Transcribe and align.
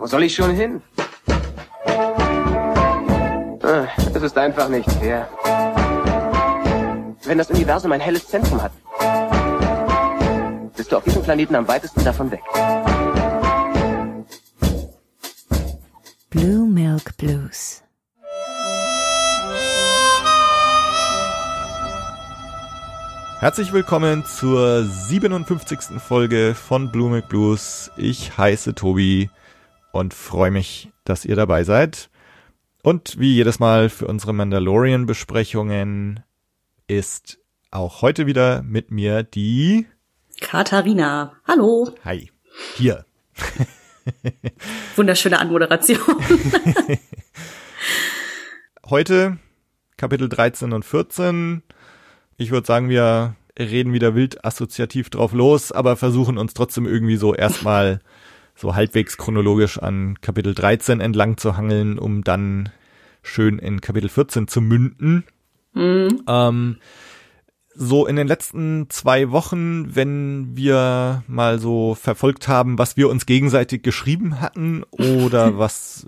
Wo 0.00 0.06
soll 0.06 0.22
ich 0.22 0.34
schon 0.34 0.52
hin? 0.52 0.80
Ah, 3.62 3.86
Es 4.14 4.22
ist 4.22 4.38
einfach 4.38 4.70
nicht 4.70 4.90
fair. 4.92 5.28
Wenn 7.24 7.36
das 7.36 7.50
Universum 7.50 7.92
ein 7.92 8.00
helles 8.00 8.26
Zentrum 8.26 8.62
hat, 8.62 8.72
bist 10.74 10.90
du 10.90 10.96
auf 10.96 11.04
diesem 11.04 11.22
Planeten 11.22 11.54
am 11.54 11.68
weitesten 11.68 12.02
davon 12.02 12.30
weg. 12.30 12.40
Blue 16.30 16.66
Milk 16.66 17.14
Blues. 17.18 17.82
Herzlich 23.40 23.72
willkommen 23.74 24.24
zur 24.24 24.84
57. 24.84 26.00
Folge 26.00 26.54
von 26.54 26.90
Blue 26.90 27.10
Milk 27.10 27.28
Blues. 27.28 27.90
Ich 27.98 28.36
heiße 28.38 28.74
Tobi 28.74 29.28
und 29.92 30.14
freue 30.14 30.50
mich, 30.50 30.90
dass 31.04 31.24
ihr 31.24 31.36
dabei 31.36 31.64
seid. 31.64 32.10
Und 32.82 33.18
wie 33.18 33.34
jedes 33.34 33.58
Mal 33.58 33.88
für 33.88 34.06
unsere 34.06 34.32
Mandalorian-Besprechungen 34.32 36.20
ist 36.86 37.38
auch 37.70 38.02
heute 38.02 38.26
wieder 38.26 38.62
mit 38.62 38.90
mir 38.90 39.22
die 39.22 39.86
Katharina. 40.40 41.34
Hallo. 41.46 41.94
Hi. 42.04 42.30
Hier. 42.74 43.04
Wunderschöne 44.96 45.38
Anmoderation. 45.38 45.98
Heute 48.88 49.38
Kapitel 49.96 50.28
13 50.28 50.72
und 50.72 50.84
14. 50.84 51.62
Ich 52.38 52.50
würde 52.50 52.66
sagen, 52.66 52.88
wir 52.88 53.36
reden 53.58 53.92
wieder 53.92 54.14
wild 54.14 54.44
assoziativ 54.44 55.10
drauf 55.10 55.32
los, 55.32 55.70
aber 55.70 55.96
versuchen 55.96 56.38
uns 56.38 56.54
trotzdem 56.54 56.86
irgendwie 56.86 57.16
so 57.16 57.34
erstmal 57.34 58.00
so 58.54 58.74
halbwegs 58.74 59.16
chronologisch 59.16 59.78
an 59.78 60.20
Kapitel 60.20 60.54
13 60.54 61.00
entlang 61.00 61.36
zu 61.36 61.56
hangeln, 61.56 61.98
um 61.98 62.22
dann 62.24 62.70
schön 63.22 63.58
in 63.58 63.80
Kapitel 63.80 64.08
14 64.08 64.48
zu 64.48 64.60
münden. 64.60 65.24
Ähm, 66.26 66.76
so 67.74 68.06
in 68.06 68.16
den 68.16 68.26
letzten 68.26 68.90
zwei 68.90 69.30
Wochen, 69.30 69.94
wenn 69.94 70.56
wir 70.56 71.22
mal 71.26 71.58
so 71.58 71.94
verfolgt 71.94 72.48
haben, 72.48 72.78
was 72.78 72.96
wir 72.96 73.08
uns 73.08 73.26
gegenseitig 73.26 73.82
geschrieben 73.82 74.40
hatten 74.40 74.82
oder 74.90 75.58
was, 75.58 76.06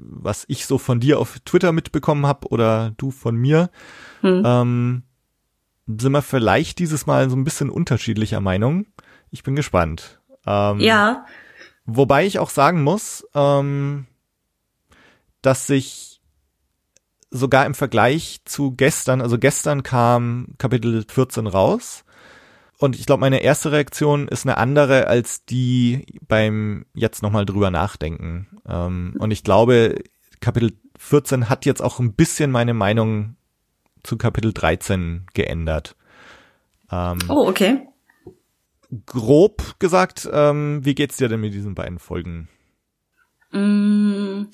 was 0.00 0.44
ich 0.48 0.66
so 0.66 0.78
von 0.78 1.00
dir 1.00 1.18
auf 1.18 1.40
Twitter 1.40 1.72
mitbekommen 1.72 2.26
habe 2.26 2.48
oder 2.48 2.92
du 2.96 3.10
von 3.10 3.36
mir, 3.36 3.70
ähm, 4.22 5.02
sind 5.86 6.12
wir 6.12 6.22
vielleicht 6.22 6.78
dieses 6.78 7.06
Mal 7.06 7.30
so 7.30 7.36
ein 7.36 7.44
bisschen 7.44 7.70
unterschiedlicher 7.70 8.40
Meinung. 8.40 8.86
Ich 9.30 9.42
bin 9.42 9.56
gespannt. 9.56 10.20
Ähm, 10.46 10.80
ja, 10.80 11.24
Wobei 11.96 12.26
ich 12.26 12.38
auch 12.38 12.50
sagen 12.50 12.82
muss, 12.82 13.26
ähm, 13.34 14.06
dass 15.42 15.66
sich 15.66 16.20
sogar 17.30 17.66
im 17.66 17.74
Vergleich 17.74 18.40
zu 18.44 18.72
gestern, 18.72 19.20
also 19.20 19.38
gestern 19.38 19.82
kam 19.82 20.48
Kapitel 20.58 21.04
14 21.08 21.46
raus 21.46 22.04
und 22.80 22.96
ich 22.98 23.04
glaube, 23.04 23.20
meine 23.20 23.42
erste 23.42 23.72
Reaktion 23.72 24.26
ist 24.26 24.46
eine 24.46 24.56
andere 24.56 25.06
als 25.06 25.44
die 25.44 26.06
beim 26.26 26.86
jetzt 26.94 27.22
nochmal 27.22 27.44
drüber 27.44 27.70
nachdenken. 27.70 28.48
Ähm, 28.66 29.14
und 29.18 29.30
ich 29.30 29.44
glaube, 29.44 29.96
Kapitel 30.40 30.72
14 30.98 31.50
hat 31.50 31.66
jetzt 31.66 31.82
auch 31.82 32.00
ein 32.00 32.14
bisschen 32.14 32.50
meine 32.50 32.72
Meinung 32.72 33.36
zu 34.02 34.16
Kapitel 34.16 34.54
13 34.54 35.26
geändert. 35.34 35.94
Ähm, 36.90 37.18
oh, 37.28 37.46
okay. 37.48 37.86
Grob 39.06 39.78
gesagt, 39.78 40.28
ähm, 40.32 40.80
wie 40.84 40.94
geht's 40.94 41.16
dir 41.16 41.28
denn 41.28 41.40
mit 41.40 41.54
diesen 41.54 41.74
beiden 41.74 41.98
Folgen? 41.98 42.48
Mm, 43.52 44.46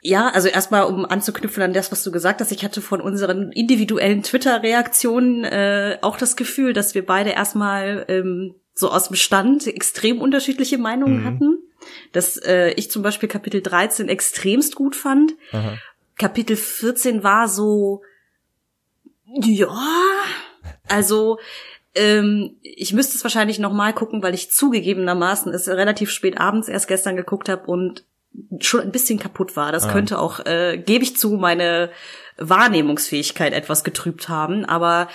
Ja, 0.00 0.28
also 0.28 0.46
erstmal, 0.48 0.84
um 0.84 1.04
anzuknüpfen 1.04 1.62
an 1.62 1.72
das, 1.72 1.90
was 1.90 2.04
du 2.04 2.12
gesagt 2.12 2.40
hast, 2.40 2.52
ich 2.52 2.62
hatte 2.64 2.80
von 2.80 3.00
unseren 3.00 3.50
individuellen 3.50 4.22
Twitter-Reaktionen 4.22 5.44
äh, 5.44 5.98
auch 6.02 6.16
das 6.16 6.36
Gefühl, 6.36 6.72
dass 6.72 6.94
wir 6.94 7.04
beide 7.04 7.30
erstmal 7.30 8.04
ähm, 8.08 8.54
so 8.74 8.90
aus 8.92 9.08
dem 9.08 9.16
Stand 9.16 9.66
extrem 9.66 10.20
unterschiedliche 10.20 10.78
Meinungen 10.78 11.20
Mhm. 11.22 11.24
hatten. 11.24 11.58
Dass 12.12 12.36
äh, 12.36 12.70
ich 12.76 12.90
zum 12.92 13.02
Beispiel 13.02 13.28
Kapitel 13.28 13.60
13 13.60 14.08
extremst 14.08 14.76
gut 14.76 14.94
fand. 14.94 15.34
Aha. 15.52 15.76
Kapitel 16.16 16.56
14 16.56 17.22
war 17.24 17.48
so, 17.48 18.02
ja, 19.26 19.68
also 20.88 21.38
ähm, 21.98 22.56
ich 22.62 22.92
müsste 22.92 23.16
es 23.16 23.24
wahrscheinlich 23.24 23.58
noch 23.58 23.72
mal 23.72 23.92
gucken, 23.92 24.22
weil 24.22 24.34
ich 24.34 24.50
zugegebenermaßen 24.50 25.52
es 25.52 25.68
relativ 25.68 26.10
spät 26.10 26.38
abends 26.38 26.68
erst 26.68 26.88
gestern 26.88 27.16
geguckt 27.16 27.48
habe 27.48 27.66
und 27.66 28.04
schon 28.60 28.80
ein 28.82 28.92
bisschen 28.92 29.18
kaputt 29.18 29.56
war. 29.56 29.72
Das 29.72 29.84
Ah. 29.84 29.92
könnte 29.92 30.18
auch, 30.18 30.44
äh, 30.46 30.78
gebe 30.78 31.02
ich 31.02 31.16
zu, 31.16 31.30
meine 31.32 31.90
Wahrnehmungsfähigkeit 32.36 33.52
etwas 33.52 33.84
getrübt 33.84 34.28
haben. 34.28 34.64
Aber 34.64 35.08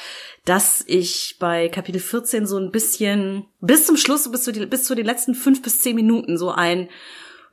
dass 0.45 0.83
ich 0.85 1.37
bei 1.39 1.69
Kapitel 1.69 2.01
14 2.01 2.45
so 2.45 2.57
ein 2.57 2.71
bisschen 2.71 3.45
bis 3.61 3.85
zum 3.85 3.97
Schluss, 3.97 4.29
bis 4.31 4.43
zu, 4.43 4.51
die, 4.51 4.65
bis 4.65 4.83
zu 4.83 4.95
den 4.95 5.05
letzten 5.05 5.35
fünf 5.35 5.61
bis 5.61 5.79
zehn 5.81 5.95
Minuten 5.95 6.37
so 6.37 6.51
ein 6.51 6.89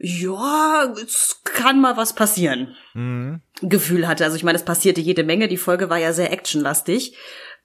ja, 0.03 0.91
es 1.05 1.43
kann 1.45 1.79
mal 1.79 1.99
was 1.99 2.15
passieren. 2.15 2.75
Mhm. 2.95 3.43
Gefühl 3.61 4.09
hatte. 4.09 4.25
Also 4.25 4.35
ich 4.35 4.43
meine, 4.45 4.57
es 4.57 4.65
passierte 4.65 5.03
jede 5.03 5.25
Menge. 5.25 5.47
Die 5.47 5.59
Folge 5.59 5.91
war 5.91 5.99
ja 5.99 6.15
sehr 6.15 6.33
actionlastig. 6.33 7.15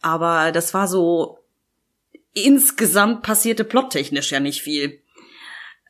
Aber 0.02 0.52
das 0.52 0.74
war 0.74 0.90
so, 0.90 1.38
insgesamt 2.36 3.24
passierte 3.24 3.64
plottechnisch 3.64 4.32
ja 4.32 4.40
nicht 4.40 4.62
viel. 4.62 5.02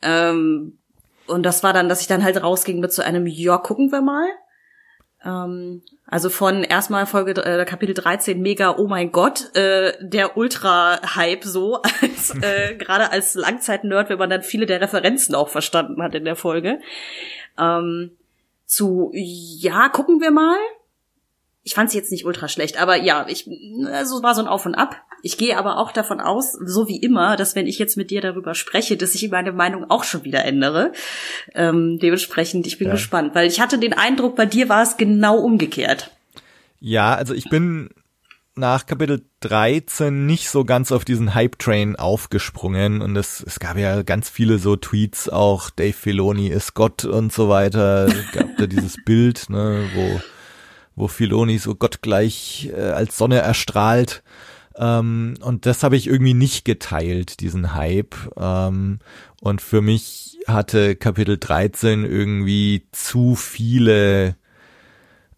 Ähm, 0.02 0.78
und 1.26 1.42
das 1.42 1.62
war 1.62 1.72
dann, 1.72 1.88
dass 1.88 2.00
ich 2.00 2.06
dann 2.06 2.24
halt 2.24 2.42
rausging 2.42 2.80
mit 2.80 2.92
so 2.92 3.02
einem, 3.02 3.26
ja, 3.26 3.58
gucken 3.58 3.90
wir 3.92 4.00
mal. 4.00 4.28
Ähm, 5.24 5.82
also 6.06 6.30
von 6.30 6.62
erstmal 6.62 7.06
Folge 7.06 7.32
äh, 7.44 7.64
Kapitel 7.64 7.94
13 7.94 8.40
mega, 8.40 8.76
oh 8.76 8.86
mein 8.86 9.10
Gott, 9.10 9.54
äh, 9.56 9.92
der 10.00 10.36
Ultra-Hype 10.36 11.44
so, 11.44 11.82
als 12.00 12.30
äh, 12.42 12.74
gerade 12.78 13.10
als 13.10 13.34
Langzeit-Nerd, 13.34 14.08
wenn 14.08 14.18
man 14.18 14.30
dann 14.30 14.42
viele 14.42 14.66
der 14.66 14.80
Referenzen 14.80 15.34
auch 15.34 15.48
verstanden 15.48 16.02
hat 16.02 16.14
in 16.14 16.24
der 16.24 16.36
Folge. 16.36 16.80
Ähm, 17.58 18.12
zu, 18.64 19.10
ja, 19.12 19.88
gucken 19.88 20.20
wir 20.20 20.30
mal. 20.30 20.58
Ich 21.66 21.74
fand 21.74 21.90
sie 21.90 21.98
jetzt 21.98 22.12
nicht 22.12 22.24
ultra 22.24 22.46
schlecht, 22.46 22.80
aber 22.80 22.94
ja, 22.94 23.26
ich, 23.28 23.50
also 23.92 24.18
es 24.18 24.22
war 24.22 24.36
so 24.36 24.40
ein 24.40 24.46
Auf 24.46 24.66
und 24.66 24.76
Ab. 24.76 25.02
Ich 25.22 25.36
gehe 25.36 25.58
aber 25.58 25.78
auch 25.78 25.90
davon 25.90 26.20
aus, 26.20 26.52
so 26.52 26.86
wie 26.86 26.98
immer, 26.98 27.34
dass 27.34 27.56
wenn 27.56 27.66
ich 27.66 27.80
jetzt 27.80 27.96
mit 27.96 28.12
dir 28.12 28.20
darüber 28.20 28.54
spreche, 28.54 28.96
dass 28.96 29.16
ich 29.16 29.28
meine 29.32 29.50
Meinung 29.50 29.90
auch 29.90 30.04
schon 30.04 30.22
wieder 30.22 30.44
ändere. 30.44 30.92
Ähm, 31.56 31.98
dementsprechend, 32.00 32.68
ich 32.68 32.78
bin 32.78 32.86
Ja. 32.86 32.92
gespannt, 32.92 33.34
weil 33.34 33.48
ich 33.48 33.60
hatte 33.60 33.80
den 33.80 33.94
Eindruck, 33.94 34.36
bei 34.36 34.46
dir 34.46 34.68
war 34.68 34.84
es 34.84 34.96
genau 34.96 35.38
umgekehrt. 35.38 36.12
Ja, 36.78 37.16
also 37.16 37.34
ich 37.34 37.50
bin 37.50 37.90
nach 38.54 38.86
Kapitel 38.86 39.24
13 39.40 40.24
nicht 40.24 40.48
so 40.48 40.64
ganz 40.64 40.92
auf 40.92 41.04
diesen 41.04 41.34
Hype-Train 41.34 41.96
aufgesprungen 41.96 43.02
und 43.02 43.16
es, 43.16 43.42
es 43.44 43.58
gab 43.58 43.76
ja 43.76 44.02
ganz 44.02 44.28
viele 44.28 44.58
so 44.58 44.76
Tweets, 44.76 45.28
auch 45.28 45.70
Dave 45.70 45.92
Filoni 45.94 46.46
ist 46.46 46.74
Gott 46.74 47.04
und 47.04 47.32
so 47.32 47.48
weiter. 47.48 48.06
Es 48.06 48.30
gab 48.30 48.56
da 48.56 48.68
dieses 48.68 48.94
Bild, 49.04 49.50
ne, 49.50 49.90
wo, 49.96 50.20
wo 50.96 51.08
Filoni 51.08 51.58
so 51.58 51.74
gottgleich 51.74 52.70
äh, 52.74 52.80
als 52.80 53.16
Sonne 53.16 53.38
erstrahlt. 53.38 54.22
Ähm, 54.76 55.34
und 55.42 55.66
das 55.66 55.82
habe 55.82 55.96
ich 55.96 56.06
irgendwie 56.06 56.34
nicht 56.34 56.64
geteilt, 56.64 57.40
diesen 57.40 57.74
Hype. 57.74 58.14
Ähm, 58.36 58.98
und 59.40 59.62
für 59.62 59.82
mich 59.82 60.38
hatte 60.46 60.96
Kapitel 60.96 61.38
13 61.38 62.04
irgendwie 62.04 62.88
zu 62.92 63.34
viele 63.34 64.36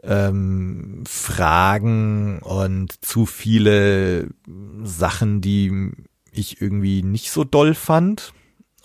ähm, 0.02 1.02
Fragen 1.06 2.38
und 2.41 3.04
zu 3.04 3.26
viele 3.26 4.28
Sachen, 4.82 5.41
die 5.41 5.92
ich 6.30 6.60
irgendwie 6.60 7.02
nicht 7.02 7.30
so 7.30 7.44
doll 7.44 7.74
fand. 7.74 8.32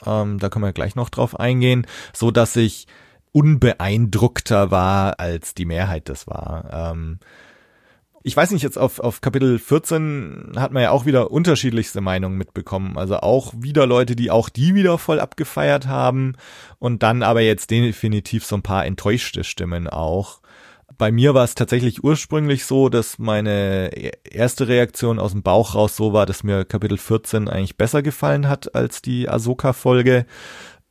Ähm, 0.06 0.40
da 0.40 0.50
können 0.50 0.66
wir 0.66 0.74
gleich 0.74 0.96
noch 0.96 1.10
drauf 1.10 1.40
eingehen, 1.40 1.86
so 2.14 2.32
dass 2.32 2.56
ich 2.56 2.88
unbeeindruckter 3.34 4.72
war, 4.72 5.20
als 5.20 5.54
die 5.54 5.66
Mehrheit 5.66 6.08
das 6.08 6.28
war. 6.28 6.92
Ähm, 6.94 7.20
ich 8.26 8.38
weiß 8.38 8.52
nicht, 8.52 8.62
jetzt 8.62 8.78
auf, 8.78 9.00
auf 9.00 9.20
Kapitel 9.20 9.60
14 9.60 10.54
hat 10.56 10.72
man 10.72 10.82
ja 10.82 10.92
auch 10.92 11.06
wieder 11.06 11.32
unterschiedlichste 11.32 12.00
Meinungen 12.00 12.38
mitbekommen. 12.38 12.98
Also 12.98 13.18
auch 13.18 13.54
wieder 13.58 13.86
Leute, 13.86 14.16
die 14.16 14.32
auch 14.32 14.48
die 14.48 14.76
wieder 14.76 14.98
voll 14.98 15.20
abgefeiert 15.20 15.88
haben 15.88 16.36
und 16.80 17.04
dann 17.04 17.22
aber 17.22 17.42
jetzt 17.42 17.70
definitiv 17.70 18.46
so 18.46 18.56
ein 18.56 18.62
paar 18.62 18.86
enttäuschte 18.86 19.44
Stimmen 19.44 19.90
auch. 19.90 20.40
Bei 20.98 21.12
mir 21.12 21.34
war 21.34 21.44
es 21.44 21.56
tatsächlich 21.56 22.04
ursprünglich 22.04 22.66
so, 22.66 22.88
dass 22.88 23.20
meine 23.20 23.90
erste 24.24 24.70
Reaktion 24.70 25.20
aus 25.20 25.32
dem 25.32 25.44
Bauch 25.44 25.76
raus 25.76 25.98
so 25.98 26.14
war, 26.14 26.26
dass 26.26 26.44
mir 26.44 26.64
Kapitel 26.64 26.98
14 26.98 27.50
eigentlich 27.50 27.76
besser 27.76 28.02
gefallen 28.04 28.48
hat 28.48 28.74
als 28.74 29.02
die 29.02 29.28
Ahsoka-Folge. 29.28 30.26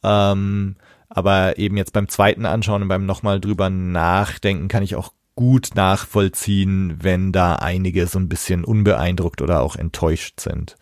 Ähm, 0.02 0.76
aber 1.14 1.58
eben 1.58 1.76
jetzt 1.76 1.92
beim 1.92 2.08
zweiten 2.08 2.46
Anschauen 2.46 2.82
und 2.82 2.88
beim 2.88 3.06
nochmal 3.06 3.40
drüber 3.40 3.70
nachdenken 3.70 4.68
kann 4.68 4.82
ich 4.82 4.96
auch 4.96 5.12
gut 5.34 5.70
nachvollziehen, 5.74 6.98
wenn 7.00 7.32
da 7.32 7.56
einige 7.56 8.06
so 8.06 8.18
ein 8.18 8.28
bisschen 8.28 8.64
unbeeindruckt 8.64 9.42
oder 9.42 9.62
auch 9.62 9.76
enttäuscht 9.76 10.40
sind. 10.40 10.76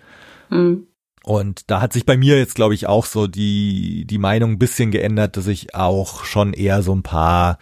Hm. 0.49 0.87
Und 1.23 1.71
da 1.71 1.81
hat 1.81 1.93
sich 1.93 2.07
bei 2.07 2.17
mir 2.17 2.39
jetzt, 2.39 2.55
glaube 2.55 2.75
ich, 2.75 2.87
auch 2.87 3.05
so 3.05 3.27
die, 3.27 4.07
die 4.07 4.19
Meinung 4.19 4.53
ein 4.53 4.59
bisschen 4.59 4.91
geändert, 4.91 5.37
dass 5.37 5.47
ich 5.47 5.75
auch 5.75 6.25
schon 6.25 6.53
eher 6.53 6.83
so 6.83 6.95
ein 6.95 7.03
paar 7.03 7.59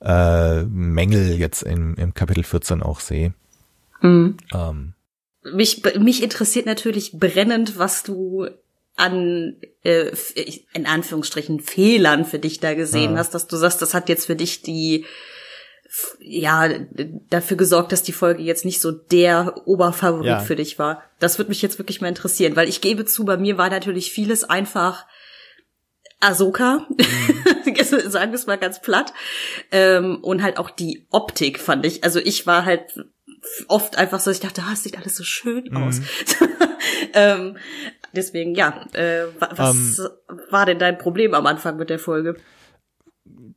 äh, 0.00 0.62
Mängel 0.64 1.38
jetzt 1.38 1.62
im, 1.62 1.94
im 1.94 2.14
Kapitel 2.14 2.42
14 2.42 2.82
auch 2.82 3.00
sehe. 3.00 3.32
Mhm. 4.00 4.36
Ähm. 4.52 4.94
Mich, 5.54 5.82
mich 5.98 6.22
interessiert 6.22 6.66
natürlich 6.66 7.12
brennend, 7.18 7.78
was 7.78 8.02
du 8.02 8.48
an 9.00 9.56
äh, 9.82 10.12
in 10.72 10.86
Anführungsstrichen 10.86 11.60
Fehlern 11.60 12.24
für 12.24 12.38
dich 12.38 12.60
da 12.60 12.74
gesehen 12.74 13.12
ja. 13.12 13.18
hast, 13.18 13.34
dass 13.34 13.46
du 13.46 13.56
sagst, 13.56 13.82
das 13.82 13.94
hat 13.94 14.08
jetzt 14.08 14.26
für 14.26 14.36
dich 14.36 14.62
die 14.62 15.06
ja 16.20 16.68
dafür 17.30 17.56
gesorgt, 17.56 17.90
dass 17.90 18.04
die 18.04 18.12
Folge 18.12 18.42
jetzt 18.42 18.64
nicht 18.64 18.80
so 18.80 18.92
der 18.92 19.66
Oberfavorit 19.66 20.26
ja. 20.26 20.38
für 20.38 20.54
dich 20.54 20.78
war. 20.78 21.02
Das 21.18 21.38
würde 21.38 21.48
mich 21.48 21.62
jetzt 21.62 21.78
wirklich 21.78 22.00
mal 22.00 22.08
interessieren, 22.08 22.54
weil 22.54 22.68
ich 22.68 22.80
gebe 22.80 23.04
zu, 23.06 23.24
bei 23.24 23.36
mir 23.36 23.58
war 23.58 23.70
natürlich 23.70 24.12
vieles 24.12 24.44
einfach 24.44 25.06
Ahsoka, 26.20 26.86
mhm. 26.90 27.74
sagen 28.10 28.30
wir 28.30 28.38
es 28.38 28.46
mal 28.46 28.58
ganz 28.58 28.80
platt, 28.80 29.12
ähm, 29.72 30.18
und 30.22 30.42
halt 30.42 30.58
auch 30.58 30.70
die 30.70 31.06
Optik 31.10 31.58
fand 31.58 31.84
ich. 31.84 32.04
Also 32.04 32.20
ich 32.20 32.46
war 32.46 32.64
halt 32.64 32.82
oft 33.66 33.96
einfach 33.96 34.20
so, 34.20 34.30
ich 34.30 34.40
dachte, 34.40 34.62
ah, 34.62 34.72
es 34.74 34.84
sieht 34.84 34.98
alles 34.98 35.16
so 35.16 35.24
schön 35.24 35.74
aus. 35.74 35.98
Mhm. 35.98 36.46
ähm, 37.14 37.56
deswegen, 38.12 38.54
ja, 38.54 38.84
äh, 38.92 39.24
was 39.38 39.98
ähm. 39.98 40.08
war 40.50 40.66
denn 40.66 40.78
dein 40.78 40.98
Problem 40.98 41.34
am 41.34 41.46
Anfang 41.46 41.76
mit 41.76 41.90
der 41.90 41.98
Folge? 41.98 42.36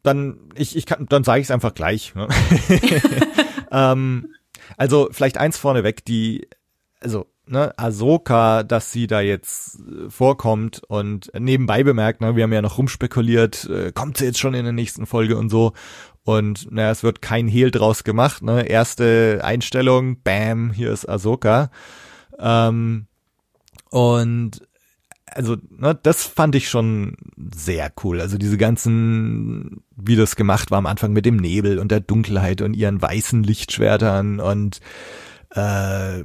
Dann, 0.03 0.49
ich, 0.55 0.75
ich 0.75 0.85
kann, 0.85 1.05
dann 1.07 1.23
sage 1.23 1.39
ich 1.39 1.47
es 1.47 1.51
einfach 1.51 1.73
gleich. 1.73 2.13
Ne? 2.15 2.27
ähm, 3.71 4.33
also 4.77 5.09
vielleicht 5.11 5.37
eins 5.37 5.57
vorneweg, 5.57 6.03
die, 6.05 6.47
also 6.99 7.27
ne, 7.45 7.73
Ahsoka, 7.77 8.63
dass 8.63 8.91
sie 8.91 9.07
da 9.07 9.21
jetzt 9.21 9.79
äh, 9.79 10.09
vorkommt 10.09 10.81
und 10.87 11.31
nebenbei 11.37 11.83
bemerkt, 11.83 12.21
ne, 12.21 12.35
wir 12.35 12.43
haben 12.43 12.53
ja 12.53 12.61
noch 12.61 12.77
rumspekuliert, 12.77 13.65
äh, 13.65 13.91
kommt 13.91 14.17
sie 14.17 14.25
jetzt 14.25 14.39
schon 14.39 14.53
in 14.53 14.63
der 14.63 14.73
nächsten 14.73 15.05
Folge 15.05 15.37
und 15.37 15.49
so. 15.49 15.73
Und 16.25 16.71
naja, 16.71 16.91
es 16.91 17.03
wird 17.03 17.21
kein 17.21 17.47
Hehl 17.47 17.69
draus 17.69 18.05
gemacht. 18.05 18.43
Ne? 18.43 18.65
Erste 18.65 19.41
Einstellung, 19.43 20.21
bam, 20.23 20.71
hier 20.71 20.91
ist 20.91 21.07
Ahsoka. 21.07 21.69
Ähm, 22.39 23.07
und 23.93 24.67
also, 25.27 25.55
ne, 25.69 25.97
das 26.01 26.23
fand 26.25 26.55
ich 26.55 26.67
schon 26.67 27.15
sehr 27.53 27.91
cool. 28.03 28.21
Also 28.21 28.39
diese 28.39 28.57
ganzen, 28.57 29.83
wie 29.95 30.15
das 30.15 30.35
gemacht 30.35 30.71
war 30.71 30.79
am 30.79 30.87
Anfang 30.87 31.13
mit 31.13 31.27
dem 31.27 31.35
Nebel 31.35 31.77
und 31.77 31.91
der 31.91 31.99
Dunkelheit 31.99 32.63
und 32.63 32.73
ihren 32.73 32.99
weißen 32.99 33.43
Lichtschwertern 33.43 34.39
und 34.39 34.79
äh, 35.51 36.23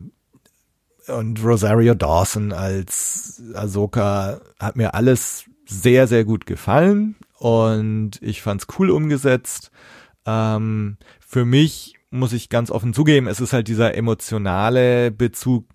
und 1.08 1.44
Rosario 1.44 1.94
Dawson 1.94 2.52
als 2.52 3.42
Ahsoka 3.54 4.40
hat 4.58 4.76
mir 4.76 4.94
alles 4.94 5.44
sehr, 5.66 6.06
sehr 6.06 6.24
gut 6.24 6.46
gefallen 6.46 7.16
und 7.36 8.12
ich 8.22 8.40
fand's 8.40 8.66
cool 8.78 8.88
umgesetzt. 8.88 9.70
Ähm, 10.24 10.96
für 11.20 11.44
mich 11.44 11.96
muss 12.10 12.32
ich 12.32 12.48
ganz 12.48 12.70
offen 12.70 12.94
zugeben, 12.94 13.26
es 13.26 13.40
ist 13.40 13.52
halt 13.52 13.68
dieser 13.68 13.94
emotionale 13.94 15.10
Bezug 15.10 15.66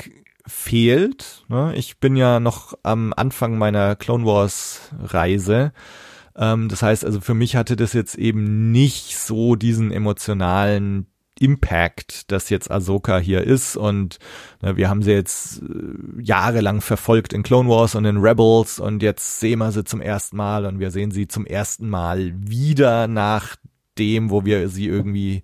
fehlt. 0.46 1.44
Ne? 1.48 1.74
Ich 1.76 2.00
bin 2.00 2.16
ja 2.16 2.40
noch 2.40 2.74
am 2.84 3.14
Anfang 3.16 3.58
meiner 3.58 3.96
Clone 3.96 4.26
Wars 4.26 4.92
Reise. 5.02 5.74
Ähm, 6.36 6.70
das 6.70 6.82
heißt 6.82 7.06
also, 7.06 7.22
für 7.22 7.34
mich 7.34 7.56
hatte 7.56 7.76
das 7.76 7.94
jetzt 7.94 8.16
eben 8.16 8.72
nicht 8.72 9.18
so 9.18 9.56
diesen 9.56 9.92
emotionalen 9.92 11.08
Impact, 11.40 12.32
dass 12.32 12.50
jetzt 12.50 12.70
Ahsoka 12.70 13.18
hier 13.18 13.42
ist 13.42 13.76
und 13.76 14.20
ne, 14.62 14.78
wir 14.78 14.90
haben 14.90 15.02
sie 15.02 15.12
jetzt 15.12 15.62
äh, 15.62 16.22
jahrelang 16.22 16.82
verfolgt 16.82 17.34
in 17.34 17.44
Clone 17.44 17.70
Wars 17.70 17.96
und 17.96 18.06
in 18.06 18.18
Rebels 18.18 18.80
und 18.80 19.02
jetzt 19.02 19.40
sehen 19.40 19.60
wir 19.60 19.72
sie 19.72 19.84
zum 19.84 20.00
ersten 20.00 20.38
Mal 20.38 20.66
und 20.66 20.80
wir 20.80 20.92
sehen 20.92 21.12
sie 21.12 21.28
zum 21.28 21.46
ersten 21.46 21.90
Mal 21.90 22.34
wieder 22.36 23.08
nach 23.08 23.56
dem, 23.98 24.30
wo 24.30 24.46
wir 24.46 24.70
sie 24.70 24.88
irgendwie 24.88 25.44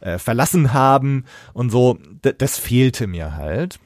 äh, 0.00 0.18
verlassen 0.18 0.72
haben 0.72 1.24
und 1.52 1.70
so, 1.70 1.98
das 2.22 2.58
fehlte 2.58 3.06
mir 3.06 3.36
halt. 3.36 3.78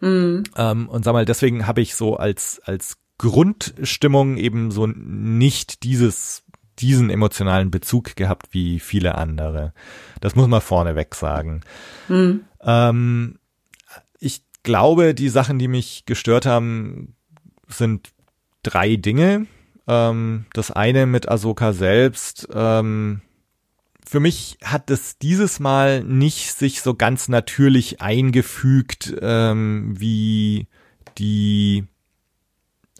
Mhm. 0.00 0.44
Ähm, 0.56 0.88
und 0.88 1.04
sag 1.04 1.12
mal, 1.12 1.24
deswegen 1.24 1.66
habe 1.66 1.80
ich 1.80 1.94
so 1.94 2.16
als, 2.16 2.60
als 2.64 2.98
Grundstimmung 3.18 4.36
eben 4.36 4.70
so 4.70 4.86
nicht 4.86 5.82
dieses 5.82 6.42
diesen 6.78 7.10
emotionalen 7.10 7.70
Bezug 7.70 8.16
gehabt 8.16 8.48
wie 8.50 8.80
viele 8.80 9.16
andere. 9.16 9.72
Das 10.20 10.34
muss 10.34 10.46
man 10.46 10.60
vorneweg 10.60 11.14
sagen. 11.14 11.62
Mhm. 12.08 12.44
Ähm, 12.60 13.38
ich 14.20 14.42
glaube, 14.62 15.14
die 15.14 15.28
Sachen, 15.28 15.58
die 15.58 15.68
mich 15.68 16.04
gestört 16.06 16.44
haben, 16.44 17.14
sind 17.66 18.10
drei 18.62 18.96
Dinge. 18.96 19.46
Ähm, 19.88 20.46
das 20.52 20.70
eine 20.70 21.06
mit 21.06 21.28
Ahsoka 21.28 21.72
selbst. 21.72 22.48
Ähm, 22.52 23.22
für 24.08 24.20
mich 24.20 24.58
hat 24.62 24.90
es 24.90 25.18
dieses 25.18 25.58
Mal 25.58 26.04
nicht 26.04 26.52
sich 26.56 26.80
so 26.80 26.94
ganz 26.94 27.28
natürlich 27.28 28.00
eingefügt, 28.00 29.14
ähm, 29.20 29.94
wie 29.98 30.68
die 31.18 31.84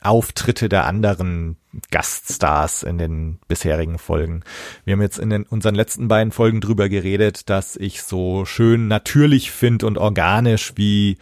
Auftritte 0.03 0.69
der 0.69 0.85
anderen 0.87 1.57
Gaststars 1.91 2.83
in 2.83 2.99
den 2.99 3.39
bisherigen 3.49 3.99
Folgen. 3.99 4.43
Wir 4.85 4.93
haben 4.93 5.03
jetzt 5.03 5.19
in 5.19 5.31
den, 5.31 5.45
unseren 5.45 5.75
letzten 5.75 6.09
beiden 6.09 6.33
Folgen 6.33 6.61
drüber 6.61 6.89
geredet, 6.89 7.51
dass 7.51 7.77
ich 7.77 8.03
so 8.03 8.45
schön 8.45 8.89
natürlich 8.89 9.53
finde 9.53 9.87
und 9.87 9.99
organisch 9.99 10.73
wie 10.77 11.19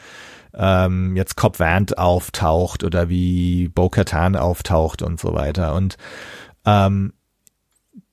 ähm, 0.55 1.17
jetzt 1.17 1.37
Cobb 1.37 1.59
Vant 1.59 1.99
auftaucht 1.99 2.85
oder 2.85 3.09
wie 3.09 3.69
Bo-Katan 3.69 4.37
auftaucht 4.37 5.03
und 5.03 5.21
so 5.21 5.35
weiter. 5.35 5.75
Und 5.75 5.99
ähm, 6.65 7.13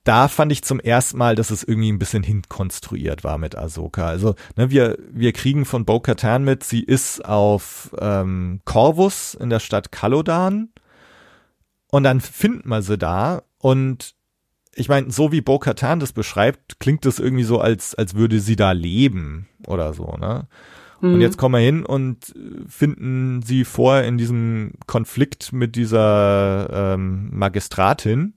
da 0.04 0.28
fand 0.28 0.50
ich 0.50 0.64
zum 0.64 0.80
ersten 0.80 1.18
Mal, 1.18 1.36
dass 1.36 1.50
es 1.50 1.62
irgendwie 1.62 1.92
ein 1.92 1.98
bisschen 1.98 2.22
hinkonstruiert 2.22 3.22
war 3.22 3.38
mit 3.38 3.56
Ahsoka. 3.56 4.06
Also 4.06 4.34
ne, 4.56 4.70
wir, 4.70 4.98
wir 5.10 5.32
kriegen 5.32 5.64
von 5.64 5.84
Bo-Katan 5.84 6.44
mit, 6.44 6.64
sie 6.64 6.82
ist 6.82 7.24
auf 7.24 7.94
ähm, 8.00 8.60
Corvus 8.64 9.34
in 9.34 9.50
der 9.50 9.60
Stadt 9.60 9.92
Kalodan 9.92 10.70
und 11.90 12.02
dann 12.02 12.20
finden 12.20 12.68
wir 12.68 12.82
sie 12.82 12.98
da 12.98 13.42
und 13.58 14.14
ich 14.74 14.88
meine, 14.88 15.10
so 15.10 15.32
wie 15.32 15.42
Bo-Katan 15.42 16.00
das 16.00 16.12
beschreibt, 16.12 16.80
klingt 16.80 17.04
das 17.04 17.18
irgendwie 17.18 17.44
so, 17.44 17.60
als, 17.60 17.94
als 17.94 18.14
würde 18.14 18.40
sie 18.40 18.56
da 18.56 18.72
leben 18.72 19.48
oder 19.66 19.92
so, 19.92 20.16
ne? 20.18 20.48
Und 21.02 21.16
mhm. 21.16 21.20
jetzt 21.20 21.36
kommen 21.36 21.56
wir 21.56 21.60
hin 21.60 21.84
und 21.84 22.32
finden 22.68 23.42
sie 23.42 23.64
vor 23.64 24.02
in 24.02 24.18
diesem 24.18 24.74
Konflikt 24.86 25.52
mit 25.52 25.74
dieser 25.74 26.94
ähm, 26.94 27.28
Magistratin 27.32 28.34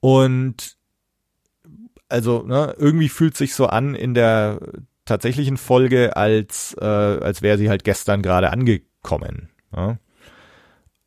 und 0.00 0.76
also 2.08 2.42
ne, 2.42 2.74
irgendwie 2.78 3.08
fühlt 3.08 3.36
sich 3.36 3.54
so 3.54 3.66
an 3.66 3.94
in 3.94 4.14
der 4.14 4.60
tatsächlichen 5.04 5.56
Folge, 5.56 6.16
als 6.16 6.76
äh, 6.80 6.84
als 6.84 7.42
wäre 7.42 7.58
sie 7.58 7.68
halt 7.68 7.84
gestern 7.84 8.22
gerade 8.22 8.50
angekommen. 8.50 9.50
Ne? 9.72 9.98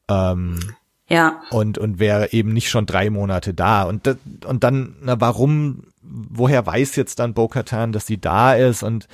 Ähm, 0.10 0.60
ja. 1.08 1.42
Und 1.52 1.78
und 1.78 2.00
wäre 2.00 2.32
eben 2.32 2.54
nicht 2.54 2.70
schon 2.70 2.86
drei 2.86 3.10
Monate 3.10 3.54
da. 3.54 3.84
Und 3.84 4.18
und 4.46 4.64
dann, 4.64 4.96
na 5.02 5.20
warum? 5.20 5.84
Woher 6.02 6.66
weiß 6.66 6.96
jetzt 6.98 7.20
dann 7.20 7.34
Bo-Katan, 7.34 7.94
dass 7.94 8.06
sie 8.06 8.20
da 8.20 8.54
ist? 8.54 8.84
Und 8.84 9.08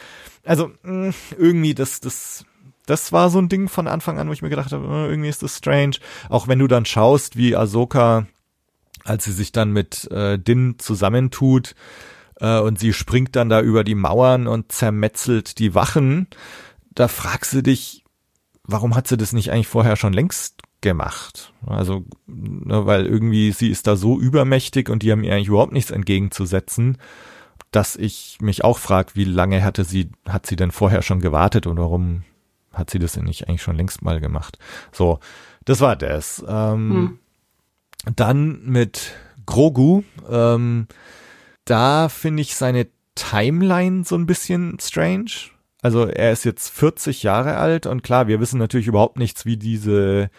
also 0.43 0.71
mh, 0.83 1.13
irgendwie 1.38 1.74
das 1.74 2.00
das 2.00 2.45
das 2.86 3.12
war 3.12 3.29
so 3.29 3.39
ein 3.39 3.50
Ding 3.50 3.69
von 3.69 3.88
Anfang 3.88 4.17
an, 4.17 4.27
wo 4.27 4.33
ich 4.33 4.41
mir 4.41 4.50
gedacht 4.50 4.71
habe, 4.71 4.86
äh, 4.86 5.09
irgendwie 5.09 5.29
ist 5.29 5.43
das 5.43 5.57
strange. 5.57 5.98
Auch 6.29 6.48
wenn 6.48 6.57
du 6.59 6.67
dann 6.67 6.86
schaust, 6.86 7.38
wie 7.38 7.55
Ahsoka 7.55 8.25
als 9.06 9.25
sie 9.25 9.32
sich 9.32 9.51
dann 9.51 9.72
mit 9.72 10.10
äh, 10.12 10.38
Din 10.38 10.75
zusammentut 10.79 11.75
äh, 12.39 12.60
und 12.60 12.79
sie 12.79 12.94
springt 12.94 13.36
dann 13.36 13.50
da 13.50 13.62
über 13.62 13.84
die 13.84 13.96
Mauern 13.96 14.48
und 14.48 14.72
zermetzelt 14.72 15.60
die 15.60 15.75
Wachen, 15.75 16.27
da 16.91 17.08
fragst 17.08 17.53
du 17.53 17.63
dich, 17.63 18.03
warum 18.63 18.96
hat 18.96 19.08
sie 19.08 19.18
das 19.18 19.34
nicht 19.34 19.51
eigentlich 19.51 19.68
vorher 19.68 19.96
schon 19.96 20.13
längst 20.13 20.62
gemacht? 20.82 21.53
Also, 21.65 22.06
ne, 22.27 22.86
weil 22.86 23.06
irgendwie 23.06 23.51
sie 23.51 23.70
ist 23.70 23.88
da 23.88 23.96
so 23.96 24.20
übermächtig 24.20 24.89
und 24.89 25.03
die 25.03 25.12
haben 25.12 25.24
ihr 25.24 25.34
eigentlich 25.34 25.48
überhaupt 25.48 25.74
nichts 25.74 25.91
entgegenzusetzen, 25.91 26.98
dass 27.72 27.96
ich 27.96 28.38
mich 28.41 28.63
auch 28.63 28.79
frage, 28.79 29.12
wie 29.13 29.25
lange 29.25 29.63
hatte 29.63 29.84
sie, 29.84 30.10
hat 30.27 30.46
sie 30.46 30.56
denn 30.56 30.72
vorher 30.72 31.01
schon 31.01 31.20
gewartet 31.20 31.68
und 31.68 31.77
warum 31.77 32.24
hat 32.74 32.89
sie 32.89 33.00
das 33.00 33.13
denn 33.13 33.25
nicht 33.25 33.48
eigentlich 33.48 33.62
schon 33.62 33.75
längst 33.75 34.01
mal 34.01 34.20
gemacht? 34.20 34.58
So, 34.91 35.20
das 35.65 35.82
war 35.82 35.96
das. 35.96 36.44
Ähm, 36.48 36.91
hm. 36.91 37.20
Dann 38.15 38.63
mit 38.65 39.13
Grogu, 39.46 40.03
ähm, 40.29 40.88
da 41.65 42.10
finde 42.10 42.41
ich 42.41 42.56
seine 42.56 42.88
Timeline 43.15 44.03
so 44.03 44.15
ein 44.15 44.25
bisschen 44.25 44.77
strange. 44.79 45.32
Also 45.82 46.08
er 46.08 46.32
ist 46.32 46.46
jetzt 46.46 46.70
40 46.70 47.24
Jahre 47.24 47.58
alt 47.58 47.86
und 47.86 48.03
klar, 48.03 48.27
wir 48.27 48.39
wissen 48.39 48.60
natürlich 48.60 48.88
überhaupt 48.88 49.18
nichts, 49.18 49.46
wie 49.46 49.58
diese 49.58 50.29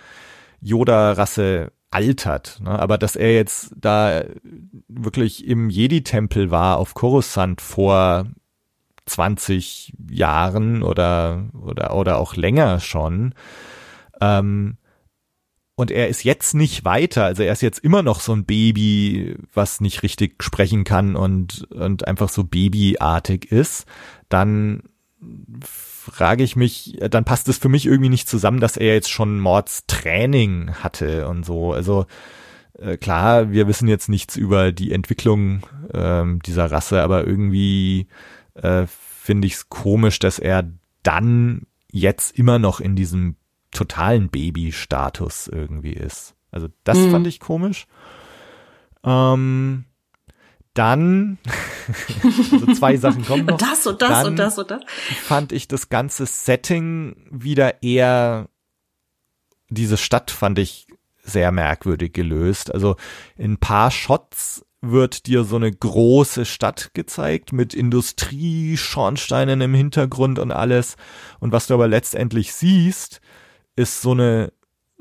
Yoda-Rasse 0.60 1.72
altert. 1.90 2.60
Ne? 2.62 2.78
Aber 2.78 2.98
dass 2.98 3.16
er 3.16 3.34
jetzt 3.34 3.72
da 3.76 4.24
wirklich 4.88 5.46
im 5.46 5.70
Jedi-Tempel 5.70 6.50
war 6.50 6.78
auf 6.78 6.94
Coruscant 6.94 7.60
vor 7.60 8.26
20 9.06 9.94
Jahren 10.10 10.82
oder, 10.82 11.48
oder, 11.60 11.94
oder 11.96 12.18
auch 12.18 12.36
länger 12.36 12.80
schon, 12.80 13.34
Ähm, 14.20 14.76
und 15.80 15.90
er 15.90 16.08
ist 16.08 16.24
jetzt 16.24 16.54
nicht 16.54 16.84
weiter, 16.84 17.24
also 17.24 17.42
er 17.42 17.52
ist 17.52 17.62
jetzt 17.62 17.78
immer 17.78 18.02
noch 18.02 18.20
so 18.20 18.32
ein 18.34 18.44
Baby, 18.44 19.34
was 19.54 19.80
nicht 19.80 20.02
richtig 20.02 20.42
sprechen 20.42 20.84
kann 20.84 21.16
und, 21.16 21.66
und 21.70 22.06
einfach 22.06 22.28
so 22.28 22.44
babyartig 22.44 23.50
ist, 23.50 23.86
dann 24.28 24.82
frage 25.62 26.44
ich 26.44 26.54
mich, 26.54 26.98
dann 27.10 27.24
passt 27.24 27.48
es 27.48 27.56
für 27.56 27.70
mich 27.70 27.86
irgendwie 27.86 28.10
nicht 28.10 28.28
zusammen, 28.28 28.60
dass 28.60 28.76
er 28.76 28.94
jetzt 28.94 29.10
schon 29.10 29.40
Mordstraining 29.40 30.72
hatte 30.82 31.26
und 31.28 31.46
so. 31.46 31.72
Also 31.72 32.04
äh, 32.78 32.98
klar, 32.98 33.50
wir 33.50 33.66
wissen 33.66 33.88
jetzt 33.88 34.10
nichts 34.10 34.36
über 34.36 34.72
die 34.72 34.92
Entwicklung 34.92 35.62
ähm, 35.94 36.40
dieser 36.44 36.70
Rasse, 36.70 37.02
aber 37.02 37.26
irgendwie 37.26 38.06
äh, 38.54 38.84
finde 38.86 39.46
ich 39.46 39.54
es 39.54 39.68
komisch, 39.70 40.18
dass 40.18 40.38
er 40.38 40.70
dann 41.02 41.66
jetzt 41.90 42.38
immer 42.38 42.58
noch 42.58 42.80
in 42.80 42.96
diesem 42.96 43.36
totalen 43.70 44.28
Baby-Status 44.28 45.48
irgendwie 45.48 45.92
ist. 45.92 46.34
Also 46.50 46.68
das 46.84 46.98
mhm. 46.98 47.10
fand 47.10 47.26
ich 47.26 47.40
komisch. 47.40 47.86
Ähm, 49.04 49.84
dann, 50.74 51.38
also 52.52 52.72
zwei 52.74 52.96
Sachen 52.96 53.24
kommen 53.24 53.46
noch. 53.46 53.52
Und 53.60 53.62
das 53.62 53.86
und 53.86 54.02
das 54.02 54.08
dann 54.08 54.26
und 54.26 54.36
das 54.36 54.58
und 54.58 54.70
das. 54.70 54.82
Fand 55.22 55.52
ich 55.52 55.68
das 55.68 55.88
ganze 55.88 56.26
Setting 56.26 57.16
wieder 57.30 57.82
eher, 57.82 58.48
diese 59.68 59.96
Stadt 59.96 60.30
fand 60.30 60.58
ich 60.58 60.86
sehr 61.22 61.52
merkwürdig 61.52 62.12
gelöst. 62.12 62.72
Also 62.72 62.96
in 63.36 63.52
ein 63.52 63.58
paar 63.58 63.90
Shots 63.90 64.64
wird 64.80 65.26
dir 65.26 65.44
so 65.44 65.56
eine 65.56 65.70
große 65.70 66.46
Stadt 66.46 66.90
gezeigt 66.94 67.52
mit 67.52 67.74
Industrie, 67.74 68.76
Schornsteinen 68.76 69.60
im 69.60 69.74
Hintergrund 69.74 70.38
und 70.38 70.52
alles. 70.52 70.96
Und 71.38 71.52
was 71.52 71.66
du 71.66 71.74
aber 71.74 71.88
letztendlich 71.88 72.54
siehst, 72.54 73.20
ist 73.76 74.02
so 74.02 74.12
eine 74.12 74.52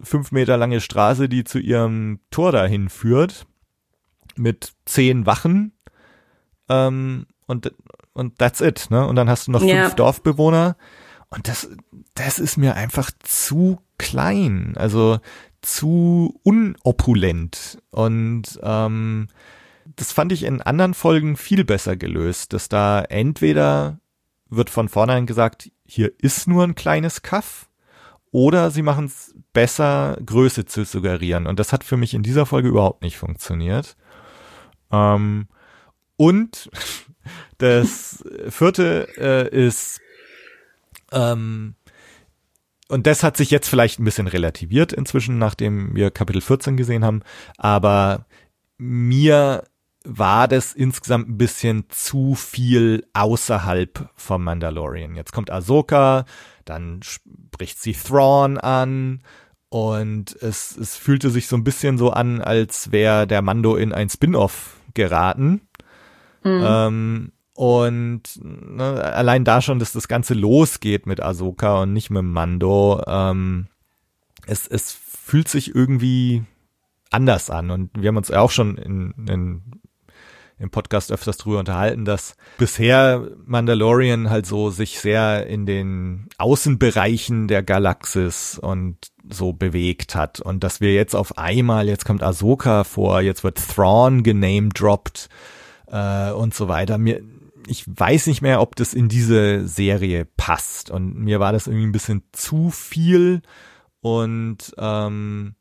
fünf 0.01 0.31
Meter 0.31 0.57
lange 0.57 0.81
Straße, 0.81 1.29
die 1.29 1.43
zu 1.43 1.59
ihrem 1.59 2.19
Tor 2.31 2.51
dahin 2.51 2.89
führt 2.89 3.45
mit 4.35 4.73
zehn 4.85 5.25
Wachen 5.25 5.73
ähm, 6.69 7.25
und 7.47 7.73
und 8.13 8.37
that's 8.37 8.61
it, 8.61 8.87
ne? 8.89 9.05
Und 9.07 9.15
dann 9.15 9.29
hast 9.29 9.47
du 9.47 9.51
noch 9.51 9.59
fünf 9.59 9.71
ja. 9.71 9.89
Dorfbewohner 9.89 10.77
und 11.29 11.47
das 11.47 11.69
das 12.15 12.39
ist 12.39 12.57
mir 12.57 12.75
einfach 12.75 13.11
zu 13.19 13.79
klein, 13.97 14.73
also 14.77 15.19
zu 15.61 16.39
unopulent 16.43 17.79
und 17.91 18.59
ähm, 18.63 19.27
das 19.95 20.11
fand 20.13 20.31
ich 20.31 20.43
in 20.43 20.61
anderen 20.61 20.93
Folgen 20.93 21.35
viel 21.35 21.65
besser 21.65 21.97
gelöst, 21.97 22.53
dass 22.53 22.69
da 22.69 23.01
entweder 23.01 23.99
wird 24.49 24.69
von 24.69 24.89
vornherein 24.89 25.25
gesagt, 25.25 25.71
hier 25.85 26.11
ist 26.19 26.47
nur 26.47 26.63
ein 26.63 26.75
kleines 26.75 27.21
Kaff, 27.21 27.68
oder 28.31 28.71
sie 28.71 28.81
machen 28.81 29.05
es 29.05 29.35
besser, 29.53 30.17
Größe 30.25 30.65
zu 30.65 30.85
suggerieren. 30.85 31.47
Und 31.47 31.59
das 31.59 31.73
hat 31.73 31.83
für 31.83 31.97
mich 31.97 32.13
in 32.13 32.23
dieser 32.23 32.45
Folge 32.45 32.69
überhaupt 32.69 33.01
nicht 33.01 33.17
funktioniert. 33.17 33.95
Ähm, 34.91 35.47
und 36.15 36.69
das 37.57 38.23
vierte 38.49 39.07
äh, 39.17 39.67
ist, 39.67 40.01
ähm, 41.11 41.75
und 42.87 43.05
das 43.05 43.23
hat 43.23 43.37
sich 43.37 43.51
jetzt 43.51 43.69
vielleicht 43.69 43.99
ein 43.99 44.05
bisschen 44.05 44.27
relativiert 44.27 44.93
inzwischen, 44.93 45.37
nachdem 45.37 45.95
wir 45.95 46.09
Kapitel 46.09 46.41
14 46.41 46.75
gesehen 46.75 47.05
haben, 47.05 47.21
aber 47.57 48.25
mir 48.77 49.63
war 50.03 50.47
das 50.47 50.73
insgesamt 50.73 51.29
ein 51.29 51.37
bisschen 51.37 51.85
zu 51.89 52.33
viel 52.33 53.05
außerhalb 53.13 54.09
vom 54.15 54.43
Mandalorian. 54.43 55.15
Jetzt 55.15 55.33
kommt 55.33 55.51
Ahsoka, 55.51 56.25
dann 56.69 57.01
spricht 57.03 57.81
sie 57.81 57.93
Thrawn 57.93 58.57
an 58.57 59.21
und 59.69 60.35
es, 60.41 60.77
es 60.77 60.95
fühlte 60.95 61.29
sich 61.29 61.47
so 61.47 61.55
ein 61.55 61.63
bisschen 61.63 61.97
so 61.97 62.11
an, 62.11 62.41
als 62.41 62.91
wäre 62.91 63.27
der 63.27 63.41
Mando 63.41 63.75
in 63.75 63.93
ein 63.93 64.09
Spin-off 64.09 64.77
geraten. 64.93 65.61
Mhm. 66.43 66.63
Ähm, 66.63 67.31
und 67.53 68.21
ne, 68.41 69.03
allein 69.03 69.43
da 69.43 69.61
schon, 69.61 69.79
dass 69.79 69.91
das 69.91 70.07
Ganze 70.07 70.33
losgeht 70.33 71.05
mit 71.05 71.21
Ahsoka 71.21 71.81
und 71.81 71.93
nicht 71.93 72.09
mit 72.09 72.23
Mando, 72.23 73.03
ähm, 73.05 73.67
es, 74.47 74.65
es 74.65 74.91
fühlt 74.93 75.49
sich 75.49 75.75
irgendwie 75.75 76.43
anders 77.11 77.49
an. 77.49 77.69
Und 77.69 77.91
wir 77.95 78.07
haben 78.07 78.17
uns 78.17 78.31
auch 78.31 78.51
schon 78.51 78.77
in, 78.77 79.13
in 79.27 79.61
im 80.59 80.69
Podcast 80.69 81.11
öfters 81.11 81.37
drüber 81.37 81.59
unterhalten, 81.59 82.03
dass 82.03 82.35
bisher 82.57 83.27
Mandalorian 83.45 84.29
halt 84.29 84.45
so 84.45 84.69
sich 84.69 84.99
sehr 84.99 85.47
in 85.47 85.65
den 85.65 86.27
Außenbereichen 86.37 87.47
der 87.47 87.63
Galaxis 87.63 88.59
und 88.59 88.97
so 89.27 89.53
bewegt 89.53 90.15
hat 90.15 90.41
und 90.41 90.63
dass 90.63 90.81
wir 90.81 90.93
jetzt 90.93 91.15
auf 91.15 91.37
einmal, 91.37 91.87
jetzt 91.87 92.05
kommt 92.05 92.21
Ahsoka 92.21 92.83
vor, 92.83 93.21
jetzt 93.21 93.43
wird 93.43 93.57
Thrawn 93.57 94.21
genamedroppt 94.21 95.29
äh, 95.87 96.31
und 96.31 96.53
so 96.53 96.67
weiter. 96.67 96.97
Mir, 96.97 97.21
ich 97.67 97.85
weiß 97.87 98.27
nicht 98.27 98.41
mehr, 98.41 98.61
ob 98.61 98.75
das 98.75 98.93
in 98.93 99.07
diese 99.07 99.65
Serie 99.65 100.25
passt 100.25 100.89
und 100.89 101.15
mir 101.15 101.39
war 101.39 101.53
das 101.53 101.67
irgendwie 101.67 101.87
ein 101.87 101.93
bisschen 101.93 102.23
zu 102.33 102.69
viel 102.69 103.41
und 104.01 104.73
ähm, 104.77 105.55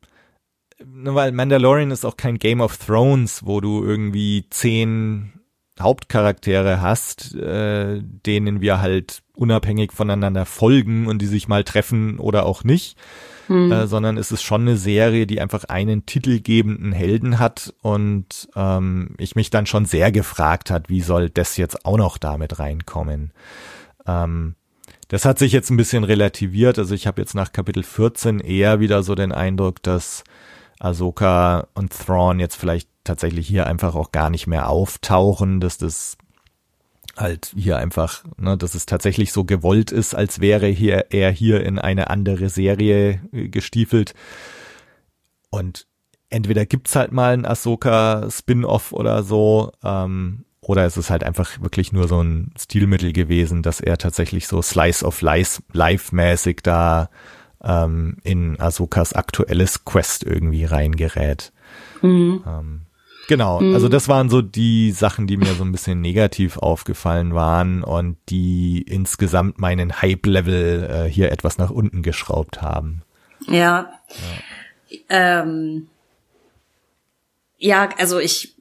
weil 0.85 1.31
Mandalorian 1.31 1.91
ist 1.91 2.05
auch 2.05 2.17
kein 2.17 2.39
Game 2.39 2.61
of 2.61 2.77
Thrones, 2.77 3.45
wo 3.45 3.61
du 3.61 3.83
irgendwie 3.83 4.45
zehn 4.49 5.33
Hauptcharaktere 5.79 6.81
hast, 6.81 7.35
äh, 7.35 8.01
denen 8.01 8.61
wir 8.61 8.81
halt 8.81 9.21
unabhängig 9.33 9.93
voneinander 9.93 10.45
folgen 10.45 11.07
und 11.07 11.21
die 11.21 11.27
sich 11.27 11.47
mal 11.47 11.63
treffen 11.63 12.19
oder 12.19 12.45
auch 12.45 12.63
nicht, 12.65 12.97
hm. 13.47 13.71
äh, 13.71 13.87
sondern 13.87 14.17
es 14.17 14.31
ist 14.31 14.43
schon 14.43 14.61
eine 14.61 14.75
Serie, 14.75 15.25
die 15.25 15.39
einfach 15.39 15.65
einen 15.65 16.05
titelgebenden 16.05 16.91
Helden 16.91 17.39
hat 17.39 17.73
und 17.81 18.49
ähm, 18.55 19.15
ich 19.17 19.35
mich 19.35 19.49
dann 19.49 19.65
schon 19.65 19.85
sehr 19.85 20.11
gefragt 20.11 20.69
hat, 20.69 20.89
wie 20.89 21.01
soll 21.01 21.29
das 21.29 21.55
jetzt 21.55 21.85
auch 21.85 21.97
noch 21.97 22.17
damit 22.17 22.59
reinkommen. 22.59 23.31
Ähm, 24.05 24.55
das 25.07 25.23
hat 25.25 25.39
sich 25.39 25.53
jetzt 25.53 25.69
ein 25.69 25.77
bisschen 25.77 26.03
relativiert, 26.03 26.77
also 26.77 26.93
ich 26.93 27.07
habe 27.07 27.21
jetzt 27.21 27.35
nach 27.35 27.53
Kapitel 27.53 27.83
14 27.83 28.41
eher 28.41 28.81
wieder 28.81 29.01
so 29.01 29.15
den 29.15 29.31
Eindruck, 29.31 29.81
dass 29.81 30.23
Ahsoka 30.79 31.67
und 31.73 31.91
Thrawn 31.91 32.39
jetzt 32.39 32.55
vielleicht 32.55 32.89
tatsächlich 33.03 33.47
hier 33.47 33.67
einfach 33.67 33.95
auch 33.95 34.11
gar 34.11 34.29
nicht 34.29 34.47
mehr 34.47 34.69
auftauchen, 34.69 35.59
dass 35.59 35.77
das 35.77 36.17
halt 37.17 37.53
hier 37.55 37.77
einfach, 37.77 38.23
ne, 38.37 38.57
dass 38.57 38.75
es 38.75 38.85
tatsächlich 38.85 39.33
so 39.33 39.43
gewollt 39.43 39.91
ist, 39.91 40.15
als 40.15 40.39
wäre 40.39 40.67
hier 40.67 41.07
er 41.09 41.31
hier 41.31 41.63
in 41.65 41.79
eine 41.79 42.09
andere 42.09 42.49
Serie 42.49 43.21
äh, 43.33 43.49
gestiefelt. 43.49 44.13
Und 45.49 45.85
entweder 46.29 46.65
gibt's 46.65 46.95
halt 46.95 47.11
mal 47.11 47.33
ein 47.33 47.45
Ahsoka 47.45 48.29
Spin-off 48.29 48.93
oder 48.93 49.23
so, 49.23 49.71
ähm, 49.83 50.45
oder 50.61 50.85
es 50.85 50.97
ist 50.97 51.09
halt 51.09 51.23
einfach 51.23 51.61
wirklich 51.61 51.91
nur 51.93 52.07
so 52.07 52.21
ein 52.21 52.53
Stilmittel 52.57 53.11
gewesen, 53.11 53.63
dass 53.63 53.79
er 53.79 53.97
tatsächlich 53.97 54.47
so 54.47 54.61
Slice 54.61 55.03
of 55.03 55.21
Life, 55.21 55.63
Life 55.73 56.15
mäßig 56.15 56.61
da 56.61 57.09
ähm, 57.63 58.17
in 58.23 58.59
Ahsokas 58.59 59.13
aktuelles 59.13 59.85
Quest 59.85 60.23
irgendwie 60.23 60.65
reingerät. 60.65 61.51
Mhm. 62.01 62.43
Ähm, 62.47 62.81
genau, 63.27 63.59
mhm. 63.59 63.73
also 63.73 63.89
das 63.89 64.07
waren 64.07 64.29
so 64.29 64.41
die 64.41 64.91
Sachen, 64.91 65.27
die 65.27 65.37
mir 65.37 65.53
so 65.53 65.63
ein 65.63 65.71
bisschen 65.71 66.01
negativ 66.01 66.57
aufgefallen 66.57 67.33
waren 67.33 67.83
und 67.83 68.17
die 68.29 68.81
insgesamt 68.81 69.59
meinen 69.59 70.01
Hype-Level 70.01 70.89
äh, 70.89 71.09
hier 71.09 71.31
etwas 71.31 71.57
nach 71.57 71.69
unten 71.69 72.01
geschraubt 72.01 72.61
haben. 72.61 73.03
Ja. 73.47 73.91
Ja. 74.89 74.99
Ähm, 75.09 75.87
ja, 77.57 77.89
also 77.97 78.19
ich 78.19 78.55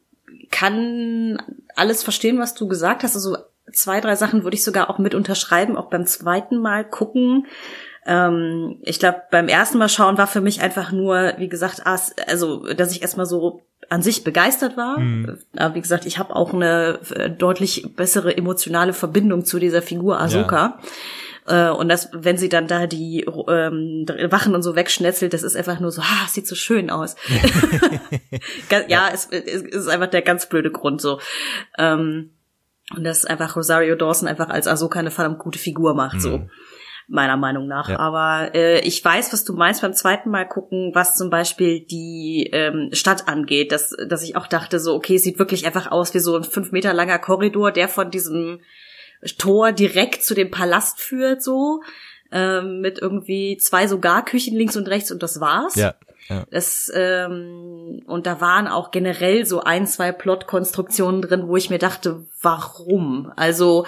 kann 0.50 1.40
alles 1.76 2.02
verstehen, 2.02 2.38
was 2.38 2.54
du 2.54 2.66
gesagt 2.66 3.02
hast. 3.02 3.14
Also 3.14 3.36
zwei, 3.72 4.00
drei 4.00 4.16
Sachen 4.16 4.42
würde 4.42 4.56
ich 4.56 4.64
sogar 4.64 4.90
auch 4.90 4.98
mit 4.98 5.14
unterschreiben, 5.14 5.76
auch 5.76 5.88
beim 5.88 6.06
zweiten 6.06 6.58
Mal 6.58 6.84
gucken 6.84 7.46
ähm, 8.06 8.78
ich 8.82 8.98
glaube, 8.98 9.22
beim 9.30 9.48
ersten 9.48 9.78
Mal 9.78 9.88
schauen 9.88 10.18
war 10.18 10.26
für 10.26 10.40
mich 10.40 10.60
einfach 10.60 10.92
nur, 10.92 11.34
wie 11.38 11.48
gesagt, 11.48 11.82
also, 11.84 12.66
dass 12.74 12.92
ich 12.92 13.02
erstmal 13.02 13.26
so 13.26 13.62
an 13.88 14.02
sich 14.02 14.24
begeistert 14.24 14.76
war. 14.76 14.98
Mhm. 14.98 15.38
Aber 15.56 15.74
wie 15.74 15.80
gesagt, 15.80 16.06
ich 16.06 16.18
habe 16.18 16.36
auch 16.36 16.52
eine 16.52 17.00
äh, 17.14 17.30
deutlich 17.30 17.94
bessere 17.96 18.36
emotionale 18.36 18.92
Verbindung 18.92 19.44
zu 19.44 19.58
dieser 19.58 19.82
Figur 19.82 20.20
Ahsoka. 20.20 20.78
Ja. 21.46 21.70
Äh, 21.70 21.70
und 21.70 21.88
das, 21.88 22.10
wenn 22.12 22.36
sie 22.36 22.48
dann 22.48 22.66
da 22.66 22.86
die 22.86 23.20
ähm, 23.20 24.04
Wachen 24.30 24.54
und 24.54 24.62
so 24.62 24.76
wegschnetzelt, 24.76 25.32
das 25.32 25.42
ist 25.42 25.56
einfach 25.56 25.80
nur 25.80 25.90
so, 25.90 26.02
ah, 26.02 26.28
sieht 26.28 26.46
so 26.46 26.54
schön 26.54 26.90
aus. 26.90 27.16
ja, 28.88 29.08
es, 29.12 29.26
es 29.30 29.62
ist 29.62 29.88
einfach 29.88 30.08
der 30.08 30.22
ganz 30.22 30.46
blöde 30.46 30.70
Grund 30.70 31.00
so. 31.00 31.20
Ähm, 31.78 32.30
und 32.96 33.04
dass 33.04 33.24
einfach 33.24 33.56
Rosario 33.56 33.96
Dawson 33.96 34.28
einfach 34.28 34.48
als 34.48 34.66
Ahsoka 34.66 34.98
eine 34.98 35.10
verdammt 35.10 35.38
gute 35.38 35.58
Figur 35.58 35.94
macht, 35.94 36.16
mhm. 36.16 36.20
so 36.20 36.46
meiner 37.08 37.36
Meinung 37.36 37.66
nach. 37.66 37.88
Ja. 37.88 37.98
Aber 37.98 38.54
äh, 38.54 38.80
ich 38.80 39.02
weiß, 39.04 39.32
was 39.32 39.42
du 39.44 39.54
meinst 39.54 39.80
beim 39.80 39.94
zweiten 39.94 40.30
Mal 40.30 40.46
gucken, 40.46 40.90
was 40.94 41.16
zum 41.16 41.30
Beispiel 41.30 41.80
die 41.80 42.50
ähm, 42.52 42.90
Stadt 42.92 43.28
angeht, 43.28 43.72
dass, 43.72 43.96
dass 44.06 44.22
ich 44.22 44.36
auch 44.36 44.46
dachte, 44.46 44.78
so, 44.78 44.94
okay, 44.94 45.16
sieht 45.16 45.38
wirklich 45.38 45.66
einfach 45.66 45.90
aus 45.90 46.12
wie 46.12 46.20
so 46.20 46.36
ein 46.36 46.44
fünf 46.44 46.70
Meter 46.70 46.92
langer 46.92 47.18
Korridor, 47.18 47.72
der 47.72 47.88
von 47.88 48.10
diesem 48.10 48.60
Tor 49.38 49.72
direkt 49.72 50.22
zu 50.22 50.34
dem 50.34 50.50
Palast 50.50 51.00
führt, 51.00 51.42
so. 51.42 51.80
ähm, 52.30 52.80
mit 52.80 52.98
irgendwie 52.98 53.56
zwei 53.56 53.86
sogar 53.86 54.24
Küchen 54.24 54.56
links 54.56 54.76
und 54.76 54.88
rechts 54.88 55.10
und 55.10 55.22
das 55.22 55.40
war's. 55.40 55.76
Ja. 55.76 55.94
ja. 56.28 56.44
Das, 56.50 56.90
ähm, 56.94 58.02
und 58.06 58.26
da 58.26 58.40
waren 58.40 58.68
auch 58.68 58.90
generell 58.90 59.46
so 59.46 59.62
ein, 59.62 59.86
zwei 59.86 60.12
Plot-Konstruktionen 60.12 61.22
drin, 61.22 61.48
wo 61.48 61.56
ich 61.56 61.70
mir 61.70 61.78
dachte, 61.78 62.26
warum? 62.42 63.32
Also, 63.36 63.86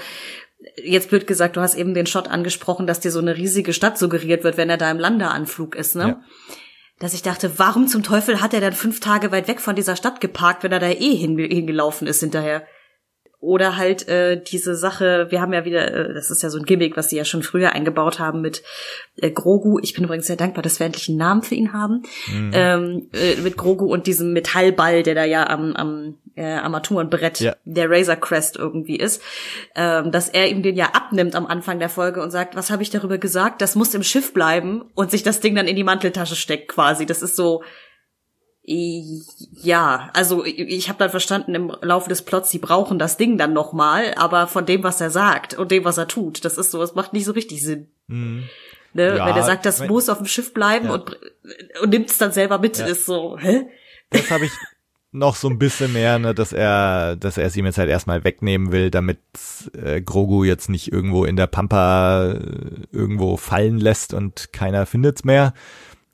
jetzt 0.76 1.11
blöd 1.11 1.26
gesagt, 1.26 1.57
du 1.57 1.61
hast 1.61 1.75
eben 1.75 1.95
den 1.95 2.07
Shot 2.07 2.29
angesprochen, 2.29 2.87
dass 2.87 3.00
dir 3.00 3.11
so 3.11 3.21
eine 3.21 3.37
riesige 3.37 3.73
Stadt 3.73 3.99
suggeriert 3.99 4.45
wird, 4.45 4.57
wenn 4.57 4.71
er 4.71 4.76
da 4.76 4.90
im 4.90 4.99
Landeanflug 4.99 5.75
ist, 5.75 5.97
ne? 5.97 6.02
Ja. 6.02 6.21
Dass 6.99 7.14
ich 7.14 7.23
dachte, 7.23 7.59
warum 7.59 7.87
zum 7.87 8.02
Teufel 8.02 8.43
hat 8.43 8.52
er 8.52 8.61
dann 8.61 8.75
fünf 8.75 9.00
Tage 9.00 9.33
weit 9.33 9.49
weg 9.49 9.61
von 9.61 9.75
dieser 9.75 9.97
Stadt 9.97 10.21
geparkt, 10.21 10.62
wenn 10.62 10.73
er 10.73 10.81
da 10.81 10.90
eh 10.90 11.14
hingelaufen 11.14 12.07
ist 12.07 12.21
hinterher? 12.21 12.67
Oder 13.43 13.79
halt 13.79 14.07
äh, 14.07 14.38
diese 14.43 14.76
Sache, 14.76 15.29
wir 15.31 15.40
haben 15.40 15.55
ja 15.55 15.64
wieder, 15.64 15.90
äh, 15.95 16.12
das 16.12 16.31
ist 16.31 16.43
ja 16.43 16.50
so 16.50 16.59
ein 16.59 16.67
Gimmick, 16.67 16.99
was 16.99 17.09
sie 17.09 17.17
ja 17.17 17.25
schon 17.25 17.43
früher 17.43 17.73
eingebaut 17.73 18.19
haben 18.19 18.43
mit 18.43 18.62
äh, 19.17 19.31
Grogu. 19.31 19.79
Ich 19.83 19.95
bin 19.95 20.05
übrigens 20.05 20.26
sehr 20.26 20.37
dankbar, 20.37 20.62
dass 20.62 20.79
wir 20.79 20.85
endlich 20.85 21.09
einen 21.09 21.17
Namen 21.17 21.43
für 21.43 21.55
ihn 21.55 21.73
haben. 21.73 22.02
Mhm. 22.31 22.50
Ähm, 22.52 23.09
äh, 23.14 23.37
mit 23.40 23.57
Grogu 23.57 23.87
und 23.87 24.07
diesem 24.07 24.35
Metallball, 24.35 25.02
der 25.02 25.14
da 25.14 25.25
ja 25.25 25.49
am, 25.49 25.73
am 25.75 26.19
äh, 26.40 26.54
Armaturenbrett 26.54 27.40
Ja. 27.40 27.54
der 27.64 27.90
Razor 27.90 28.16
Crest 28.16 28.56
irgendwie 28.56 28.97
ist. 28.97 29.23
Ähm, 29.75 30.11
dass 30.11 30.28
er 30.28 30.49
ihm 30.49 30.62
den 30.62 30.75
ja 30.76 30.87
abnimmt 30.94 31.35
am 31.37 31.47
Anfang 31.47 31.78
der 31.78 31.88
Folge 31.90 32.23
und 32.23 32.30
sagt, 32.30 32.56
was 32.56 32.70
habe 32.70 32.82
ich 32.82 32.90
darüber 32.90 33.18
gesagt? 33.18 33.61
Das 33.61 33.75
muss 33.75 33.94
im 33.94 34.02
Schiff 34.02 34.32
bleiben 34.32 34.82
und 34.94 35.11
sich 35.11 35.23
das 35.23 35.40
Ding 35.40 35.54
dann 35.54 35.68
in 35.68 35.76
die 35.76 35.85
Manteltasche 35.85 36.37
steckt 36.37 36.68
quasi. 36.68 37.04
Das 37.04 37.23
ist 37.23 37.37
so, 37.37 37.62
ja, 38.62 40.11
also 40.14 40.44
ich, 40.44 40.88
habe 40.88 40.99
dann 40.99 41.11
verstanden 41.11 41.54
im 41.54 41.73
Laufe 41.80 42.09
des 42.09 42.23
Plots, 42.23 42.50
sie 42.50 42.59
brauchen 42.59 42.99
das 42.99 43.16
Ding 43.16 43.37
dann 43.37 43.52
noch 43.52 43.73
mal, 43.73 44.14
aber 44.16 44.47
von 44.47 44.64
dem, 44.66 44.85
was 44.85 45.00
er 45.00 45.11
sagt 45.11 45.54
und 45.54 45.70
dem, 45.73 45.85
was 45.85 45.99
er 45.99 46.06
tut, 46.06 46.44
das 46.44 46.56
ist 46.56 46.70
so, 46.70 46.80
es 46.82 46.94
macht 46.94 47.12
nicht 47.12 47.25
so 47.25 47.32
richtig 47.32 47.62
Sinn. 47.62 47.88
Mhm. 48.06 48.44
Ne? 48.92 49.16
Ja, 49.16 49.26
Wenn 49.26 49.37
er 49.37 49.42
sagt, 49.42 49.66
das 49.66 49.87
muss 49.88 50.09
auf 50.09 50.18
dem 50.18 50.26
Schiff 50.26 50.52
bleiben 50.54 50.87
Ja. 50.87 50.94
und, 50.94 51.18
und 51.82 51.90
nimmt 51.90 52.11
es 52.11 52.18
dann 52.18 52.32
selber 52.32 52.59
mit, 52.59 52.78
Ja. 52.78 52.87
ist 52.87 53.06
so, 53.06 53.37
hä? 53.38 53.66
Das 54.11 54.30
habe 54.30 54.44
ich 54.44 54.52
noch 55.12 55.35
so 55.35 55.49
ein 55.49 55.59
bisschen 55.59 55.93
mehr, 55.93 56.19
ne, 56.19 56.35
dass 56.35 56.52
er, 56.52 57.17
dass 57.17 57.37
er 57.37 57.47
es 57.47 57.57
ihm 57.57 57.67
jetzt 57.67 57.79
halt 57.79 57.90
erstmal 57.90 58.23
wegnehmen 58.25 58.71
will, 58.71 58.90
damit 58.90 59.19
äh, 59.75 60.00
Grogu 60.00 60.45
jetzt 60.45 60.69
nicht 60.69 60.93
irgendwo 60.93 61.25
in 61.25 61.37
der 61.37 61.49
Pampa 61.49 62.33
äh, 62.33 62.87
irgendwo 62.93 63.37
fallen 63.37 63.79
lässt 63.79 64.14
und 64.14 64.52
keiner 64.52 64.87
findet's 64.87 65.25
mehr. 65.25 65.52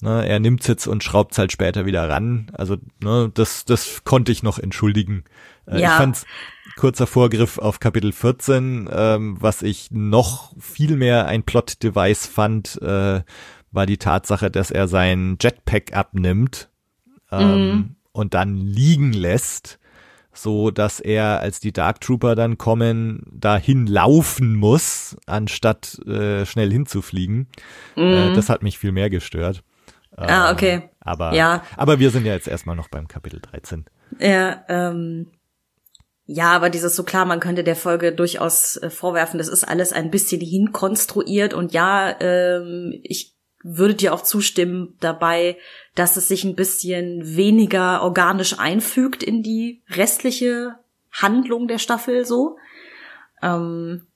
Ne, 0.02 0.26
er 0.26 0.40
nimmt's 0.40 0.66
jetzt 0.66 0.86
und 0.86 1.04
schraubt's 1.04 1.38
halt 1.38 1.52
später 1.52 1.86
wieder 1.86 2.08
ran. 2.08 2.50
Also 2.54 2.76
ne, 3.02 3.30
das, 3.32 3.64
das 3.64 4.04
konnte 4.04 4.32
ich 4.32 4.42
noch 4.42 4.58
entschuldigen. 4.58 5.24
Äh, 5.66 5.80
Ja. 5.80 5.92
Ich 5.92 5.96
fand's 5.96 6.26
kurzer 6.76 7.06
Vorgriff 7.06 7.58
auf 7.58 7.80
Kapitel 7.80 8.12
14, 8.12 8.88
ähm, 8.92 9.36
was 9.40 9.62
ich 9.62 9.90
noch 9.90 10.52
viel 10.58 10.96
mehr 10.96 11.26
ein 11.26 11.42
Plot-Device 11.42 12.26
fand, 12.26 12.80
äh, 12.82 13.22
war 13.72 13.86
die 13.86 13.98
Tatsache, 13.98 14.50
dass 14.50 14.70
er 14.70 14.88
sein 14.88 15.36
Jetpack 15.40 15.94
abnimmt 15.94 16.70
ähm, 17.30 17.95
und 18.16 18.34
dann 18.34 18.56
liegen 18.56 19.12
lässt, 19.12 19.78
so 20.32 20.70
dass 20.70 21.00
er, 21.00 21.40
als 21.40 21.60
die 21.60 21.72
Dark 21.72 22.00
Trooper 22.00 22.34
dann 22.34 22.58
kommen, 22.58 23.22
dahin 23.32 23.86
laufen 23.86 24.54
muss, 24.54 25.16
anstatt 25.26 25.98
äh, 26.06 26.44
schnell 26.44 26.70
hinzufliegen. 26.70 27.46
Äh, 27.96 28.32
das 28.32 28.48
hat 28.48 28.62
mich 28.62 28.78
viel 28.78 28.92
mehr 28.92 29.10
gestört. 29.10 29.62
Ah, 30.16 30.48
Ähm, 30.50 30.54
okay. 30.54 30.82
Aber, 31.00 31.32
Ja. 31.34 31.62
aber 31.76 31.98
wir 31.98 32.10
sind 32.10 32.26
ja 32.26 32.32
jetzt 32.32 32.48
erstmal 32.48 32.76
noch 32.76 32.88
beim 32.88 33.06
Kapitel 33.06 33.40
13. 33.40 33.84
Ja, 34.18 34.64
ähm, 34.68 35.28
ja, 36.26 36.52
aber 36.52 36.70
dieses 36.70 36.96
so 36.96 37.04
klar, 37.04 37.24
man 37.24 37.38
könnte 37.38 37.62
der 37.62 37.76
Folge 37.76 38.12
durchaus 38.12 38.76
äh, 38.78 38.90
vorwerfen, 38.90 39.38
das 39.38 39.48
ist 39.48 39.62
alles 39.64 39.92
ein 39.92 40.10
bisschen 40.10 40.40
hinkonstruiert 40.40 41.54
und 41.54 41.72
ja, 41.72 42.14
ähm, 42.20 42.98
ich 43.04 43.35
würde 43.62 43.94
dir 43.94 44.14
auch 44.14 44.22
zustimmen 44.22 44.96
dabei, 45.00 45.56
dass 45.94 46.16
es 46.16 46.28
sich 46.28 46.44
ein 46.44 46.54
bisschen 46.56 47.36
weniger 47.36 48.02
organisch 48.02 48.58
einfügt 48.58 49.22
in 49.22 49.42
die 49.42 49.82
restliche 49.90 50.76
Handlung 51.10 51.66
der 51.68 51.78
Staffel 51.78 52.24
so. 52.24 52.58
Ähm, 53.42 54.06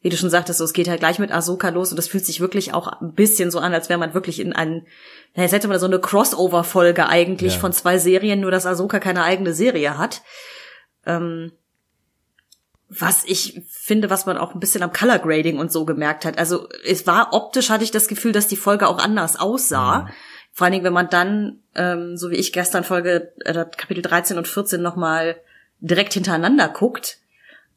wie 0.00 0.08
du 0.08 0.16
schon 0.16 0.30
sagtest, 0.30 0.58
so, 0.58 0.64
es 0.64 0.72
geht 0.72 0.88
halt 0.88 1.00
gleich 1.00 1.18
mit 1.18 1.32
Ahsoka 1.32 1.68
los 1.70 1.90
und 1.90 1.96
das 1.96 2.08
fühlt 2.08 2.24
sich 2.24 2.40
wirklich 2.40 2.72
auch 2.74 2.86
ein 3.00 3.12
bisschen 3.14 3.50
so 3.50 3.58
an, 3.58 3.74
als 3.74 3.88
wäre 3.88 3.98
man 3.98 4.14
wirklich 4.14 4.38
in 4.40 4.52
einen, 4.52 4.86
na, 5.34 5.42
jetzt 5.42 5.52
hätte 5.52 5.68
man 5.68 5.80
so 5.80 5.86
eine 5.86 5.98
Crossover-Folge 5.98 7.08
eigentlich 7.08 7.54
Ja. 7.54 7.60
von 7.60 7.72
zwei 7.72 7.98
Serien, 7.98 8.40
nur 8.40 8.50
dass 8.50 8.66
Ahsoka 8.66 9.00
keine 9.00 9.24
eigene 9.24 9.52
Serie 9.52 9.98
hat. 9.98 10.22
Ähm, 11.04 11.52
was 12.88 13.24
ich 13.24 13.62
finde, 13.68 14.10
was 14.10 14.26
man 14.26 14.38
auch 14.38 14.54
ein 14.54 14.60
bisschen 14.60 14.82
am 14.82 14.92
Color 14.92 15.18
Grading 15.18 15.58
und 15.58 15.72
so 15.72 15.84
gemerkt 15.84 16.24
hat. 16.24 16.38
Also 16.38 16.68
es 16.84 17.06
war 17.06 17.32
optisch, 17.32 17.70
hatte 17.70 17.84
ich 17.84 17.90
das 17.90 18.06
Gefühl, 18.06 18.32
dass 18.32 18.46
die 18.46 18.56
Folge 18.56 18.86
auch 18.88 18.98
anders 18.98 19.38
aussah. 19.38 20.08
Vor 20.52 20.64
allen 20.64 20.72
Dingen, 20.72 20.84
wenn 20.84 20.92
man 20.92 21.10
dann, 21.10 21.60
ähm, 21.74 22.16
so 22.16 22.30
wie 22.30 22.36
ich 22.36 22.52
gestern 22.52 22.84
Folge, 22.84 23.32
äh, 23.44 23.64
Kapitel 23.76 24.02
13 24.02 24.38
und 24.38 24.46
14 24.46 24.80
nochmal 24.80 25.36
direkt 25.80 26.14
hintereinander 26.14 26.68
guckt, 26.68 27.18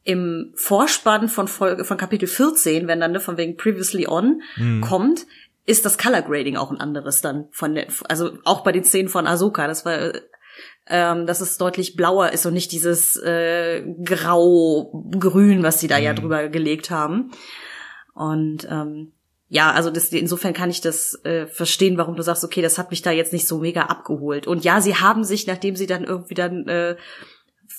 im 0.04 0.54
Vorspann 0.56 1.28
von 1.28 1.48
Folge, 1.48 1.84
von 1.84 1.98
Kapitel 1.98 2.28
14, 2.28 2.88
wenn 2.88 3.00
dann 3.00 3.12
ne, 3.12 3.20
von 3.20 3.38
wegen 3.38 3.58
Previously 3.58 4.08
On 4.08 4.42
kommt, 4.82 5.26
ist 5.66 5.86
das 5.86 5.98
Color 5.98 6.22
Grading 6.24 6.56
auch 6.56 6.72
ein 6.72 6.80
anderes 6.80 7.22
dann 7.22 7.48
von 7.52 7.76
der, 7.76 7.88
also 8.08 8.38
auch 8.44 8.62
bei 8.64 8.72
den 8.72 8.84
Szenen 8.84 9.10
von 9.10 9.28
Ahsoka, 9.28 9.68
das 9.68 9.86
war, 9.86 10.14
ähm, 10.90 11.26
dass 11.26 11.42
es 11.42 11.58
deutlich 11.58 11.96
blauer 11.96 12.32
ist 12.32 12.46
und 12.46 12.54
nicht 12.54 12.72
dieses 12.72 13.16
äh, 13.18 13.84
grau-grün, 14.04 15.64
was 15.64 15.80
sie 15.80 15.88
da 15.88 15.98
ja 15.98 16.14
drüber 16.14 16.50
gelegt 16.50 16.90
haben. 16.90 17.32
Und 18.14 18.68
ähm, 18.70 19.14
ja, 19.48 19.72
also 19.72 19.90
das, 19.90 20.10
insofern 20.10 20.54
kann 20.54 20.70
ich 20.70 20.82
das 20.82 21.20
äh, 21.26 21.48
verstehen, 21.48 21.98
warum 21.98 22.16
du 22.16 22.22
sagst, 22.22 22.44
okay, 22.44 22.62
das 22.62 22.78
hat 22.78 22.92
mich 22.92 23.02
da 23.02 23.12
jetzt 23.12 23.34
nicht 23.34 23.48
so 23.48 23.60
mega 23.60 23.84
abgeholt. 23.84 24.46
Und 24.46 24.64
ja, 24.64 24.82
sie 24.82 24.96
haben 24.96 25.24
sich, 25.24 25.48
nachdem 25.48 25.76
sie 25.76 25.88
dann 25.88 26.04
irgendwie 26.04 26.36
dann 26.36 26.68
äh, 26.68 26.96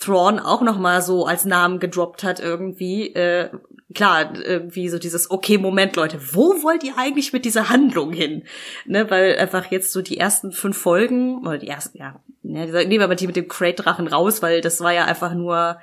Thrawn 0.00 0.38
auch 0.38 0.62
noch 0.62 0.78
mal 0.78 1.02
so 1.02 1.26
als 1.26 1.44
Namen 1.44 1.78
gedroppt 1.78 2.24
hat 2.24 2.40
irgendwie, 2.40 3.14
äh, 3.14 3.50
klar, 3.94 4.32
irgendwie 4.36 4.88
so 4.88 4.98
dieses, 4.98 5.30
okay, 5.30 5.58
Moment, 5.58 5.94
Leute, 5.96 6.18
wo 6.32 6.62
wollt 6.62 6.82
ihr 6.84 6.94
eigentlich 6.96 7.32
mit 7.32 7.44
dieser 7.44 7.68
Handlung 7.68 8.12
hin? 8.12 8.44
Ne, 8.86 9.10
weil 9.10 9.36
einfach 9.36 9.70
jetzt 9.70 9.92
so 9.92 10.00
die 10.00 10.16
ersten 10.16 10.52
fünf 10.52 10.78
Folgen, 10.78 11.46
oder 11.46 11.58
die 11.58 11.68
ersten, 11.68 11.98
ja, 11.98 12.20
ne, 12.42 12.66
die- 12.66 12.72
nehmen 12.72 13.00
wir 13.00 13.08
mal 13.08 13.14
die 13.16 13.26
mit 13.26 13.36
dem 13.36 13.48
Crate-Drachen 13.48 14.06
raus, 14.06 14.42
weil 14.42 14.60
das 14.60 14.80
war 14.80 14.92
ja 14.92 15.04
einfach 15.04 15.34
nur 15.34 15.78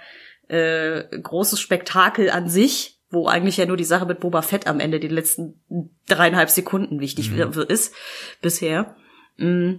äh, 0.48 1.04
großes 1.20 1.60
Spektakel 1.60 2.30
an 2.30 2.48
sich, 2.50 3.00
wo 3.10 3.28
eigentlich 3.28 3.58
ja 3.58 3.66
nur 3.66 3.78
die 3.78 3.84
Sache 3.84 4.06
mit 4.06 4.20
Boba 4.20 4.42
Fett 4.42 4.68
am 4.68 4.80
Ende 4.80 5.00
die 5.00 5.08
letzten 5.08 5.62
dreieinhalb 6.08 6.50
Sekunden 6.50 7.00
wichtig 7.00 7.32
ist 7.70 7.94
bisher. 8.42 8.96
Mm. 9.38 9.76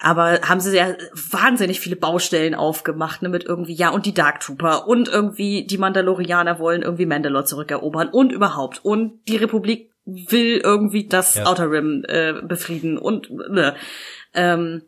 Aber 0.00 0.40
haben 0.42 0.58
sie 0.60 0.76
ja 0.76 0.96
wahnsinnig 1.30 1.78
viele 1.80 1.96
Baustellen 1.96 2.54
aufgemacht, 2.54 3.22
ne, 3.22 3.28
mit 3.28 3.44
irgendwie, 3.44 3.74
ja, 3.74 3.90
und 3.90 4.06
die 4.06 4.12
Dark 4.14 4.40
Trooper 4.40 4.88
und 4.88 5.08
irgendwie 5.08 5.64
die 5.66 5.78
Mandalorianer 5.78 6.58
wollen 6.58 6.82
irgendwie 6.82 7.06
Mandalore 7.06 7.44
zurückerobern 7.44 8.08
und 8.08 8.32
überhaupt. 8.32 8.84
Und 8.84 9.20
die 9.28 9.36
Republik 9.36 9.90
will 10.04 10.60
irgendwie 10.62 11.06
das 11.06 11.36
Ja. 11.36 11.46
Outer 11.46 11.70
Rim 11.70 12.04
äh, 12.08 12.34
befrieden 12.42 12.98
und 12.98 13.30
ne. 13.30 13.74
ähm, 14.34 14.82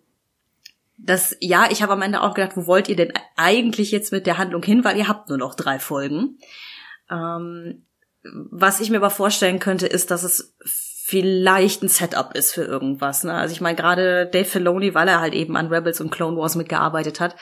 das, 0.96 1.36
ja, 1.40 1.68
ich 1.70 1.82
habe 1.82 1.92
am 1.92 2.02
Ende 2.02 2.22
auch 2.22 2.34
gedacht, 2.34 2.56
wo 2.56 2.66
wollt 2.66 2.88
ihr 2.88 2.96
denn 2.96 3.12
eigentlich 3.36 3.90
jetzt 3.90 4.12
mit 4.12 4.26
der 4.26 4.38
Handlung 4.38 4.62
hin, 4.62 4.84
weil 4.84 4.96
ihr 4.96 5.08
habt 5.08 5.28
nur 5.28 5.38
noch 5.38 5.54
drei 5.54 5.78
Folgen. 5.78 6.38
Ähm, 7.10 7.86
was 8.50 8.80
ich 8.80 8.90
mir 8.90 8.96
aber 8.96 9.10
vorstellen 9.10 9.58
könnte, 9.58 9.86
ist, 9.86 10.10
dass 10.10 10.22
es 10.22 10.56
vielleicht 11.06 11.84
ein 11.84 11.88
Setup 11.88 12.34
ist 12.34 12.52
für 12.52 12.64
irgendwas. 12.64 13.22
Ne? 13.22 13.32
Also 13.32 13.52
ich 13.52 13.60
meine, 13.60 13.76
gerade 13.76 14.26
Dave 14.26 14.44
Filoni, 14.44 14.94
weil 14.94 15.06
er 15.06 15.20
halt 15.20 15.34
eben 15.34 15.56
an 15.56 15.68
Rebels 15.68 16.00
und 16.00 16.10
Clone 16.10 16.36
Wars 16.36 16.56
mitgearbeitet 16.56 17.20
hat, 17.20 17.36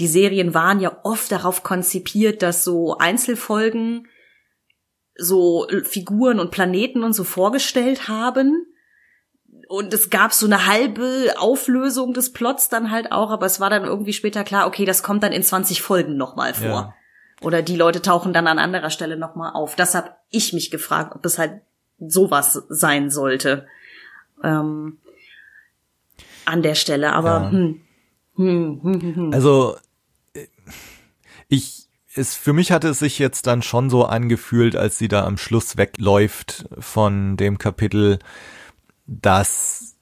die 0.00 0.08
Serien 0.08 0.52
waren 0.52 0.80
ja 0.80 0.98
oft 1.04 1.30
darauf 1.30 1.62
konzipiert, 1.62 2.42
dass 2.42 2.64
so 2.64 2.98
Einzelfolgen 2.98 4.08
so 5.16 5.68
Figuren 5.84 6.40
und 6.40 6.50
Planeten 6.50 7.04
und 7.04 7.12
so 7.12 7.22
vorgestellt 7.22 8.08
haben. 8.08 8.66
Und 9.76 9.92
es 9.92 10.08
gab 10.08 10.32
so 10.32 10.46
eine 10.46 10.66
halbe 10.66 11.34
Auflösung 11.36 12.14
des 12.14 12.32
Plots 12.32 12.68
dann 12.68 12.92
halt 12.92 13.10
auch, 13.10 13.30
aber 13.30 13.44
es 13.44 13.58
war 13.58 13.70
dann 13.70 13.84
irgendwie 13.84 14.12
später 14.12 14.44
klar, 14.44 14.68
okay, 14.68 14.84
das 14.84 15.02
kommt 15.02 15.24
dann 15.24 15.32
in 15.32 15.42
20 15.42 15.82
Folgen 15.82 16.16
nochmal 16.16 16.54
vor. 16.54 16.64
Ja. 16.64 16.94
Oder 17.40 17.60
die 17.60 17.74
Leute 17.74 18.00
tauchen 18.00 18.32
dann 18.32 18.46
an 18.46 18.60
anderer 18.60 18.90
Stelle 18.90 19.16
nochmal 19.16 19.52
auf. 19.52 19.74
Das 19.74 19.96
habe 19.96 20.10
ich 20.30 20.52
mich 20.52 20.70
gefragt, 20.70 21.16
ob 21.16 21.26
es 21.26 21.38
halt 21.38 21.62
sowas 21.98 22.62
sein 22.68 23.10
sollte. 23.10 23.66
Ähm, 24.44 24.98
an 26.44 26.62
der 26.62 26.76
Stelle. 26.76 27.12
Aber 27.12 27.42
Ja. 27.42 27.50
hm, 27.50 27.80
hm, 28.36 28.80
hm, 28.80 29.00
hm, 29.00 29.16
hm. 29.16 29.34
Also 29.34 29.76
äh, 30.34 30.46
ich 31.48 31.88
es 32.14 32.36
für 32.36 32.52
mich 32.52 32.70
hatte 32.70 32.90
es 32.90 33.00
sich 33.00 33.18
jetzt 33.18 33.48
dann 33.48 33.62
schon 33.62 33.90
so 33.90 34.04
angefühlt, 34.04 34.76
als 34.76 34.98
sie 34.98 35.08
da 35.08 35.24
am 35.24 35.36
Schluss 35.36 35.76
wegläuft 35.76 36.66
von 36.78 37.36
dem 37.36 37.58
Kapitel, 37.58 38.20
dass 39.06 39.96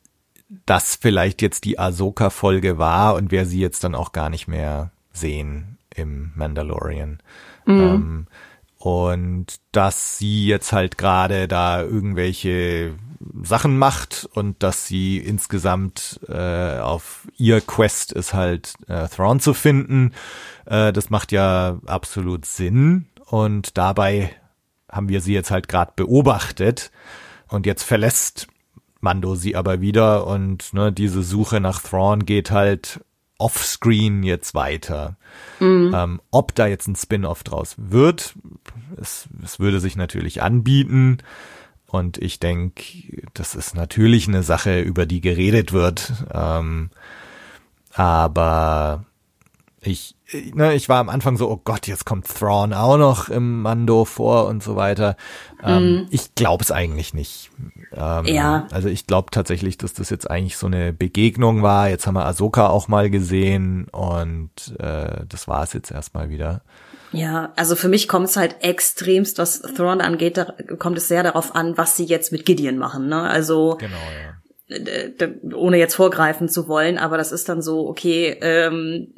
das 0.67 0.97
vielleicht 0.97 1.43
jetzt 1.43 1.65
die 1.65 1.79
Ahsoka 1.79 2.31
Folge 2.31 2.79
war 2.79 3.15
und 3.15 3.31
wir 3.31 3.47
sie 3.47 3.61
jetzt 3.61 3.85
dann 3.85 3.95
auch 3.95 4.12
gar 4.12 4.29
nicht 4.29 4.49
mehr 4.49 4.91
sehen 5.12 5.79
im 5.95 6.33
Mandalorian. 6.35 7.19
Ähm, 7.67 8.27
und 8.79 9.61
dass 9.71 10.19
sie 10.19 10.47
jetzt 10.47 10.73
halt 10.73 10.99
gerade 10.99 11.47
da 11.47 11.83
irgendwelche 11.83 12.95
Sachen 13.43 13.79
macht 13.79 14.29
und 14.35 14.62
dass 14.62 14.87
sie 14.87 15.19
insgesamt 15.19 16.21
äh, 16.29 16.79
auf 16.79 17.29
ihr 17.37 17.61
Quest 17.61 18.12
ist 18.12 18.35
halt 18.35 18.75
äh, 18.88 19.09
Thrawn 19.09 19.41
zu 19.41 19.55
finden. 19.55 20.12
Äh, 20.67 20.93
das 20.93 21.11
macht 21.11 21.33
ja 21.33 21.79
absolut 21.87 22.45
Sinn 22.45 23.07
und 23.27 23.79
dabei 23.79 24.31
haben 24.91 25.09
wir 25.09 25.21
sie 25.21 25.33
jetzt 25.33 25.51
halt 25.51 25.69
gerade 25.69 25.93
beobachtet 25.95 26.91
und 27.49 27.67
jetzt 27.67 27.85
verlässt 27.85 28.49
Mando 29.03 29.35
sie 29.35 29.57
aber 29.57 29.81
wieder 29.81 30.27
und 30.27 30.73
ne, 30.73 30.93
diese 30.93 31.23
Suche 31.23 31.61
nach 31.61 31.83
Thrawn 31.83 32.25
geht 32.25 32.51
halt 32.51 33.01
offscreen 33.37 34.23
jetzt 34.23 34.55
weiter. 34.55 35.17
Mhm. 35.59 35.93
Ähm, 35.95 36.21
ob 36.31 36.55
da 36.55 36.67
jetzt 36.69 36.87
ein 36.87 36.95
Spin-off 36.95 37.43
draus 37.43 37.75
wird, 37.77 38.35
es, 39.01 39.29
es 39.43 39.59
würde 39.59 39.81
sich 39.81 39.97
natürlich 39.97 40.41
anbieten. 40.41 41.19
Und 41.87 42.17
ich 42.19 42.38
denke, 42.38 42.83
das 43.35 43.55
ist 43.55 43.75
natürlich 43.75 44.29
eine 44.29 44.45
Sache, 44.45 44.81
über 44.81 45.05
die 45.05 45.21
geredet 45.21 45.73
wird. 45.73 46.12
Ähm, 46.33 46.91
aber 47.93 49.05
ich, 49.81 50.15
ne, 50.55 50.75
ich 50.75 50.88
war 50.88 50.99
am 50.99 51.09
Anfang 51.09 51.37
so, 51.37 51.51
oh 51.51 51.61
Gott, 51.62 51.87
jetzt 51.87 52.05
kommt 52.05 52.27
Thrawn 52.27 52.73
auch 52.73 52.97
noch 52.97 53.29
im 53.29 53.62
Mando 53.62 54.05
vor 54.05 54.47
und 54.47 54.62
so 54.62 54.77
weiter. 54.77 55.16
Ähm, 55.62 56.03
mm. 56.03 56.07
Ich 56.11 56.35
glaube 56.35 56.62
es 56.64 56.71
eigentlich 56.71 57.14
nicht. 57.14 57.51
Ähm, 57.92 58.27
ja. 58.27 58.66
Also 58.71 58.88
ich 58.88 59.07
glaube 59.07 59.31
tatsächlich, 59.31 59.79
dass 59.79 59.92
das 59.92 60.11
jetzt 60.11 60.31
eigentlich 60.31 60.57
so 60.57 60.66
eine 60.66 60.92
Begegnung 60.92 61.62
war. 61.62 61.88
Jetzt 61.88 62.07
haben 62.07 62.14
wir 62.14 62.27
Ahsoka 62.27 62.68
auch 62.68 62.88
mal 62.88 63.11
gesehen 63.11 63.87
und 63.88 64.51
äh, 64.79 65.25
das 65.29 65.49
war 65.49 65.62
es 65.62 65.73
jetzt 65.73 65.90
erstmal 65.90 66.31
wieder. 66.31 66.62
Ja, 67.12 67.53
also 67.57 67.77
für 67.77 67.88
mich 67.88 68.09
kommt 68.09 68.29
es 68.29 68.37
halt 68.37 68.57
extremst, 68.61 69.38
was 69.38 69.61
Thrawn 69.61 70.01
angeht, 70.01 70.38
da 70.38 70.55
kommt 70.79 70.97
es 70.97 71.09
sehr 71.09 71.23
darauf 71.23 71.55
an, 71.55 71.77
was 71.77 71.97
sie 71.97 72.05
jetzt 72.05 72.33
mit 72.33 72.47
Gideon 72.47 72.79
machen. 72.79 73.09
Ne? 73.09 73.21
Also 73.21 73.77
genau, 73.79 73.97
ja. 74.71 75.29
ohne 75.55 75.77
jetzt 75.77 75.95
vorgreifen 75.95 76.49
zu 76.49 76.68
wollen, 76.68 76.97
aber 76.97 77.18
das 77.18 77.31
ist 77.31 77.51
dann 77.51 77.61
so, 77.61 77.87
okay, 77.87 78.38
ähm, 78.40 79.12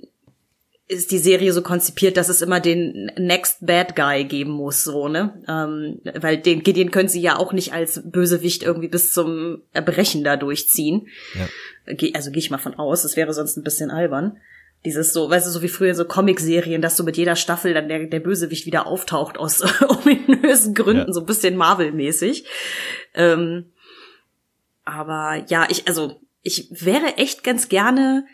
ist 0.86 1.10
die 1.10 1.18
Serie 1.18 1.52
so 1.52 1.62
konzipiert, 1.62 2.16
dass 2.16 2.28
es 2.28 2.42
immer 2.42 2.60
den 2.60 3.10
Next 3.16 3.64
Bad 3.64 3.96
Guy 3.96 4.24
geben 4.24 4.50
muss, 4.50 4.84
so, 4.84 5.08
ne? 5.08 5.42
Ähm, 5.48 6.00
weil 6.20 6.36
den 6.36 6.62
Gideon 6.62 6.90
können 6.90 7.08
sie 7.08 7.22
ja 7.22 7.38
auch 7.38 7.52
nicht 7.52 7.72
als 7.72 8.02
Bösewicht 8.04 8.62
irgendwie 8.62 8.88
bis 8.88 9.12
zum 9.12 9.62
Erbrechen 9.72 10.24
da 10.24 10.36
durchziehen. 10.36 11.08
Ja. 11.34 11.48
Also 12.14 12.30
gehe 12.30 12.38
ich 12.38 12.50
mal 12.50 12.58
von 12.58 12.74
aus, 12.74 13.02
das 13.02 13.16
wäre 13.16 13.32
sonst 13.32 13.56
ein 13.56 13.64
bisschen 13.64 13.90
albern. 13.90 14.36
Dieses 14.84 15.14
so, 15.14 15.30
weißt 15.30 15.46
du, 15.46 15.50
so 15.50 15.62
wie 15.62 15.68
früher 15.68 15.94
so 15.94 16.04
Comic-Serien, 16.04 16.82
dass 16.82 16.98
so 16.98 17.04
mit 17.04 17.16
jeder 17.16 17.36
Staffel 17.36 17.72
dann 17.72 17.88
der, 17.88 18.06
der 18.06 18.20
Bösewicht 18.20 18.66
wieder 18.66 18.86
auftaucht 18.86 19.38
aus 19.38 19.62
ominösen 19.88 20.74
Gründen, 20.74 21.06
ja. 21.06 21.12
so 21.12 21.20
ein 21.20 21.26
bisschen 21.26 21.56
Marvel-mäßig. 21.56 22.44
Ähm, 23.14 23.72
aber 24.84 25.42
ja, 25.48 25.66
ich, 25.70 25.88
also, 25.88 26.20
ich 26.42 26.68
wäre 26.70 27.16
echt 27.16 27.42
ganz 27.42 27.70
gerne 27.70 28.26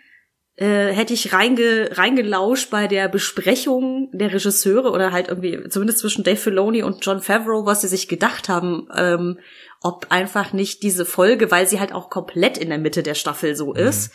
äh, 0.60 0.92
hätte 0.92 1.14
ich 1.14 1.32
reinge, 1.32 1.96
reingelauscht 1.96 2.68
bei 2.68 2.86
der 2.86 3.08
Besprechung 3.08 4.10
der 4.12 4.30
Regisseure 4.34 4.90
oder 4.90 5.10
halt 5.10 5.28
irgendwie, 5.28 5.66
zumindest 5.70 6.00
zwischen 6.00 6.22
Dave 6.22 6.36
Filoni 6.36 6.82
und 6.82 7.04
John 7.04 7.22
Favreau, 7.22 7.64
was 7.64 7.80
sie 7.80 7.88
sich 7.88 8.08
gedacht 8.08 8.50
haben, 8.50 8.86
ähm, 8.94 9.38
ob 9.80 10.08
einfach 10.10 10.52
nicht 10.52 10.82
diese 10.82 11.06
Folge, 11.06 11.50
weil 11.50 11.66
sie 11.66 11.80
halt 11.80 11.94
auch 11.94 12.10
komplett 12.10 12.58
in 12.58 12.68
der 12.68 12.76
Mitte 12.76 13.02
der 13.02 13.14
Staffel 13.14 13.56
so 13.56 13.68
mhm. 13.68 13.76
ist, 13.76 14.12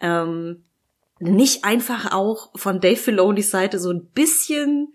ähm, 0.00 0.64
nicht 1.18 1.64
einfach 1.64 2.12
auch 2.12 2.50
von 2.54 2.80
Dave 2.80 2.96
Filonis 2.96 3.50
Seite 3.50 3.80
so 3.80 3.90
ein 3.90 4.06
bisschen 4.06 4.94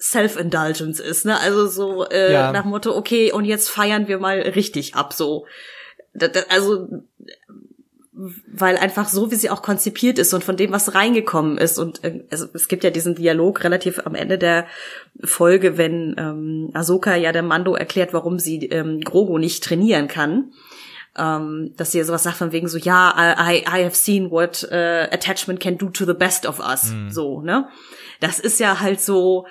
Self-Indulgence 0.00 0.98
ist, 0.98 1.26
ne? 1.26 1.38
Also 1.40 1.66
so 1.66 2.06
äh, 2.08 2.32
ja. 2.32 2.52
nach 2.52 2.64
Motto, 2.64 2.96
okay, 2.96 3.32
und 3.32 3.44
jetzt 3.44 3.68
feiern 3.68 4.08
wir 4.08 4.18
mal 4.18 4.40
richtig 4.40 4.94
ab, 4.94 5.12
so. 5.12 5.46
also 6.48 6.88
weil 8.46 8.78
einfach 8.78 9.08
so, 9.08 9.30
wie 9.30 9.34
sie 9.34 9.50
auch 9.50 9.60
konzipiert 9.60 10.18
ist 10.18 10.32
und 10.32 10.42
von 10.42 10.56
dem, 10.56 10.72
was 10.72 10.94
reingekommen 10.94 11.58
ist. 11.58 11.78
Und 11.78 12.02
äh, 12.02 12.24
also, 12.30 12.46
es 12.54 12.68
gibt 12.68 12.82
ja 12.82 12.90
diesen 12.90 13.14
Dialog 13.14 13.62
relativ 13.62 14.00
am 14.06 14.14
Ende 14.14 14.38
der 14.38 14.66
Folge, 15.22 15.76
wenn 15.76 16.14
ähm, 16.18 16.70
Ahsoka 16.72 17.14
ja 17.14 17.32
der 17.32 17.42
Mando 17.42 17.74
erklärt, 17.74 18.14
warum 18.14 18.38
sie 18.38 18.66
ähm, 18.66 19.00
Grogu 19.00 19.38
nicht 19.38 19.62
trainieren 19.62 20.08
kann. 20.08 20.52
Ähm, 21.18 21.72
dass 21.76 21.92
sie 21.92 22.02
sowas 22.02 22.22
sagt 22.22 22.36
von 22.36 22.52
wegen 22.52 22.68
so, 22.68 22.76
ja, 22.78 23.36
I, 23.38 23.58
I 23.60 23.84
have 23.84 23.94
seen 23.94 24.30
what 24.30 24.66
uh, 24.70 25.08
attachment 25.10 25.60
can 25.60 25.78
do 25.78 25.88
to 25.88 26.04
the 26.04 26.12
best 26.12 26.46
of 26.46 26.58
us. 26.58 26.92
Mhm. 26.92 27.10
So, 27.10 27.40
ne? 27.40 27.68
Das 28.20 28.38
ist 28.38 28.60
ja 28.60 28.80
halt 28.80 29.00
so, 29.00 29.46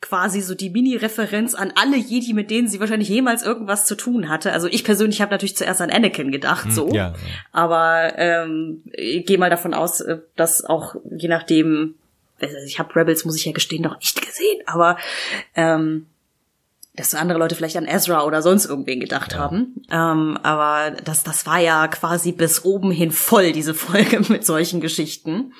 quasi 0.00 0.40
so 0.40 0.54
die 0.54 0.70
Mini-Referenz 0.70 1.54
an 1.54 1.72
alle 1.74 1.96
Jedi, 1.96 2.32
mit 2.32 2.50
denen 2.50 2.68
sie 2.68 2.78
wahrscheinlich 2.78 3.08
jemals 3.08 3.42
irgendwas 3.42 3.84
zu 3.84 3.96
tun 3.96 4.28
hatte. 4.28 4.52
Also 4.52 4.68
ich 4.68 4.84
persönlich 4.84 5.20
habe 5.20 5.32
natürlich 5.32 5.56
zuerst 5.56 5.80
an 5.80 5.90
Anakin 5.90 6.30
gedacht, 6.30 6.66
hm, 6.66 6.70
so. 6.70 6.88
Ja, 6.88 7.08
ja. 7.08 7.14
Aber 7.52 8.12
ähm, 8.16 8.82
ich 8.92 9.26
gehe 9.26 9.38
mal 9.38 9.50
davon 9.50 9.74
aus, 9.74 10.00
äh, 10.00 10.18
dass 10.36 10.64
auch 10.64 10.94
je 11.10 11.28
nachdem, 11.28 11.96
ich 12.64 12.78
habe 12.78 12.94
Rebels, 12.94 13.24
muss 13.24 13.36
ich 13.36 13.44
ja 13.44 13.52
gestehen, 13.52 13.82
noch 13.82 13.98
nicht 13.98 14.24
gesehen, 14.24 14.62
aber 14.66 14.98
ähm, 15.56 16.06
dass 16.94 17.14
andere 17.14 17.38
Leute 17.38 17.54
vielleicht 17.54 17.76
an 17.76 17.86
Ezra 17.86 18.24
oder 18.24 18.42
sonst 18.42 18.66
irgendwen 18.66 19.00
gedacht 19.00 19.32
ja. 19.32 19.38
haben. 19.38 19.82
Ähm, 19.90 20.38
aber 20.42 20.96
das, 21.04 21.22
das 21.22 21.46
war 21.46 21.58
ja 21.58 21.86
quasi 21.88 22.32
bis 22.32 22.64
oben 22.64 22.90
hin 22.90 23.10
voll, 23.10 23.52
diese 23.52 23.74
Folge 23.74 24.20
mit 24.28 24.44
solchen 24.44 24.80
Geschichten. 24.80 25.52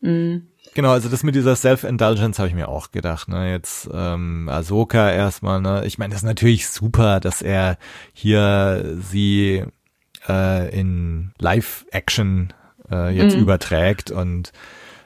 Mhm. 0.00 0.48
Genau, 0.78 0.92
also 0.92 1.08
das 1.08 1.24
mit 1.24 1.34
dieser 1.34 1.56
Self-Indulgence 1.56 2.38
habe 2.38 2.50
ich 2.50 2.54
mir 2.54 2.68
auch 2.68 2.92
gedacht. 2.92 3.26
Ne? 3.26 3.50
Jetzt 3.50 3.90
ähm, 3.92 4.48
Ahsoka 4.48 5.10
erstmal. 5.10 5.60
Ne? 5.60 5.82
Ich 5.86 5.98
meine, 5.98 6.12
das 6.12 6.22
ist 6.22 6.26
natürlich 6.26 6.68
super, 6.68 7.18
dass 7.18 7.42
er 7.42 7.78
hier 8.12 8.96
sie 9.10 9.64
äh, 10.28 10.78
in 10.78 11.32
Live-Action 11.40 12.52
äh, 12.92 13.12
jetzt 13.12 13.34
mhm. 13.34 13.42
überträgt 13.42 14.12
und 14.12 14.52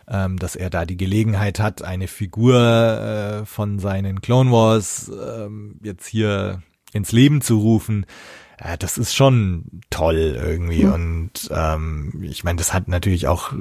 ähm, 0.09 0.39
dass 0.39 0.57
er 0.57 0.69
da 0.69 0.85
die 0.85 0.99
Gelegenheit 0.99 1.59
hat, 1.59 1.81
eine 1.81 2.07
Figur 2.07 2.61
äh, 2.61 3.47
von 3.47 3.79
seinen 3.79 4.21
Clone 4.21 4.53
Wars 4.53 5.09
äh, 5.09 5.49
jetzt 5.83 6.07
hier 6.07 6.61
ins 6.93 7.13
Leben 7.13 7.41
zu 7.41 7.57
rufen. 7.57 8.05
Äh, 8.59 8.77
das 8.77 8.99
ist 8.99 9.15
schon 9.15 9.81
toll 9.89 10.39
irgendwie. 10.39 10.85
Mhm. 10.85 10.93
Und 10.93 11.51
ähm, 11.51 12.21
ich 12.21 12.45
meine, 12.45 12.59
das 12.59 12.75
hat 12.75 12.89
natürlich 12.89 13.27
auch 13.27 13.55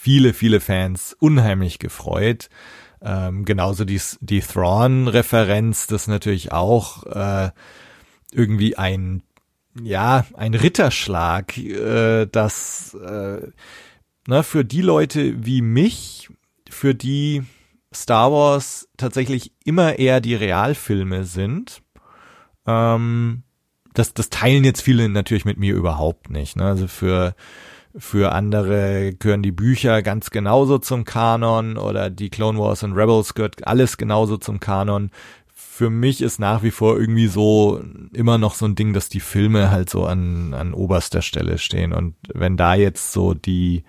viele, 0.00 0.32
viele 0.32 0.60
Fans 0.60 1.14
unheimlich 1.18 1.78
gefreut. 1.78 2.48
Ähm, 3.02 3.44
genauso 3.44 3.84
die, 3.84 4.00
die 4.20 4.40
Thrawn-Referenz, 4.40 5.86
das 5.88 6.06
natürlich 6.06 6.52
auch 6.52 7.04
äh, 7.04 7.50
irgendwie 8.32 8.78
ein, 8.78 9.22
ja, 9.78 10.24
ein 10.34 10.54
Ritterschlag, 10.54 11.58
äh, 11.58 12.26
das 12.26 12.94
äh, 12.94 13.48
na, 14.26 14.42
für 14.42 14.64
die 14.64 14.80
Leute 14.80 15.44
wie 15.44 15.60
mich, 15.60 16.30
für 16.70 16.94
die 16.94 17.42
Star 17.92 18.32
Wars 18.32 18.88
tatsächlich 18.96 19.52
immer 19.64 19.98
eher 19.98 20.22
die 20.22 20.34
Realfilme 20.34 21.24
sind, 21.24 21.82
ähm, 22.66 23.42
das, 23.92 24.14
das 24.14 24.30
teilen 24.30 24.64
jetzt 24.64 24.80
viele 24.80 25.10
natürlich 25.10 25.44
mit 25.44 25.58
mir 25.58 25.74
überhaupt 25.74 26.30
nicht. 26.30 26.56
Ne? 26.56 26.64
Also 26.64 26.86
für 26.86 27.34
für 27.96 28.32
andere 28.32 29.14
gehören 29.14 29.42
die 29.42 29.52
Bücher 29.52 30.02
ganz 30.02 30.30
genauso 30.30 30.78
zum 30.78 31.04
Kanon 31.04 31.76
oder 31.76 32.10
die 32.10 32.30
Clone 32.30 32.58
Wars 32.58 32.82
und 32.82 32.92
Rebels 32.92 33.34
gehört 33.34 33.66
alles 33.66 33.96
genauso 33.96 34.36
zum 34.36 34.60
Kanon. 34.60 35.10
Für 35.52 35.90
mich 35.90 36.20
ist 36.20 36.38
nach 36.38 36.62
wie 36.62 36.70
vor 36.70 36.98
irgendwie 36.98 37.26
so 37.26 37.82
immer 38.12 38.38
noch 38.38 38.54
so 38.54 38.66
ein 38.66 38.74
Ding, 38.74 38.92
dass 38.92 39.08
die 39.08 39.20
Filme 39.20 39.70
halt 39.70 39.90
so 39.90 40.04
an, 40.04 40.54
an 40.54 40.74
oberster 40.74 41.22
Stelle 41.22 41.58
stehen. 41.58 41.92
Und 41.92 42.14
wenn 42.32 42.56
da 42.56 42.74
jetzt 42.74 43.12
so 43.12 43.34
die, 43.34 43.84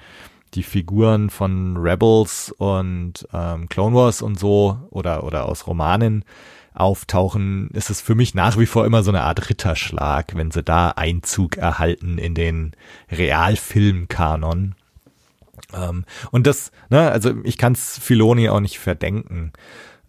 die 0.54 0.64
Figuren 0.64 1.30
von 1.30 1.78
Rebels 1.78 2.54
und 2.58 3.28
ähm, 3.34 3.70
Clone 3.70 3.96
Wars 3.96 4.22
und 4.22 4.40
so 4.40 4.80
oder, 4.90 5.24
oder 5.24 5.48
aus 5.48 5.68
Romanen 5.68 6.26
auftauchen, 6.74 7.70
ist 7.72 7.90
es 7.90 8.02
für 8.02 8.16
mich 8.16 8.34
nach 8.34 8.58
wie 8.58 8.66
vor 8.66 8.86
immer 8.86 9.04
so 9.04 9.12
eine 9.12 9.24
Art 9.24 9.50
Ritterschlag, 9.50 10.36
wenn 10.36 10.52
sie 10.52 10.64
da 10.64 10.90
Einzug 10.90 11.58
erhalten 11.58 12.18
in 12.18 12.34
den 12.34 12.72
Realfilmkanon. 13.12 14.76
Ähm, 15.74 16.06
und 16.32 16.48
das, 16.48 16.72
ne, 16.90 17.12
also 17.12 17.34
ich 17.44 17.58
kann 17.58 17.74
es 17.74 18.00
Filoni 18.00 18.50
auch 18.50 18.62
nicht 18.62 18.80
verdenken. 18.80 19.52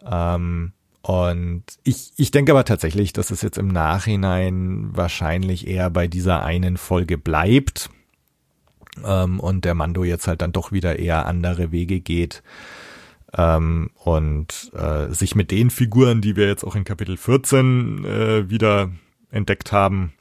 Ähm, 0.05 0.73
und 1.03 1.65
ich, 1.83 2.13
ich 2.17 2.31
denke 2.31 2.53
aber 2.53 2.65
tatsächlich, 2.65 3.13
dass 3.13 3.33
es 3.33 3.43
jetzt 3.43 3.59
im 3.59 3.69
Nachhinein 3.69 4.91
wahrscheinlich 4.93 5.67
eher 5.67 5.91
bei 5.91 6.07
dieser 6.07 6.45
einen 6.45 6.77
Folge 6.77 7.19
bleibt. 7.19 7.91
Ähm, 9.05 9.41
und 9.41 9.65
der 9.65 9.75
Mando 9.75 10.05
jetzt 10.05 10.29
halt 10.29 10.43
dann 10.43 10.53
doch 10.53 10.71
wieder 10.71 11.01
eher 11.01 11.27
andere 11.27 11.73
Wege 11.73 11.99
geht 11.99 12.45
ähm, 13.37 13.91
und 13.95 14.71
äh, 14.75 15.09
sich 15.13 15.35
mit 15.35 15.51
den 15.51 15.71
Figuren, 15.71 16.21
die 16.21 16.37
wir 16.37 16.47
jetzt 16.47 16.65
auch 16.65 16.75
in 16.75 16.85
Kapitel 16.85 17.17
14 17.17 18.05
äh, 18.05 18.51
wieder 18.51 18.91
entdeckt 19.31 19.73
haben, 19.73 20.13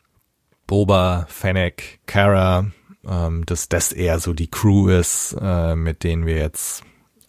Boba, 0.67 1.26
Fennec, 1.30 2.00
Kara, 2.06 2.67
ähm, 3.06 3.45
dass 3.45 3.67
das 3.67 3.91
eher 3.91 4.19
so 4.19 4.34
die 4.34 4.50
Crew 4.50 4.88
ist, 4.88 5.36
äh, 5.39 5.76
mit 5.76 6.04
denen 6.04 6.26
wir 6.26 6.38
jetzt 6.38 6.84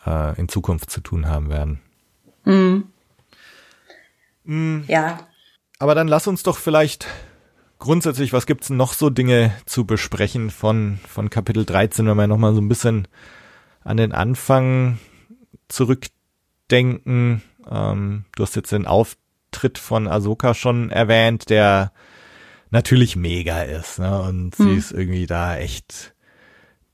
äh, 0.06 0.38
in 0.38 0.48
Zukunft 0.48 0.90
zu 0.90 1.00
tun 1.00 1.28
haben 1.28 1.50
werden. 1.50 1.80
Mhm. 2.44 2.84
Mhm. 4.44 4.84
Ja. 4.86 5.26
Aber 5.78 5.94
dann 5.96 6.06
lass 6.06 6.28
uns 6.28 6.44
doch 6.44 6.58
vielleicht 6.58 7.08
grundsätzlich, 7.80 8.32
was 8.32 8.46
gibt's 8.46 8.70
noch 8.70 8.92
so 8.92 9.10
Dinge 9.10 9.52
zu 9.66 9.84
besprechen 9.84 10.50
von, 10.50 11.00
von 11.08 11.30
Kapitel 11.30 11.64
13, 11.64 12.06
wenn 12.06 12.16
wir 12.16 12.28
nochmal 12.28 12.54
so 12.54 12.60
ein 12.60 12.68
bisschen 12.68 13.08
an 13.82 13.96
den 13.96 14.12
Anfang 14.12 14.98
zurückdenken. 15.72 17.42
Ähm, 17.70 18.24
du 18.36 18.42
hast 18.42 18.56
jetzt 18.56 18.72
den 18.72 18.86
Auftritt 18.86 19.78
von 19.78 20.08
Ahsoka 20.08 20.54
schon 20.54 20.90
erwähnt, 20.90 21.50
der 21.50 21.92
natürlich 22.70 23.16
mega 23.16 23.62
ist, 23.62 23.98
ne? 23.98 24.22
Und 24.22 24.56
hm. 24.56 24.66
sie 24.66 24.74
ist 24.76 24.92
irgendwie 24.92 25.26
da 25.26 25.56
echt 25.56 26.14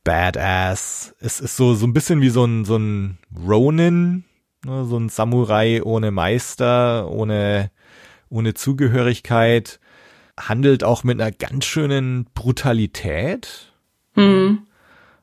badass. 0.04 1.14
Es 1.20 1.40
ist 1.40 1.56
so, 1.56 1.74
so 1.74 1.86
ein 1.86 1.92
bisschen 1.92 2.20
wie 2.20 2.30
so 2.30 2.44
ein, 2.44 2.64
so 2.64 2.76
ein 2.76 3.18
Ronin, 3.46 4.24
ne? 4.64 4.84
so 4.84 4.96
ein 4.96 5.08
Samurai 5.08 5.82
ohne 5.82 6.10
Meister, 6.10 7.10
ohne, 7.10 7.70
ohne 8.28 8.54
Zugehörigkeit 8.54 9.80
handelt 10.38 10.84
auch 10.84 11.04
mit 11.04 11.20
einer 11.20 11.32
ganz 11.32 11.64
schönen 11.64 12.26
Brutalität. 12.34 13.72
Mhm. 14.14 14.66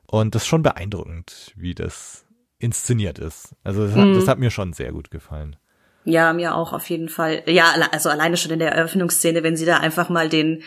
Und 0.06 0.34
das 0.34 0.42
ist 0.42 0.48
schon 0.48 0.62
beeindruckend, 0.62 1.52
wie 1.56 1.74
das 1.74 2.25
inszeniert 2.66 3.18
ist. 3.18 3.54
Also 3.64 3.86
das, 3.86 3.94
mhm. 3.94 4.00
hat, 4.00 4.16
das 4.20 4.28
hat 4.28 4.38
mir 4.38 4.50
schon 4.50 4.72
sehr 4.72 4.92
gut 4.92 5.10
gefallen. 5.10 5.56
Ja, 6.04 6.32
mir 6.32 6.54
auch 6.54 6.72
auf 6.72 6.88
jeden 6.90 7.08
Fall. 7.08 7.42
Ja, 7.46 7.74
also 7.90 8.10
alleine 8.10 8.36
schon 8.36 8.52
in 8.52 8.58
der 8.58 8.72
Eröffnungsszene, 8.72 9.42
wenn 9.42 9.56
sie 9.56 9.64
da 9.64 9.78
einfach 9.78 10.08
mal 10.08 10.28
den, 10.28 10.62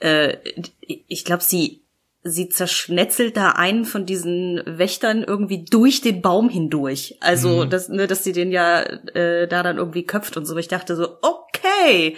äh, 0.00 0.36
ich 0.80 1.24
glaube, 1.24 1.42
sie 1.42 1.82
sie 2.24 2.48
zerschnetzelt 2.48 3.36
da 3.36 3.50
einen 3.50 3.84
von 3.84 4.06
diesen 4.06 4.62
Wächtern 4.64 5.24
irgendwie 5.24 5.64
durch 5.64 6.02
den 6.02 6.22
Baum 6.22 6.48
hindurch. 6.48 7.16
Also, 7.20 7.64
mhm. 7.64 7.70
dass, 7.70 7.88
ne, 7.88 8.06
dass 8.06 8.22
sie 8.22 8.32
den 8.32 8.52
ja 8.52 8.80
äh, 8.80 9.48
da 9.48 9.62
dann 9.62 9.78
irgendwie 9.78 10.04
köpft 10.04 10.36
und 10.36 10.46
so. 10.46 10.56
Ich 10.56 10.68
dachte 10.68 10.94
so, 10.94 11.18
okay, 11.20 12.16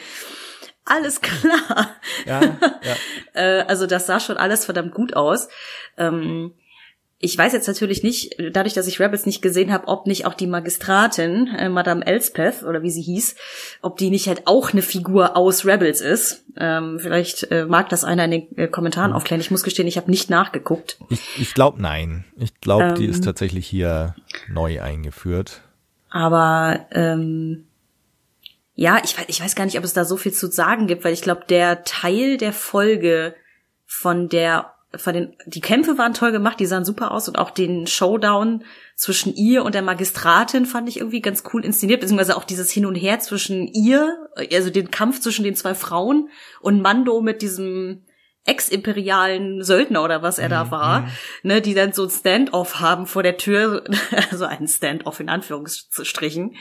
alles 0.85 1.23
klar. 1.23 1.97
Ja, 2.27 2.42
ja. 2.42 2.97
äh, 3.33 3.64
also 3.66 3.87
das 3.87 4.07
sah 4.07 4.20
schon 4.20 4.37
alles 4.37 4.66
verdammt 4.66 4.92
gut 4.92 5.16
aus. 5.16 5.49
Ähm, 5.97 6.53
ich 7.25 7.39
weiß 7.39 7.55
jetzt 7.55 7.67
natürlich 7.67 8.03
nicht, 8.03 8.37
dadurch, 8.53 8.75
dass 8.75 8.87
ich 8.87 9.01
Rebels 9.01 9.25
nicht 9.25 9.41
gesehen 9.41 9.73
habe, 9.73 9.89
ob 9.89 10.07
nicht 10.07 10.27
auch 10.27 10.35
die 10.35 10.47
Magistratin, 10.47 11.49
äh, 11.57 11.71
Madame 11.71 12.07
Elspeth 12.07 12.63
oder 12.63 12.83
wie 12.83 12.91
sie 12.91 13.01
hieß, 13.01 13.37
ob 13.81 13.97
die 13.97 14.11
nicht 14.11 14.29
halt 14.29 14.43
auch 14.45 14.73
eine 14.73 14.83
Figur 14.83 15.35
aus 15.35 15.65
Rebels 15.65 16.03
ist. 16.03 16.45
Ähm, 16.59 16.99
vielleicht 17.01 17.51
äh, 17.51 17.65
mag 17.65 17.89
das 17.89 18.05
einer 18.05 18.27
in 18.27 18.31
den 18.31 18.59
äh, 18.59 18.69
Kommentaren 18.69 19.11
mhm. 19.11 19.17
aufklären. 19.17 19.41
Ich 19.41 19.51
muss 19.51 19.63
gestehen, 19.63 19.89
ich 19.89 19.97
habe 19.97 20.11
nicht 20.11 20.29
nachgeguckt. 20.29 20.99
Ich, 21.09 21.23
ich 21.39 21.55
glaube 21.55 21.81
nein. 21.81 22.25
Ich 22.37 22.61
glaube, 22.61 22.85
ähm, 22.85 22.95
die 22.97 23.07
ist 23.07 23.25
tatsächlich 23.25 23.67
hier 23.67 24.15
neu 24.49 24.83
eingeführt. 24.83 25.63
Aber 26.11 26.87
ähm, 26.93 27.65
ja, 28.75 29.01
ich, 29.03 29.17
ich 29.29 29.41
weiß 29.41 29.55
gar 29.55 29.65
nicht, 29.65 29.79
ob 29.79 29.85
es 29.85 29.95
da 29.95 30.05
so 30.05 30.19
viel 30.19 30.33
zu 30.33 30.51
sagen 30.51 30.87
gibt, 30.87 31.05
weil 31.05 31.15
ich 31.15 31.23
glaube, 31.23 31.45
der 31.49 31.85
Teil 31.85 32.37
der 32.37 32.53
Folge 32.53 33.35
von 33.87 34.29
der 34.29 34.74
von 34.96 35.14
den 35.14 35.37
die 35.46 35.61
Kämpfe 35.61 35.98
waren 35.98 36.14
toll 36.14 36.33
gemacht, 36.33 36.61
die 36.61 36.66
sahen 36.66 36.85
super 36.85 37.11
aus 37.11 37.28
und 37.28 37.38
auch 37.38 37.50
den 37.50 37.87
Showdown 37.87 38.64
zwischen 38.96 39.35
ihr 39.35 39.64
und 39.64 39.74
der 39.74 39.83
Magistratin 39.83 40.66
fand 40.66 40.88
ich 40.88 40.98
irgendwie 40.98 41.20
ganz 41.20 41.42
cool 41.52 41.64
inszeniert, 41.64 42.00
beziehungsweise 42.00 42.37
auch 42.37 42.44
dieses 42.44 42.70
Hin 42.70 42.87
und 42.87 42.94
Her 42.94 43.18
zwischen 43.20 43.66
ihr, 43.68 44.28
also 44.52 44.70
den 44.70 44.90
Kampf 44.90 45.20
zwischen 45.20 45.44
den 45.44 45.57
zwei 45.57 45.74
Frauen 45.74 46.28
und 46.61 46.80
Mando 46.83 47.20
mit 47.20 47.42
diesem 47.42 48.02
ex-imperialen 48.46 49.62
Söldner 49.62 50.04
oder 50.04 50.22
was 50.22 50.38
er 50.38 50.50
da 50.50 50.64
mhm, 50.64 50.70
war, 50.70 51.00
mhm. 51.00 51.09
ne, 51.44 51.61
die 51.62 51.72
dann 51.72 51.92
so 51.92 52.04
ein 52.04 52.11
Stand-off 52.11 52.80
haben 52.80 53.07
vor 53.07 53.22
der 53.22 53.38
Tür, 53.38 53.85
also 54.30 54.44
ein 54.44 54.68
Stand-off 54.68 55.18
in 55.20 55.30
Anführungsstrichen, 55.30 56.54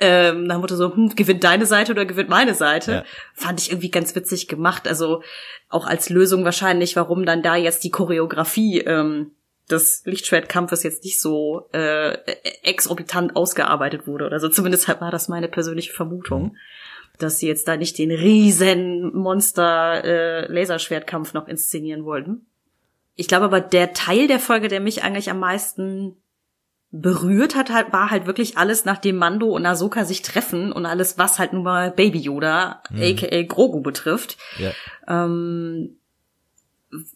ähm, 0.00 0.44
nach 0.44 0.58
Motto 0.58 0.74
so, 0.74 0.94
hm, 0.94 1.14
gewinnt 1.14 1.44
deine 1.44 1.66
Seite 1.66 1.92
oder 1.92 2.06
gewinnt 2.06 2.30
meine 2.30 2.54
Seite, 2.54 2.92
ja. 2.92 3.04
fand 3.34 3.60
ich 3.60 3.70
irgendwie 3.70 3.90
ganz 3.90 4.14
witzig 4.14 4.48
gemacht, 4.48 4.88
also 4.88 5.22
auch 5.68 5.86
als 5.86 6.08
Lösung 6.08 6.44
wahrscheinlich, 6.44 6.96
warum 6.96 7.26
dann 7.26 7.42
da 7.42 7.56
jetzt 7.56 7.84
die 7.84 7.90
Choreografie 7.90 8.80
ähm, 8.80 9.32
des 9.70 10.02
Lichtschwertkampfes 10.06 10.82
jetzt 10.82 11.04
nicht 11.04 11.20
so 11.20 11.68
äh, 11.72 12.16
exorbitant 12.62 13.36
ausgearbeitet 13.36 14.06
wurde 14.06 14.24
oder 14.24 14.40
so, 14.40 14.48
zumindest 14.48 14.88
war 14.88 15.10
das 15.10 15.28
meine 15.28 15.48
persönliche 15.48 15.92
Vermutung. 15.92 16.42
Mhm 16.44 16.56
dass 17.18 17.38
sie 17.38 17.48
jetzt 17.48 17.68
da 17.68 17.76
nicht 17.76 17.98
den 17.98 18.10
riesen 18.10 19.14
Monster 19.14 20.04
äh, 20.04 20.52
Laserschwertkampf 20.52 21.34
noch 21.34 21.48
inszenieren 21.48 22.04
wollten. 22.04 22.46
Ich 23.14 23.28
glaube 23.28 23.46
aber 23.46 23.60
der 23.60 23.92
Teil 23.92 24.28
der 24.28 24.38
Folge, 24.38 24.68
der 24.68 24.80
mich 24.80 25.02
eigentlich 25.02 25.30
am 25.30 25.40
meisten 25.40 26.16
berührt 26.90 27.54
hat, 27.54 27.70
halt, 27.70 27.92
war 27.92 28.10
halt 28.10 28.26
wirklich 28.26 28.56
alles, 28.56 28.84
nachdem 28.84 29.16
Mando 29.16 29.48
und 29.48 29.66
Ahsoka 29.66 30.04
sich 30.04 30.22
treffen 30.22 30.72
und 30.72 30.86
alles, 30.86 31.18
was 31.18 31.38
halt 31.38 31.52
nun 31.52 31.64
mal 31.64 31.90
Baby 31.90 32.18
Yoda, 32.18 32.82
mhm. 32.90 33.02
aka 33.02 33.42
Grogu 33.42 33.82
betrifft. 33.82 34.38
Ja. 34.58 34.72
Ähm, 35.06 35.98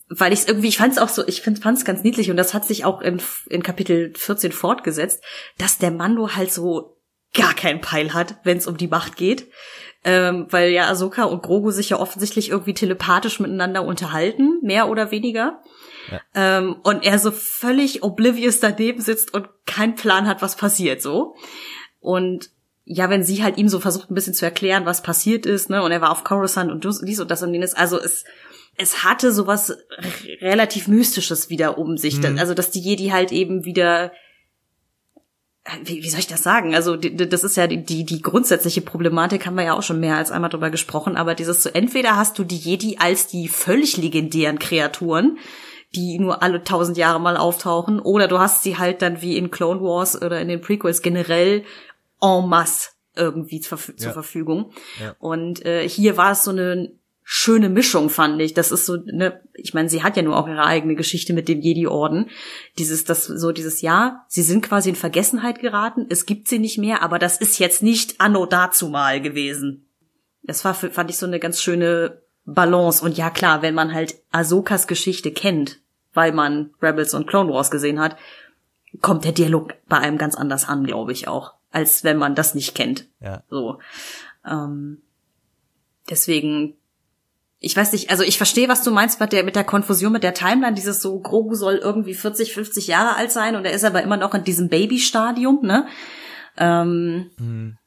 weil 0.08 0.34
ich 0.34 0.40
es 0.40 0.48
irgendwie, 0.48 0.68
ich 0.68 0.76
fand 0.76 0.92
es 0.92 0.98
auch 0.98 1.08
so, 1.08 1.26
ich 1.26 1.40
fand 1.40 1.64
es 1.64 1.84
ganz 1.86 2.02
niedlich 2.02 2.30
und 2.30 2.36
das 2.36 2.52
hat 2.52 2.66
sich 2.66 2.84
auch 2.84 3.00
in, 3.00 3.22
in 3.48 3.62
Kapitel 3.62 4.12
14 4.14 4.52
fortgesetzt, 4.52 5.24
dass 5.56 5.78
der 5.78 5.90
Mando 5.90 6.34
halt 6.34 6.52
so 6.52 6.98
gar 7.32 7.54
keinen 7.54 7.80
Peil 7.80 8.12
hat, 8.12 8.36
wenn 8.44 8.58
es 8.58 8.66
um 8.66 8.76
die 8.76 8.88
Macht 8.88 9.16
geht 9.16 9.48
ähm, 10.04 10.46
weil 10.50 10.70
ja 10.70 10.88
Ahsoka 10.88 11.24
und 11.24 11.42
Grogu 11.42 11.70
sich 11.70 11.90
ja 11.90 11.98
offensichtlich 11.98 12.50
irgendwie 12.50 12.74
telepathisch 12.74 13.40
miteinander 13.40 13.84
unterhalten, 13.84 14.58
mehr 14.62 14.88
oder 14.88 15.10
weniger. 15.10 15.60
Ja. 16.10 16.20
Ähm, 16.34 16.76
und 16.82 17.04
er 17.04 17.18
so 17.18 17.30
völlig 17.30 18.02
oblivious 18.02 18.60
daneben 18.60 19.00
sitzt 19.00 19.32
und 19.32 19.48
keinen 19.66 19.94
Plan 19.94 20.26
hat, 20.26 20.42
was 20.42 20.56
passiert 20.56 21.00
so. 21.00 21.36
Und 22.00 22.50
ja, 22.84 23.08
wenn 23.10 23.22
sie 23.22 23.44
halt 23.44 23.58
ihm 23.58 23.68
so 23.68 23.78
versucht, 23.78 24.10
ein 24.10 24.14
bisschen 24.14 24.34
zu 24.34 24.44
erklären, 24.44 24.86
was 24.86 25.02
passiert 25.02 25.46
ist, 25.46 25.70
ne, 25.70 25.82
und 25.82 25.92
er 25.92 26.00
war 26.00 26.10
auf 26.10 26.24
Coruscant 26.24 26.72
und 26.72 26.84
dies 26.84 27.20
und 27.20 27.30
das 27.30 27.42
und 27.42 27.54
jenes, 27.54 27.74
also 27.74 27.98
es, 27.98 28.24
es 28.76 29.04
hatte 29.04 29.32
sowas 29.32 29.76
relativ 30.40 30.88
Mystisches 30.88 31.48
wieder 31.48 31.78
um 31.78 31.96
sich. 31.96 32.18
Mhm. 32.18 32.38
Also, 32.38 32.54
dass 32.54 32.70
die 32.70 32.80
Jedi 32.80 33.08
halt 33.08 33.30
eben 33.30 33.64
wieder 33.64 34.12
wie, 35.84 36.02
wie 36.02 36.08
soll 36.08 36.20
ich 36.20 36.26
das 36.26 36.42
sagen? 36.42 36.74
Also 36.74 36.96
die, 36.96 37.14
das 37.16 37.44
ist 37.44 37.56
ja 37.56 37.66
die, 37.66 37.84
die, 37.84 38.04
die 38.04 38.20
grundsätzliche 38.20 38.80
Problematik, 38.80 39.46
haben 39.46 39.56
wir 39.56 39.64
ja 39.64 39.74
auch 39.74 39.82
schon 39.82 40.00
mehr 40.00 40.16
als 40.16 40.30
einmal 40.30 40.50
drüber 40.50 40.70
gesprochen, 40.70 41.16
aber 41.16 41.34
dieses 41.34 41.62
so, 41.62 41.70
entweder 41.70 42.16
hast 42.16 42.38
du 42.38 42.44
die 42.44 42.56
Jedi 42.56 42.96
als 42.98 43.28
die 43.28 43.48
völlig 43.48 43.96
legendären 43.96 44.58
Kreaturen, 44.58 45.38
die 45.94 46.18
nur 46.18 46.42
alle 46.42 46.64
tausend 46.64 46.96
Jahre 46.96 47.20
mal 47.20 47.36
auftauchen, 47.36 48.00
oder 48.00 48.26
du 48.26 48.38
hast 48.38 48.62
sie 48.62 48.78
halt 48.78 49.02
dann 49.02 49.22
wie 49.22 49.36
in 49.36 49.50
Clone 49.50 49.80
Wars 49.80 50.20
oder 50.20 50.40
in 50.40 50.48
den 50.48 50.60
Prequels 50.60 51.02
generell 51.02 51.64
en 52.20 52.48
masse 52.48 52.90
irgendwie 53.14 53.60
zur, 53.60 53.78
Verfügung. 53.78 54.72
Ja. 55.00 55.14
Und 55.18 55.64
äh, 55.66 55.86
hier 55.88 56.16
war 56.16 56.32
es 56.32 56.44
so 56.44 56.50
eine 56.50 56.92
schöne 57.24 57.68
Mischung, 57.68 58.10
fand 58.10 58.40
ich. 58.40 58.54
Das 58.54 58.72
ist 58.72 58.86
so, 58.86 58.96
ne, 58.96 59.40
ich 59.54 59.74
meine, 59.74 59.88
sie 59.88 60.02
hat 60.02 60.16
ja 60.16 60.22
nur 60.22 60.36
auch 60.36 60.48
ihre 60.48 60.64
eigene 60.64 60.94
Geschichte 60.94 61.32
mit 61.32 61.48
dem 61.48 61.60
Jedi-Orden. 61.60 62.30
Dieses, 62.78 63.04
das, 63.04 63.26
so 63.26 63.52
dieses 63.52 63.80
Jahr, 63.80 64.24
sie 64.28 64.42
sind 64.42 64.62
quasi 64.62 64.90
in 64.90 64.96
Vergessenheit 64.96 65.60
geraten, 65.60 66.06
es 66.08 66.26
gibt 66.26 66.48
sie 66.48 66.58
nicht 66.58 66.78
mehr, 66.78 67.02
aber 67.02 67.18
das 67.18 67.38
ist 67.38 67.58
jetzt 67.58 67.82
nicht 67.82 68.20
anno 68.20 68.46
dazu 68.46 68.88
mal 68.88 69.20
gewesen. 69.20 69.86
Das 70.42 70.64
war, 70.64 70.74
fand 70.74 71.10
ich 71.10 71.18
so 71.18 71.26
eine 71.26 71.38
ganz 71.38 71.60
schöne 71.60 72.22
Balance. 72.44 73.04
Und 73.04 73.16
ja, 73.16 73.30
klar, 73.30 73.62
wenn 73.62 73.74
man 73.74 73.94
halt 73.94 74.16
Ahsokas 74.32 74.86
Geschichte 74.86 75.30
kennt, 75.30 75.80
weil 76.12 76.32
man 76.32 76.74
Rebels 76.82 77.14
und 77.14 77.26
Clone 77.26 77.52
Wars 77.52 77.70
gesehen 77.70 78.00
hat, 78.00 78.16
kommt 79.00 79.24
der 79.24 79.32
Dialog 79.32 79.74
bei 79.88 79.98
einem 79.98 80.18
ganz 80.18 80.34
anders 80.34 80.68
an, 80.68 80.84
glaube 80.84 81.12
ich 81.12 81.28
auch, 81.28 81.54
als 81.70 82.04
wenn 82.04 82.18
man 82.18 82.34
das 82.34 82.54
nicht 82.54 82.74
kennt. 82.74 83.06
Ja. 83.20 83.44
So. 83.48 83.78
Ähm, 84.44 85.02
deswegen 86.10 86.76
ich 87.64 87.76
weiß 87.76 87.92
nicht, 87.92 88.10
also 88.10 88.24
ich 88.24 88.36
verstehe, 88.36 88.68
was 88.68 88.82
du 88.82 88.90
meinst 88.90 89.20
mit 89.20 89.32
der, 89.32 89.44
mit 89.44 89.54
der 89.54 89.62
Konfusion 89.62 90.12
mit 90.12 90.24
der 90.24 90.34
Timeline, 90.34 90.74
dieses 90.74 91.00
so, 91.00 91.20
Grogu 91.20 91.54
soll 91.54 91.76
irgendwie 91.76 92.12
40, 92.12 92.52
50 92.52 92.88
Jahre 92.88 93.16
alt 93.16 93.30
sein 93.30 93.54
und 93.54 93.64
er 93.64 93.72
ist 93.72 93.84
aber 93.84 94.02
immer 94.02 94.16
noch 94.16 94.34
in 94.34 94.42
diesem 94.42 94.68
Baby-Stadium, 94.68 95.60
ne? 95.62 95.86
Ähm, 96.56 97.30
mhm. 97.38 97.78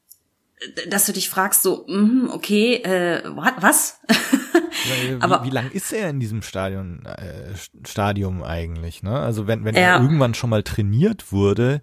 Dass 0.90 1.06
du 1.06 1.12
dich 1.12 1.30
fragst, 1.30 1.62
so, 1.62 1.86
mm, 1.88 2.30
okay, 2.32 2.76
äh, 2.76 3.24
what, 3.36 3.56
was? 3.60 4.00
wie, 4.08 5.18
aber, 5.20 5.44
wie 5.44 5.50
lang 5.50 5.70
ist 5.72 5.92
er 5.92 6.10
in 6.10 6.22
diesem 6.22 6.42
Stadion, 6.42 7.06
äh, 7.06 7.54
Stadium 7.86 8.44
eigentlich, 8.44 9.04
ne? 9.04 9.20
Also 9.20 9.46
wenn, 9.46 9.66
wenn 9.66 9.76
er 9.76 10.00
irgendwann 10.00 10.36
schon 10.36 10.52
mal 10.52 10.64
trainiert 10.64 11.34
wurde, 11.34 11.82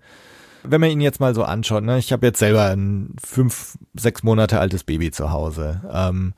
wenn 0.64 0.80
man 0.80 0.90
ihn 0.90 1.00
jetzt 1.02 1.20
mal 1.20 1.34
so 1.34 1.44
anschaut, 1.44 1.84
ne, 1.84 1.98
ich 1.98 2.10
habe 2.12 2.26
jetzt 2.26 2.38
selber 2.38 2.70
ein 2.70 3.14
fünf, 3.22 3.76
sechs 3.94 4.22
Monate 4.22 4.60
altes 4.60 4.84
Baby 4.84 5.10
zu 5.10 5.30
Hause. 5.30 5.82
Ähm, 5.92 6.32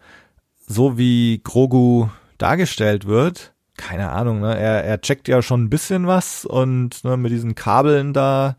so 0.67 0.99
wie 0.99 1.41
Grogu 1.43 2.09
dargestellt 2.39 3.07
wird, 3.07 3.55
keine 3.77 4.11
Ahnung, 4.11 4.41
ne, 4.41 4.59
er, 4.59 4.85
er 4.85 5.01
checkt 5.01 5.29
ja 5.29 5.43
schon 5.43 5.65
ein 5.65 5.71
bisschen 5.71 6.07
was 6.07 6.45
und 6.45 7.05
ne, 7.05 7.17
mit 7.17 7.33
diesen 7.33 7.55
Kabeln 7.55 8.13
da, 8.13 8.57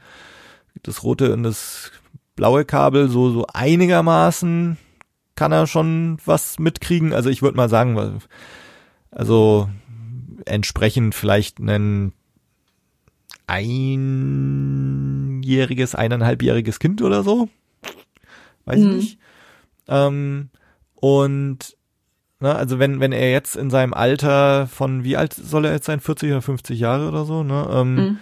das 0.83 1.03
rote 1.03 1.33
und 1.33 1.43
das 1.43 1.91
blaue 2.35 2.65
Kabel, 2.65 3.09
so, 3.09 3.31
so 3.31 3.45
einigermaßen 3.53 4.77
kann 5.35 5.51
er 5.51 5.67
schon 5.67 6.17
was 6.25 6.57
mitkriegen. 6.59 7.13
Also 7.13 7.29
ich 7.29 7.41
würde 7.41 7.57
mal 7.57 7.69
sagen, 7.69 8.19
also 9.11 9.69
entsprechend 10.45 11.15
vielleicht 11.15 11.59
ein 11.59 12.13
einjähriges, 13.47 15.95
eineinhalbjähriges 15.95 16.79
Kind 16.79 17.01
oder 17.01 17.23
so. 17.23 17.49
weiß 18.65 18.79
ich 18.79 18.85
nicht. 18.85 19.19
Ähm, 19.87 20.49
und 20.95 21.77
ne, 22.39 22.55
also 22.55 22.79
wenn, 22.79 22.99
wenn 22.99 23.11
er 23.11 23.31
jetzt 23.31 23.55
in 23.55 23.69
seinem 23.69 23.93
Alter 23.93 24.67
von 24.67 25.03
wie 25.03 25.17
alt 25.17 25.33
soll 25.33 25.65
er 25.65 25.73
jetzt 25.73 25.85
sein? 25.85 25.99
40 25.99 26.31
oder 26.31 26.41
50 26.41 26.79
Jahre 26.79 27.07
oder 27.07 27.25
so, 27.25 27.43
ne? 27.43 27.67
Ähm, 27.71 27.95
Mhm. 27.95 28.17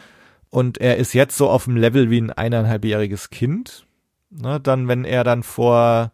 Und 0.49 0.77
er 0.77 0.97
ist 0.97 1.13
jetzt 1.13 1.35
so 1.35 1.49
auf 1.49 1.63
dem 1.63 1.77
Level 1.77 2.11
wie 2.11 2.21
ein 2.21 2.29
eineinhalbjähriges 2.29 3.31
Kind. 3.31 3.87
Ne, 4.29 4.59
dann, 4.59 4.87
wenn 4.87 5.03
er 5.03 5.23
dann 5.23 5.41
vor 5.41 6.11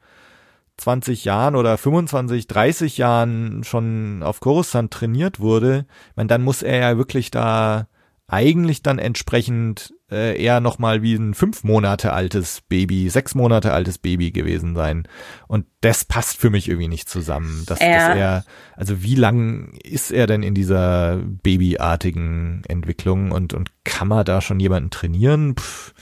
20 0.77 1.25
Jahren 1.25 1.57
oder 1.57 1.77
25, 1.77 2.47
30 2.47 2.97
Jahren 2.97 3.65
schon 3.65 4.23
auf 4.23 4.39
Coruscant 4.39 4.91
trainiert 4.91 5.41
wurde, 5.41 5.85
ich 6.11 6.15
meine, 6.15 6.27
dann 6.27 6.41
muss 6.41 6.63
er 6.63 6.79
ja 6.79 6.97
wirklich 6.97 7.31
da 7.31 7.87
eigentlich 8.29 8.83
dann 8.83 8.99
entsprechend 8.99 9.93
äh, 10.11 10.41
eher 10.41 10.59
nochmal 10.59 11.01
wie 11.01 11.15
ein 11.15 11.33
fünf 11.33 11.63
Monate 11.63 12.13
altes 12.13 12.61
Baby, 12.67 13.09
sechs 13.09 13.35
Monate 13.35 13.73
altes 13.73 13.97
Baby 13.97 14.31
gewesen 14.31 14.75
sein. 14.75 15.07
Und 15.47 15.65
das 15.81 16.05
passt 16.05 16.37
für 16.37 16.49
mich 16.49 16.69
irgendwie 16.69 16.87
nicht 16.87 17.09
zusammen. 17.09 17.63
Dass, 17.67 17.79
Ja. 17.79 17.87
dass 18.07 18.17
er, 18.17 18.45
also 18.75 19.03
wie 19.03 19.15
lang 19.15 19.73
ist 19.83 20.11
er 20.11 20.27
denn 20.27 20.43
in 20.43 20.53
dieser 20.53 21.17
babyartigen 21.17 22.63
Entwicklung 22.67 23.31
und, 23.31 23.53
und 23.53 23.71
kann 23.83 24.07
man 24.07 24.25
da 24.25 24.41
schon 24.41 24.59
jemanden 24.59 24.89
trainieren? 24.89 25.55
Pff. 25.55 25.93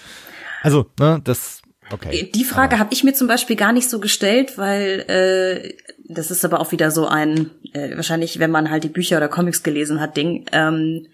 Also, 0.61 0.87
ne, 0.99 1.21
das, 1.23 1.61
okay. 1.91 2.29
Die 2.33 2.43
Frage 2.43 2.79
habe 2.79 2.93
ich 2.93 3.03
mir 3.03 3.13
zum 3.13 3.27
Beispiel 3.27 3.55
gar 3.55 3.71
nicht 3.71 3.89
so 3.89 3.99
gestellt, 3.99 4.57
weil 4.57 5.05
äh, 5.07 5.73
das 6.09 6.31
ist 6.31 6.43
aber 6.45 6.59
auch 6.59 6.71
wieder 6.71 6.91
so 6.91 7.07
ein, 7.07 7.51
äh, 7.73 7.95
wahrscheinlich, 7.95 8.39
wenn 8.39 8.51
man 8.51 8.69
halt 8.69 8.83
die 8.83 8.89
Bücher 8.89 9.17
oder 9.17 9.27
Comics 9.27 9.63
gelesen 9.63 9.99
hat, 9.99 10.17
Ding, 10.17 10.45
ähm, 10.51 11.07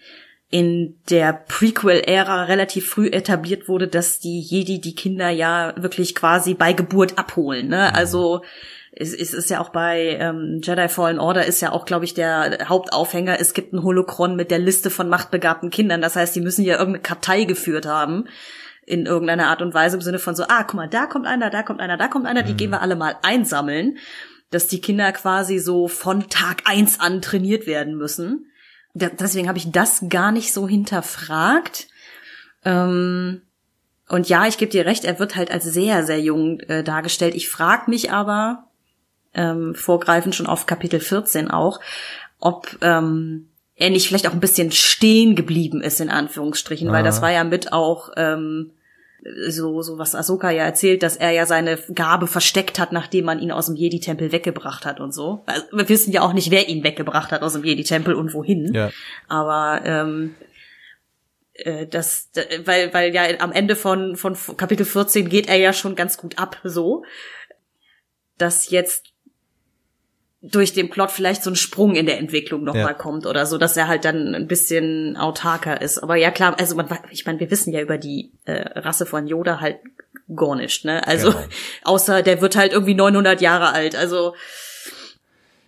in 0.54 1.00
der 1.10 1.34
Prequel-Ära 1.34 2.44
relativ 2.44 2.88
früh 2.88 3.08
etabliert 3.08 3.68
wurde, 3.68 3.88
dass 3.88 4.20
die 4.20 4.40
Jedi 4.40 4.80
die 4.80 4.94
Kinder 4.94 5.32
ja 5.32 5.74
wirklich 5.78 6.14
quasi 6.14 6.54
bei 6.54 6.74
Geburt 6.74 7.18
abholen. 7.18 7.70
Ne? 7.70 7.92
Also 7.96 8.44
es, 8.92 9.16
es 9.16 9.34
ist 9.34 9.50
ja 9.50 9.60
auch 9.60 9.70
bei 9.70 10.16
ähm, 10.20 10.62
Jedi 10.64 10.90
Fallen 10.90 11.18
Order 11.18 11.44
ist 11.44 11.60
ja 11.62 11.72
auch, 11.72 11.86
glaube 11.86 12.06
ich, 12.06 12.14
der 12.14 12.70
Hauptaufhänger. 12.70 13.40
Es 13.40 13.56
gibt 13.56 13.74
ein 13.74 13.82
Holokron 13.82 14.36
mit 14.36 14.52
der 14.52 14.60
Liste 14.60 14.92
von 14.92 15.10
machtbegabten 15.10 15.72
Kindern. 15.72 16.02
Das 16.02 16.16
heißt, 16.16 16.36
die 16.36 16.42
müssen 16.42 16.64
ja 16.64 16.78
irgendeine 16.78 17.02
Kartei 17.02 17.46
geführt 17.46 17.88
haben 17.88 18.26
in 18.86 19.08
irgendeiner 19.08 19.48
Art 19.48 19.64
und 19.64 19.74
Weise 19.74 19.96
im 19.96 20.02
Sinne 20.04 20.20
von 20.20 20.36
so, 20.36 20.44
ah, 20.50 20.66
guck 20.66 20.76
mal, 20.76 20.88
da 20.88 21.08
kommt 21.08 21.26
einer, 21.26 21.50
da 21.50 21.64
kommt 21.64 21.80
einer, 21.80 21.98
da 21.98 22.08
kommt 22.08 22.28
einer, 22.28 22.44
die 22.44 22.54
gehen 22.54 22.70
wir 22.70 22.84
alle 22.84 22.96
mal 22.96 23.16
einsammeln, 23.24 23.98
dass 24.52 24.68
die 24.68 24.82
Kinder 24.82 25.12
quasi 25.14 25.58
so 25.58 25.88
von 25.88 26.30
Tag 26.30 26.62
eins 26.66 27.00
an 27.00 27.24
trainiert 27.24 27.66
werden 27.66 27.98
müssen. 27.98 28.52
Deswegen 28.94 29.48
habe 29.48 29.58
ich 29.58 29.72
das 29.72 30.06
gar 30.10 30.32
nicht 30.32 30.54
so 30.54 30.68
hinterfragt. 30.68 31.88
Ähm, 32.64 33.42
und 34.10 34.30
ja, 34.30 34.48
ich 34.48 34.58
gebe 34.58 34.72
dir 34.72 34.86
recht, 34.86 35.06
er 35.06 35.18
wird 35.20 35.36
halt 35.36 35.50
als 35.52 35.64
sehr, 35.64 36.06
sehr 36.06 36.20
jung 36.20 36.60
äh, 36.62 36.84
dargestellt. 36.84 37.34
Ich 37.36 37.50
frage 37.50 37.90
mich 37.90 38.12
aber, 38.12 38.66
ähm, 39.34 39.74
vorgreifend 39.74 40.36
schon 40.36 40.46
auf 40.46 40.66
Kapitel 40.68 41.00
14 41.00 41.50
auch, 41.50 41.80
ob 42.40 42.78
ähm, 42.82 43.50
er 43.76 43.90
nicht 43.90 44.08
vielleicht 44.08 44.28
auch 44.28 44.34
ein 44.34 44.40
bisschen 44.40 44.72
stehen 44.72 45.36
geblieben 45.36 45.82
ist, 45.82 46.00
in 46.00 46.10
Anführungsstrichen, 46.10 46.92
weil 46.92 47.02
Ah. 47.02 47.06
das 47.06 47.22
war 47.22 47.32
ja 47.32 47.44
mit 47.44 47.74
auch 47.74 48.12
ähm, 48.16 48.72
so, 49.50 49.82
so 49.82 49.98
was 49.98 50.16
Ahsoka 50.16 50.52
ja 50.52 50.64
erzählt, 50.64 51.04
dass 51.04 51.16
er 51.16 51.32
ja 51.32 51.46
seine 51.46 51.78
Gabe 51.94 52.28
versteckt 52.28 52.80
hat, 52.80 52.92
nachdem 52.92 53.26
man 53.26 53.40
ihn 53.40 53.52
aus 53.52 53.68
dem 53.68 53.76
Jedi-Tempel 53.76 54.32
weggebracht 54.32 54.86
hat 54.86 55.00
und 55.00 55.14
so. 55.14 55.44
Also, 55.46 55.66
wir 55.72 55.88
wissen 55.90 56.12
ja 56.12 56.22
auch 56.22 56.34
nicht, 56.34 56.52
wer 56.52 56.68
ihn 56.68 56.84
weggebracht 56.84 57.32
hat 57.32 57.42
aus 57.42 57.54
dem 57.54 57.64
Jedi-Tempel 57.64 58.14
und 58.16 58.34
wohin. 58.34 58.74
Ja. 58.74 58.92
Aber 59.28 59.82
ähm, 59.86 60.36
äh, 61.54 61.88
das, 61.88 62.32
weil, 62.66 62.94
weil 62.94 63.14
ja 63.14 63.24
am 63.40 63.52
Ende 63.52 63.76
von, 63.76 64.16
von 64.16 64.36
Kapitel 64.58 64.86
14 64.86 65.30
geht 65.30 65.48
er 65.48 65.58
ja 65.58 65.74
schon 65.74 65.96
ganz 65.96 66.18
gut 66.18 66.38
ab, 66.38 66.60
so. 66.64 67.06
Dass 68.38 68.70
jetzt 68.70 69.13
durch 70.46 70.74
den 70.74 70.90
Plot 70.90 71.10
vielleicht 71.10 71.42
so 71.42 71.50
ein 71.50 71.56
Sprung 71.56 71.96
in 71.96 72.06
der 72.06 72.20
Entwicklung 72.20 72.66
noch 72.66 72.76
Ja. 72.76 72.84
mal 72.84 72.94
kommt 72.94 73.26
oder 73.26 73.46
so, 73.46 73.58
dass 73.58 73.78
er 73.78 73.88
halt 73.88 74.04
dann 74.04 74.36
ein 74.36 74.46
bisschen 74.48 75.16
autarker 75.16 75.82
ist. 75.82 76.00
Aber 76.00 76.18
ja 76.18 76.32
klar, 76.32 76.60
also 76.60 76.76
man, 76.76 76.88
ich 77.12 77.26
meine, 77.26 77.40
wir 77.40 77.50
wissen 77.50 77.72
ja 77.72 77.80
über 77.80 77.98
die 77.98 78.32
äh, 78.44 78.68
Rasse 78.80 79.06
von 79.06 79.26
Yoda 79.26 79.62
halt 79.62 79.78
gar 80.36 80.56
nicht, 80.58 80.84
ne? 80.84 81.08
Also 81.08 81.32
Genau. 81.32 81.44
außer 81.86 82.22
der 82.24 82.42
wird 82.42 82.58
halt 82.58 82.74
irgendwie 82.74 82.94
900 82.94 83.40
Jahre 83.40 83.72
alt. 83.72 83.96
Also 83.96 84.36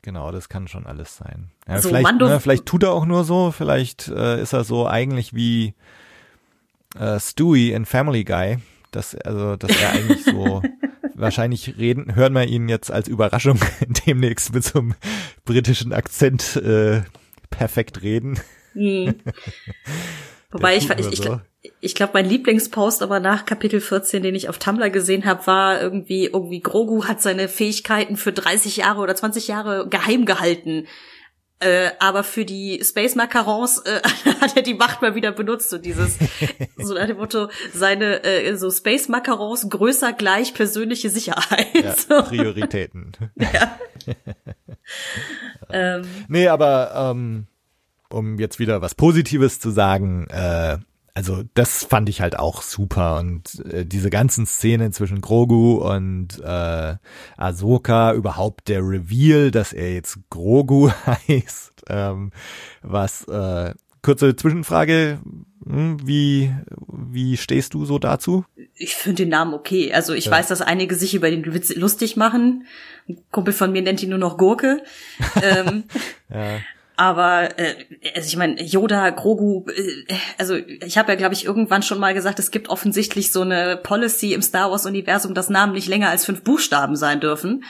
Genau, 0.01 0.31
das 0.31 0.49
kann 0.49 0.67
schon 0.67 0.85
alles 0.85 1.15
sein. 1.17 1.49
Ja, 1.67 1.81
So, 1.81 1.87
vielleicht, 1.89 2.13
ne, 2.19 2.39
vielleicht 2.39 2.65
tut 2.65 2.83
er 2.83 2.91
auch 2.91 3.05
nur 3.05 3.23
so, 3.23 3.51
vielleicht 3.51 4.07
äh, 4.09 4.39
ist 4.41 4.53
er 4.53 4.63
so 4.65 4.87
eigentlich 4.87 5.33
wie 5.33 5.73
äh, 6.99 7.19
Stewie 7.19 7.71
in 7.71 7.85
Family 7.85 8.23
Guy, 8.23 8.57
dass 8.91 9.15
also 9.15 9.55
dass 9.55 9.71
er 9.81 9.93
eigentlich 9.93 10.23
so 10.25 10.61
wahrscheinlich 11.15 11.77
reden, 11.77 12.15
hören 12.15 12.33
wir 12.33 12.45
ihn 12.45 12.69
jetzt 12.69 12.91
als 12.91 13.07
Überraschung 13.07 13.59
demnächst 14.07 14.53
mit 14.53 14.63
so 14.63 14.79
einem 14.79 14.95
britischen 15.45 15.93
Akzent 15.93 16.55
äh, 16.57 17.01
perfekt 17.49 18.01
reden. 18.01 18.39
Hm. 18.73 19.15
Wobei 20.51 20.77
ich, 20.77 20.89
ich, 20.89 20.97
nur 20.97 21.13
ich, 21.13 21.19
so. 21.19 21.41
ich 21.81 21.95
glaube, 21.95 22.13
mein 22.13 22.29
Lieblingspost 22.29 23.01
aber 23.01 23.19
nach 23.19 23.45
Kapitel 23.45 23.81
14, 23.81 24.23
den 24.23 24.35
ich 24.35 24.47
auf 24.47 24.57
Tumblr 24.57 24.89
gesehen 24.89 25.25
habe, 25.25 25.45
war 25.47 25.81
irgendwie, 25.81 26.25
irgendwie 26.25 26.61
Grogu 26.61 27.05
hat 27.05 27.21
seine 27.21 27.47
Fähigkeiten 27.47 28.15
für 28.15 28.31
30 28.31 28.77
Jahre 28.77 29.01
oder 29.01 29.15
20 29.15 29.47
Jahre 29.47 29.87
geheim 29.89 30.25
gehalten. 30.25 30.87
Äh, 31.59 31.91
aber 31.99 32.23
für 32.23 32.43
die 32.43 32.81
Space 32.83 33.15
Macarons 33.15 33.79
äh, 33.79 34.01
hat 34.41 34.57
er 34.57 34.61
die 34.61 34.73
Macht 34.73 35.01
mal 35.01 35.15
wieder 35.15 35.31
benutzt 35.31 35.73
und 35.73 35.85
dieses 35.85 36.17
so 36.77 36.93
nach 36.93 37.07
dem 37.07 37.17
Motto 37.17 37.49
seine 37.73 38.23
äh, 38.23 38.55
so 38.57 38.69
Space 38.69 39.07
Macarons 39.07 39.69
größer 39.69 40.11
gleich 40.11 40.53
persönliche 40.53 41.09
Sicherheit. 41.09 41.67
Ja, 41.73 41.95
so. 41.95 42.23
Prioritäten. 42.23 43.13
ähm, 45.69 46.01
Nee, 46.27 46.49
aber 46.49 46.91
ähm, 46.93 47.47
um 48.09 48.37
jetzt 48.37 48.59
wieder 48.59 48.81
was 48.81 48.93
Positives 48.93 49.59
zu 49.59 49.71
sagen, 49.71 50.27
äh, 50.27 50.77
also 51.15 51.43
das 51.53 51.85
fand 51.85 52.09
ich 52.09 52.21
halt 52.21 52.37
auch 52.37 52.61
super 52.61 53.17
und 53.19 53.63
äh, 53.71 53.85
diese 53.85 54.09
ganzen 54.09 54.45
Szenen 54.45 54.91
zwischen 54.91 55.21
Grogu 55.21 55.77
und 55.77 56.39
äh, 56.43 56.95
Ahsoka, 57.37 58.13
überhaupt 58.13 58.67
der 58.67 58.81
Reveal, 58.81 59.49
dass 59.49 59.73
er 59.73 59.93
jetzt 59.93 60.19
Grogu 60.29 60.91
heißt, 61.05 61.85
ähm, 61.89 62.31
was 62.81 63.27
äh, 63.29 63.73
kurze 64.01 64.35
Zwischenfrage, 64.35 65.19
hm, 65.65 66.05
wie 66.05 66.53
wie 66.87 67.37
stehst 67.37 67.73
du 67.73 67.85
so 67.85 67.97
dazu? 67.97 68.43
ich 68.77 68.95
finde 68.95 69.23
den 69.23 69.29
Namen 69.29 69.53
okay. 69.53 69.93
Also 69.93 70.13
ich 70.13 70.29
weiß, 70.29 70.47
dass 70.47 70.61
einige 70.61 70.95
sich 70.95 71.15
über 71.15 71.29
den 71.29 71.53
Witz 71.53 71.73
lustig 71.75 72.17
machen. 72.17 72.65
Ein 73.07 73.19
Kumpel 73.31 73.53
von 73.53 73.71
mir 73.71 73.81
nennt 73.81 74.03
ihn 74.03 74.09
nur 74.09 74.19
noch 74.19 74.37
Gurke. 74.37 74.83
ähm, 75.41 75.85
Ja, 76.29 76.59
aber 76.97 77.57
äh, 77.59 77.75
also 78.15 78.27
ich 78.27 78.35
meine, 78.37 78.61
Yoda, 78.63 79.09
Grogu, 79.09 79.65
äh, 79.69 80.13
also 80.37 80.55
ich 80.55 80.97
habe 80.97 81.11
ja, 81.11 81.15
glaube 81.17 81.33
ich, 81.33 81.45
irgendwann 81.45 81.83
schon 81.83 81.99
mal 81.99 82.13
gesagt, 82.13 82.39
es 82.39 82.51
gibt 82.51 82.69
offensichtlich 82.69 83.31
so 83.31 83.41
eine 83.41 83.77
Policy 83.77 84.33
im 84.33 84.41
Star 84.41 84.71
Wars-Universum, 84.71 85.33
dass 85.33 85.49
Namen 85.49 85.73
nicht 85.73 85.87
länger 85.87 86.09
als 86.09 86.25
fünf 86.25 86.43
Buchstaben 86.43 86.95
sein 86.95 87.19
dürfen. 87.19 87.63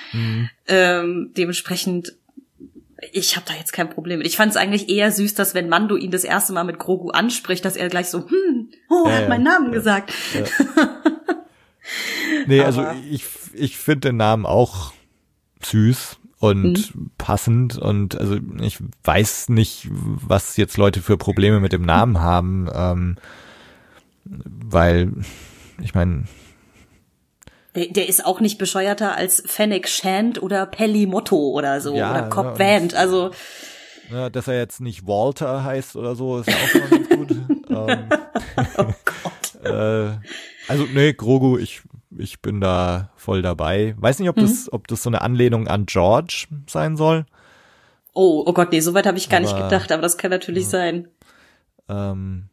Ähm, 0.67 1.31
dementsprechend, 1.37 2.13
ich 3.11 3.35
habe 3.35 3.45
da 3.47 3.53
jetzt 3.53 3.73
kein 3.73 3.89
Problem 3.89 4.19
mit. 4.19 4.27
Ich 4.27 4.37
fand 4.37 4.51
es 4.51 4.57
eigentlich 4.57 4.89
eher 4.89 5.11
süß, 5.11 5.33
dass 5.35 5.53
wenn 5.53 5.69
Mando 5.69 5.95
ihn 5.95 6.11
das 6.11 6.23
erste 6.23 6.53
Mal 6.53 6.63
mit 6.63 6.79
Grogu 6.79 7.09
anspricht, 7.09 7.63
dass 7.65 7.75
er 7.75 7.89
gleich 7.89 8.07
so, 8.07 8.27
hm, 8.29 8.69
oh, 8.89 9.03
er 9.05 9.09
Ja, 9.11 9.15
hat 9.17 9.23
ja. 9.23 9.29
meinen 9.29 9.43
Namen 9.43 9.71
gesagt. 9.71 10.11
Nee, 12.47 12.61
also 12.61 12.81
Aber- 12.81 12.95
ich, 13.11 13.23
ich 13.53 13.77
finde 13.77 14.09
den 14.09 14.17
Namen 14.17 14.45
auch 14.45 14.91
süß 15.63 16.17
und 16.39 16.95
Mhm. 16.95 17.11
passend 17.17 17.77
und 17.77 18.17
also 18.19 18.37
ich 18.61 18.79
weiß 19.03 19.49
nicht, 19.49 19.87
was 19.91 20.57
jetzt 20.57 20.77
Leute 20.77 21.01
für 21.01 21.17
Probleme 21.17 21.59
mit 21.59 21.71
dem 21.73 21.83
Namen 21.83 22.19
haben, 22.19 22.67
ähm, 22.73 23.15
weil 24.25 25.11
ich 25.81 25.93
meine, 25.93 26.25
Der, 27.75 27.87
der 27.87 28.07
ist 28.07 28.25
auch 28.25 28.39
nicht 28.39 28.57
bescheuerter 28.57 29.15
als 29.15 29.43
Fennec 29.45 29.87
Shand 29.89 30.41
oder 30.41 30.65
Pelly 30.65 31.05
Motto 31.07 31.35
oder 31.37 31.81
so 31.81 31.95
Ja, 31.95 32.11
oder 32.11 32.29
Cobb 32.29 32.57
ja, 32.57 32.59
Vant. 32.59 32.93
Also 32.95 33.31
ne, 34.09 34.31
dass 34.31 34.47
er 34.47 34.57
jetzt 34.57 34.79
nicht 34.81 35.05
Walter 35.07 35.63
heißt 35.63 35.95
oder 35.97 36.15
so, 36.15 36.39
ist 36.39 36.47
ja 36.49 36.55
auch 36.55 36.67
schon 36.69 36.89
ganz 36.89 37.09
gut. 37.09 37.31
ähm, 37.69 38.09
oh 38.77 38.93
Gott. 39.03 39.63
äh, 39.63 40.17
also 40.67 40.85
nee, 40.93 41.13
Grogu, 41.13 41.57
ich 41.57 41.81
ich 42.17 42.41
bin 42.41 42.61
da 42.61 43.11
voll 43.15 43.41
dabei. 43.41 43.95
Weiß 43.97 44.19
nicht, 44.19 44.29
ob 44.29 44.37
Mhm. 44.37 44.41
das 44.41 44.71
ob 44.71 44.87
das 44.87 45.03
so 45.03 45.09
eine 45.09 45.21
Anlehnung 45.21 45.67
an 45.67 45.85
George 45.85 46.47
sein 46.67 46.97
soll. 46.97 47.25
Oh, 48.13 48.43
oh 48.45 48.53
Gott, 48.53 48.71
nee, 48.71 48.79
so 48.79 48.93
weit 48.93 49.05
habe 49.07 49.17
ich 49.17 49.29
gar 49.29 49.39
nicht 49.41 49.53
Aber- 49.53 49.63
gedacht, 49.65 49.91
aber 49.91 50.01
das 50.01 50.17
kann 50.17 50.31
natürlich 50.31 50.67
sein. 50.67 51.07
Ähm, 51.89 52.45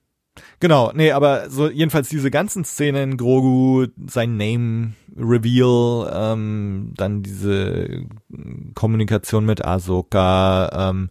genau, 0.61 0.93
nee, 0.95 1.13
aber 1.13 1.49
so 1.51 1.71
jedenfalls 1.71 2.09
diese 2.09 2.31
ganzen 2.31 2.65
Szenen, 2.65 3.17
Grogu, 3.17 3.87
sein 4.07 4.37
Name 4.37 4.95
Reveal, 5.17 6.11
ähm, 6.15 6.93
dann 6.97 7.23
diese 7.23 8.07
Kommunikation 8.75 9.45
mit 9.47 9.65
Ahsoka, 9.65 10.91
ähm, 10.91 11.11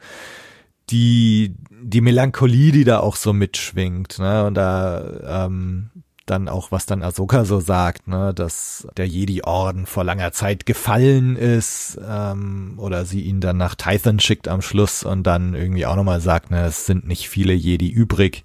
die 0.89 1.55
die 1.83 2.01
Melancholie, 2.01 2.71
die 2.71 2.83
da 2.83 2.99
auch 2.99 3.15
so 3.15 3.33
mitschwingt, 3.33 4.19
ne, 4.19 4.45
und 4.45 4.53
da 4.55 5.45
ähm, 5.45 5.89
dann 6.26 6.47
auch, 6.47 6.72
was 6.72 6.86
dann 6.86 7.03
Ahsoka 7.03 7.45
so 7.45 7.59
sagt, 7.59 8.07
ne, 8.07 8.34
dass 8.34 8.88
der 8.95 9.07
Jedi-Orden 9.07 9.86
vor 9.86 10.03
langer 10.03 10.32
Zeit 10.32 10.65
gefallen 10.65 11.36
ist, 11.36 11.99
ähm, 12.07 12.76
oder 12.78 13.05
sie 13.05 13.22
ihn 13.22 13.41
dann 13.41 13.57
nach 13.57 13.76
Tython 13.76 14.19
schickt 14.19 14.47
am 14.47 14.61
Schluss 14.61 15.03
und 15.03 15.24
dann 15.24 15.55
irgendwie 15.55 15.86
auch 15.86 15.95
nochmal 15.95 16.22
sagt, 16.22 16.51
ne, 16.51 16.65
es 16.65 16.86
sind 16.86 17.07
nicht 17.07 17.28
viele 17.28 17.53
Jedi 17.53 17.89
übrig. 17.89 18.43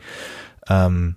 Ähm, 0.69 1.17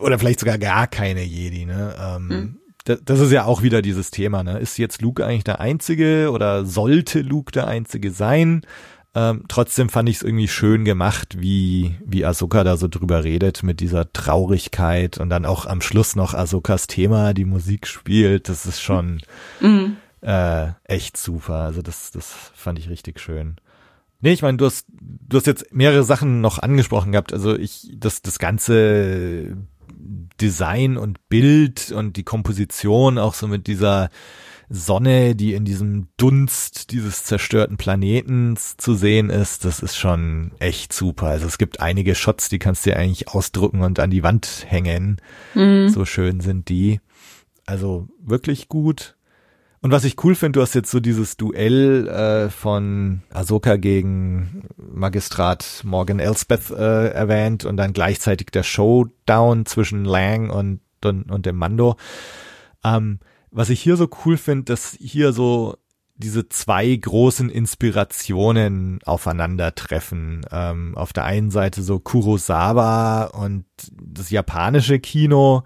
oder 0.00 0.18
vielleicht 0.18 0.40
sogar 0.40 0.58
gar 0.58 0.86
keine 0.86 1.22
Jedi, 1.22 1.66
ne? 1.66 1.94
Ähm, 1.98 2.30
hm. 2.30 2.58
das, 2.84 3.00
das 3.04 3.20
ist 3.20 3.32
ja 3.32 3.44
auch 3.44 3.62
wieder 3.62 3.82
dieses 3.82 4.10
Thema, 4.10 4.42
ne? 4.42 4.58
Ist 4.58 4.78
jetzt 4.78 5.02
Luke 5.02 5.24
eigentlich 5.24 5.44
der 5.44 5.60
Einzige 5.60 6.30
oder 6.32 6.64
sollte 6.64 7.20
Luke 7.20 7.52
der 7.52 7.66
Einzige 7.66 8.10
sein? 8.10 8.62
Ähm, 9.12 9.44
trotzdem 9.48 9.88
fand 9.88 10.08
ich 10.08 10.16
es 10.16 10.22
irgendwie 10.22 10.46
schön 10.46 10.84
gemacht, 10.84 11.36
wie, 11.40 11.96
wie 12.04 12.24
Ahsoka 12.24 12.62
da 12.62 12.76
so 12.76 12.86
drüber 12.86 13.24
redet 13.24 13.64
mit 13.64 13.80
dieser 13.80 14.12
Traurigkeit 14.12 15.18
und 15.18 15.30
dann 15.30 15.44
auch 15.44 15.66
am 15.66 15.80
Schluss 15.80 16.14
noch 16.14 16.32
Ahsokas 16.32 16.86
Thema, 16.86 17.34
die 17.34 17.44
Musik 17.44 17.88
spielt. 17.88 18.48
Das 18.48 18.66
ist 18.66 18.80
schon 18.80 19.20
mhm. 19.60 19.96
äh, 20.20 20.68
echt 20.84 21.16
super. 21.16 21.56
Also 21.56 21.82
das, 21.82 22.12
das 22.12 22.32
fand 22.54 22.78
ich 22.78 22.88
richtig 22.88 23.18
schön. 23.18 23.56
Nee, 24.20 24.32
ich 24.32 24.42
meine, 24.42 24.58
du 24.58 24.66
hast, 24.66 24.86
du 24.90 25.36
hast 25.36 25.46
jetzt 25.46 25.74
mehrere 25.74 26.04
Sachen 26.04 26.40
noch 26.40 26.58
angesprochen 26.58 27.10
gehabt. 27.10 27.32
Also 27.32 27.56
ich, 27.56 27.90
das, 27.96 28.22
das 28.22 28.38
ganze 28.38 29.56
Design 30.40 30.96
und 30.96 31.28
Bild 31.28 31.90
und 31.90 32.16
die 32.16 32.22
Komposition 32.22 33.18
auch 33.18 33.34
so 33.34 33.48
mit 33.48 33.66
dieser 33.66 34.10
Sonne, 34.72 35.34
die 35.34 35.54
in 35.54 35.64
diesem 35.64 36.06
Dunst 36.16 36.92
dieses 36.92 37.24
zerstörten 37.24 37.76
Planetens 37.76 38.76
zu 38.76 38.94
sehen 38.94 39.28
ist, 39.28 39.64
das 39.64 39.80
ist 39.80 39.96
schon 39.96 40.52
echt 40.60 40.92
super. 40.92 41.26
Also 41.26 41.46
es 41.46 41.58
gibt 41.58 41.80
einige 41.80 42.14
Shots, 42.14 42.48
die 42.48 42.60
kannst 42.60 42.86
du 42.86 42.90
dir 42.90 42.96
eigentlich 42.96 43.28
ausdrucken 43.28 43.82
und 43.82 43.98
an 43.98 44.10
die 44.10 44.22
Wand 44.22 44.64
hängen. 44.68 45.20
Mhm. 45.56 45.88
So 45.88 46.04
schön 46.04 46.40
sind 46.40 46.68
die. 46.68 47.00
Also 47.66 48.06
wirklich 48.22 48.68
gut. 48.68 49.16
Und 49.82 49.90
was 49.90 50.04
ich 50.04 50.22
cool 50.22 50.36
finde, 50.36 50.58
du 50.58 50.62
hast 50.62 50.74
jetzt 50.74 50.90
so 50.90 51.00
dieses 51.00 51.36
Duell 51.36 52.06
äh, 52.06 52.48
von 52.48 53.22
Ahsoka 53.30 53.76
gegen 53.76 54.68
Magistrat 54.76 55.82
Morgan 55.84 56.20
Elspeth 56.20 56.70
äh, 56.70 57.08
erwähnt 57.08 57.64
und 57.64 57.76
dann 57.76 57.92
gleichzeitig 57.92 58.48
der 58.52 58.62
Showdown 58.62 59.66
zwischen 59.66 60.04
Lang 60.04 60.50
und, 60.50 60.80
und, 61.04 61.28
und 61.28 61.44
dem 61.44 61.56
Mando. 61.56 61.96
Ähm, 62.84 63.18
was 63.50 63.70
ich 63.70 63.80
hier 63.80 63.96
so 63.96 64.08
cool 64.24 64.36
finde, 64.36 64.64
dass 64.64 64.96
hier 65.00 65.32
so 65.32 65.76
diese 66.16 66.48
zwei 66.48 66.94
großen 66.94 67.48
Inspirationen 67.48 69.00
aufeinandertreffen. 69.04 70.42
Ähm, 70.52 70.96
auf 70.96 71.12
der 71.12 71.24
einen 71.24 71.50
Seite 71.50 71.82
so 71.82 71.98
Kurosawa 71.98 73.24
und 73.24 73.64
das 74.00 74.30
japanische 74.30 74.98
Kino. 74.98 75.62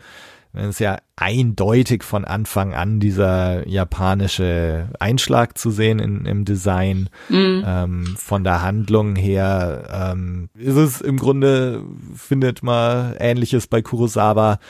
Das 0.53 0.69
ist 0.69 0.79
ja 0.79 0.99
eindeutig 1.17 2.05
von 2.05 2.25
Anfang 2.25 2.75
an 2.75 3.01
dieser 3.01 3.67
japanische 3.67 4.89
Einschlag 5.01 5.59
zu 5.59 5.73
sehen 5.73 5.99
in, 5.99 6.27
im 6.27 6.45
Design. 6.45 7.09
Mhm. 7.29 7.65
Ähm, 7.67 8.17
von 8.17 8.45
der 8.45 8.63
Handlung 8.63 9.17
her 9.17 10.13
ähm, 10.15 10.49
ist 10.57 10.77
es 10.77 11.01
im 11.01 11.17
Grunde, 11.17 11.83
findet 12.15 12.63
man 12.63 13.17
Ähnliches 13.19 13.67
bei 13.67 13.83
Kurosawa. 13.83 14.61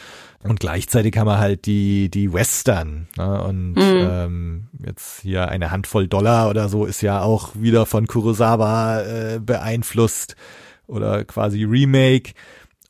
Und 0.44 0.60
gleichzeitig 0.60 1.16
haben 1.16 1.26
wir 1.26 1.38
halt 1.38 1.64
die, 1.64 2.10
die 2.10 2.32
Western. 2.32 3.08
Ne? 3.16 3.42
Und 3.44 3.72
mhm. 3.72 4.08
ähm, 4.10 4.64
jetzt 4.84 5.22
hier 5.22 5.48
eine 5.48 5.70
Handvoll 5.70 6.06
Dollar 6.06 6.50
oder 6.50 6.68
so 6.68 6.84
ist 6.84 7.00
ja 7.00 7.22
auch 7.22 7.52
wieder 7.54 7.86
von 7.86 8.06
Kurosawa 8.06 9.00
äh, 9.00 9.40
beeinflusst 9.40 10.36
oder 10.86 11.24
quasi 11.24 11.64
Remake. 11.64 12.34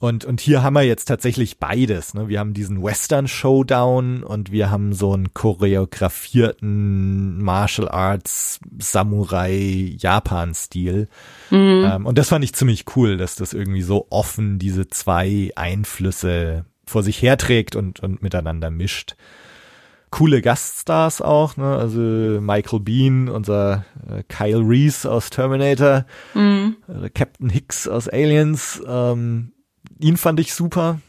Und, 0.00 0.24
und 0.24 0.40
hier 0.40 0.64
haben 0.64 0.74
wir 0.74 0.82
jetzt 0.82 1.04
tatsächlich 1.04 1.60
beides. 1.60 2.12
Ne? 2.12 2.28
Wir 2.28 2.40
haben 2.40 2.54
diesen 2.54 2.82
Western 2.82 3.28
Showdown 3.28 4.24
und 4.24 4.50
wir 4.50 4.72
haben 4.72 4.92
so 4.92 5.12
einen 5.12 5.32
choreografierten 5.32 7.40
Martial 7.40 7.88
Arts 7.88 8.58
Samurai 8.78 9.94
Japan 9.96 10.54
Stil. 10.54 11.08
Mhm. 11.50 11.88
Ähm, 11.88 12.06
und 12.06 12.18
das 12.18 12.30
fand 12.30 12.44
ich 12.44 12.52
ziemlich 12.52 12.84
cool, 12.96 13.16
dass 13.16 13.36
das 13.36 13.52
irgendwie 13.52 13.82
so 13.82 14.08
offen 14.10 14.58
diese 14.58 14.88
zwei 14.88 15.52
Einflüsse 15.54 16.64
vor 16.86 17.02
sich 17.02 17.20
herträgt 17.22 17.76
und, 17.76 18.00
und 18.00 18.22
miteinander 18.22 18.70
mischt. 18.70 19.16
Coole 20.10 20.42
Gaststars 20.42 21.20
auch, 21.20 21.56
ne? 21.56 21.74
Also 21.76 21.98
Michael 21.98 22.80
Bean, 22.80 23.28
unser 23.28 23.84
äh, 24.08 24.22
Kyle 24.28 24.60
Reese 24.60 25.10
aus 25.10 25.30
Terminator, 25.30 26.06
mhm. 26.34 26.76
äh, 26.86 27.10
Captain 27.10 27.50
Hicks 27.50 27.88
aus 27.88 28.08
Aliens, 28.08 28.80
ähm, 28.86 29.52
ihn 29.98 30.16
fand 30.16 30.38
ich 30.38 30.54
super. 30.54 31.00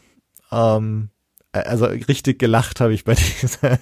Ähm, 0.50 1.10
also 1.52 1.86
richtig 1.86 2.38
gelacht 2.38 2.80
habe 2.80 2.94
ich 2.94 3.04
bei 3.04 3.14
dieser 3.42 3.78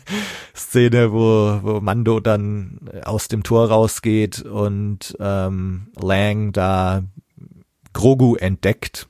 Szene, 0.54 1.12
wo, 1.12 1.58
wo 1.62 1.80
Mando 1.80 2.20
dann 2.20 2.80
aus 3.04 3.28
dem 3.28 3.42
Tor 3.42 3.68
rausgeht 3.68 4.42
und 4.42 5.16
ähm, 5.20 5.88
Lang 5.98 6.52
da 6.52 7.02
Grogu 7.92 8.36
entdeckt 8.36 9.08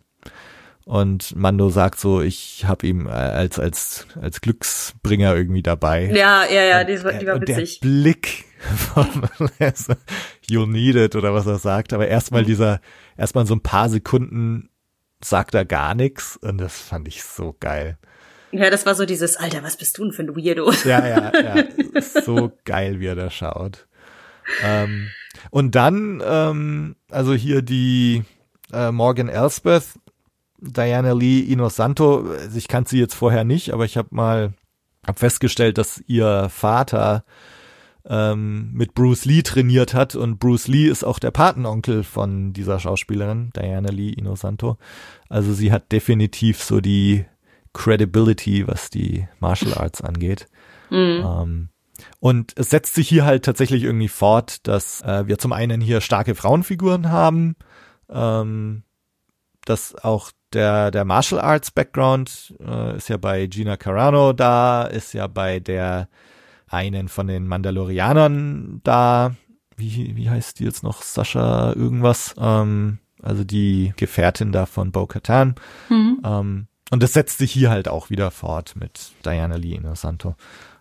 und 0.85 1.35
Mando 1.35 1.71
sagt 1.71 1.99
so, 1.99 2.21
ich 2.21 2.67
habe 2.67 2.87
ihm 2.87 3.07
als 3.07 3.59
als 3.59 4.07
als 4.21 4.41
Glücksbringer 4.41 5.35
irgendwie 5.35 5.63
dabei. 5.63 6.11
Ja, 6.13 6.45
ja, 6.45 6.63
ja, 6.63 6.85
die, 6.85 7.03
war, 7.03 7.13
die 7.15 7.27
war 7.27 7.41
witzig. 7.41 7.81
Der 7.83 7.89
Blick 7.89 8.45
von 8.59 9.07
You 10.49 10.67
need 10.67 10.97
it 10.97 11.17
oder 11.17 11.33
was 11.33 11.47
er 11.47 11.59
sagt, 11.59 11.93
aber 11.93 12.09
erstmal 12.09 12.43
mhm. 12.43 12.47
dieser 12.47 12.81
erstmal 13.17 13.47
so 13.47 13.55
ein 13.55 13.63
paar 13.63 13.89
Sekunden 13.89 14.69
sagt 15.23 15.55
er 15.55 15.65
gar 15.65 15.95
nichts 15.95 16.37
und 16.37 16.59
das 16.59 16.79
fand 16.79 17.09
ich 17.09 17.23
so 17.23 17.57
geil. 17.59 17.97
Ja, 18.53 18.71
das 18.71 18.87
war 18.87 18.95
so 18.95 19.07
dieses 19.07 19.37
Alter, 19.37 19.63
was 19.63 19.77
bist 19.77 19.99
du 19.99 20.05
denn 20.05 20.13
für 20.13 20.23
ein 20.23 20.37
Weirdo? 20.37 20.71
Ja, 20.85 21.07
ja, 21.07 21.33
ja, 21.35 21.65
so 22.25 22.53
geil, 22.65 23.01
wie 23.01 23.07
er 23.07 23.17
da 23.17 23.31
schaut. 23.31 23.87
Ähm, 24.63 25.09
und 25.51 25.75
dann 25.75 26.23
ähm, 26.25 26.97
also 27.11 27.33
hier 27.33 27.63
die 27.63 28.23
äh, 28.73 28.93
Morgan 28.93 29.29
Elspeth 29.29 29.85
Diana 30.73 31.13
Lee 31.13 31.41
Inosanto, 31.41 32.27
also 32.31 32.57
ich 32.57 32.69
kannte 32.69 32.91
sie 32.91 32.99
jetzt 32.99 33.15
vorher 33.15 33.45
nicht, 33.45 33.73
aber 33.73 33.85
ich 33.85 33.97
habe 33.97 34.09
mal 34.13 34.55
hab 35.07 35.19
festgestellt, 35.19 35.79
dass 35.79 36.03
ihr 36.07 36.49
Vater 36.49 37.25
ähm, 38.07 38.71
mit 38.73 38.95
Bruce 38.95 39.25
Lee 39.25 39.43
trainiert 39.43 39.95
hat 39.95 40.15
und 40.15 40.39
Bruce 40.39 40.69
Lee 40.69 40.87
ist 40.87 41.05
auch 41.05 41.19
der 41.19 41.31
Patenonkel 41.31 42.05
von 42.05 42.53
dieser 42.53 42.79
Schauspielerin, 42.79 43.51
Diana 43.57 43.91
Lee 43.91 44.11
Inosanto. 44.11 44.77
Also 45.29 45.53
sie 45.53 45.73
hat 45.73 45.93
definitiv 45.93 46.63
so 46.63 46.81
die 46.81 47.25
Credibility, 47.73 48.67
was 48.67 48.91
die 48.91 49.27
Martial 49.41 49.75
Arts 49.75 50.01
angeht. 50.01 50.49
Mhm. 50.91 51.25
Ähm, 51.25 51.69
und 52.21 52.53
es 52.57 52.71
setzt 52.71 52.95
sich 52.95 53.09
hier 53.09 53.25
halt 53.25 53.45
tatsächlich 53.45 53.83
irgendwie 53.83 54.09
fort, 54.09 54.67
dass 54.67 55.01
äh, 55.03 55.27
wir 55.27 55.39
zum 55.39 55.53
einen 55.53 55.81
hier 55.81 56.01
starke 56.01 56.35
Frauenfiguren 56.35 57.11
haben, 57.11 57.57
ähm, 58.11 58.83
dass 59.65 59.95
auch 59.95 60.31
der, 60.55 60.91
der 60.91 61.05
Martial 61.05 61.41
Arts 61.41 61.71
Background 61.71 62.55
äh, 62.61 62.97
ist 62.97 63.09
ja 63.09 63.17
bei 63.17 63.47
Gina 63.47 63.77
Carano 63.77 64.33
da, 64.33 64.85
ist 64.85 65.13
ja 65.13 65.27
bei 65.27 65.61
der 65.61 66.09
einen 66.67 67.09
von 67.09 67.27
den 67.27 67.47
Mandalorianern 67.47 68.81
da. 68.85 69.35
Wie, 69.77 70.17
wie 70.17 70.31
heißt 70.31 70.61
die 70.61 70.65
jetzt 70.65 70.83
noch? 70.83 71.03
Sascha 71.03 71.73
irgendwas. 71.73 72.35
Ähm, 72.39 72.99
also 73.23 73.45
die 73.45 73.93
Gefährtin 73.97 74.53
da 74.53 74.67
von 74.67 74.93
Bo-Katan. 74.93 75.55
Mhm. 75.89 76.21
Ähm, 76.25 76.67
und 76.91 77.03
das 77.03 77.13
setzt 77.13 77.39
sich 77.39 77.51
hier 77.51 77.71
halt 77.71 77.89
auch 77.89 78.11
wieder 78.11 78.31
fort 78.31 78.75
mit 78.77 79.13
Diana 79.25 79.57
Lee 79.57 79.75
Inosanto. 79.75 80.37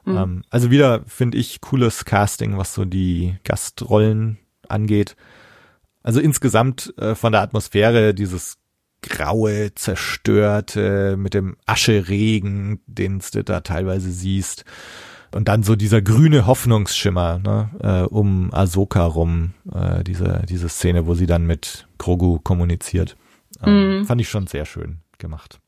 Mhm. 0.06 0.18
Ähm, 0.18 0.44
also 0.50 0.70
wieder, 0.70 1.02
finde 1.08 1.38
ich, 1.38 1.62
cooles 1.62 2.06
Casting, 2.06 2.58
was 2.58 2.74
so 2.74 2.86
die 2.86 3.38
Gastrollen 3.44 4.38
angeht. 4.68 5.16
Also 6.04 6.20
insgesamt 6.20 6.94
äh, 6.98 7.16
von 7.16 7.32
der 7.32 7.42
Atmosphäre 7.42 8.14
dieses 8.14 8.58
graue, 9.04 9.74
zerstörte, 9.76 11.16
mit 11.18 11.34
dem 11.34 11.56
Ascheregen, 11.66 12.80
den 12.88 13.22
du 13.32 13.44
da 13.44 13.62
teilweise 13.62 14.12
siehst. 14.12 14.66
Und 15.32 15.48
dann 15.48 15.64
so 15.64 15.76
dieser 15.76 16.02
grüne 16.02 16.46
Hoffnungsschimmer 16.46 17.40
ne, 17.40 17.70
äh, 17.82 18.08
um 18.08 18.54
Ahsoka 18.54 19.06
rum, 19.06 19.54
äh, 19.74 20.04
diese, 20.04 20.44
diese 20.48 20.70
Szene, 20.70 21.08
wo 21.08 21.16
sie 21.16 21.26
dann 21.26 21.48
mit 21.48 21.88
Grogu 21.98 22.40
kommuniziert. 22.40 23.18
Ähm, 23.64 24.02
mm. 24.02 24.06
Fand 24.06 24.22
ich 24.22 24.30
schon 24.30 24.48
sehr 24.48 24.66
schön 24.66 25.00
gemacht. 25.18 25.60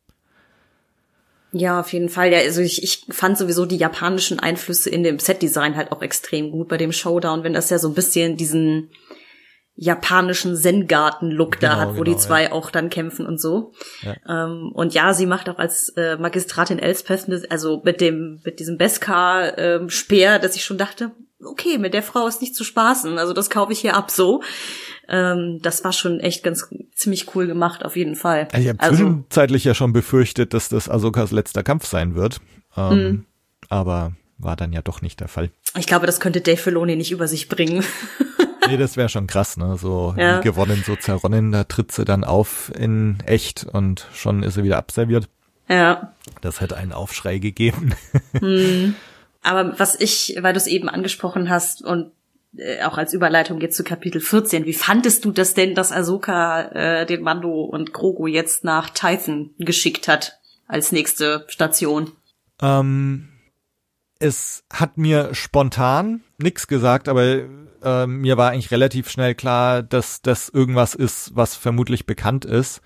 Ja, 1.51 1.79
auf 1.79 1.93
jeden 1.93 2.09
Fall. 2.09 2.33
Ja, 2.33 2.39
also 2.39 2.59
ich, 2.59 2.83
ich 2.83 3.05
fand 3.09 3.38
sowieso 3.38 3.65
die 3.65 3.77
japanischen 3.77 4.39
Einflüsse 4.39 4.89
in 4.89 5.03
dem 5.03 5.19
Setdesign 5.19 5.77
halt 5.77 5.91
auch 5.93 6.01
extrem 6.01 6.51
gut 6.51 6.67
bei 6.67 6.75
dem 6.75 6.91
Showdown, 6.91 7.43
wenn 7.43 7.53
das 7.53 7.69
ja 7.69 7.79
so 7.79 7.88
ein 7.88 7.93
bisschen 7.93 8.36
diesen 8.36 8.89
japanischen 9.76 10.55
Zen-Garten-Look 10.55 11.59
genau, 11.59 11.73
da 11.73 11.80
hat, 11.80 11.89
wo 11.89 12.01
genau, 12.01 12.03
die 12.03 12.17
zwei 12.17 12.43
ja. 12.43 12.51
auch 12.53 12.71
dann 12.71 12.89
kämpfen 12.89 13.26
und 13.26 13.41
so. 13.41 13.73
Ja. 14.01 14.45
Ähm, 14.45 14.71
und 14.73 14.93
ja, 14.93 15.13
sie 15.13 15.26
macht 15.26 15.49
auch 15.49 15.57
als 15.57 15.89
äh, 15.97 16.17
Magistratin 16.17 16.80
Elspeth, 16.80 17.51
also 17.51 17.82
mit 17.84 17.99
dem, 17.99 18.39
mit 18.45 18.59
diesem 18.59 18.78
Beskar-Speer, 18.78 20.36
ähm, 20.36 20.41
dass 20.41 20.55
ich 20.55 20.63
schon 20.63 20.78
dachte, 20.78 21.11
okay, 21.43 21.78
mit 21.78 21.93
der 21.93 22.03
Frau 22.03 22.26
ist 22.28 22.41
nicht 22.41 22.55
zu 22.55 22.63
spaßen, 22.63 23.17
also 23.19 23.34
das 23.34 23.49
kaufe 23.49 23.73
ich 23.73 23.80
hier 23.80 23.95
ab 23.95 24.11
so. 24.11 24.41
Ähm, 25.09 25.59
das 25.61 25.84
war 25.84 25.93
schon 25.93 26.19
echt 26.19 26.43
ganz 26.43 26.67
ziemlich 26.93 27.36
cool 27.36 27.45
gemacht, 27.45 27.84
auf 27.84 27.95
jeden 27.95 28.15
Fall. 28.15 28.47
Ich 28.57 28.67
habe 28.67 28.80
Also, 28.80 28.95
zwischenzeitlich 28.95 29.65
ja 29.65 29.76
schon 29.76 29.93
befürchtet, 29.93 30.53
dass 30.53 30.69
das 30.69 30.89
Ahsokas 30.89 31.32
letzter 31.32 31.63
Kampf 31.63 31.86
sein 31.86 32.15
wird. 32.15 32.39
Ähm, 32.78 32.95
Mhm. 32.95 33.26
Aber 33.69 34.13
war 34.38 34.55
dann 34.55 34.73
ja 34.73 34.82
doch 34.82 35.01
nicht 35.01 35.19
der 35.19 35.28
Fall. 35.28 35.49
ich 35.78 35.88
glaube, 35.88 36.05
das 36.05 36.19
könnte 36.19 36.41
Dave 36.41 36.57
Filoni 36.57 36.95
nicht 36.95 37.11
über 37.11 37.28
sich 37.28 37.49
bringen. 37.49 37.84
Nee, 38.70 38.78
das 38.78 38.97
wäre 38.97 39.09
schon 39.09 39.28
krass, 39.28 39.57
ne? 39.57 39.78
So 39.78 40.13
Ja. 40.18 40.39
wie 40.39 40.43
gewonnen, 40.43 40.84
so 40.86 40.95
zerronnen, 40.95 41.51
da 41.51 41.63
tritt 41.66 41.91
sie 41.91 42.05
dann 42.05 42.24
auf 42.24 42.72
in 42.78 43.18
echt 43.26 43.66
und 43.72 44.07
schon 44.13 44.43
ist 44.43 44.55
sie 44.55 44.63
wieder 44.63 44.78
abserviert. 44.78 45.28
ja. 45.68 46.11
Das 46.41 46.59
hätte 46.59 46.76
einen 46.78 46.91
Aufschrei 46.91 47.38
gegeben. 47.38 47.93
Aber 49.43 49.78
was 49.80 49.99
ich, 49.99 50.36
weil 50.41 50.53
du 50.53 50.57
es 50.57 50.66
eben 50.68 50.89
angesprochen 50.89 51.49
hast 51.49 51.84
und 51.84 52.11
äh, 52.57 52.82
auch 52.84 52.97
als 52.97 53.13
Überleitung 53.13 53.61
jetzt 53.61 53.78
zu 53.78 53.84
Kapitel 53.84 54.20
14, 54.22 54.66
wie 54.66 54.74
fandest 54.74 55.24
du 55.24 55.32
das 55.32 55.53
denn, 55.53 55.76
dass 55.76 55.91
Ahsoka 55.91 56.61
äh, 56.72 57.05
den 57.05 57.22
Mando 57.22 57.61
und 57.63 57.93
Grogu 57.93 58.26
jetzt 58.28 58.63
nach 58.63 58.89
Tython 58.89 59.51
geschickt 59.59 60.07
hat 60.07 60.39
als 60.68 60.91
nächste 60.91 61.45
Station? 61.47 62.11
ähm, 62.61 63.30
es 64.20 64.63
hat 64.72 64.97
mir 64.97 65.34
spontan 65.34 66.24
nix 66.38 66.68
gesagt, 66.68 67.07
aber 67.07 67.41
äh, 67.84 68.07
mir 68.07 68.38
war 68.38 68.51
eigentlich 68.51 68.72
relativ 68.72 69.09
schnell 69.09 69.36
klar, 69.36 69.84
dass 69.84 70.22
das 70.22 70.49
irgendwas 70.49 70.95
ist, 70.95 71.36
was 71.36 71.55
vermutlich 71.55 72.05
bekannt 72.05 72.45
ist. 72.45 72.82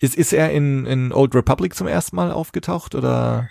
Ist, 0.00 0.16
ist 0.16 0.32
er 0.32 0.50
in, 0.50 0.84
in 0.86 1.12
Old 1.12 1.34
Republic 1.34 1.74
zum 1.74 1.86
ersten 1.86 2.16
Mal 2.16 2.32
aufgetaucht 2.32 2.94
oder? 2.94 3.48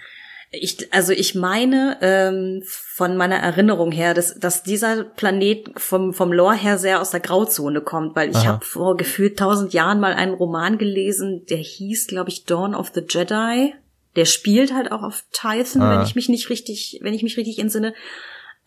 Ich, 0.53 0.93
also 0.93 1.13
ich 1.13 1.33
meine 1.33 1.97
ähm, 2.01 2.61
von 2.65 3.15
meiner 3.15 3.37
Erinnerung 3.37 3.93
her, 3.93 4.13
dass, 4.13 4.37
dass 4.37 4.63
dieser 4.63 5.05
Planet 5.05 5.71
vom, 5.77 6.13
vom 6.13 6.33
Lore 6.33 6.55
her 6.55 6.77
sehr 6.77 6.99
aus 6.99 7.11
der 7.11 7.21
Grauzone 7.21 7.79
kommt, 7.79 8.17
weil 8.17 8.31
ich 8.31 8.45
habe 8.45 8.65
vor 8.65 8.97
gefühlt 8.97 9.39
tausend 9.39 9.71
Jahren 9.71 10.01
mal 10.01 10.11
einen 10.11 10.33
Roman 10.33 10.77
gelesen, 10.77 11.45
der 11.49 11.57
hieß, 11.57 12.07
glaube 12.07 12.29
ich, 12.29 12.43
Dawn 12.43 12.75
of 12.75 12.91
the 12.93 13.01
Jedi. 13.07 13.73
Der 14.15 14.25
spielt 14.25 14.73
halt 14.73 14.91
auch 14.91 15.03
auf 15.03 15.23
Tython, 15.31 15.81
Ah. 15.81 15.97
wenn 15.97 16.05
ich 16.05 16.15
mich 16.15 16.27
nicht 16.29 16.49
richtig, 16.49 16.99
wenn 17.01 17.13
ich 17.13 17.23
mich 17.23 17.37
richtig 17.37 17.59
entsinne. 17.59 17.93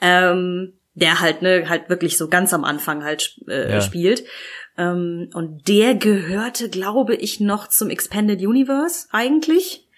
Ähm, 0.00 0.74
der 0.96 1.20
halt, 1.20 1.42
ne, 1.42 1.68
halt 1.68 1.88
wirklich 1.88 2.16
so 2.16 2.28
ganz 2.28 2.54
am 2.54 2.64
Anfang 2.64 3.02
halt 3.04 3.36
äh, 3.48 3.72
Ja. 3.72 3.80
spielt. 3.80 4.24
Ähm, 4.78 5.28
und 5.34 5.66
der 5.68 5.94
gehörte, 5.96 6.68
glaube 6.68 7.16
ich, 7.16 7.40
noch 7.40 7.68
zum 7.68 7.90
Expanded 7.90 8.40
Universe 8.40 9.08
eigentlich. 9.10 9.88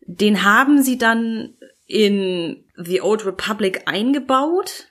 Den 0.00 0.42
haben 0.44 0.82
sie 0.82 0.96
dann 0.98 1.54
in 1.86 2.64
The 2.76 3.02
Old 3.02 3.26
Republic 3.26 3.82
eingebaut. 3.86 4.86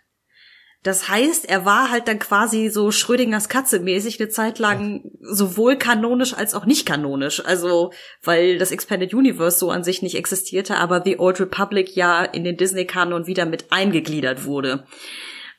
Das 0.83 1.09
heißt, 1.09 1.47
er 1.47 1.63
war 1.63 1.91
halt 1.91 2.07
dann 2.07 2.17
quasi 2.17 2.69
so 2.69 2.89
Schrödingers 2.89 3.49
Katze 3.49 3.79
mäßig 3.79 4.19
eine 4.19 4.29
Zeit 4.29 4.57
lang 4.57 5.11
sowohl 5.21 5.75
kanonisch 5.75 6.33
als 6.33 6.55
auch 6.55 6.65
nicht 6.65 6.87
kanonisch. 6.87 7.45
Also, 7.45 7.91
weil 8.23 8.57
das 8.57 8.71
Expanded 8.71 9.13
Universe 9.13 9.59
so 9.59 9.69
an 9.69 9.83
sich 9.83 10.01
nicht 10.01 10.15
existierte, 10.15 10.77
aber 10.77 11.03
The 11.05 11.19
Old 11.19 11.39
Republic 11.39 11.95
ja 11.95 12.23
in 12.23 12.43
den 12.43 12.57
Disney-Kanon 12.57 13.27
wieder 13.27 13.45
mit 13.45 13.71
eingegliedert 13.71 14.45
wurde. 14.45 14.85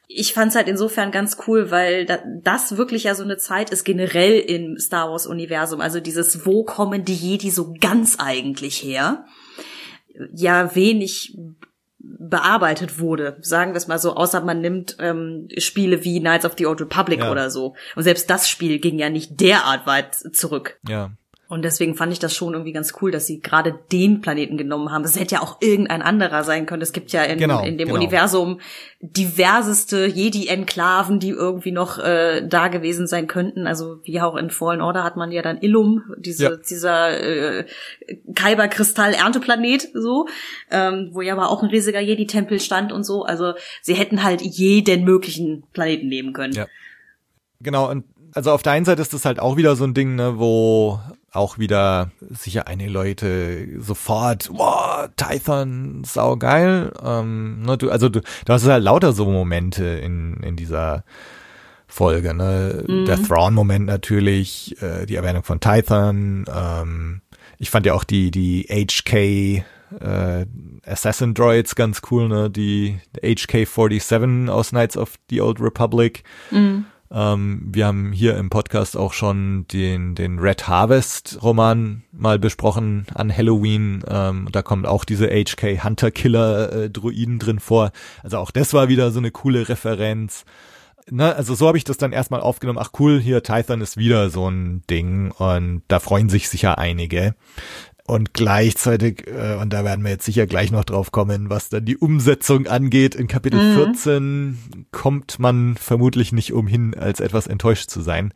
Ich 0.08 0.34
fand's 0.34 0.56
halt 0.56 0.66
insofern 0.66 1.12
ganz 1.12 1.36
cool, 1.46 1.70
weil 1.70 2.04
da, 2.04 2.18
das 2.42 2.76
wirklich 2.76 3.04
ja 3.04 3.14
so 3.14 3.22
eine 3.22 3.36
Zeit 3.36 3.70
ist 3.70 3.84
generell 3.84 4.40
im 4.40 4.76
Star 4.76 5.08
Wars 5.08 5.28
Universum. 5.28 5.80
Also 5.80 6.00
dieses, 6.00 6.44
wo 6.44 6.64
kommen 6.64 7.04
die 7.04 7.14
Jedi 7.14 7.50
so 7.50 7.74
ganz 7.80 8.16
eigentlich 8.18 8.82
her? 8.82 9.24
Ja, 10.34 10.74
wenig 10.74 11.36
bearbeitet 12.04 12.98
wurde, 12.98 13.36
sagen 13.40 13.72
wir 13.72 13.76
es 13.76 13.86
mal 13.86 13.98
so, 13.98 14.16
außer 14.16 14.40
man 14.40 14.60
nimmt 14.60 14.96
ähm, 14.98 15.48
Spiele 15.58 16.04
wie 16.04 16.20
Knights 16.20 16.44
of 16.44 16.54
the 16.58 16.66
Old 16.66 16.80
Republic 16.80 17.20
Ja. 17.20 17.30
oder 17.30 17.50
so. 17.50 17.74
Und 17.94 18.02
selbst 18.02 18.28
das 18.28 18.48
Spiel 18.48 18.78
ging 18.80 18.98
ja 18.98 19.08
nicht 19.08 19.40
derart 19.40 19.86
weit 19.86 20.14
zurück. 20.14 20.78
Ja. 20.88 21.12
Und 21.52 21.66
deswegen 21.66 21.96
fand 21.96 22.10
ich 22.14 22.18
das 22.18 22.34
schon 22.34 22.54
irgendwie 22.54 22.72
ganz 22.72 22.94
cool, 23.02 23.10
dass 23.10 23.26
sie 23.26 23.40
gerade 23.40 23.78
den 23.92 24.22
Planeten 24.22 24.56
genommen 24.56 24.90
haben. 24.90 25.04
Es 25.04 25.20
hätte 25.20 25.34
ja 25.34 25.42
auch 25.42 25.58
irgendein 25.60 26.00
anderer 26.00 26.44
sein 26.44 26.64
können. 26.64 26.80
Es 26.80 26.94
gibt 26.94 27.12
ja 27.12 27.24
in, 27.24 27.36
Genau, 27.38 27.62
in 27.62 27.76
dem 27.76 27.88
genau. 27.88 28.00
Universum 28.00 28.58
diverseste 29.02 30.06
Jedi-Enklaven, 30.06 31.20
die 31.20 31.28
irgendwie 31.28 31.72
noch 31.72 31.98
äh, 31.98 32.40
da 32.48 32.68
gewesen 32.68 33.06
sein 33.06 33.26
könnten. 33.26 33.66
Also 33.66 33.98
wie 34.04 34.18
auch 34.22 34.34
in 34.36 34.48
Fallen 34.48 34.80
Order 34.80 35.04
hat 35.04 35.16
man 35.16 35.30
ja 35.30 35.42
dann 35.42 35.60
Illum, 35.60 36.14
diese, 36.16 36.44
Ja. 36.44 36.56
dieser 36.56 37.20
äh, 37.20 37.66
Kyberkristall-Ernteplanet, 38.34 39.88
so, 39.92 40.28
ähm, 40.70 41.10
wo 41.12 41.20
ja 41.20 41.34
aber 41.34 41.50
auch 41.50 41.62
ein 41.62 41.68
riesiger 41.68 42.00
Jedi-Tempel 42.00 42.60
stand 42.60 42.92
und 42.92 43.04
so. 43.04 43.24
Also 43.24 43.52
sie 43.82 43.92
hätten 43.92 44.22
halt 44.22 44.40
jeden 44.40 45.04
möglichen 45.04 45.64
Planeten 45.74 46.08
nehmen 46.08 46.32
können. 46.32 46.54
Ja. 46.54 46.66
Genau, 47.60 47.90
und 47.90 48.06
also 48.32 48.52
auf 48.52 48.62
der 48.62 48.72
einen 48.72 48.86
Seite 48.86 49.02
ist 49.02 49.12
das 49.12 49.26
halt 49.26 49.38
auch 49.38 49.58
wieder 49.58 49.76
so 49.76 49.84
ein 49.84 49.92
Ding, 49.92 50.14
ne, 50.14 50.38
wo 50.38 50.98
auch 51.32 51.58
wieder 51.58 52.10
sicher 52.20 52.66
einige 52.66 52.90
Leute 52.90 53.80
sofort, 53.80 54.50
wow, 54.52 55.08
Tython, 55.16 56.04
saugeil. 56.04 56.92
Ähm, 57.02 57.62
ne, 57.62 57.78
du, 57.78 57.90
also 57.90 58.08
du, 58.08 58.20
du 58.20 58.52
hast 58.52 58.66
halt 58.66 58.84
lauter 58.84 59.12
so 59.12 59.24
Momente 59.26 59.84
in, 59.84 60.36
in 60.42 60.56
dieser 60.56 61.04
Folge, 61.86 62.34
ne? 62.34 62.84
Der 63.06 63.22
Thrawn-Moment 63.22 63.86
natürlich, 63.86 64.80
äh, 64.82 65.06
die 65.06 65.16
Erwähnung 65.16 65.42
von 65.42 65.60
Tython, 65.60 66.44
ähm, 66.54 67.22
ich 67.58 67.70
fand 67.70 67.86
ja 67.86 67.94
auch 67.94 68.04
die, 68.04 68.30
die 68.30 68.64
HK 68.64 69.64
äh, 70.00 70.46
Assassin 70.84 71.34
Droids 71.34 71.74
ganz 71.74 72.02
cool, 72.10 72.28
ne? 72.28 72.50
Die 72.50 72.98
HK-47 73.22 74.48
aus 74.48 74.70
Knights 74.70 74.96
of 74.96 75.14
the 75.30 75.40
Old 75.40 75.60
Republic. 75.60 76.24
Ähm, 77.12 77.68
wir 77.70 77.86
haben 77.86 78.12
hier 78.12 78.36
im 78.38 78.48
Podcast 78.48 78.96
auch 78.96 79.12
schon 79.12 79.66
den, 79.68 80.14
den 80.14 80.38
Red 80.38 80.66
Harvest 80.66 81.38
Roman 81.42 82.04
mal 82.10 82.38
besprochen 82.38 83.06
an 83.14 83.34
Halloween. 83.36 84.02
Ähm, 84.08 84.48
da 84.50 84.62
kommt 84.62 84.86
auch 84.86 85.04
diese 85.04 85.28
HK 85.28 85.84
Hunter 85.84 86.10
Killer 86.10 86.72
äh, 86.72 86.90
Druiden 86.90 87.38
drin 87.38 87.60
vor. 87.60 87.92
Also 88.22 88.38
auch 88.38 88.50
das 88.50 88.72
war 88.72 88.88
wieder 88.88 89.10
so 89.10 89.18
eine 89.18 89.30
coole 89.30 89.68
Referenz. 89.68 90.44
Ne, 91.10 91.34
also 91.34 91.54
so 91.54 91.66
habe 91.66 91.76
ich 91.76 91.84
das 91.84 91.96
dann 91.96 92.12
erstmal 92.12 92.40
aufgenommen. 92.40 92.78
Ach 92.80 92.92
cool, 92.98 93.20
hier 93.20 93.42
Tython 93.42 93.80
ist 93.80 93.96
wieder 93.96 94.30
so 94.30 94.48
ein 94.48 94.82
Ding 94.88 95.32
und 95.32 95.82
da 95.88 95.98
freuen 95.98 96.28
sich 96.28 96.48
sicher 96.48 96.78
einige. 96.78 97.34
Und 98.04 98.34
gleichzeitig, 98.34 99.28
äh, 99.28 99.56
und 99.60 99.72
da 99.72 99.84
werden 99.84 100.04
wir 100.04 100.10
jetzt 100.10 100.24
sicher 100.24 100.46
gleich 100.46 100.72
noch 100.72 100.84
drauf 100.84 101.12
kommen, 101.12 101.50
was 101.50 101.68
dann 101.68 101.84
die 101.84 101.96
Umsetzung 101.96 102.66
angeht, 102.66 103.14
in 103.14 103.28
Kapitel 103.28 103.60
14 103.74 104.86
kommt 104.90 105.38
man 105.38 105.76
vermutlich 105.76 106.32
nicht 106.32 106.52
umhin, 106.52 106.94
als 106.98 107.20
etwas 107.20 107.46
enttäuscht 107.46 107.90
zu 107.90 108.00
sein. 108.00 108.34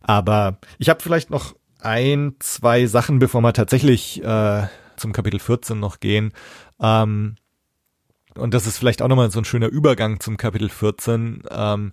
Aber 0.00 0.58
ich 0.78 0.88
habe 0.88 1.00
vielleicht 1.00 1.30
noch 1.30 1.54
ein, 1.80 2.34
zwei 2.40 2.86
Sachen, 2.86 3.20
bevor 3.20 3.40
wir 3.40 3.52
tatsächlich 3.52 4.22
äh, 4.24 4.66
zum 4.96 5.12
Kapitel 5.12 5.38
14 5.38 5.78
noch 5.78 6.00
gehen. 6.00 6.32
Ähm, 6.80 7.36
und 8.34 8.54
das 8.54 8.66
ist 8.66 8.78
vielleicht 8.78 9.02
auch 9.02 9.08
nochmal 9.08 9.30
so 9.30 9.40
ein 9.40 9.44
schöner 9.44 9.68
Übergang 9.68 10.20
zum 10.20 10.36
Kapitel 10.36 10.68
14. 10.68 11.42
Ähm, 11.50 11.92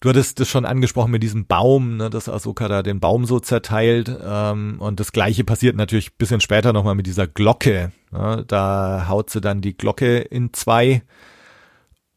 du 0.00 0.08
hattest 0.08 0.40
das 0.40 0.48
schon 0.48 0.64
angesprochen 0.64 1.10
mit 1.10 1.22
diesem 1.22 1.46
Baum, 1.46 1.96
ne, 1.96 2.10
dass 2.10 2.28
Ahsoka 2.28 2.68
da 2.68 2.82
den 2.82 3.00
Baum 3.00 3.24
so 3.24 3.40
zerteilt. 3.40 4.14
Ähm, 4.24 4.76
und 4.78 5.00
das 5.00 5.12
gleiche 5.12 5.44
passiert 5.44 5.76
natürlich 5.76 6.10
ein 6.10 6.18
bisschen 6.18 6.40
später 6.40 6.72
nochmal 6.72 6.94
mit 6.94 7.06
dieser 7.06 7.26
Glocke. 7.26 7.92
Ne, 8.10 8.44
da 8.46 9.06
haut 9.08 9.30
sie 9.30 9.40
dann 9.40 9.60
die 9.60 9.76
Glocke 9.76 10.18
in 10.18 10.52
zwei. 10.52 11.02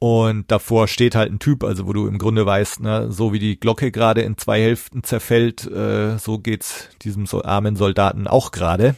Und 0.01 0.49
davor 0.49 0.87
steht 0.87 1.13
halt 1.15 1.29
ein 1.29 1.39
Typ, 1.39 1.63
also 1.63 1.85
wo 1.85 1.91
du 1.91 2.07
im 2.07 2.19
Grunde 2.19 2.45
weißt, 2.45 2.79
ne, 2.79 3.11
so 3.11 3.33
wie 3.33 3.39
die 3.39 3.59
Glocke 3.59 3.91
gerade 3.91 4.21
in 4.21 4.37
zwei 4.37 4.61
Hälften 4.61 5.03
zerfällt, 5.03 5.69
äh, 5.69 6.17
so 6.17 6.39
geht's 6.39 6.87
diesem 7.01 7.25
so 7.25 7.43
armen 7.43 7.75
Soldaten 7.75 8.27
auch 8.27 8.51
gerade. 8.51 8.95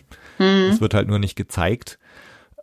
Das 0.69 0.81
wird 0.81 0.93
halt 0.93 1.07
nur 1.07 1.19
nicht 1.19 1.35
gezeigt. 1.35 1.97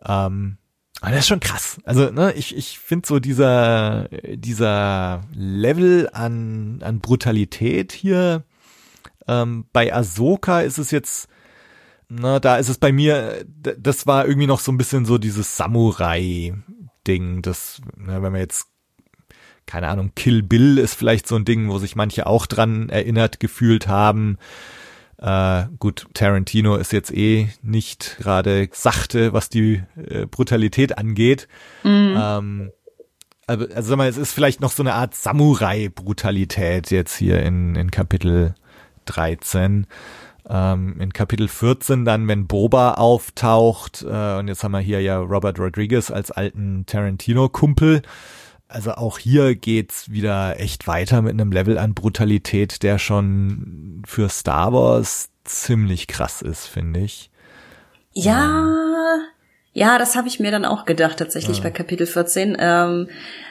Ähm, 0.05 0.58
aber 1.01 1.11
das 1.11 1.21
ist 1.21 1.27
schon 1.27 1.39
krass. 1.39 1.79
Also, 1.85 2.11
ne, 2.11 2.33
ich, 2.33 2.55
ich 2.55 2.79
finde 2.79 3.07
so 3.07 3.19
dieser, 3.19 4.09
dieser 4.23 5.21
Level 5.33 6.09
an, 6.11 6.81
an 6.83 6.99
Brutalität 6.99 7.91
hier, 7.93 8.43
ähm, 9.27 9.65
bei 9.71 9.93
Ahsoka 9.93 10.61
ist 10.61 10.77
es 10.77 10.91
jetzt, 10.91 11.29
na, 12.09 12.39
da 12.39 12.57
ist 12.57 12.69
es 12.69 12.79
bei 12.79 12.91
mir, 12.91 13.45
das 13.77 14.07
war 14.07 14.25
irgendwie 14.27 14.47
noch 14.47 14.59
so 14.59 14.71
ein 14.71 14.77
bisschen 14.77 15.05
so 15.05 15.17
dieses 15.17 15.55
Samurai-Ding, 15.55 17.43
das, 17.43 17.81
ne, 17.95 18.21
wenn 18.21 18.31
man 18.31 18.41
jetzt, 18.41 18.67
keine 19.65 19.87
Ahnung, 19.87 20.13
Kill 20.15 20.41
Bill 20.41 20.79
ist 20.79 20.95
vielleicht 20.95 21.27
so 21.27 21.35
ein 21.35 21.45
Ding, 21.45 21.69
wo 21.69 21.77
sich 21.77 21.95
manche 21.95 22.25
auch 22.25 22.47
dran 22.47 22.89
erinnert 22.89 23.39
gefühlt 23.39 23.87
haben. 23.87 24.37
Äh, 25.21 25.65
gut, 25.79 26.07
Tarantino 26.13 26.75
ist 26.75 26.93
jetzt 26.93 27.11
eh 27.11 27.49
nicht 27.61 28.17
gerade 28.19 28.69
sachte, 28.71 29.33
was 29.33 29.49
die 29.49 29.83
äh, 29.97 30.25
Brutalität 30.25 30.97
angeht. 30.97 31.47
Ähm, 32.17 32.71
aber, 33.47 33.67
also 33.75 33.89
sag 33.89 33.97
mal, 33.97 34.07
es 34.07 34.17
ist 34.17 34.31
vielleicht 34.31 34.61
noch 34.61 34.71
so 34.71 34.83
eine 34.83 34.93
Art 34.93 35.15
Samurai-Brutalität 35.15 36.91
jetzt 36.91 37.17
hier 37.17 37.41
in, 37.41 37.75
in 37.75 37.91
Kapitel 37.91 38.55
13. 39.05 39.87
Ähm, 40.47 41.01
in 41.01 41.11
Kapitel 41.11 41.47
14 41.47 42.05
dann, 42.05 42.27
wenn 42.27 42.47
Boba 42.47 42.93
auftaucht, 42.93 44.03
äh, 44.03 44.37
und 44.37 44.47
jetzt 44.47 44.63
haben 44.63 44.71
wir 44.71 44.79
hier 44.79 45.01
ja 45.01 45.19
Robert 45.19 45.59
Rodriguez 45.59 46.11
als 46.11 46.31
alten 46.31 46.85
Tarantino-Kumpel, 46.85 48.03
also 48.69 48.93
auch 48.93 49.17
hier 49.17 49.55
geht's 49.55 50.11
wieder 50.11 50.59
echt 50.59 50.87
weiter 50.87 51.21
mit 51.21 51.33
einem 51.33 51.51
Level 51.51 51.77
an 51.77 51.95
Brutalität, 51.95 52.83
der 52.83 52.99
schon 52.99 54.03
für 54.07 54.29
Star 54.29 54.71
Wars 54.71 55.29
ziemlich 55.43 56.07
krass 56.07 56.41
ist, 56.43 56.67
finde 56.67 56.99
ich. 57.01 57.31
Ja, 58.13 58.65
ja, 59.73 59.97
das 59.97 60.15
habe 60.15 60.27
ich 60.27 60.39
mir 60.39 60.51
dann 60.51 60.65
auch 60.65 60.85
gedacht 60.85 61.17
tatsächlich 61.17 61.57
ja. 61.57 61.63
bei 61.63 61.71
Kapitel 61.71 62.05
14. 62.05 62.57
Ähm, 62.59 63.09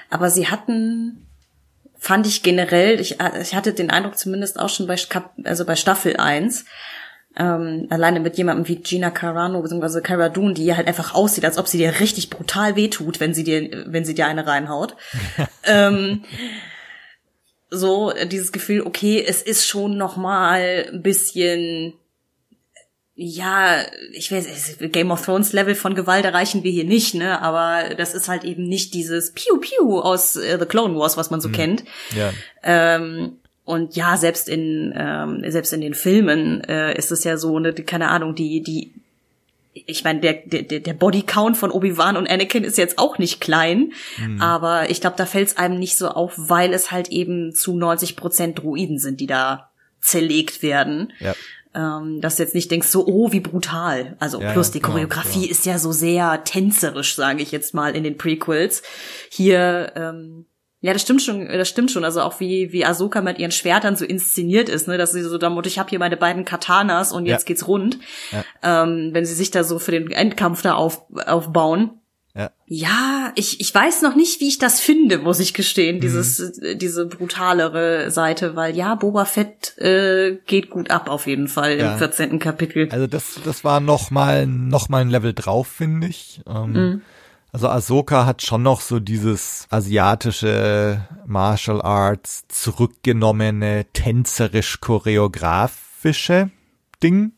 aber 0.08 0.30
sie 0.30 0.46
hatten, 0.48 1.26
fand 1.98 2.26
ich 2.26 2.44
generell, 2.44 3.00
ich, 3.00 3.18
ich 3.40 3.54
hatte 3.54 3.72
den 3.72 3.90
Eindruck 3.90 4.16
zumindest 4.18 4.58
auch 4.58 4.68
schon 4.68 4.86
bei, 4.86 4.96
also 5.44 5.64
bei 5.64 5.74
Staffel 5.74 6.16
1, 6.16 6.64
ähm, 7.38 7.86
alleine 7.90 8.20
mit 8.20 8.36
jemandem 8.36 8.68
wie 8.68 8.82
Gina 8.82 9.10
Carano 9.10 9.62
bzw. 9.62 10.00
Cara 10.00 10.28
Dune, 10.28 10.54
die 10.54 10.74
halt 10.74 10.88
einfach 10.88 11.14
aussieht, 11.14 11.44
als 11.44 11.58
ob 11.58 11.68
sie 11.68 11.78
dir 11.78 12.00
richtig 12.00 12.30
brutal 12.30 12.76
wehtut, 12.76 13.20
wenn 13.20 13.32
sie 13.32 13.44
dir, 13.44 13.84
wenn 13.86 14.04
sie 14.04 14.14
dir 14.14 14.26
eine 14.26 14.46
reinhaut. 14.46 14.96
ähm, 15.64 16.24
so 17.70 18.12
dieses 18.30 18.52
Gefühl, 18.52 18.82
okay, 18.82 19.24
es 19.26 19.42
ist 19.42 19.66
schon 19.66 19.96
noch 19.96 20.16
mal 20.16 20.86
ein 20.92 21.02
bisschen 21.02 21.94
ja, 23.20 23.84
ich 24.12 24.30
weiß, 24.30 24.78
Game 24.92 25.10
of 25.10 25.24
Thrones 25.24 25.52
Level 25.52 25.74
von 25.74 25.96
Gewalt 25.96 26.24
erreichen 26.24 26.62
wir 26.62 26.70
hier 26.70 26.84
nicht, 26.84 27.14
ne, 27.14 27.42
aber 27.42 27.96
das 27.96 28.14
ist 28.14 28.28
halt 28.28 28.44
eben 28.44 28.62
nicht 28.62 28.94
dieses 28.94 29.32
Piu 29.32 29.58
Piu 29.58 29.98
aus 29.98 30.36
äh, 30.36 30.56
The 30.56 30.66
Clone 30.66 30.96
Wars, 30.96 31.16
was 31.16 31.28
man 31.28 31.40
so 31.40 31.48
mhm. 31.48 31.52
kennt. 31.52 31.84
Ja. 32.16 32.32
Ähm, 32.62 33.40
und 33.68 33.96
ja, 33.96 34.16
selbst 34.16 34.48
in 34.48 34.94
ähm, 34.96 35.44
selbst 35.48 35.74
in 35.74 35.82
den 35.82 35.92
Filmen 35.92 36.64
äh, 36.64 36.96
ist 36.96 37.12
es 37.12 37.22
ja 37.24 37.36
so, 37.36 37.58
ne, 37.58 37.74
keine 37.74 38.08
Ahnung, 38.08 38.34
die 38.34 38.62
die 38.62 38.94
ich 39.74 40.02
meine, 40.02 40.20
der, 40.20 40.32
der, 40.32 40.80
der 40.80 40.92
Bodycount 40.94 41.56
von 41.56 41.70
Obi-Wan 41.70 42.16
und 42.16 42.28
Anakin 42.28 42.64
ist 42.64 42.78
jetzt 42.78 42.98
auch 42.98 43.18
nicht 43.18 43.40
klein, 43.40 43.92
mhm. 44.16 44.40
aber 44.40 44.90
ich 44.90 45.00
glaube, 45.02 45.16
da 45.16 45.26
fällt 45.26 45.48
es 45.48 45.56
einem 45.56 45.78
nicht 45.78 45.96
so 45.96 46.08
auf, 46.08 46.32
weil 46.36 46.72
es 46.72 46.90
halt 46.90 47.10
eben 47.10 47.54
zu 47.54 47.76
90 47.76 48.16
Prozent 48.16 48.58
Druiden 48.58 48.98
sind, 48.98 49.20
die 49.20 49.28
da 49.28 49.70
zerlegt 50.00 50.62
werden. 50.62 51.12
Ja. 51.20 51.34
Ähm, 51.74 52.20
dass 52.22 52.36
du 52.36 52.42
jetzt 52.42 52.54
nicht 52.54 52.70
denkst, 52.70 52.88
so, 52.88 53.06
oh, 53.06 53.30
wie 53.30 53.40
brutal. 53.40 54.16
Also 54.18 54.40
ja, 54.40 54.52
plus 54.52 54.70
die 54.70 54.80
genau, 54.80 54.94
Choreografie 54.94 55.42
genau. 55.42 55.52
ist 55.52 55.66
ja 55.66 55.78
so 55.78 55.92
sehr 55.92 56.42
tänzerisch, 56.42 57.14
sage 57.14 57.42
ich 57.42 57.52
jetzt 57.52 57.74
mal, 57.74 57.94
in 57.94 58.02
den 58.02 58.16
Prequels. 58.16 58.82
Hier 59.30 59.92
ähm, 59.94 60.46
ja, 60.80 60.92
das 60.92 61.02
stimmt 61.02 61.22
schon, 61.22 61.46
das 61.46 61.68
stimmt 61.68 61.90
schon. 61.90 62.04
Also 62.04 62.20
auch 62.22 62.38
wie, 62.40 62.72
wie 62.72 62.84
Ahsoka 62.84 63.20
mit 63.20 63.38
ihren 63.38 63.50
Schwertern 63.50 63.96
so 63.96 64.04
inszeniert 64.04 64.68
ist, 64.68 64.86
ne, 64.88 64.96
dass 64.98 65.12
sie 65.12 65.22
so 65.22 65.36
damit, 65.38 65.66
ich 65.66 65.78
habe 65.78 65.90
hier 65.90 65.98
meine 65.98 66.16
beiden 66.16 66.44
Katanas 66.44 67.12
und 67.12 67.26
jetzt 67.26 67.42
Ja. 67.42 67.46
geht's 67.46 67.66
rund. 67.66 67.98
Ja. 68.30 68.44
Ähm, 68.84 69.10
wenn 69.12 69.24
sie 69.26 69.34
sich 69.34 69.50
da 69.50 69.64
so 69.64 69.78
für 69.78 69.90
den 69.90 70.10
Endkampf 70.10 70.62
da 70.62 70.74
auf, 70.74 71.02
aufbauen. 71.26 71.90
Ja. 72.36 72.50
Ja, 72.66 73.32
ich, 73.34 73.60
ich 73.60 73.74
weiß 73.74 74.02
noch 74.02 74.14
nicht, 74.14 74.40
wie 74.40 74.46
ich 74.46 74.58
das 74.58 74.78
finde, 74.78 75.18
muss 75.18 75.40
ich 75.40 75.54
gestehen, 75.54 75.96
Mhm. 75.96 76.00
dieses, 76.00 76.38
äh, 76.60 76.76
diese 76.76 77.06
brutalere 77.06 78.10
Seite, 78.12 78.54
weil 78.54 78.76
ja, 78.76 78.94
Boba 78.94 79.24
Fett 79.24 79.76
äh, 79.78 80.36
geht 80.46 80.70
gut 80.70 80.90
ab 80.92 81.08
auf 81.10 81.26
jeden 81.26 81.48
Fall 81.48 81.78
Ja. 81.78 81.92
im 81.94 81.98
14. 81.98 82.38
Kapitel. 82.38 82.88
Also 82.92 83.08
das, 83.08 83.40
das 83.44 83.64
war 83.64 83.80
noch 83.80 84.10
mal, 84.12 84.46
noch 84.46 84.88
mal 84.88 85.00
ein 85.00 85.10
Level 85.10 85.32
drauf, 85.34 85.66
finde 85.66 86.06
ich. 86.06 86.40
Ähm, 86.46 86.72
Mhm. 86.72 87.02
Also 87.50 87.68
Ahsoka 87.68 88.26
hat 88.26 88.42
schon 88.42 88.62
noch 88.62 88.82
so 88.82 89.00
dieses 89.00 89.66
asiatische 89.70 91.08
Martial 91.26 91.80
Arts 91.80 92.44
zurückgenommene, 92.48 93.86
tänzerisch-choreografische 93.94 96.50
Ding, 97.02 97.32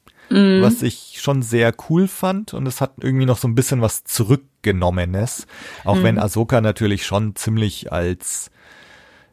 was 0.63 0.83
ich 0.83 1.19
schon 1.21 1.43
sehr 1.43 1.73
cool 1.89 2.09
fand. 2.09 2.55
Und 2.55 2.67
es 2.67 2.81
hat 2.81 2.95
irgendwie 3.01 3.27
noch 3.27 3.39
so 3.39 3.47
ein 3.49 3.55
bisschen 3.55 3.83
was 3.83 4.03
Zurückgenommenes. 4.05 5.47
Auch 5.85 6.03
wenn 6.03 6.19
Ahsoka 6.19 6.61
natürlich 6.61 7.07
schon 7.07 7.37
ziemlich 7.37 7.93
als, 7.93 8.51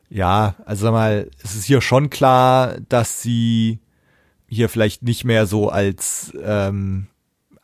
ja, 0.09 0.53
also 0.65 0.91
mal, 0.91 1.29
es 1.43 1.55
ist 1.55 1.65
hier 1.65 1.81
schon 1.81 2.11
klar, 2.11 2.77
dass 2.87 3.21
sie 3.21 3.79
hier 4.47 4.69
vielleicht 4.69 5.01
nicht 5.03 5.25
mehr 5.25 5.45
so 5.47 5.69
als 5.69 6.31
ähm, 6.41 7.07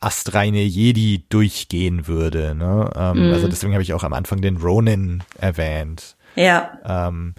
astreine 0.04 0.62
Jedi 0.62 1.24
durchgehen 1.28 2.06
würde. 2.06 2.54
Ne? 2.54 2.90
Ähm, 2.94 3.32
Also 3.32 3.48
deswegen 3.48 3.72
habe 3.72 3.82
ich 3.82 3.94
auch 3.94 4.04
am 4.04 4.12
Anfang 4.12 4.40
den 4.40 4.58
Ronin 4.58 5.22
erwähnt. 5.38 6.16
Ja. 6.36 6.78
Ähm, 6.84 7.34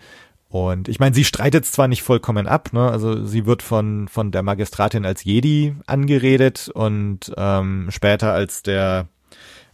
und 0.50 0.88
ich 0.88 1.00
meine, 1.00 1.14
sie 1.14 1.26
streitet 1.26 1.66
zwar 1.66 1.88
nicht 1.88 2.02
vollkommen 2.02 2.48
ab, 2.48 2.70
ne? 2.72 2.90
Also 2.90 3.26
sie 3.26 3.46
wird 3.46 3.62
von 3.62 4.08
von 4.08 4.32
der 4.32 4.42
Magistratin 4.42 5.06
als 5.06 5.26
Jedi 5.26 5.76
angeredet 5.86 6.70
und 6.74 7.34
ähm, 7.36 7.88
später 7.90 8.32
als 8.32 8.64
der 8.64 9.08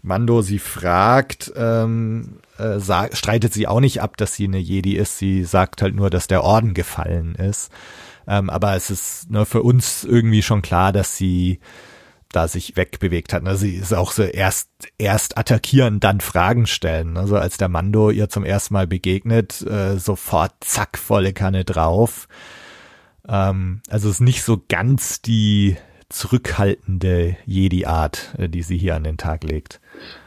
Mando 0.01 0.41
sie 0.41 0.57
fragt, 0.57 1.51
ähm, 1.55 2.39
äh, 2.57 2.79
sag, 2.79 3.15
streitet 3.15 3.53
sie 3.53 3.67
auch 3.67 3.79
nicht 3.79 4.01
ab, 4.01 4.17
dass 4.17 4.33
sie 4.33 4.45
eine 4.45 4.57
Jedi 4.57 4.95
ist. 4.95 5.19
Sie 5.19 5.43
sagt 5.43 5.83
halt 5.83 5.93
nur, 5.93 6.09
dass 6.09 6.25
der 6.25 6.43
Orden 6.43 6.73
gefallen 6.73 7.35
ist. 7.35 7.71
Ähm, 8.27 8.49
aber 8.49 8.75
es 8.75 8.89
ist 8.89 9.29
ne, 9.29 9.45
für 9.45 9.61
uns 9.61 10.03
irgendwie 10.03 10.41
schon 10.41 10.63
klar, 10.63 10.91
dass 10.91 11.15
sie 11.15 11.59
da 12.31 12.47
sich 12.47 12.75
wegbewegt 12.77 13.33
hat. 13.33 13.43
Ne? 13.43 13.55
Sie 13.55 13.75
ist 13.75 13.93
auch 13.93 14.11
so 14.11 14.23
erst, 14.23 14.69
erst 14.97 15.37
attackieren, 15.37 15.99
dann 15.99 16.21
Fragen 16.21 16.65
stellen. 16.67 17.17
Also 17.17 17.35
als 17.37 17.57
der 17.57 17.67
Mando 17.69 18.09
ihr 18.09 18.29
zum 18.29 18.43
ersten 18.45 18.73
Mal 18.73 18.87
begegnet, 18.87 19.61
äh, 19.61 19.97
sofort 19.97 20.53
zack, 20.61 20.97
volle 20.97 21.33
Kanne 21.33 21.63
drauf. 21.65 22.27
Ähm, 23.27 23.81
also 23.89 24.09
es 24.09 24.15
ist 24.15 24.21
nicht 24.21 24.43
so 24.43 24.61
ganz 24.69 25.21
die 25.21 25.77
zurückhaltende 26.09 27.37
Jedi-Art, 27.45 28.35
äh, 28.37 28.49
die 28.49 28.63
sie 28.63 28.77
hier 28.77 28.95
an 28.95 29.03
den 29.03 29.17
Tag 29.17 29.43
legt. 29.43 29.79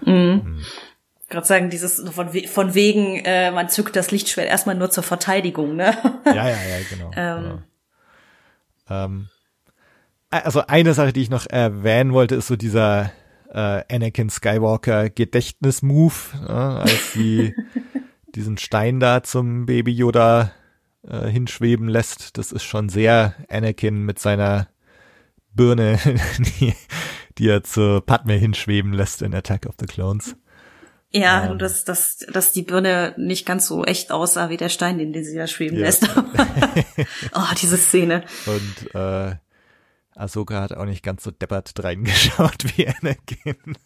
Gerade 0.04 1.46
sagen, 1.46 1.70
dieses 1.70 2.02
von, 2.10 2.32
we- 2.32 2.46
von 2.46 2.74
wegen, 2.74 3.16
äh, 3.24 3.50
man 3.50 3.68
zückt 3.68 3.96
das 3.96 4.10
Lichtschwert 4.10 4.46
erstmal 4.48 4.74
nur 4.76 4.90
zur 4.90 5.02
Verteidigung, 5.02 5.74
ne? 5.76 5.96
Ja, 6.26 6.34
ja, 6.34 6.48
ja, 6.50 6.78
genau. 6.90 7.10
Ähm. 7.16 7.42
genau. 7.42 7.62
Ähm, 8.90 9.28
also 10.40 10.66
eine 10.66 10.94
Sache, 10.94 11.12
die 11.12 11.22
ich 11.22 11.30
noch 11.30 11.46
erwähnen 11.46 12.12
wollte, 12.12 12.34
ist 12.34 12.46
so 12.48 12.56
dieser 12.56 13.12
äh, 13.52 13.82
Anakin 13.92 14.30
Skywalker 14.30 15.10
Gedächtnis-Move, 15.10 16.14
äh, 16.46 16.52
als 16.52 17.12
sie 17.12 17.54
diesen 18.34 18.58
Stein 18.58 19.00
da 19.00 19.22
zum 19.22 19.66
Baby 19.66 19.92
Yoda 19.92 20.52
äh, 21.06 21.26
hinschweben 21.28 21.88
lässt. 21.88 22.36
Das 22.38 22.52
ist 22.52 22.64
schon 22.64 22.88
sehr 22.88 23.34
Anakin 23.48 24.02
mit 24.04 24.18
seiner 24.18 24.68
Birne, 25.52 25.98
die, 26.60 26.74
die 27.38 27.48
er 27.48 27.62
zu 27.62 28.00
Padme 28.04 28.34
hinschweben 28.34 28.92
lässt 28.92 29.22
in 29.22 29.34
Attack 29.34 29.66
of 29.66 29.74
the 29.78 29.86
Clones. 29.86 30.36
Ja, 31.12 31.46
Ähm. 31.52 31.58
dass, 31.60 31.84
dass, 31.84 32.26
dass 32.32 32.50
die 32.50 32.62
Birne 32.62 33.14
nicht 33.16 33.46
ganz 33.46 33.68
so 33.68 33.84
echt 33.84 34.10
aussah 34.10 34.48
wie 34.48 34.56
der 34.56 34.68
Stein, 34.68 34.98
den, 34.98 35.12
den 35.12 35.22
sie 35.24 35.36
da 35.36 35.46
schweben 35.46 35.78
Ja. 35.78 35.84
lässt. 35.84 36.08
oh, 37.34 37.54
diese 37.62 37.76
Szene. 37.76 38.24
Und 38.46 38.94
äh, 38.96 39.36
Ahsoka 40.16 40.60
hat 40.60 40.72
auch 40.72 40.84
nicht 40.84 41.02
ganz 41.02 41.24
so 41.24 41.30
deppert 41.30 41.72
reingeschaut 41.82 42.76
wie 42.76 42.88
Anakin. 42.88 43.56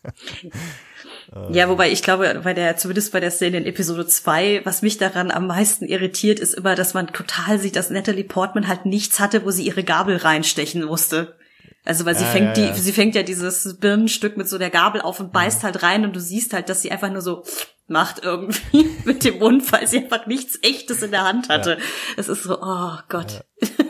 Ja, 1.53 1.69
wobei 1.69 1.91
ich 1.91 2.03
glaube, 2.03 2.41
bei 2.43 2.55
der, 2.55 2.79
zumindest 2.79 3.13
bei 3.13 3.21
der 3.21 3.31
Szene 3.31 3.59
in 3.59 3.67
Episode 3.67 4.07
2, 4.07 4.63
was 4.65 4.81
mich 4.81 4.97
daran 4.97 5.31
am 5.31 5.47
meisten 5.47 5.85
irritiert, 5.85 6.41
ist 6.41 6.55
immer, 6.55 6.75
dass 6.75 6.95
man 6.95 7.09
total 7.09 7.59
sieht, 7.59 7.77
dass 7.77 7.91
Natalie 7.91 8.25
Portman 8.25 8.67
halt 8.67 8.87
nichts 8.87 9.21
hatte, 9.21 9.45
wo 9.45 9.51
sie 9.51 9.67
ihre 9.67 9.85
Gabel 9.85 10.17
reinstechen 10.17 10.85
musste. 10.85 11.37
Also 11.85 12.07
weil 12.07 12.17
sie 12.17 12.25
Ja, 12.25 12.31
fängt 12.31 12.47
ja, 12.49 12.53
die, 12.55 12.69
ja. 12.69 12.75
sie 12.75 12.93
fängt 12.93 13.15
ja 13.15 13.23
dieses 13.23 13.79
Birnenstück 13.79 14.39
mit 14.39 14.49
so 14.49 14.57
der 14.57 14.71
Gabel 14.71 15.03
auf 15.03 15.21
und 15.21 15.33
beißt 15.33 15.65
halt 15.65 15.83
rein 15.83 16.05
und 16.05 16.17
du 16.17 16.21
siehst 16.21 16.55
halt, 16.55 16.71
dass 16.71 16.81
sie 16.81 16.91
einfach 16.91 17.11
nur 17.11 17.23
so 17.23 17.45
macht 17.89 18.25
irgendwie 18.25 18.89
mit 19.05 19.25
dem 19.25 19.39
Mund, 19.39 19.71
weil 19.71 19.87
sie 19.87 19.99
einfach 19.99 20.27
nichts 20.27 20.59
echtes 20.63 21.03
in 21.03 21.11
der 21.11 21.25
Hand 21.25 21.51
hatte. 21.51 21.77
Das 22.17 22.29
ist 22.29 22.43
so, 22.43 22.59
oh 22.63 22.97
Gott. 23.09 23.45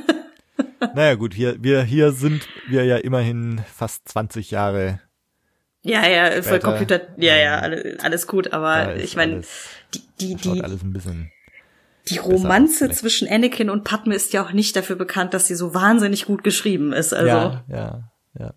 Naja 0.95 1.15
gut, 1.15 1.35
hier, 1.35 1.57
wir, 1.61 1.83
hier 1.83 2.13
sind 2.13 2.47
wir 2.69 2.85
ja 2.85 2.97
immerhin 2.97 3.61
fast 3.75 4.09
20 4.09 4.51
Jahre. 4.51 5.01
Ja, 5.83 6.07
ja, 6.07 6.43
voll 6.43 6.59
Computer, 6.59 7.01
ja, 7.17 7.37
ja, 7.37 7.65
ähm, 7.65 7.99
alles, 8.03 8.27
gut, 8.27 8.53
aber 8.53 8.97
ich 8.97 9.17
meine, 9.17 9.43
die, 9.95 10.03
die, 10.21 10.35
die, 10.35 10.63
alles 10.63 10.83
ein 10.83 10.93
bisschen. 10.93 11.31
Die 12.09 12.19
Romanze 12.19 12.91
zwischen 12.91 13.29
Anakin 13.29 13.71
und 13.71 13.85
Padme 13.85 14.15
ist 14.15 14.33
ja 14.33 14.45
auch 14.45 14.53
nicht 14.53 14.75
dafür 14.77 14.97
bekannt, 14.97 15.35
dass 15.35 15.47
sie 15.47 15.55
so 15.55 15.75
wahnsinnig 15.75 16.25
gut 16.25 16.43
geschrieben 16.43 16.93
ist. 16.93 17.13
Also 17.13 17.29
Ja, 17.29 17.65
ja, 17.69 18.11
ja. 18.39 18.55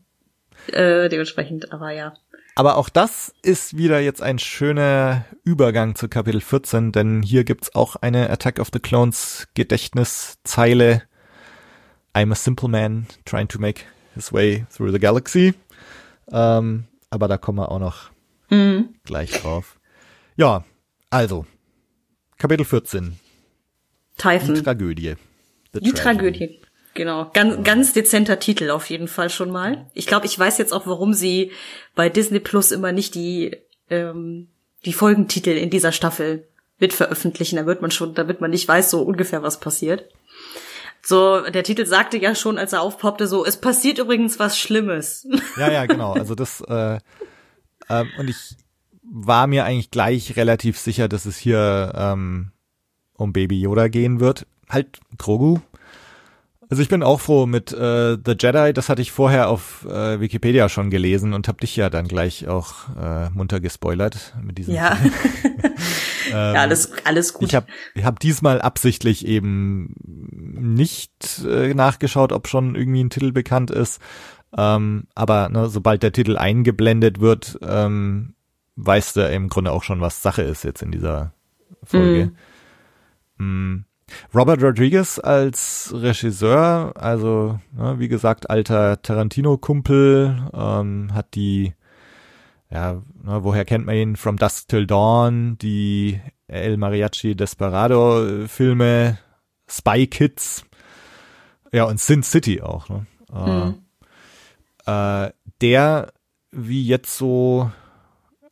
äh, 0.74 1.10
dementsprechend, 1.10 1.72
aber 1.74 1.92
ja. 1.92 2.14
Aber 2.56 2.78
auch 2.78 2.90
das 2.90 3.34
ist 3.44 3.78
wieder 3.78 4.00
jetzt 4.00 4.22
ein 4.22 4.40
schöner 4.40 5.26
Übergang 5.44 5.96
zu 5.96 6.08
Kapitel 6.10 6.42
14, 6.42 6.92
denn 6.92 7.22
hier 7.22 7.44
gibt's 7.44 7.76
auch 7.76 7.96
eine 7.98 8.30
Attack 8.30 8.60
of 8.60 8.70
the 8.74 8.80
Clones 8.80 9.48
Gedächtniszeile. 9.54 11.04
I'm 12.14 12.32
a 12.32 12.36
simple 12.36 12.68
man 12.70 13.08
trying 13.26 13.48
to 13.50 13.60
make 13.60 13.86
his 14.16 14.32
way 14.34 14.66
through 14.70 14.92
the 14.92 15.00
galaxy. 15.00 15.54
Ähm, 16.32 16.86
aber 17.10 17.28
da 17.28 17.38
kommen 17.38 17.60
wir 17.60 17.72
auch 17.72 17.80
noch 17.80 18.12
gleich 19.06 19.32
drauf. 19.32 19.80
Ja, 20.36 20.66
also 21.10 21.46
Kapitel 22.38 22.66
14, 22.66 23.18
die 24.18 24.22
Typhon. 24.22 24.64
Tragödie. 24.64 25.16
The 25.74 25.80
Die. 25.80 25.92
Tragödie. 25.94 26.62
Genau. 26.94 27.30
Ganz, 27.34 27.64
ganz 27.64 27.94
dezenter 27.94 28.40
Titel 28.40 28.70
auf 28.72 28.90
jeden 28.90 29.08
Fall 29.08 29.30
schon 29.30 29.52
mal. 29.52 29.90
Ich 29.94 30.06
glaube, 30.06 30.26
ich 30.26 30.38
weiß 30.38 30.58
jetzt 30.58 30.74
auch, 30.74 30.86
warum 30.86 31.14
sie 31.14 31.52
bei 31.96 32.10
Disney 32.10 32.40
Plus 32.40 32.72
immer 32.72 32.92
nicht 32.92 33.16
die, 33.16 33.56
ähm, 33.90 34.50
die 34.84 34.94
Folgentitel 34.94 35.52
in 35.52 35.70
dieser 35.70 35.94
Staffel 35.94 36.48
mit 36.80 36.92
veröffentlichen, 36.92 37.56
da 37.56 37.66
wird 37.66 37.82
man 37.82 37.92
schon, 37.92 38.16
damit 38.16 38.42
man 38.42 38.52
nicht 38.52 38.68
weiß 38.68 38.90
so 38.90 39.02
ungefähr, 39.04 39.44
was 39.44 39.60
passiert. 39.60 40.10
So, 41.04 41.42
der 41.50 41.64
Titel 41.64 41.86
sagte 41.86 42.18
ja 42.18 42.36
schon, 42.36 42.58
als 42.58 42.74
er 42.74 42.82
aufpoppte, 42.82 43.28
so, 43.28 43.46
es 43.46 43.58
passiert 43.58 43.98
übrigens 43.98 44.40
was 44.40 44.58
Schlimmes. 44.58 45.28
Ja, 45.58 45.72
ja, 45.72 45.86
genau. 45.86 46.14
Also 46.14 46.36
das, 46.36 46.62
äh, 46.62 46.96
äh, 47.90 48.06
und 48.18 48.30
ich 48.30 48.56
war 49.04 49.48
mir 49.48 49.66
eigentlich 49.66 49.92
gleich 49.92 50.36
relativ 50.38 50.80
sicher, 50.80 51.08
dass 51.08 51.26
es 51.26 51.38
hier 51.38 51.92
ähm, 51.96 52.52
um 53.18 53.34
Baby 53.34 53.60
Yoda 53.60 53.88
gehen 53.88 54.20
wird. 54.20 54.46
Halt 54.70 55.00
Grogu. 55.18 55.60
Also 56.70 56.82
ich 56.82 56.88
bin 56.88 57.04
auch 57.04 57.20
froh 57.20 57.48
mit 57.48 57.74
äh, 57.74 58.18
The 58.26 58.36
Jedi, 58.40 58.72
das 58.72 58.88
hatte 58.88 59.02
ich 59.02 59.12
vorher 59.12 59.50
auf 59.50 59.86
äh, 59.90 60.22
Wikipedia 60.22 60.70
schon 60.70 60.90
gelesen 60.90 61.34
und 61.34 61.50
habe 61.50 61.60
dich 61.60 61.76
ja 61.76 61.90
dann 61.90 62.08
gleich 62.08 62.48
auch 62.48 62.96
äh, 62.98 63.30
munter 63.32 63.60
gespoilert 63.60 64.34
mit 64.42 64.58
diesem. 64.58 64.76
Ja. 64.76 64.98
ähm, 66.32 66.56
ja, 66.56 66.62
alles, 66.62 66.92
alles 67.06 67.34
gut. 67.34 67.50
Ich 67.50 67.56
habe 67.56 67.68
ich 67.96 68.04
hab 68.04 68.20
diesmal 68.20 68.62
absichtlich 68.62 69.26
eben 69.26 69.96
nicht 70.00 71.44
äh, 71.46 71.74
nachgeschaut, 71.74 72.32
ob 72.32 72.48
schon 72.48 72.76
irgendwie 72.76 73.04
ein 73.04 73.10
Titel 73.10 73.32
bekannt 73.32 73.72
ist. 73.72 74.02
Ähm, 74.58 75.08
aber 75.16 75.50
ne, 75.50 75.70
sobald 75.70 76.04
der 76.04 76.12
Titel 76.12 76.38
eingeblendet 76.38 77.22
wird, 77.22 77.58
ähm, 77.62 78.36
weißt 78.76 79.18
du 79.18 79.30
im 79.30 79.50
Grunde 79.50 79.72
auch 79.72 79.84
schon, 79.84 80.02
was 80.02 80.22
Sache 80.22 80.42
ist 80.42 80.64
jetzt 80.64 80.82
in 80.82 80.92
dieser 80.92 81.34
Folge. 81.84 82.32
Mm. 83.38 83.44
Mm. 83.44 83.86
Robert 84.36 84.62
Rodriguez 84.62 85.20
als 85.20 85.94
Regisseur, 85.96 86.94
also 86.96 87.60
ne, 87.72 87.96
wie 87.98 88.10
gesagt, 88.10 88.50
alter 88.50 89.02
Tarantino-Kumpel, 89.02 90.50
ähm, 90.54 91.14
hat 91.14 91.34
die, 91.36 91.74
ja, 92.72 93.02
ne, 93.24 93.44
woher 93.44 93.66
kennt 93.66 93.86
man 93.86 93.96
ihn? 93.96 94.16
From 94.16 94.38
Dusk 94.38 94.70
Till 94.70 94.88
Dawn, 94.88 95.58
die 95.58 96.20
El 96.48 96.78
Mariachi 96.78 97.36
Desperado-Filme, 97.36 99.18
Spy 99.68 100.08
Kids, 100.08 100.66
ja, 101.72 101.84
und 101.86 102.00
Sin 102.00 102.24
City 102.24 102.62
auch. 102.62 102.90
Ne? 102.90 103.06
Mhm. 103.34 103.76
Äh, 104.86 105.32
der, 105.62 106.14
wie 106.52 106.86
jetzt 106.86 107.18
so 107.18 107.72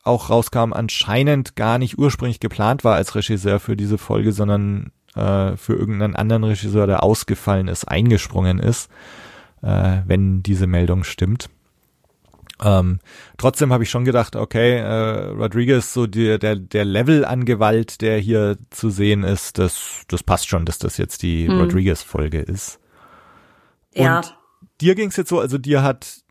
auch 0.03 0.29
rauskam, 0.29 0.73
anscheinend 0.73 1.55
gar 1.55 1.77
nicht 1.77 1.97
ursprünglich 1.97 2.39
geplant 2.39 2.83
war 2.83 2.95
als 2.95 3.15
Regisseur 3.15 3.59
für 3.59 3.75
diese 3.75 3.97
Folge, 3.97 4.31
sondern 4.31 4.91
äh, 5.15 5.55
für 5.57 5.73
irgendeinen 5.73 6.15
anderen 6.15 6.43
Regisseur, 6.43 6.87
der 6.87 7.03
ausgefallen 7.03 7.67
ist, 7.67 7.85
eingesprungen 7.85 8.59
ist, 8.59 8.89
äh, 9.61 9.99
wenn 10.05 10.41
diese 10.41 10.67
Meldung 10.67 11.03
stimmt. 11.03 11.49
Ähm, 12.61 12.99
trotzdem 13.37 13.71
habe 13.71 13.83
ich 13.83 13.89
schon 13.89 14.05
gedacht, 14.05 14.35
okay, 14.35 14.77
äh, 14.77 15.29
Rodriguez, 15.29 15.93
so 15.93 16.07
die, 16.07 16.37
der, 16.37 16.55
der 16.57 16.85
Level 16.85 17.23
an 17.23 17.45
Gewalt, 17.45 18.01
der 18.01 18.17
hier 18.17 18.57
zu 18.69 18.89
sehen 18.89 19.23
ist, 19.23 19.57
das, 19.57 20.03
das 20.07 20.23
passt 20.23 20.49
schon, 20.49 20.65
dass 20.65 20.77
das 20.77 20.97
jetzt 20.97 21.23
die 21.23 21.47
hm. 21.47 21.59
Rodriguez-Folge 21.59 22.39
ist. 22.39 22.79
Und 23.95 24.03
ja. 24.03 24.21
dir 24.81 24.95
ging's 24.95 25.15
jetzt 25.15 25.29
so, 25.29 25.39
also 25.39 25.57
dir 25.57 25.83
hat, 25.83 26.21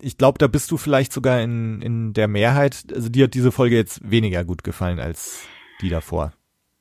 ich 0.00 0.18
glaube, 0.18 0.38
da 0.38 0.48
bist 0.48 0.70
du 0.70 0.76
vielleicht 0.76 1.12
sogar 1.12 1.40
in, 1.40 1.80
in 1.82 2.12
der 2.12 2.28
Mehrheit, 2.28 2.84
also 2.92 3.08
dir 3.08 3.24
hat 3.24 3.34
diese 3.34 3.52
Folge 3.52 3.76
jetzt 3.76 4.00
weniger 4.08 4.44
gut 4.44 4.64
gefallen 4.64 4.98
als 4.98 5.40
die 5.80 5.88
davor. 5.88 6.32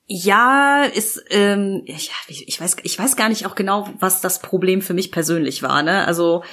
Ja, 0.07 0.83
ist 0.83 1.23
ähm, 1.31 1.81
ich, 1.85 2.11
ich 2.27 2.61
weiß 2.61 2.77
ich 2.83 2.99
weiß 2.99 3.15
gar 3.15 3.27
nicht 3.27 3.47
auch 3.47 3.55
genau, 3.55 3.89
was 3.99 4.21
das 4.21 4.39
Problem 4.39 4.83
für 4.83 4.93
mich 4.93 5.11
persönlich 5.11 5.63
war. 5.63 5.81
Ne? 5.81 6.05
Also 6.05 6.43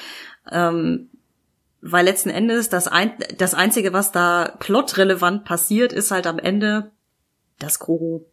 ähm, 0.50 1.10
weil 1.82 2.04
letzten 2.04 2.30
Endes 2.30 2.68
das 2.68 2.88
ein, 2.88 3.12
das 3.36 3.54
einzige, 3.54 3.92
was 3.92 4.12
da 4.12 4.54
plotrelevant 4.60 5.44
passiert, 5.44 5.92
ist 5.92 6.12
halt 6.12 6.26
am 6.26 6.38
Ende, 6.38 6.92
dass 7.58 7.80
Grogu 7.80 8.24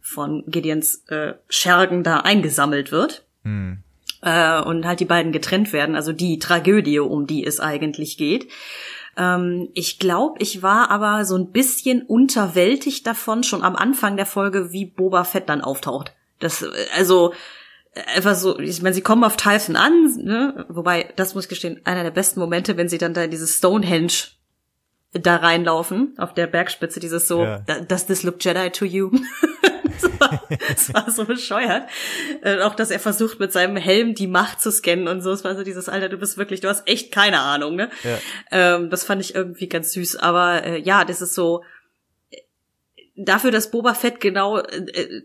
von 0.00 0.42
Gideons 0.48 1.04
äh, 1.08 1.34
Schergen 1.48 2.02
da 2.02 2.18
eingesammelt 2.18 2.90
wird. 2.90 3.24
Hm. 3.44 3.78
Äh, 4.20 4.60
und 4.62 4.84
halt 4.84 5.00
die 5.00 5.04
beiden 5.04 5.32
getrennt 5.32 5.72
werden, 5.72 5.94
also 5.94 6.12
die 6.12 6.38
Tragödie, 6.38 6.98
um 6.98 7.26
die 7.26 7.46
es 7.46 7.60
eigentlich 7.60 8.18
geht. 8.18 8.48
Ähm, 9.16 9.68
ich 9.74 9.98
glaube, 10.00 10.36
ich 10.40 10.62
war 10.62 10.90
aber 10.90 11.24
so 11.24 11.36
ein 11.36 11.52
bisschen 11.52 12.02
unterwältigt 12.02 13.06
davon, 13.06 13.44
schon 13.44 13.62
am 13.62 13.76
Anfang 13.76 14.16
der 14.16 14.26
Folge, 14.26 14.72
wie 14.72 14.86
Boba 14.86 15.24
Fett 15.24 15.48
dann 15.48 15.60
auftaucht. 15.60 16.12
Das, 16.40 16.62
äh, 16.62 16.70
also, 16.96 17.32
einfach 17.94 18.34
so, 18.34 18.58
ich 18.58 18.82
meine, 18.82 18.94
sie 18.94 19.02
kommen 19.02 19.24
auf 19.24 19.36
Typhon 19.36 19.76
an, 19.76 20.16
ne? 20.16 20.66
wobei, 20.68 21.10
das 21.16 21.34
muss 21.34 21.44
ich 21.44 21.50
gestehen, 21.50 21.80
einer 21.84 22.02
der 22.02 22.10
besten 22.10 22.40
Momente, 22.40 22.76
wenn 22.76 22.88
sie 22.88 22.98
dann 22.98 23.14
da 23.14 23.24
in 23.24 23.30
dieses 23.30 23.58
Stonehenge 23.58 24.12
da 25.12 25.36
reinlaufen, 25.36 26.14
auf 26.16 26.32
der 26.32 26.46
Bergspitze, 26.46 27.00
dieses 27.00 27.28
so, 27.28 27.42
ja. 27.42 27.58
does 27.58 28.06
this 28.06 28.22
look 28.22 28.42
Jedi 28.42 28.70
to 28.70 28.86
you? 28.86 29.10
das, 30.00 30.20
war, 30.20 30.42
das 30.68 30.94
war 30.94 31.10
so 31.10 31.26
bescheuert. 31.26 31.86
Äh, 32.42 32.60
auch, 32.62 32.74
dass 32.74 32.90
er 32.90 32.98
versucht, 32.98 33.38
mit 33.38 33.52
seinem 33.52 33.76
Helm 33.76 34.14
die 34.14 34.26
Macht 34.26 34.62
zu 34.62 34.72
scannen 34.72 35.08
und 35.08 35.20
so. 35.20 35.30
Es 35.30 35.44
war 35.44 35.54
so 35.54 35.64
dieses, 35.64 35.90
Alter, 35.90 36.08
du 36.08 36.16
bist 36.16 36.38
wirklich, 36.38 36.60
du 36.60 36.68
hast 36.68 36.88
echt 36.88 37.12
keine 37.12 37.40
Ahnung, 37.40 37.76
ne? 37.76 37.90
Ja. 38.02 38.18
Ähm, 38.50 38.88
das 38.88 39.04
fand 39.04 39.20
ich 39.20 39.34
irgendwie 39.34 39.68
ganz 39.68 39.92
süß. 39.92 40.16
Aber 40.16 40.64
äh, 40.64 40.80
ja, 40.80 41.04
das 41.04 41.20
ist 41.20 41.34
so, 41.34 41.62
äh, 42.30 42.38
dafür, 43.14 43.50
dass 43.50 43.70
Boba 43.70 43.92
Fett 43.92 44.18
genau 44.18 44.60
äh, 44.60 45.24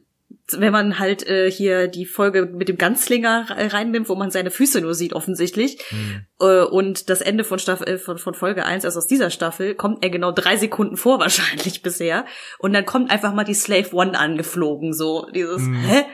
wenn 0.51 0.71
man 0.71 0.99
halt 0.99 1.27
äh, 1.27 1.51
hier 1.51 1.87
die 1.87 2.05
Folge 2.05 2.45
mit 2.45 2.69
dem 2.69 2.77
Ganzlinger 2.77 3.47
reinnimmt, 3.49 4.07
wo 4.07 4.15
man 4.15 4.31
seine 4.31 4.51
Füße 4.51 4.81
nur 4.81 4.93
sieht 4.93 5.13
offensichtlich, 5.13 5.77
mhm. 5.91 6.25
äh, 6.39 6.63
und 6.63 7.09
das 7.09 7.21
Ende 7.21 7.43
von 7.43 7.59
Staffel 7.59 7.87
äh, 7.87 7.97
von, 7.97 8.17
von 8.17 8.33
Folge 8.33 8.65
1, 8.65 8.85
also 8.85 8.99
aus 8.99 9.07
dieser 9.07 9.29
Staffel, 9.29 9.75
kommt 9.75 10.03
er 10.03 10.09
genau 10.09 10.31
drei 10.31 10.55
Sekunden 10.55 10.97
vor 10.97 11.19
wahrscheinlich 11.21 11.81
bisher. 11.81 12.25
Und 12.59 12.73
dann 12.73 12.85
kommt 12.85 13.11
einfach 13.11 13.33
mal 13.33 13.43
die 13.43 13.53
Slave 13.53 13.93
One 13.93 14.17
angeflogen, 14.17 14.93
so 14.93 15.27
dieses, 15.33 15.63
mhm. 15.63 15.75
hä? 15.75 15.99
Äh, 15.99 16.05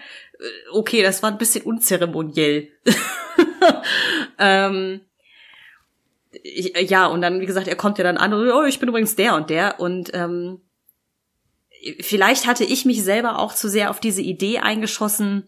okay, 0.72 1.03
das 1.03 1.22
war 1.22 1.32
ein 1.32 1.38
bisschen 1.38 1.64
unzeremoniell. 1.66 2.70
ähm, 4.39 5.01
ich, 6.43 6.89
ja, 6.89 7.05
und 7.05 7.22
dann, 7.22 7.39
wie 7.39 7.45
gesagt, 7.45 7.68
er 7.68 7.76
kommt 7.76 7.99
ja 7.99 8.03
dann 8.03 8.18
an, 8.18 8.34
oh, 8.34 8.64
ich 8.64 8.80
bin 8.80 8.89
übrigens 8.89 9.16
der 9.16 9.36
und 9.36 9.51
der. 9.51 9.80
Und 9.80 10.09
ähm, 10.14 10.61
vielleicht 11.99 12.47
hatte 12.47 12.63
ich 12.63 12.86
mich 12.86 13.03
selber 13.03 13.39
auch 13.39 13.53
zu 13.53 13.69
sehr 13.69 13.89
auf 13.89 13.99
diese 13.99 14.21
Idee 14.21 14.59
eingeschossen, 14.59 15.47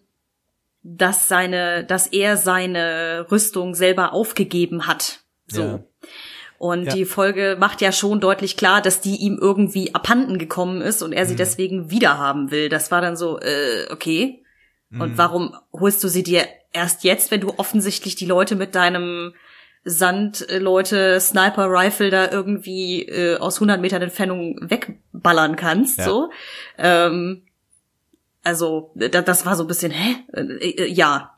dass 0.84 1.28
seine, 1.28 1.84
dass 1.84 2.08
er 2.08 2.38
seine 2.38 3.26
Rüstung 3.32 3.74
selber 3.74 4.14
aufgegeben 4.14 4.88
hat. 4.88 5.22
So. 5.48 5.62
Ja. 5.62 5.84
Und 6.58 6.86
ja. 6.86 6.94
die 6.94 7.06
Folge 7.06 7.58
macht 7.60 7.82
ja 7.82 7.92
schon 7.92 8.20
deutlich 8.20 8.56
klar, 8.56 8.82
dass 8.82 9.02
die 9.02 9.18
ihm 9.18 9.38
irgendwie 9.40 9.94
abhanden 9.94 10.38
gekommen 10.38 10.82
ist 10.82 11.02
und 11.02 11.12
er 11.12 11.26
sie 11.26 11.34
mhm. 11.34 11.38
deswegen 11.38 11.92
wiederhaben 11.92 12.52
will. 12.52 12.70
Das 12.70 12.92
war 12.92 13.02
dann 13.02 13.18
so, 13.18 13.40
äh, 13.40 13.88
okay. 13.92 14.44
Mhm. 14.90 15.02
Und 15.02 15.18
warum 15.18 15.56
holst 15.74 16.04
du 16.04 16.08
sie 16.08 16.24
dir 16.24 16.48
erst 16.72 17.04
jetzt, 17.04 17.32
wenn 17.32 17.42
du 17.42 17.54
offensichtlich 17.58 18.16
die 18.16 18.26
Leute 18.26 18.56
mit 18.56 18.76
deinem 18.76 19.34
Sandleute, 19.86 21.20
Sniper 21.20 21.68
Rifle 21.70 22.10
da 22.10 22.32
irgendwie 22.32 23.04
äh, 23.04 23.38
aus 23.38 23.58
100 23.58 23.80
Metern 23.80 24.02
Entfernung 24.02 24.58
wegballern 24.62 25.56
kannst, 25.56 26.00
ja. 26.00 26.06
so. 26.06 26.32
Ähm, 26.80 27.44
also 28.44 28.92
da, 28.96 29.22
das 29.22 29.46
war 29.46 29.56
so 29.56 29.64
ein 29.64 29.68
bisschen, 29.68 29.92
hä? 29.92 30.16
Äh, 30.34 30.42
äh, 30.42 30.92
ja. 30.92 31.38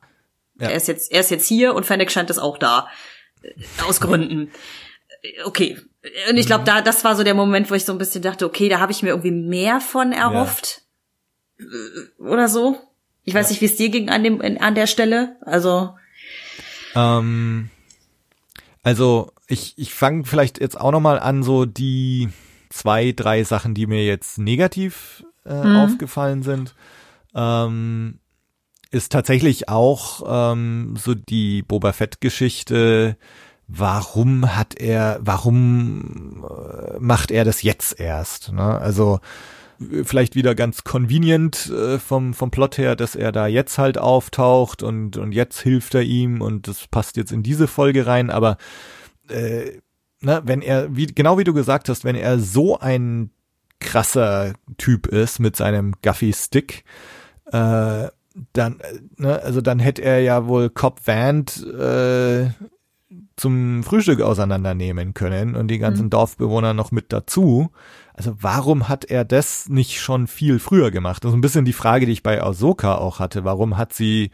ja. 0.59 0.69
Er 0.69 0.75
ist 0.75 0.87
jetzt, 0.87 1.11
er 1.11 1.19
ist 1.19 1.29
jetzt 1.29 1.45
hier 1.45 1.75
und 1.75 1.85
Fennec 1.85 2.09
scheint 2.09 2.29
es 2.29 2.39
auch 2.39 2.57
da. 2.57 2.87
Äh, 3.41 3.51
aus 3.85 3.99
Gründen. 3.99 4.49
Okay. 5.43 5.77
Und 6.29 6.37
ich 6.37 6.45
glaube, 6.45 6.61
mhm. 6.61 6.67
da, 6.67 6.81
das 6.81 7.03
war 7.03 7.17
so 7.17 7.23
der 7.23 7.33
Moment, 7.33 7.69
wo 7.69 7.75
ich 7.75 7.83
so 7.83 7.91
ein 7.91 7.97
bisschen 7.97 8.21
dachte, 8.21 8.45
okay, 8.45 8.69
da 8.69 8.79
habe 8.79 8.93
ich 8.93 9.03
mir 9.03 9.09
irgendwie 9.09 9.31
mehr 9.31 9.81
von 9.81 10.13
erhofft. 10.13 10.83
Ja. 11.59 11.65
Oder 12.25 12.47
so. 12.47 12.77
Ich 13.25 13.33
weiß 13.33 13.49
nicht, 13.49 13.59
wie 13.59 13.65
es 13.65 13.75
dir 13.75 13.89
ging 13.89 14.09
an 14.09 14.23
dem, 14.23 14.41
an 14.41 14.73
der 14.73 14.87
Stelle. 14.87 15.35
Also. 15.41 15.95
Ähm 16.95 17.69
also 18.87 19.33
ich, 19.47 19.73
ich 19.77 19.93
fange 19.93 20.23
vielleicht 20.23 20.61
jetzt 20.61 20.79
auch 20.79 20.91
nochmal 20.93 21.19
an, 21.19 21.43
so 21.43 21.65
die 21.65 22.29
zwei, 22.69 23.11
drei 23.11 23.43
Sachen, 23.43 23.73
die 23.73 23.85
mir 23.85 24.05
jetzt 24.05 24.37
negativ 24.37 25.25
äh, 25.45 25.61
mhm. 25.61 25.75
aufgefallen 25.75 26.41
sind. 26.41 26.73
Ähm, 27.35 28.19
ist 28.89 29.11
tatsächlich 29.11 29.67
auch 29.67 30.53
ähm, 30.53 30.95
so 30.97 31.15
die 31.15 31.63
Boba 31.63 31.91
Fett-Geschichte. 31.91 33.17
Warum 33.67 34.55
hat 34.55 34.79
er, 34.79 35.19
warum 35.19 36.45
äh, 36.49 36.97
macht 36.97 37.29
er 37.29 37.43
das 37.43 37.63
jetzt 37.63 37.99
erst? 37.99 38.53
Ne? 38.53 38.79
Also 38.79 39.19
vielleicht 40.03 40.35
wieder 40.35 40.55
ganz 40.55 40.83
convenient 40.83 41.69
äh, 41.69 41.99
vom, 41.99 42.33
vom 42.33 42.51
Plot 42.51 42.77
her, 42.77 42.95
dass 42.95 43.15
er 43.15 43.31
da 43.31 43.47
jetzt 43.47 43.77
halt 43.77 43.97
auftaucht 43.97 44.83
und, 44.83 45.17
und 45.17 45.31
jetzt 45.31 45.59
hilft 45.61 45.95
er 45.95 46.03
ihm 46.03 46.41
und 46.41 46.67
das 46.67 46.87
passt 46.87 47.17
jetzt 47.17 47.31
in 47.31 47.43
diese 47.43 47.67
Folge 47.67 48.07
rein, 48.07 48.29
aber 48.29 48.57
äh, 49.29 49.79
ne, 50.21 50.41
wenn 50.45 50.61
er, 50.61 50.95
wie, 50.95 51.07
genau 51.07 51.37
wie 51.37 51.43
du 51.43 51.53
gesagt 51.53 51.89
hast, 51.89 52.03
wenn 52.03 52.15
er 52.15 52.39
so 52.39 52.79
ein 52.79 53.31
krasser 53.79 54.53
Typ 54.77 55.07
ist 55.07 55.39
mit 55.39 55.55
seinem 55.55 55.93
Guffy-Stick, 56.01 56.83
äh, 57.51 58.07
dann, 58.53 58.79
äh, 58.79 58.99
ne, 59.17 59.41
also 59.41 59.61
dann 59.61 59.79
hätte 59.79 60.03
er 60.03 60.21
ja 60.21 60.47
wohl 60.47 60.69
Cobb 60.69 61.05
Vant 61.05 61.65
äh, 61.65 62.49
zum 63.35 63.83
Frühstück 63.83 64.21
auseinandernehmen 64.21 65.13
können 65.13 65.55
und 65.55 65.69
die 65.69 65.77
ganzen 65.77 66.05
mhm. 66.05 66.09
Dorfbewohner 66.11 66.73
noch 66.73 66.91
mit 66.91 67.13
dazu. 67.13 67.69
Also 68.17 68.35
warum 68.41 68.89
hat 68.89 69.05
er 69.05 69.23
das 69.23 69.69
nicht 69.69 70.01
schon 70.01 70.25
viel 70.25 70.57
früher 70.57 70.89
gemacht? 70.89 71.23
Das 71.23 71.29
ist 71.29 71.35
ein 71.35 71.41
bisschen 71.41 71.65
die 71.65 71.73
Frage, 71.73 72.07
die 72.07 72.11
ich 72.11 72.23
bei 72.23 72.41
Ahsoka 72.41 72.95
auch 72.95 73.19
hatte. 73.19 73.43
Warum 73.43 73.77
hat 73.77 73.93
sie 73.93 74.31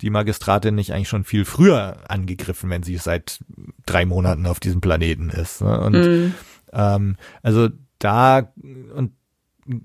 die 0.00 0.08
Magistratin 0.08 0.74
nicht 0.74 0.94
eigentlich 0.94 1.10
schon 1.10 1.24
viel 1.24 1.44
früher 1.44 1.98
angegriffen, 2.08 2.70
wenn 2.70 2.82
sie 2.82 2.96
seit 2.96 3.40
drei 3.84 4.06
Monaten 4.06 4.46
auf 4.46 4.58
diesem 4.58 4.80
Planeten 4.80 5.28
ist? 5.28 5.60
Ne? 5.60 5.78
Und 5.78 5.92
mhm. 5.92 6.34
ähm, 6.72 7.16
also 7.42 7.68
da 7.98 8.50
und 8.94 9.12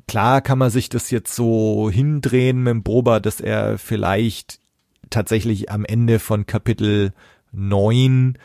klar 0.08 0.40
kann 0.40 0.58
man 0.58 0.70
sich 0.70 0.88
das 0.88 1.12
jetzt 1.12 1.36
so 1.36 1.90
hindrehen 1.92 2.64
mit 2.64 2.72
dem 2.72 2.84
Boba, 2.84 3.20
dass 3.20 3.42
er 3.42 3.78
vielleicht 3.78 4.60
tatsächlich 5.10 5.70
am 5.70 5.84
Ende 5.84 6.20
von 6.20 6.46
Kapitel 6.46 7.12
9 7.52 8.38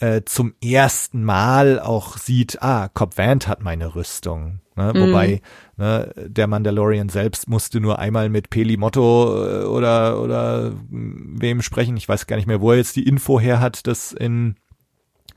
äh, 0.00 0.22
zum 0.24 0.54
ersten 0.62 1.24
Mal 1.24 1.80
auch 1.80 2.18
sieht, 2.18 2.62
ah, 2.62 2.88
Cobb 2.88 3.18
Vant 3.18 3.48
hat 3.48 3.62
meine 3.62 3.94
Rüstung. 3.94 4.60
Ne? 4.76 4.92
Mhm. 4.94 5.00
Wobei 5.00 5.40
ne, 5.76 6.12
der 6.16 6.46
Mandalorian 6.46 7.08
selbst 7.08 7.48
musste 7.48 7.80
nur 7.80 7.98
einmal 7.98 8.28
mit 8.28 8.48
Peli 8.48 8.76
Motto 8.76 9.44
äh, 9.44 9.64
oder 9.64 10.20
oder 10.22 10.72
wem 10.88 11.62
sprechen. 11.62 11.96
Ich 11.96 12.08
weiß 12.08 12.26
gar 12.26 12.36
nicht 12.36 12.46
mehr, 12.46 12.60
wo 12.60 12.70
er 12.70 12.78
jetzt 12.78 12.96
die 12.96 13.06
Info 13.06 13.40
her 13.40 13.60
hat, 13.60 13.86
dass 13.86 14.12
in 14.12 14.54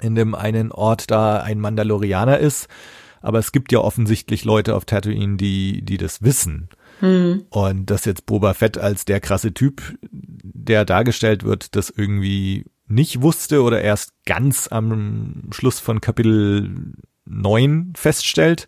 in 0.01 0.15
dem 0.15 0.35
einen 0.35 0.71
Ort 0.71 1.09
da 1.11 1.37
ein 1.41 1.59
Mandalorianer 1.59 2.37
ist. 2.37 2.67
Aber 3.23 3.37
es 3.37 3.51
gibt 3.51 3.71
ja 3.71 3.79
offensichtlich 3.79 4.45
Leute 4.45 4.75
auf 4.75 4.85
Tatooine, 4.85 5.37
die 5.37 5.81
die 5.81 5.97
das 5.97 6.21
wissen. 6.21 6.69
Mhm. 7.01 7.45
Und 7.49 7.89
dass 7.89 8.05
jetzt 8.05 8.27
Boba 8.27 8.53
Fett 8.53 8.77
als 8.77 9.05
der 9.05 9.19
krasse 9.19 9.53
Typ, 9.53 9.97
der 10.11 10.85
dargestellt 10.85 11.43
wird, 11.43 11.75
das 11.75 11.89
irgendwie 11.89 12.65
nicht 12.91 13.21
wusste 13.21 13.63
oder 13.63 13.81
erst 13.81 14.13
ganz 14.25 14.67
am 14.69 15.49
Schluss 15.51 15.79
von 15.79 16.01
Kapitel 16.01 16.93
9 17.25 17.93
feststellt, 17.95 18.67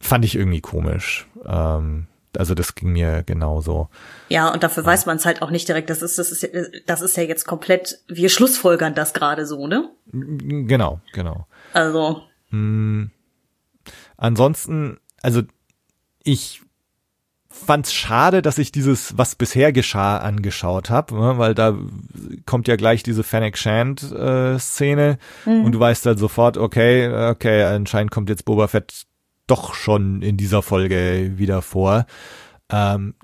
fand 0.00 0.24
ich 0.24 0.34
irgendwie 0.34 0.60
komisch. 0.60 1.28
Ähm, 1.46 2.08
also 2.36 2.54
das 2.54 2.74
ging 2.74 2.92
mir 2.92 3.22
genauso. 3.22 3.88
Ja, 4.28 4.52
und 4.52 4.62
dafür 4.62 4.82
ja. 4.82 4.88
weiß 4.88 5.06
man 5.06 5.18
es 5.18 5.26
halt 5.26 5.42
auch 5.42 5.50
nicht 5.50 5.68
direkt. 5.68 5.90
Das 5.90 6.02
ist, 6.02 6.18
das 6.18 6.32
ist, 6.32 6.48
das 6.86 7.02
ist 7.02 7.16
ja 7.16 7.22
jetzt 7.22 7.46
komplett, 7.46 8.00
wir 8.08 8.28
schlussfolgern 8.28 8.94
das 8.94 9.12
gerade 9.12 9.46
so, 9.46 9.66
ne? 9.66 9.90
Genau, 10.06 11.00
genau. 11.12 11.46
Also. 11.72 12.22
Hm, 12.50 13.10
ansonsten, 14.16 14.98
also 15.22 15.42
ich 16.24 16.62
fand's 17.52 17.92
schade, 17.92 18.42
dass 18.42 18.58
ich 18.58 18.72
dieses 18.72 19.16
Was 19.16 19.34
bisher 19.34 19.72
geschah 19.72 20.18
angeschaut 20.18 20.90
habe, 20.90 21.14
ne, 21.14 21.38
weil 21.38 21.54
da 21.54 21.76
kommt 22.46 22.68
ja 22.68 22.76
gleich 22.76 23.02
diese 23.02 23.22
Fennec 23.22 23.56
Shand 23.56 24.10
äh, 24.12 24.58
Szene 24.58 25.18
mhm. 25.44 25.64
und 25.64 25.72
du 25.72 25.80
weißt 25.80 26.04
dann 26.06 26.18
sofort, 26.18 26.56
okay, 26.56 27.30
okay, 27.30 27.62
anscheinend 27.64 28.10
kommt 28.10 28.28
jetzt 28.28 28.44
Boba 28.44 28.68
Fett 28.68 29.06
doch 29.46 29.74
schon 29.74 30.22
in 30.22 30.36
dieser 30.36 30.62
Folge 30.62 31.32
wieder 31.36 31.62
vor. 31.62 32.06
Ähm, 32.70 33.14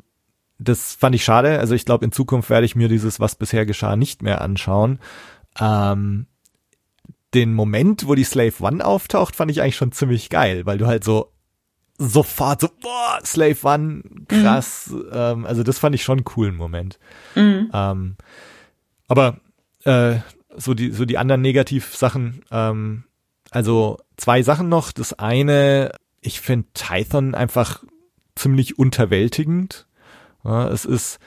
das 0.59 0.95
fand 0.95 1.15
ich 1.15 1.25
schade. 1.25 1.59
Also 1.59 1.75
ich 1.75 1.85
glaube, 1.85 2.05
in 2.05 2.13
Zukunft 2.13 2.51
werde 2.51 2.67
ich 2.67 2.77
mir 2.77 2.89
dieses 2.89 3.21
Was 3.21 3.37
bisher 3.37 3.65
geschah 3.65 3.97
nicht 3.97 4.23
mehr 4.23 4.41
anschauen. 4.41 4.99
Ähm, 5.61 6.27
den 7.35 7.55
Moment, 7.55 8.07
wo 8.09 8.15
die 8.15 8.25
Slave 8.25 8.55
One 8.61 8.85
auftaucht, 8.85 9.37
fand 9.37 9.51
ich 9.51 9.63
eigentlich 9.63 9.77
schon 9.77 9.93
ziemlich 9.93 10.31
geil, 10.31 10.67
weil 10.67 10.79
du 10.79 10.87
halt 10.87 11.05
so 11.05 11.33
sofort 11.99 12.61
so, 12.61 12.69
boah, 12.81 13.19
Slave 13.25 13.59
One, 13.63 14.03
krass. 14.29 14.91
Mhm. 14.91 15.05
Ähm, 15.13 15.47
also 15.47 15.63
das 15.63 15.79
fand 15.79 15.95
ich 15.95 16.05
schon 16.05 16.19
einen 16.19 16.25
coolen 16.25 16.57
Moment. 16.57 16.99
Mhm. 17.35 17.71
Ähm, 17.75 18.17
aber 19.09 19.39
äh, 19.85 20.17
so 20.57 20.75
die 20.75 20.93
so 20.93 21.05
die 21.05 21.19
anderen 21.19 21.43
Negativsachen, 21.43 22.43
ähm, 22.51 23.05
also 23.51 23.99
zwei 24.17 24.43
Sachen 24.43 24.69
noch. 24.69 24.93
Das 24.93 25.13
eine, 25.13 25.93
ich 26.21 26.41
finde 26.41 26.69
Tython 26.75 27.35
einfach 27.35 27.83
ziemlich 28.37 28.79
unterwältigend. 28.79 29.87
Ja, 30.45 30.69
es 30.69 30.85
ist, 30.85 31.19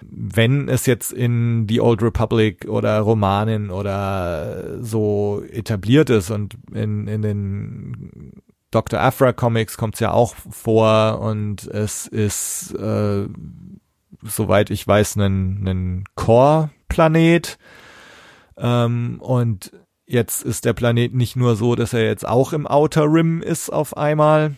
wenn 0.00 0.68
es 0.68 0.86
jetzt 0.86 1.12
in 1.12 1.66
The 1.68 1.80
Old 1.80 2.02
Republic 2.02 2.66
oder 2.68 3.00
Romanen 3.00 3.70
oder 3.70 4.82
so 4.82 5.42
etabliert 5.50 6.08
ist 6.10 6.30
und 6.30 6.56
in, 6.72 7.08
in 7.08 7.22
den 7.22 8.32
Dr. 8.70 9.00
Afra 9.00 9.32
Comics 9.32 9.76
kommt 9.76 9.94
es 9.94 10.00
ja 10.00 10.12
auch 10.12 10.34
vor 10.34 11.20
und 11.20 11.66
es 11.66 12.06
ist, 12.06 12.72
äh, 12.74 13.26
soweit 14.22 14.70
ich 14.70 14.86
weiß, 14.86 15.16
ein, 15.16 15.66
ein 15.66 16.04
Core-Planet. 16.14 17.58
Ähm, 18.56 19.20
und 19.20 19.72
jetzt 20.06 20.42
ist 20.42 20.64
der 20.64 20.72
Planet 20.72 21.14
nicht 21.14 21.36
nur 21.36 21.56
so, 21.56 21.74
dass 21.74 21.92
er 21.92 22.04
jetzt 22.04 22.26
auch 22.26 22.52
im 22.52 22.66
Outer 22.66 23.04
Rim 23.04 23.42
ist 23.42 23.70
auf 23.70 23.96
einmal, 23.96 24.56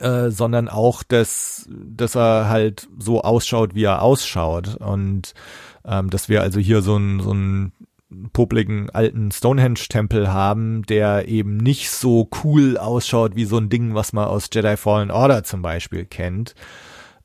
äh, 0.00 0.30
sondern 0.30 0.68
auch, 0.68 1.02
dass, 1.02 1.68
dass 1.70 2.14
er 2.14 2.48
halt 2.48 2.88
so 2.98 3.22
ausschaut, 3.22 3.74
wie 3.74 3.84
er 3.84 4.02
ausschaut. 4.02 4.76
Und 4.76 5.32
ähm, 5.84 6.10
dass 6.10 6.28
wir 6.28 6.42
also 6.42 6.60
hier 6.60 6.82
so 6.82 6.96
ein, 6.96 7.20
so 7.20 7.32
ein 7.32 7.72
popligen 8.32 8.90
alten 8.90 9.30
Stonehenge-Tempel 9.30 10.32
haben, 10.32 10.82
der 10.82 11.28
eben 11.28 11.56
nicht 11.58 11.90
so 11.90 12.28
cool 12.42 12.78
ausschaut 12.78 13.36
wie 13.36 13.44
so 13.44 13.58
ein 13.58 13.68
Ding, 13.68 13.94
was 13.94 14.12
man 14.12 14.26
aus 14.26 14.48
Jedi 14.52 14.76
Fallen 14.76 15.10
Order 15.10 15.44
zum 15.44 15.62
Beispiel 15.62 16.06
kennt, 16.06 16.54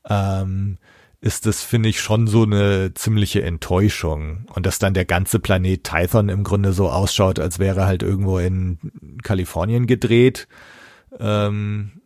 ähm, 0.09 0.77
ist 1.21 1.45
das, 1.45 1.63
finde 1.63 1.87
ich, 1.87 2.01
schon 2.01 2.27
so 2.27 2.43
eine 2.43 2.93
ziemliche 2.95 3.43
Enttäuschung. 3.43 4.45
Und 4.53 4.65
dass 4.65 4.77
dann 4.77 4.93
der 4.93 5.05
ganze 5.05 5.39
Planet 5.39 5.83
Tython 5.83 6.27
im 6.27 6.43
Grunde 6.43 6.73
so 6.73 6.89
ausschaut, 6.89 7.39
als 7.39 7.59
wäre 7.59 7.85
halt 7.85 8.03
irgendwo 8.03 8.39
in 8.39 8.77
Kalifornien 9.23 9.87
gedreht. 9.87 10.49
Ähm, 11.19 12.02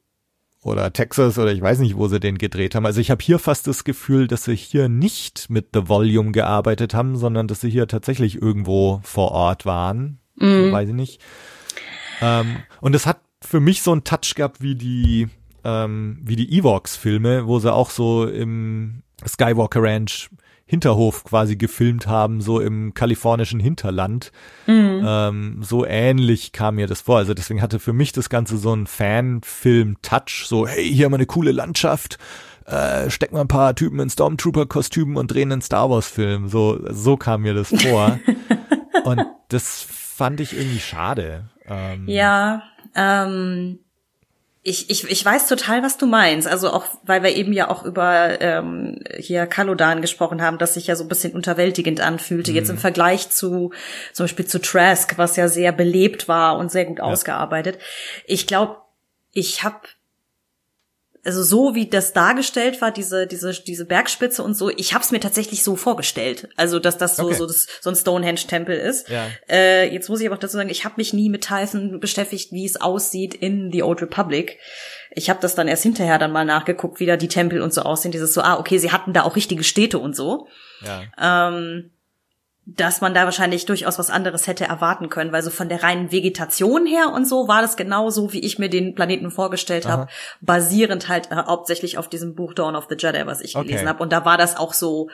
oder 0.68 0.92
Texas 0.92 1.40
oder 1.40 1.52
ich 1.52 1.62
weiß 1.62 1.80
nicht, 1.80 1.98
wo 1.98 2.08
sie 2.08 2.20
den 2.20 2.38
gedreht 2.38 2.76
haben. 2.76 2.86
Also 2.86 3.00
ich 3.00 3.10
habe 3.10 3.24
hier 3.24 3.40
fast 3.40 3.68
das 3.68 3.84
Gefühl, 3.84 4.28
dass 4.28 4.44
sie 4.44 4.56
hier 4.56 4.90
nicht 4.90 5.50
mit 5.50 5.70
The 5.74 5.88
Volume 5.88 6.32
gearbeitet 6.32 6.94
haben, 6.94 7.16
sondern 7.16 7.48
dass 7.48 7.62
sie 7.62 7.70
hier 7.70 7.88
tatsächlich 7.88 8.42
irgendwo 8.42 9.00
vor 9.04 9.32
Ort 9.32 9.66
waren. 9.66 10.20
Mhm. 10.36 10.72
Weiß 10.72 10.90
ich 10.90 10.96
nicht. 10.96 11.22
Ähm, 12.22 12.58
und 12.82 12.96
es 12.96 13.06
hat 13.06 13.22
für 13.42 13.60
mich 13.60 13.82
so 13.82 13.92
einen 13.92 14.04
Touch 14.04 14.36
gehabt 14.36 14.62
wie 14.62 14.76
die 14.76 15.30
ähm, 15.64 16.20
wie 16.24 16.36
die 16.36 16.58
Evox-Filme, 16.58 17.48
wo 17.48 17.60
sie 17.60 17.74
auch 17.74 17.90
so 17.90 18.26
im 18.26 19.04
Skywalker 19.26 19.82
Ranch 19.82 20.30
Hinterhof 20.68 21.24
quasi 21.24 21.56
gefilmt 21.56 22.08
haben, 22.08 22.42
so 22.42 22.60
im 22.60 22.94
kalifornischen 22.94 23.60
Hinterland. 23.60 24.34
Mhm. 24.68 25.02
Ähm, 25.06 25.58
so 25.62 25.86
ähnlich 25.86 26.52
kam 26.52 26.76
mir 26.76 26.88
das 26.88 27.02
vor. 27.02 27.18
Also 27.18 27.34
deswegen 27.34 27.62
hatte 27.62 27.80
für 27.80 27.94
mich 27.94 28.12
das 28.12 28.30
Ganze 28.30 28.58
so 28.58 28.76
ein 28.76 28.86
Fanfilm-Touch, 28.86 30.46
so, 30.46 30.68
hey, 30.68 30.86
hier 30.88 31.06
haben 31.06 31.14
wir 31.14 31.18
eine 31.18 31.26
coole 31.26 31.54
Landschaft, 31.54 32.18
äh, 32.66 33.10
stecken 33.10 33.36
wir 33.36 33.42
ein 33.42 33.48
paar 33.48 33.76
Typen 33.76 34.00
in 34.02 34.10
Stormtrooper-Kostümen 34.10 35.16
und 35.16 35.32
drehen 35.32 35.54
einen 35.54 35.62
Star 35.62 35.90
Wars-Film. 35.90 36.50
So, 36.50 36.80
so 36.92 37.16
kam 37.16 37.44
mir 37.44 37.54
das 37.54 37.70
vor. 37.70 38.20
und 39.06 39.26
das 39.48 39.88
fand 39.90 40.42
ich 40.42 40.52
irgendwie 40.52 40.80
schade. 40.80 41.46
Ähm, 41.66 42.04
ja, 42.08 42.64
ähm, 42.94 43.80
ich, 44.68 44.90
ich, 44.90 45.10
ich 45.10 45.24
weiß 45.24 45.48
total, 45.48 45.82
was 45.82 45.98
du 45.98 46.06
meinst. 46.08 46.46
Also 46.46 46.72
auch, 46.72 46.86
weil 47.04 47.24
wir 47.24 47.34
eben 47.34 47.54
ja 47.54 47.70
auch 47.70 47.86
über 47.86 48.42
ähm, 48.42 49.00
hier 49.18 49.48
Kalodan 49.48 50.02
gesprochen 50.02 50.42
haben, 50.42 50.58
das 50.58 50.74
sich 50.74 50.88
ja 50.88 50.98
so 50.98 51.06
ein 51.06 51.08
bisschen 51.08 51.32
unterwältigend 51.32 52.02
anfühlte. 52.02 52.52
Mhm. 52.52 52.58
Jetzt 52.58 52.70
im 52.70 52.78
Vergleich 52.78 53.30
zu 53.30 53.72
zum 54.12 54.26
Beispiel 54.26 54.46
zu 54.46 54.60
Trask, 54.60 55.18
was 55.18 55.38
ja 55.38 55.48
sehr 55.48 55.72
belebt 55.72 56.28
war 56.28 56.58
und 56.58 56.70
sehr 56.70 56.84
gut 56.84 56.98
ja. 56.98 57.06
ausgearbeitet. 57.06 57.80
Ich 58.26 58.46
glaube, 58.46 58.82
ich 59.32 59.64
habe 59.64 59.80
also 61.28 61.44
so 61.44 61.76
wie 61.76 61.88
das 61.88 62.14
dargestellt 62.14 62.82
war, 62.82 62.90
diese 62.90 63.28
diese 63.28 63.52
diese 63.52 63.86
Bergspitze 63.86 64.42
und 64.42 64.56
so, 64.56 64.70
ich 64.70 64.94
habe 64.94 65.04
es 65.04 65.12
mir 65.12 65.20
tatsächlich 65.20 65.62
so 65.62 65.76
vorgestellt, 65.76 66.48
also 66.56 66.80
dass 66.80 66.98
das 66.98 67.18
so 67.18 67.26
okay. 67.26 67.36
so, 67.36 67.46
das, 67.46 67.68
so 67.82 67.90
ein 67.90 67.98
Stonehenge-Tempel 67.98 68.78
ist. 68.78 69.10
Ja. 69.10 69.28
Äh, 69.50 69.94
jetzt 69.94 70.08
muss 70.08 70.22
ich 70.22 70.28
aber 70.28 70.38
dazu 70.38 70.56
sagen, 70.56 70.70
ich 70.70 70.86
habe 70.86 70.96
mich 70.98 71.12
nie 71.12 71.30
mit 71.30 71.44
Typhon 71.44 72.00
beschäftigt, 72.00 72.54
wie 72.54 72.66
es 72.66 72.80
aussieht 72.80 73.34
in 73.34 73.72
The 73.74 73.84
Old 73.84 74.02
Republic. 74.02 74.58
Ich 75.12 75.30
habe 75.30 75.42
das 75.42 75.54
dann 75.54 75.68
erst 75.68 75.84
hinterher 75.84 76.18
dann 76.18 76.32
mal 76.32 76.46
nachgeguckt, 76.46 77.02
wie 77.02 77.06
da 77.06 77.18
die 77.18 77.28
Tempel 77.28 77.62
und 77.62 77.74
so 77.74 77.82
aussehen. 77.82 78.14
Dieses 78.14 78.34
so, 78.34 78.42
ah 78.42 78.58
okay, 78.58 78.78
sie 78.78 78.94
hatten 78.94 79.12
da 79.12 79.24
auch 79.24 79.36
richtige 79.36 79.66
Städte 79.66 80.00
und 80.00 80.16
so. 80.16 80.48
Ja. 80.82 81.50
Ähm, 81.50 81.92
dass 82.70 83.00
man 83.00 83.14
da 83.14 83.24
wahrscheinlich 83.24 83.66
durchaus 83.66 83.98
was 83.98 84.10
anderes 84.10 84.46
hätte 84.46 84.66
erwarten 84.66 85.08
können, 85.08 85.32
weil 85.32 85.42
so 85.42 85.50
von 85.50 85.70
der 85.70 85.84
reinen 85.84 86.12
Vegetation 86.12 86.86
her 86.86 87.14
und 87.14 87.26
so 87.26 87.48
war 87.48 87.62
das 87.62 87.78
genauso, 87.78 88.34
wie 88.34 88.42
ich 88.42 88.60
mir 88.60 88.70
den 88.70 88.94
Planeten 88.94 89.32
vorgestellt 89.32 89.88
habe, 89.88 90.08
basierend 90.42 91.08
halt 91.08 91.32
äh, 91.32 91.36
hauptsächlich 91.36 91.98
auf 91.98 92.10
diesem 92.10 92.36
Buch 92.36 92.54
Dawn 92.54 92.76
of 92.76 92.88
the 92.90 92.98
Jedi, 93.00 93.26
was 93.26 93.40
ich 93.40 93.56
okay. 93.56 93.68
gelesen 93.68 93.88
habe. 93.88 94.04
Und 94.04 94.12
da 94.12 94.26
war 94.26 94.38
das 94.38 94.58
auch 94.58 94.74
so, 94.74 95.10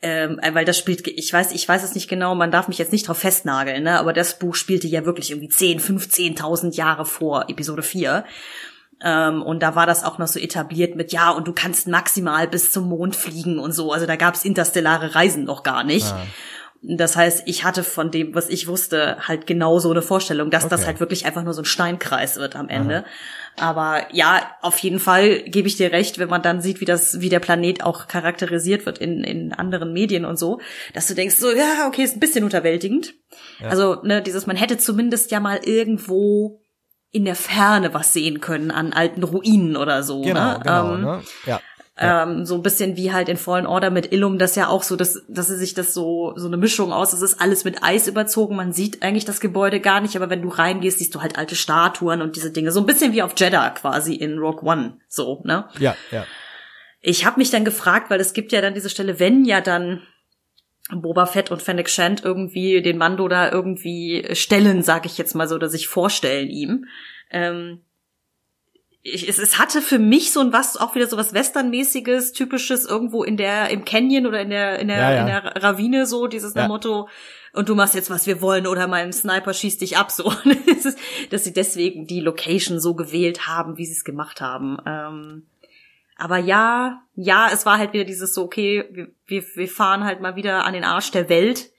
ähm, 0.00 0.40
weil 0.52 0.64
das 0.64 0.76
spielt, 0.76 1.06
ich 1.06 1.32
weiß, 1.32 1.52
ich 1.52 1.68
weiß 1.68 1.84
es 1.84 1.94
nicht 1.94 2.08
genau, 2.08 2.34
man 2.34 2.50
darf 2.50 2.66
mich 2.66 2.78
jetzt 2.78 2.90
nicht 2.90 3.06
drauf 3.06 3.18
festnageln, 3.18 3.84
ne, 3.84 4.00
aber 4.00 4.12
das 4.12 4.40
Buch 4.40 4.56
spielte 4.56 4.88
ja 4.88 5.04
wirklich 5.04 5.30
irgendwie 5.30 5.50
10, 5.50 5.78
15.000 5.78 6.74
Jahre 6.74 7.06
vor 7.06 7.48
Episode 7.48 7.84
4. 7.84 8.24
Ähm, 9.04 9.42
und 9.42 9.62
da 9.62 9.76
war 9.76 9.86
das 9.86 10.02
auch 10.02 10.18
noch 10.18 10.26
so 10.26 10.40
etabliert 10.40 10.96
mit, 10.96 11.12
ja, 11.12 11.30
und 11.30 11.46
du 11.46 11.52
kannst 11.52 11.86
maximal 11.86 12.48
bis 12.48 12.72
zum 12.72 12.88
Mond 12.88 13.14
fliegen 13.14 13.60
und 13.60 13.70
so. 13.70 13.92
Also 13.92 14.06
da 14.06 14.16
gab's 14.16 14.44
interstellare 14.44 15.14
Reisen 15.14 15.44
noch 15.44 15.62
gar 15.62 15.84
nicht. 15.84 16.06
Ah. 16.06 16.26
Das 16.84 17.14
heißt, 17.14 17.44
ich 17.46 17.62
hatte 17.62 17.84
von 17.84 18.10
dem, 18.10 18.34
was 18.34 18.48
ich 18.48 18.66
wusste, 18.66 19.16
halt 19.28 19.46
genau 19.46 19.78
so 19.78 19.90
eine 19.90 20.02
Vorstellung, 20.02 20.50
dass 20.50 20.66
das 20.66 20.80
Okay. 20.80 20.88
halt 20.88 21.00
wirklich 21.00 21.26
einfach 21.26 21.44
nur 21.44 21.54
so 21.54 21.62
ein 21.62 21.66
Steinkreis 21.66 22.36
wird 22.36 22.56
am 22.56 22.68
Ende. 22.68 23.04
Aber 23.56 24.06
ja, 24.12 24.50
auf 24.62 24.78
jeden 24.78 24.98
Fall 24.98 25.42
gebe 25.42 25.68
ich 25.68 25.76
dir 25.76 25.92
recht, 25.92 26.18
wenn 26.18 26.28
man 26.28 26.42
dann 26.42 26.60
sieht, 26.60 26.80
wie 26.80 26.84
das, 26.84 27.20
wie 27.20 27.28
der 27.28 27.38
Planet 27.38 27.84
auch 27.84 28.08
charakterisiert 28.08 28.84
wird 28.84 28.98
in, 28.98 29.22
in 29.22 29.52
anderen 29.52 29.92
Medien 29.92 30.24
und 30.24 30.38
so, 30.38 30.60
dass 30.92 31.06
du 31.06 31.14
denkst 31.14 31.36
so, 31.36 31.52
ja, 31.52 31.86
okay, 31.86 32.02
ist 32.02 32.16
ein 32.16 32.20
bisschen 32.20 32.44
unterwältigend. 32.44 33.14
Also, 33.68 34.02
ne, 34.02 34.20
dieses, 34.20 34.46
man 34.46 34.56
hätte 34.56 34.76
zumindest 34.76 35.30
ja 35.30 35.38
mal 35.38 35.60
irgendwo 35.62 36.62
in 37.12 37.26
der 37.26 37.36
Ferne 37.36 37.92
was 37.92 38.14
sehen 38.14 38.40
können 38.40 38.70
an 38.70 38.94
alten 38.94 39.22
Ruinen 39.22 39.76
oder 39.76 40.02
so. 40.02 40.22
Genau, 40.22 40.54
ne? 40.54 40.60
genau, 40.64 40.94
ähm, 40.94 41.00
ne? 41.02 41.22
Ja. 41.44 41.60
Ähm, 42.02 42.44
so 42.44 42.56
ein 42.56 42.62
bisschen 42.62 42.96
wie 42.96 43.12
halt 43.12 43.28
in 43.28 43.36
Fallen 43.36 43.66
Order 43.66 43.90
mit 43.90 44.12
Illum, 44.12 44.38
das 44.38 44.56
ja 44.56 44.68
auch 44.68 44.82
so, 44.82 44.96
dass, 44.96 45.22
dass 45.28 45.48
sie 45.48 45.56
sich 45.56 45.74
das 45.74 45.94
so, 45.94 46.32
so 46.36 46.46
eine 46.46 46.56
Mischung 46.56 46.92
aus, 46.92 47.12
das 47.12 47.22
ist 47.22 47.40
alles 47.40 47.64
mit 47.64 47.82
Eis 47.82 48.08
überzogen, 48.08 48.56
man 48.56 48.72
sieht 48.72 49.02
eigentlich 49.02 49.24
das 49.24 49.40
Gebäude 49.40 49.80
gar 49.80 50.00
nicht, 50.00 50.16
aber 50.16 50.30
wenn 50.30 50.42
du 50.42 50.48
reingehst, 50.48 50.98
siehst 50.98 51.14
du 51.14 51.22
halt 51.22 51.38
alte 51.38 51.54
Statuen 51.54 52.22
und 52.22 52.36
diese 52.36 52.50
Dinge, 52.50 52.72
so 52.72 52.80
ein 52.80 52.86
bisschen 52.86 53.12
wie 53.12 53.22
auf 53.22 53.34
Jeddah 53.36 53.70
quasi 53.70 54.14
in 54.14 54.38
Rogue 54.38 54.68
One, 54.68 54.98
so, 55.08 55.42
ne? 55.44 55.68
Ja, 55.78 55.96
ja. 56.10 56.26
Ich 57.00 57.26
habe 57.26 57.38
mich 57.38 57.50
dann 57.50 57.64
gefragt, 57.64 58.10
weil 58.10 58.20
es 58.20 58.32
gibt 58.32 58.52
ja 58.52 58.60
dann 58.60 58.74
diese 58.74 58.90
Stelle, 58.90 59.18
wenn 59.18 59.44
ja 59.44 59.60
dann 59.60 60.02
Boba 60.90 61.26
Fett 61.26 61.50
und 61.50 61.62
Fennec 61.62 61.88
Shand 61.88 62.24
irgendwie 62.24 62.82
den 62.82 62.98
Mando 62.98 63.28
da 63.28 63.50
irgendwie 63.50 64.28
stellen, 64.32 64.82
sag 64.82 65.06
ich 65.06 65.18
jetzt 65.18 65.34
mal 65.34 65.48
so, 65.48 65.54
oder 65.54 65.68
sich 65.68 65.88
vorstellen 65.88 66.48
ihm. 66.48 66.86
Ähm, 67.30 67.82
ich, 69.02 69.28
es, 69.28 69.38
es 69.38 69.58
hatte 69.58 69.82
für 69.82 69.98
mich 69.98 70.32
so 70.32 70.40
ein 70.40 70.52
was, 70.52 70.76
auch 70.76 70.94
wieder 70.94 71.06
so 71.06 71.16
was 71.16 71.34
Westernmäßiges, 71.34 72.32
typisches 72.32 72.84
irgendwo 72.84 73.24
in 73.24 73.36
der, 73.36 73.70
im 73.70 73.84
Canyon 73.84 74.26
oder 74.26 74.40
in 74.40 74.50
der, 74.50 74.78
in 74.78 74.88
der, 74.88 74.98
Ja, 74.98 75.12
ja. 75.12 75.20
in 75.20 75.26
der 75.26 75.62
Ravine 75.62 76.06
so, 76.06 76.28
dieses 76.28 76.54
Ja. 76.54 76.68
Motto, 76.68 77.08
und 77.52 77.68
du 77.68 77.74
machst 77.74 77.94
jetzt, 77.94 78.10
was 78.10 78.26
wir 78.26 78.40
wollen, 78.40 78.66
oder 78.66 78.86
mein 78.86 79.12
Sniper 79.12 79.52
schießt 79.52 79.80
dich 79.80 79.98
ab, 79.98 80.10
so. 80.10 80.32
Dass 81.30 81.44
sie 81.44 81.52
deswegen 81.52 82.06
die 82.06 82.20
Location 82.20 82.80
so 82.80 82.94
gewählt 82.94 83.46
haben, 83.46 83.76
wie 83.76 83.84
sie 83.84 83.92
es 83.92 84.04
gemacht 84.04 84.40
haben. 84.40 84.78
Ähm, 84.86 85.46
aber 86.16 86.38
ja, 86.38 87.02
ja, 87.14 87.50
es 87.52 87.66
war 87.66 87.78
halt 87.78 87.92
wieder 87.92 88.04
dieses 88.04 88.32
so, 88.34 88.44
okay, 88.44 88.84
wir, 88.90 89.08
wir, 89.26 89.44
wir 89.54 89.68
fahren 89.68 90.04
halt 90.04 90.20
mal 90.20 90.36
wieder 90.36 90.64
an 90.64 90.72
den 90.72 90.84
Arsch 90.84 91.10
der 91.10 91.28
Welt, 91.28 91.70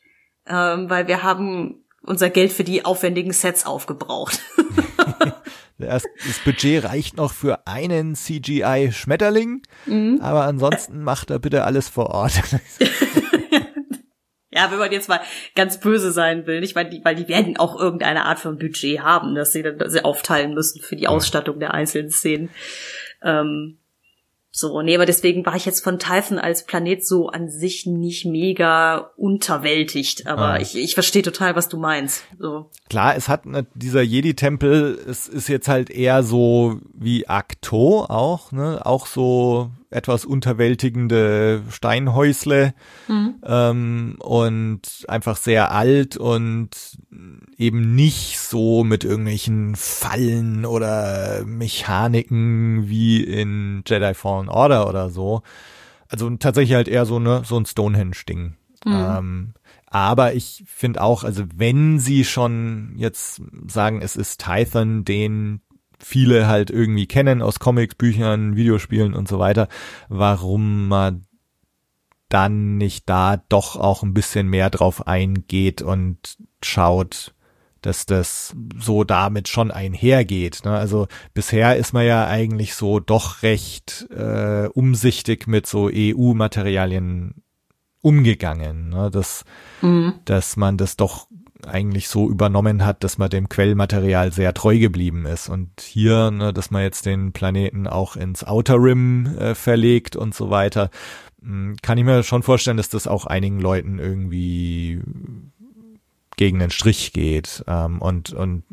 ähm, 0.46 0.90
weil 0.90 1.08
wir 1.08 1.24
haben 1.24 1.84
unser 2.04 2.30
Geld 2.30 2.52
für 2.52 2.66
die 2.66 2.86
aufwendigen 2.86 3.32
Sets 3.32 3.66
aufgebraucht. 3.66 4.42
Das, 5.80 6.04
das 6.26 6.40
Budget 6.46 6.84
reicht 6.84 7.18
noch 7.18 7.34
für 7.34 7.66
einen 7.68 8.16
CGI-Schmetterling, 8.16 9.64
Mhm. 9.86 10.20
aber 10.22 10.44
ansonsten 10.44 11.02
macht 11.04 11.30
er 11.32 11.40
bitte 11.40 11.64
alles 11.64 11.90
vor 11.90 12.08
Ort. 12.12 12.34
Ja, 14.56 14.70
wenn 14.70 14.78
man 14.78 14.92
jetzt 14.92 15.10
mal 15.10 15.20
ganz 15.56 15.80
böse 15.80 16.12
sein 16.12 16.46
will, 16.46 16.60
nicht, 16.60 16.76
weil 16.76 16.88
die, 16.88 17.04
weil 17.04 17.16
die 17.16 17.28
werden 17.28 17.58
auch 17.58 17.76
irgendeine 17.76 18.26
Art 18.26 18.38
von 18.40 18.60
Budget 18.60 19.00
haben, 19.00 19.34
dass 19.34 19.52
sie 19.52 19.64
dann 19.64 19.80
dass 19.80 19.94
sie 19.94 20.06
aufteilen 20.06 20.54
müssen 20.54 20.80
für 20.80 20.96
die 20.96 21.08
Ausstattung 21.08 21.60
der 21.60 21.74
einzelnen 21.74 22.12
Szenen. 22.12 22.52
Ähm, 23.24 23.80
so, 24.56 24.84
nee, 24.84 24.94
aber 24.96 25.08
deswegen 25.08 25.44
war 25.48 25.56
ich 25.56 25.66
jetzt 25.66 25.84
von 25.84 25.98
Typhon 25.98 26.38
als 26.38 26.64
Planet 26.68 27.04
so 27.04 27.28
an 27.30 27.50
sich 27.50 27.88
nicht 27.88 28.24
mega 28.26 29.10
unterwältigt, 29.18 30.28
aber 30.28 30.42
Ah. 30.54 30.60
ich, 30.60 30.76
ich 30.78 30.94
verstehe 30.94 31.24
total, 31.24 31.56
was 31.56 31.70
du 31.70 31.78
meinst. 31.78 32.24
So. 32.38 32.70
Klar, 32.88 33.16
es 33.16 33.28
hat 33.30 33.48
ne, 33.48 33.66
dieser 33.74 34.04
Jedi-Tempel, 34.04 35.00
es 35.10 35.28
ist 35.28 35.50
jetzt 35.50 35.68
halt 35.68 35.90
eher 35.90 36.22
so 36.22 36.80
wie 36.94 37.28
Akto 37.28 38.06
auch, 38.06 38.52
ne? 38.52 38.86
Auch 38.86 39.08
so 39.08 39.72
etwas 39.94 40.26
unterwältigende 40.26 41.62
Steinhäusle 41.70 42.74
ähm, 43.46 44.16
und 44.20 45.06
einfach 45.08 45.38
sehr 45.38 45.72
alt 45.72 46.18
und 46.18 46.70
eben 47.58 47.96
nicht 47.96 48.40
so 48.40 48.84
mit 48.84 49.04
irgendwelchen 49.04 49.76
Fallen 49.76 50.66
oder 50.66 51.44
Mechaniken 51.46 52.90
wie 52.90 53.24
in 53.24 53.84
Jedi 53.88 54.14
Fallen 54.14 54.50
Order 54.50 54.90
oder 54.90 55.10
so. 55.10 55.42
Also 56.08 56.30
tatsächlich 56.32 56.76
halt 56.76 56.88
eher 56.88 57.06
so 57.06 57.20
ne 57.20 57.42
so 57.46 57.58
ein 57.58 57.66
Stonehenge-Ding. 57.66 58.56
Ähm, 58.86 59.54
aber 59.88 60.34
ich 60.34 60.64
finde 60.68 61.02
auch, 61.02 61.24
also 61.24 61.44
wenn 61.56 62.00
sie 62.00 62.26
schon 62.26 62.94
jetzt 62.98 63.42
sagen, 63.68 64.02
es 64.02 64.16
ist 64.16 64.42
Tython, 64.42 65.06
den 65.06 65.62
viele 66.04 66.48
halt 66.48 66.70
irgendwie 66.70 67.08
kennen 67.08 67.42
aus 67.42 67.60
Comics, 67.60 67.96
Büchern, 67.96 68.56
Videospielen 68.56 69.14
und 69.14 69.28
so 69.28 69.40
weiter, 69.40 69.68
warum 70.10 70.88
man 70.88 71.26
dann 72.30 72.78
nicht 72.78 73.08
da 73.10 73.38
doch 73.50 73.76
auch 73.76 74.02
ein 74.04 74.14
bisschen 74.14 74.48
mehr 74.48 74.70
drauf 74.70 75.08
eingeht 75.08 75.82
und 75.82 76.38
schaut, 76.64 77.34
dass 77.82 78.06
das 78.06 78.56
so 78.80 79.04
damit 79.04 79.50
schon 79.50 79.70
einhergeht. 79.70 80.62
Ne? 80.66 80.72
Also 80.72 81.08
bisher 81.34 81.76
ist 81.76 81.94
man 81.94 82.06
ja 82.06 82.28
eigentlich 82.28 82.76
so 82.76 83.00
doch 83.00 83.44
recht 83.44 84.08
äh, 84.10 84.68
umsichtig 84.68 85.48
mit 85.48 85.68
so 85.68 85.90
EU-Materialien 85.94 87.44
umgegangen, 88.02 88.90
ne? 88.90 89.12
dass, 89.12 89.46
dass 90.26 90.58
man 90.58 90.78
das 90.78 90.98
doch 90.98 91.28
eigentlich 91.68 92.08
so 92.08 92.30
übernommen 92.30 92.86
hat, 92.86 93.04
dass 93.04 93.18
man 93.18 93.30
dem 93.30 93.50
Quellmaterial 93.50 94.32
sehr 94.32 94.54
treu 94.54 94.78
geblieben 94.78 95.26
ist. 95.26 95.50
Und 95.50 95.82
hier, 95.82 96.32
ne, 96.32 96.54
dass 96.54 96.72
man 96.72 96.84
jetzt 96.84 97.06
den 97.06 97.32
Planeten 97.32 97.88
auch 97.88 98.16
ins 98.16 98.44
Outer 98.44 98.76
Rim 98.76 99.38
äh, 99.38 99.56
verlegt 99.56 100.16
und 100.16 100.36
so 100.36 100.50
weiter, 100.50 100.90
mh, 101.42 101.76
kann 101.82 101.98
ich 101.98 102.04
mir 102.04 102.24
schon 102.24 102.44
vorstellen, 102.44 102.78
dass 102.78 102.90
das 102.90 103.08
auch 103.08 103.26
einigen 103.26 103.60
Leuten 103.60 104.00
irgendwie 104.00 105.02
gegen 106.36 106.60
den 106.60 106.72
Strich 106.72 107.14
geht. 107.14 107.64
Ähm, 107.68 108.02
und, 108.02 108.34
und 108.34 108.64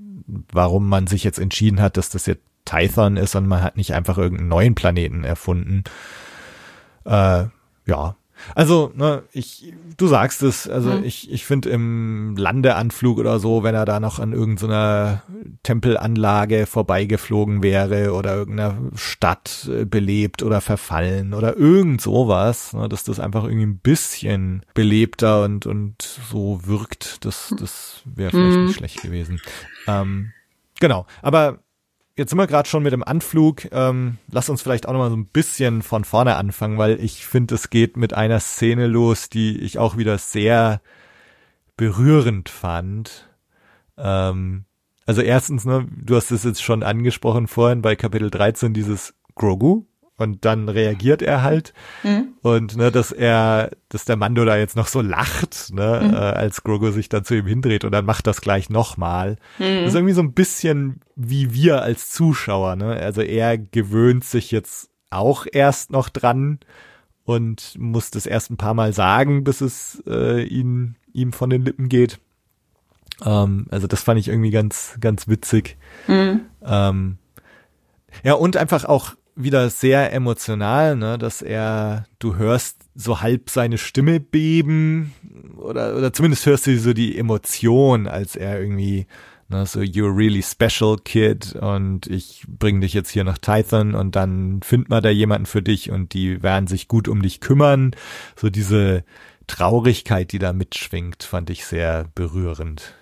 warum 0.52 0.88
man 0.88 1.06
sich 1.06 1.24
jetzt 1.24 1.38
entschieden 1.38 1.80
hat, 1.80 1.96
dass 1.96 2.10
das 2.10 2.26
jetzt 2.26 2.42
Tython 2.64 3.16
ist 3.16 3.34
und 3.34 3.46
man 3.46 3.62
hat 3.62 3.76
nicht 3.76 3.94
einfach 3.94 4.18
irgendeinen 4.18 4.48
neuen 4.48 4.74
Planeten 4.74 5.24
erfunden. 5.24 5.84
Äh, 7.04 7.46
ja. 7.86 8.16
Also, 8.54 8.92
ne, 8.94 9.22
ich, 9.32 9.72
du 9.96 10.06
sagst 10.06 10.42
es, 10.42 10.68
also 10.68 10.92
Hm. 10.92 11.04
ich, 11.04 11.30
ich 11.30 11.44
finde 11.44 11.70
im 11.70 12.36
Landeanflug 12.36 13.18
oder 13.18 13.38
so, 13.38 13.62
wenn 13.62 13.74
er 13.74 13.84
da 13.84 14.00
noch 14.00 14.18
an 14.18 14.32
irgendeiner 14.32 15.22
Tempelanlage 15.62 16.66
vorbeigeflogen 16.66 17.62
wäre 17.62 18.12
oder 18.12 18.34
irgendeiner 18.34 18.76
Stadt 18.94 19.68
äh, 19.70 19.84
belebt 19.84 20.42
oder 20.42 20.60
verfallen 20.60 21.34
oder 21.34 21.56
irgend 21.56 22.00
sowas, 22.00 22.72
ne, 22.72 22.88
dass 22.88 23.04
das 23.04 23.20
einfach 23.20 23.44
irgendwie 23.44 23.66
ein 23.66 23.78
bisschen 23.78 24.62
belebter 24.74 25.44
und, 25.44 25.66
und 25.66 26.02
so 26.02 26.60
wirkt, 26.64 27.24
das, 27.24 27.54
das 27.58 28.02
wäre 28.04 28.30
vielleicht 28.30 28.58
Mhm. 28.58 28.64
nicht 28.66 28.76
schlecht 28.76 29.02
gewesen. 29.02 29.40
Ähm, 29.86 30.32
genau, 30.80 31.06
aber 31.22 31.58
Jetzt 32.16 32.30
sind 32.30 32.38
wir 32.38 32.46
gerade 32.46 32.68
schon 32.68 32.82
mit 32.82 32.92
dem 32.92 33.04
Anflug. 33.04 33.70
Ähm, 33.72 34.18
lass 34.30 34.48
uns 34.48 34.62
vielleicht 34.62 34.86
auch 34.86 34.92
noch 34.92 34.98
mal 34.98 35.10
so 35.10 35.16
ein 35.16 35.26
bisschen 35.26 35.82
von 35.82 36.04
vorne 36.04 36.36
anfangen, 36.36 36.76
weil 36.76 37.02
ich 37.02 37.26
finde, 37.26 37.54
es 37.54 37.70
geht 37.70 37.96
mit 37.96 38.14
einer 38.14 38.40
Szene 38.40 38.86
los, 38.86 39.30
die 39.30 39.58
ich 39.60 39.78
auch 39.78 39.96
wieder 39.96 40.18
sehr 40.18 40.80
berührend 41.76 42.48
fand. 42.48 43.28
Ähm, 43.96 44.64
also 45.06 45.22
erstens, 45.22 45.64
ne, 45.64 45.88
du 45.90 46.16
hast 46.16 46.30
es 46.30 46.44
jetzt 46.44 46.62
schon 46.62 46.82
angesprochen 46.82 47.46
vorhin 47.46 47.82
bei 47.82 47.96
Kapitel 47.96 48.30
13, 48.30 48.74
dieses 48.74 49.14
Grogu. 49.34 49.86
Und 50.20 50.44
dann 50.44 50.68
reagiert 50.68 51.22
er 51.22 51.42
halt. 51.42 51.72
Und 52.42 52.76
ne, 52.76 52.90
dass 52.92 53.10
er, 53.10 53.70
dass 53.88 54.04
der 54.04 54.16
Mando 54.16 54.44
da 54.44 54.58
jetzt 54.58 54.76
noch 54.76 54.86
so 54.86 55.00
lacht, 55.00 55.72
ne, 55.72 56.10
äh, 56.12 56.16
als 56.16 56.62
Grogu 56.62 56.90
sich 56.90 57.08
dann 57.08 57.24
zu 57.24 57.34
ihm 57.34 57.46
hindreht 57.46 57.84
und 57.84 57.92
dann 57.92 58.04
macht 58.04 58.26
das 58.26 58.42
gleich 58.42 58.68
nochmal. 58.68 59.36
Das 59.58 59.88
ist 59.88 59.94
irgendwie 59.94 60.12
so 60.12 60.20
ein 60.20 60.34
bisschen 60.34 61.00
wie 61.16 61.54
wir 61.54 61.80
als 61.80 62.10
Zuschauer, 62.10 62.76
ne? 62.76 62.96
Also 62.96 63.22
er 63.22 63.56
gewöhnt 63.56 64.24
sich 64.24 64.50
jetzt 64.50 64.90
auch 65.08 65.46
erst 65.50 65.90
noch 65.90 66.10
dran 66.10 66.58
und 67.24 67.78
muss 67.78 68.10
das 68.10 68.26
erst 68.26 68.50
ein 68.50 68.58
paar 68.58 68.74
Mal 68.74 68.92
sagen, 68.92 69.42
bis 69.42 69.62
es 69.62 70.02
äh, 70.06 70.42
ihn, 70.42 70.96
ihm 71.14 71.32
von 71.32 71.48
den 71.48 71.64
Lippen 71.64 71.88
geht. 71.88 72.20
Ähm, 73.24 73.68
also 73.70 73.86
das 73.86 74.02
fand 74.02 74.20
ich 74.20 74.28
irgendwie 74.28 74.50
ganz, 74.50 74.98
ganz 75.00 75.28
witzig. 75.28 75.78
Ähm, 76.62 77.16
ja, 78.22 78.34
und 78.34 78.58
einfach 78.58 78.84
auch 78.84 79.14
wieder 79.36 79.70
sehr 79.70 80.12
emotional, 80.12 80.96
ne, 80.96 81.18
dass 81.18 81.42
er, 81.42 82.06
du 82.18 82.36
hörst 82.36 82.78
so 82.94 83.20
halb 83.20 83.50
seine 83.50 83.78
Stimme 83.78 84.20
beben 84.20 85.12
oder, 85.56 85.96
oder 85.96 86.12
zumindest 86.12 86.46
hörst 86.46 86.66
du 86.66 86.78
so 86.78 86.92
die 86.92 87.16
Emotion, 87.16 88.06
als 88.06 88.36
er 88.36 88.60
irgendwie, 88.60 89.06
ne, 89.48 89.66
so 89.66 89.80
you're 89.80 90.14
really 90.16 90.42
special 90.42 90.96
kid 91.02 91.54
und 91.54 92.06
ich 92.06 92.44
bring 92.48 92.80
dich 92.80 92.92
jetzt 92.92 93.10
hier 93.10 93.24
nach 93.24 93.38
Tython 93.38 93.94
und 93.94 94.16
dann 94.16 94.60
find 94.62 94.88
mal 94.88 95.00
da 95.00 95.10
jemanden 95.10 95.46
für 95.46 95.62
dich 95.62 95.90
und 95.90 96.12
die 96.14 96.42
werden 96.42 96.66
sich 96.66 96.88
gut 96.88 97.08
um 97.08 97.22
dich 97.22 97.40
kümmern. 97.40 97.92
So 98.36 98.50
diese 98.50 99.04
Traurigkeit, 99.46 100.32
die 100.32 100.38
da 100.38 100.52
mitschwingt, 100.52 101.22
fand 101.22 101.50
ich 101.50 101.64
sehr 101.64 102.06
berührend. 102.14 102.94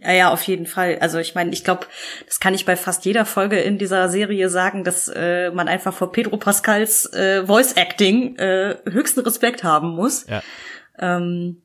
Ja, 0.00 0.12
ja, 0.12 0.32
auf 0.32 0.42
jeden 0.42 0.66
Fall. 0.66 0.98
Also 1.00 1.18
ich 1.18 1.34
meine, 1.34 1.52
ich 1.52 1.64
glaube, 1.64 1.86
das 2.26 2.40
kann 2.40 2.54
ich 2.54 2.64
bei 2.64 2.76
fast 2.76 3.04
jeder 3.04 3.24
Folge 3.24 3.58
in 3.58 3.78
dieser 3.78 4.08
Serie 4.08 4.48
sagen, 4.48 4.84
dass 4.84 5.08
äh, 5.08 5.50
man 5.50 5.68
einfach 5.68 5.92
vor 5.92 6.12
Pedro 6.12 6.36
Pascals 6.36 7.12
äh, 7.12 7.44
Voice 7.46 7.72
Acting 7.72 8.36
äh, 8.36 8.76
höchsten 8.88 9.20
Respekt 9.20 9.64
haben 9.64 9.90
muss. 9.96 10.26
Ja. 10.28 10.42
Ähm, 10.98 11.62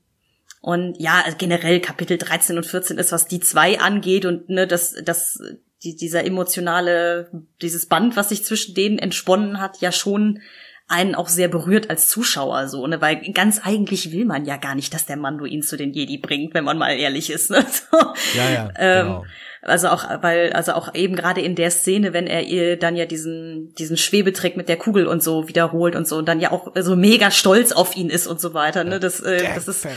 Und 0.62 0.96
ja, 1.00 1.22
also 1.26 1.38
generell 1.38 1.80
Kapitel 1.82 2.18
13 2.18 2.58
und 2.58 2.66
14 2.66 2.98
ist, 2.98 3.12
was 3.12 3.28
die 3.28 3.42
zwei 3.42 3.80
angeht 3.80 4.26
und 4.26 4.50
ne, 4.50 4.66
das, 4.66 4.96
das, 5.04 5.40
die, 5.84 5.96
dieser 5.96 6.26
emotionale, 6.26 7.30
dieses 7.62 7.88
Band, 7.88 8.16
was 8.16 8.30
sich 8.30 8.46
zwischen 8.46 8.74
denen 8.74 8.98
entsponnen 8.98 9.60
hat, 9.60 9.82
ja 9.82 9.92
schon 9.92 10.40
einen 10.88 11.16
auch 11.16 11.28
sehr 11.28 11.48
berührt 11.48 11.90
als 11.90 12.10
Zuschauer 12.10 12.68
so, 12.68 12.86
ne, 12.88 13.00
weil 13.02 13.22
ganz 13.34 13.60
eigentlich 13.64 14.12
will 14.12 14.26
man 14.26 14.46
ja 14.46 14.58
gar 14.58 14.76
nicht, 14.76 14.94
dass 14.94 15.06
der 15.06 15.18
Mando 15.18 15.46
ihn 15.46 15.64
zu 15.64 15.78
den 15.78 15.94
Jedi 15.94 16.18
bringt, 16.18 16.54
wenn 16.54 16.66
man 16.66 16.78
mal 16.78 16.92
ehrlich 16.92 17.30
ist, 17.30 17.50
ne? 17.50 17.66
So. 17.92 17.98
Ja, 18.36 18.50
ja. 18.50 18.70
Ähm, 18.78 19.06
genau. 19.06 19.26
Also 19.62 19.88
auch, 19.88 20.04
weil, 20.22 20.52
also 20.52 20.74
auch 20.74 20.94
eben 20.94 21.16
gerade 21.16 21.40
in 21.40 21.56
der 21.56 21.72
Szene, 21.72 22.12
wenn 22.12 22.28
er 22.28 22.42
ihr 22.44 22.78
dann 22.78 22.98
ja 22.98 23.06
diesen, 23.06 23.74
diesen 23.76 23.96
Schwebetrick 23.96 24.58
mit 24.58 24.68
der 24.68 24.76
Kugel 24.76 25.08
und 25.08 25.24
so 25.24 25.48
wiederholt 25.48 25.96
und 25.96 26.06
so 26.06 26.18
und 26.18 26.28
dann 26.28 26.42
ja 26.42 26.52
auch 26.52 26.74
so 26.76 26.98
mega 26.98 27.32
stolz 27.32 27.72
auf 27.72 27.96
ihn 27.96 28.10
ist 28.10 28.28
und 28.28 28.42
so 28.42 28.54
weiter, 28.54 28.84
ne, 28.84 29.00
das, 29.00 29.22
äh, 29.22 29.42
das 29.56 29.70
ist 29.70 29.88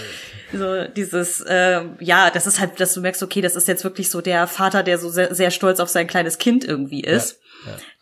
so 0.53 0.85
dieses, 0.85 1.41
äh, 1.41 1.83
ja, 1.99 2.31
das 2.31 2.47
ist 2.47 2.61
halt, 2.61 2.79
dass 2.79 2.95
du 2.95 3.01
merkst, 3.01 3.25
okay, 3.25 3.41
das 3.41 3.57
ist 3.57 3.67
jetzt 3.67 3.83
wirklich 3.83 4.09
so 4.09 4.21
der 4.21 4.47
Vater, 4.47 4.85
der 4.85 4.99
so 4.99 5.09
sehr, 5.09 5.35
sehr 5.35 5.51
stolz 5.51 5.81
auf 5.81 5.89
sein 5.89 6.07
kleines 6.07 6.39
Kind 6.39 6.65
irgendwie 6.65 7.01
ist. 7.01 7.41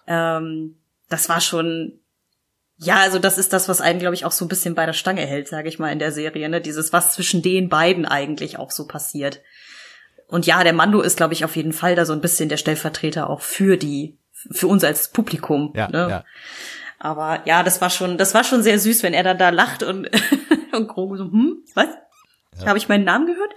Ja, 0.07 0.37
Ähm, 0.37 0.77
das 1.09 1.31
war 1.31 1.41
schon, 1.41 1.99
ja, 2.85 2.97
also 2.97 3.19
das 3.19 3.39
ist 3.39 3.53
das, 3.53 3.69
was 3.69 3.81
einen, 3.81 3.99
glaube 3.99 4.15
ich, 4.15 4.25
auch 4.25 4.33
so 4.33 4.45
ein 4.45 4.49
bisschen 4.49 4.75
bei 4.75 4.87
der 4.87 4.93
Stange 4.93 5.23
hält, 5.23 5.49
sage 5.49 5.69
ich 5.69 5.79
mal, 5.79 5.93
in 5.93 5.99
der 5.99 6.13
Serie, 6.13 6.49
ne? 6.49 6.61
Dieses, 6.61 6.93
was 6.93 7.15
zwischen 7.15 7.43
den 7.43 7.69
beiden 7.69 8.07
eigentlich 8.07 8.59
auch 8.59 8.71
so 8.71 8.87
passiert. 8.87 9.41
Und 10.29 10.47
ja, 10.47 10.63
der 10.65 10.73
Mando 10.73 11.01
ist, 11.01 11.17
glaube 11.17 11.35
ich, 11.35 11.45
auf 11.45 11.57
jeden 11.57 11.73
Fall 11.73 11.97
da 11.97 12.05
so 12.05 12.13
ein 12.13 12.21
bisschen 12.21 12.49
der 12.49 12.57
Stellvertreter 12.57 13.29
auch 13.31 13.41
für 13.41 13.77
die, 13.77 14.19
für 14.51 14.67
uns 14.67 14.85
als 14.85 15.09
Publikum. 15.09 15.73
Ja, 15.75 15.89
ne? 15.89 16.07
ja. 16.11 16.25
Aber 16.99 17.43
ja, 17.45 17.63
das 17.63 17.81
war 17.81 17.91
schon, 17.91 18.19
das 18.19 18.35
war 18.35 18.45
schon 18.45 18.63
sehr 18.63 18.79
süß, 18.79 19.03
wenn 19.03 19.15
er 19.15 19.23
dann 19.23 19.39
da 19.39 19.51
lacht 19.51 19.83
und, 19.83 20.09
und 20.73 20.89
Grogu 20.89 21.17
so, 21.17 21.25
hm, 21.25 21.65
was? 21.75 21.89
Habe 22.65 22.79
ich 22.79 22.89
meinen 22.89 23.05
Namen 23.05 23.27
gehört? 23.27 23.53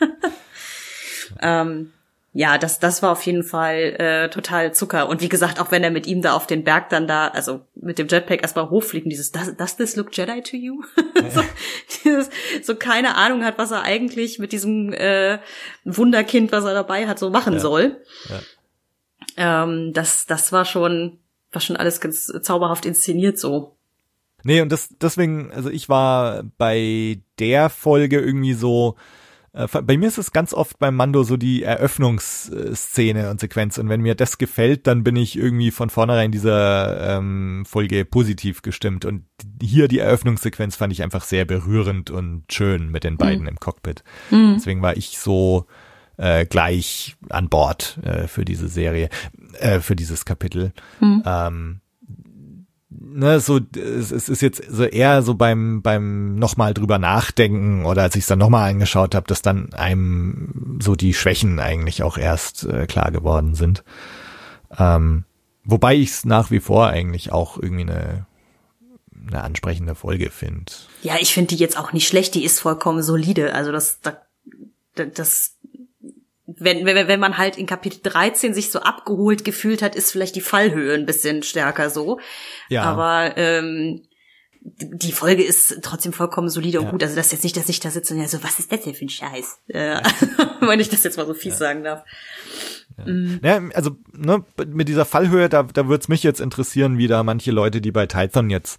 ähm, 1.40 1.92
ja, 2.32 2.58
das, 2.58 2.78
das 2.78 3.02
war 3.02 3.10
auf 3.10 3.22
jeden 3.26 3.42
Fall 3.42 3.96
äh, 3.98 4.30
total 4.30 4.72
Zucker. 4.72 5.08
Und 5.08 5.20
wie 5.20 5.28
gesagt, 5.28 5.60
auch 5.60 5.72
wenn 5.72 5.82
er 5.82 5.90
mit 5.90 6.06
ihm 6.06 6.22
da 6.22 6.34
auf 6.34 6.46
den 6.46 6.62
Berg 6.62 6.88
dann 6.88 7.08
da, 7.08 7.26
also 7.28 7.62
mit 7.74 7.98
dem 7.98 8.06
Jetpack 8.06 8.42
erstmal 8.42 8.70
hochfliegen, 8.70 9.10
dieses 9.10 9.32
does, 9.32 9.56
does 9.56 9.76
this 9.76 9.96
look 9.96 10.16
Jedi 10.16 10.40
to 10.40 10.56
you? 10.56 10.80
so, 11.34 11.42
dieses, 12.04 12.30
so 12.62 12.76
keine 12.76 13.16
Ahnung 13.16 13.44
hat, 13.44 13.58
was 13.58 13.72
er 13.72 13.82
eigentlich 13.82 14.38
mit 14.38 14.52
diesem 14.52 14.92
äh, 14.92 15.38
Wunderkind, 15.84 16.52
was 16.52 16.64
er 16.64 16.74
dabei 16.74 17.08
hat, 17.08 17.18
so 17.18 17.30
machen 17.30 17.54
Ja. 17.54 17.58
soll. 17.58 18.00
Ja. 19.36 19.62
Ähm, 19.64 19.92
das, 19.92 20.26
das 20.26 20.52
war 20.52 20.64
schon, 20.64 21.18
war 21.50 21.60
schon 21.60 21.76
alles 21.76 22.00
ganz 22.00 22.32
zauberhaft 22.42 22.86
inszeniert 22.86 23.40
so. 23.40 23.76
Nee, 24.44 24.60
und 24.60 24.70
das, 24.70 24.88
deswegen, 25.00 25.50
also 25.52 25.68
ich 25.68 25.88
war 25.88 26.44
bei 26.58 27.18
der 27.40 27.70
Folge 27.70 28.20
irgendwie 28.20 28.54
so, 28.54 28.96
bei 29.52 29.96
mir 29.96 30.06
ist 30.06 30.18
es 30.18 30.30
ganz 30.32 30.54
oft 30.54 30.78
beim 30.78 30.94
Mando 30.94 31.24
so 31.24 31.36
die 31.36 31.64
Eröffnungsszene 31.64 33.30
und 33.30 33.40
Sequenz. 33.40 33.78
Und 33.78 33.88
wenn 33.88 34.00
mir 34.00 34.14
das 34.14 34.38
gefällt, 34.38 34.86
dann 34.86 35.02
bin 35.02 35.16
ich 35.16 35.36
irgendwie 35.36 35.72
von 35.72 35.90
vornherein 35.90 36.30
dieser 36.30 37.18
ähm, 37.18 37.64
Folge 37.66 38.04
positiv 38.04 38.62
gestimmt. 38.62 39.04
Und 39.04 39.24
hier 39.60 39.88
die 39.88 39.98
Eröffnungssequenz 39.98 40.76
fand 40.76 40.92
ich 40.92 41.02
einfach 41.02 41.24
sehr 41.24 41.44
berührend 41.44 42.10
und 42.10 42.44
schön 42.52 42.90
mit 42.90 43.02
den 43.02 43.16
beiden 43.16 43.46
im 43.48 43.58
Cockpit. 43.58 44.04
Deswegen 44.54 44.82
war 44.82 44.96
ich 44.96 45.18
so 45.18 45.66
äh, 46.16 46.46
gleich 46.46 47.16
an 47.28 47.48
Bord 47.48 47.98
äh, 48.04 48.28
für 48.28 48.44
diese 48.44 48.68
Serie, 48.68 49.08
äh, 49.58 49.80
für 49.80 49.96
dieses 49.96 50.24
Kapitel. 50.24 50.72
Ähm, 51.26 51.80
ne, 52.90 53.40
so, 53.40 53.60
es, 53.76 54.10
es 54.10 54.28
ist 54.28 54.42
jetzt 54.42 54.62
so 54.68 54.84
eher 54.84 55.22
so 55.22 55.34
beim, 55.34 55.80
beim 55.82 56.34
nochmal 56.36 56.74
drüber 56.74 56.98
nachdenken 56.98 57.84
oder 57.84 58.02
als 58.02 58.16
ich 58.16 58.22
es 58.22 58.26
dann 58.26 58.38
nochmal 58.38 58.70
angeschaut 58.70 59.14
habe, 59.14 59.26
dass 59.26 59.42
dann 59.42 59.72
einem 59.74 60.78
so 60.82 60.96
die 60.96 61.14
Schwächen 61.14 61.58
eigentlich 61.60 62.02
auch 62.02 62.18
erst 62.18 62.64
äh, 62.64 62.86
klar 62.86 63.10
geworden 63.10 63.54
sind. 63.54 63.84
Ähm, 64.78 65.24
wobei 65.64 65.94
ich 65.96 66.10
es 66.10 66.24
nach 66.24 66.50
wie 66.50 66.60
vor 66.60 66.88
eigentlich 66.88 67.32
auch 67.32 67.58
irgendwie 67.58 67.82
eine, 67.90 68.26
eine 69.28 69.42
ansprechende 69.42 69.94
Folge 69.94 70.30
finde. 70.30 70.72
Ja, 71.02 71.14
ich 71.20 71.32
finde 71.34 71.48
die 71.54 71.60
jetzt 71.62 71.78
auch 71.78 71.92
nicht 71.92 72.08
schlecht, 72.08 72.34
die 72.34 72.44
ist 72.44 72.60
vollkommen 72.60 73.02
solide. 73.02 73.54
Also 73.54 73.72
das, 73.72 74.00
da- 74.00 74.22
da- 74.94 75.04
das, 75.06 75.56
wenn, 76.58 76.84
wenn, 76.86 77.08
wenn 77.08 77.20
man 77.20 77.38
halt 77.38 77.56
in 77.58 77.66
Kapitel 77.66 78.00
13 78.02 78.54
sich 78.54 78.70
so 78.70 78.80
abgeholt 78.80 79.44
gefühlt 79.44 79.82
hat, 79.82 79.94
ist 79.94 80.10
vielleicht 80.10 80.36
die 80.36 80.40
Fallhöhe 80.40 80.94
ein 80.94 81.06
bisschen 81.06 81.42
stärker 81.42 81.90
so. 81.90 82.20
Ja. 82.68 82.82
Aber 82.82 83.36
ähm, 83.36 84.02
die 84.62 85.12
Folge 85.12 85.42
ist 85.42 85.78
trotzdem 85.82 86.12
vollkommen 86.12 86.48
solide 86.50 86.80
und 86.80 86.86
Ja. 86.86 86.90
gut. 86.90 87.02
Also 87.02 87.16
das 87.16 87.26
ist 87.26 87.32
jetzt 87.32 87.44
nicht, 87.44 87.56
dass 87.56 87.68
ich 87.68 87.80
da 87.80 87.90
sitze 87.90 88.14
und 88.14 88.20
ja 88.20 88.28
so, 88.28 88.42
was 88.42 88.58
ist 88.58 88.70
das 88.70 88.82
denn 88.82 88.94
für 88.94 89.06
ein 89.06 89.08
Scheiß? 89.08 89.58
Äh, 89.68 90.00
wenn 90.60 90.80
ich 90.80 90.88
das 90.88 91.02
jetzt 91.04 91.16
mal 91.16 91.26
so 91.26 91.34
fies 91.34 91.58
sagen 91.58 91.82
darf. 91.84 92.04
Ja, 93.42 93.62
also 93.74 93.96
ne, 94.12 94.44
mit 94.66 94.88
dieser 94.88 95.06
Fallhöhe, 95.06 95.48
da, 95.48 95.62
da 95.62 95.88
würde 95.88 96.02
es 96.02 96.08
mich 96.08 96.22
jetzt 96.22 96.40
interessieren, 96.40 96.98
wie 96.98 97.06
da 97.06 97.22
manche 97.22 97.50
Leute, 97.50 97.80
die 97.80 97.92
bei 97.92 98.06
Tython 98.06 98.50
jetzt 98.50 98.78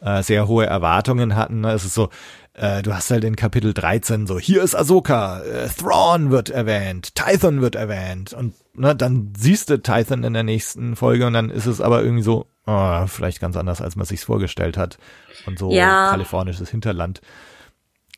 äh, 0.00 0.22
sehr 0.22 0.48
hohe 0.48 0.66
Erwartungen 0.66 1.36
hatten. 1.36 1.60
Ne? 1.60 1.72
Es 1.72 1.84
ist 1.84 1.94
so, 1.94 2.08
äh, 2.54 2.82
du 2.82 2.94
hast 2.94 3.10
halt 3.10 3.24
in 3.24 3.36
Kapitel 3.36 3.74
13 3.74 4.26
so, 4.26 4.38
hier 4.38 4.62
ist 4.62 4.74
Ahsoka, 4.74 5.40
äh, 5.42 5.68
Thrawn 5.68 6.30
wird 6.30 6.50
erwähnt, 6.50 7.14
Tython 7.14 7.60
wird 7.60 7.74
erwähnt 7.74 8.32
und 8.32 8.54
ne, 8.74 8.94
dann 8.94 9.32
siehst 9.36 9.70
du 9.70 9.80
Tython 9.80 10.24
in 10.24 10.32
der 10.34 10.42
nächsten 10.42 10.96
Folge 10.96 11.26
und 11.26 11.32
dann 11.32 11.50
ist 11.50 11.66
es 11.66 11.80
aber 11.80 12.02
irgendwie 12.02 12.22
so, 12.24 12.46
oh, 12.66 13.06
vielleicht 13.06 13.40
ganz 13.40 13.56
anders, 13.56 13.80
als 13.80 13.96
man 13.96 14.06
sich's 14.06 14.24
vorgestellt 14.24 14.76
hat 14.76 14.98
und 15.46 15.58
so 15.58 15.72
Ja. 15.72 16.10
kalifornisches 16.10 16.70
Hinterland 16.70 17.20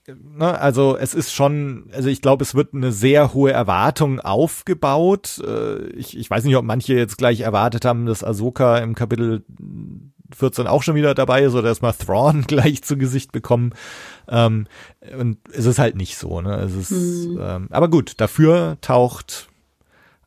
ne, 0.08 0.58
also 0.58 0.96
es 0.96 1.14
ist 1.14 1.32
schon, 1.32 1.88
also 1.92 2.08
ich 2.08 2.22
glaube, 2.22 2.42
es 2.42 2.54
wird 2.54 2.74
eine 2.74 2.92
sehr 2.92 3.34
hohe 3.34 3.52
Erwartung 3.52 4.20
aufgebaut. 4.20 5.40
Äh, 5.46 5.86
Ich, 5.90 6.16
ich 6.16 6.28
weiß 6.28 6.44
nicht, 6.44 6.56
ob 6.56 6.64
manche 6.64 6.94
jetzt 6.94 7.18
gleich 7.18 7.40
erwartet 7.40 7.84
haben, 7.84 8.06
dass 8.06 8.24
Ahsoka 8.24 8.78
im 8.78 8.94
Kapitel 8.94 9.44
14 10.34 10.66
auch 10.66 10.82
schon 10.82 10.94
wieder 10.94 11.14
dabei 11.14 11.48
oder 11.48 11.62
dass 11.62 11.82
wir 11.82 11.96
Thrawn 11.96 12.42
gleich 12.46 12.82
zu 12.82 12.96
Gesicht 12.96 13.32
bekommen. 13.32 13.72
Ähm, 14.28 14.66
und 15.18 15.38
es 15.52 15.66
ist 15.66 15.78
halt 15.78 15.96
nicht 15.96 16.16
so, 16.16 16.40
ne? 16.40 16.56
Es 16.56 16.74
ist, 16.74 16.90
ähm, 16.92 17.68
aber 17.70 17.88
gut, 17.88 18.14
dafür 18.20 18.78
taucht 18.80 19.48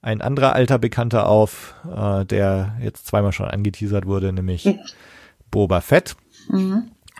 ein 0.01 0.22
anderer 0.22 0.53
alter 0.53 0.78
Bekannter 0.78 1.28
auf, 1.28 1.74
äh, 1.91 2.26
der 2.26 2.76
jetzt 2.82 3.08
zweimal 3.08 3.32
schon 3.32 3.47
angeteasert 3.47 4.06
wurde, 4.06 4.32
nämlich 4.32 4.78
Boba 5.49 5.82
Fett. 5.82 6.16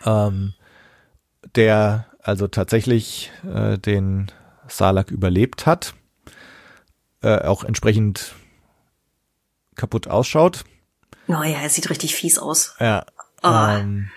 Ähm, 0.04 0.54
der 1.56 2.06
also 2.22 2.48
tatsächlich 2.48 3.30
äh, 3.44 3.78
den 3.78 4.26
Salak 4.68 5.10
überlebt 5.10 5.66
hat, 5.66 5.94
äh, 7.22 7.38
auch 7.42 7.64
entsprechend 7.64 8.34
kaputt 9.76 10.08
ausschaut. 10.08 10.64
Oh 11.28 11.42
ja, 11.42 11.60
er 11.62 11.68
sieht 11.68 11.90
richtig 11.90 12.14
fies 12.14 12.38
aus. 12.38 12.74
Ja. 12.80 13.04
Ah. 13.42 13.78
Ähm, 13.78 14.10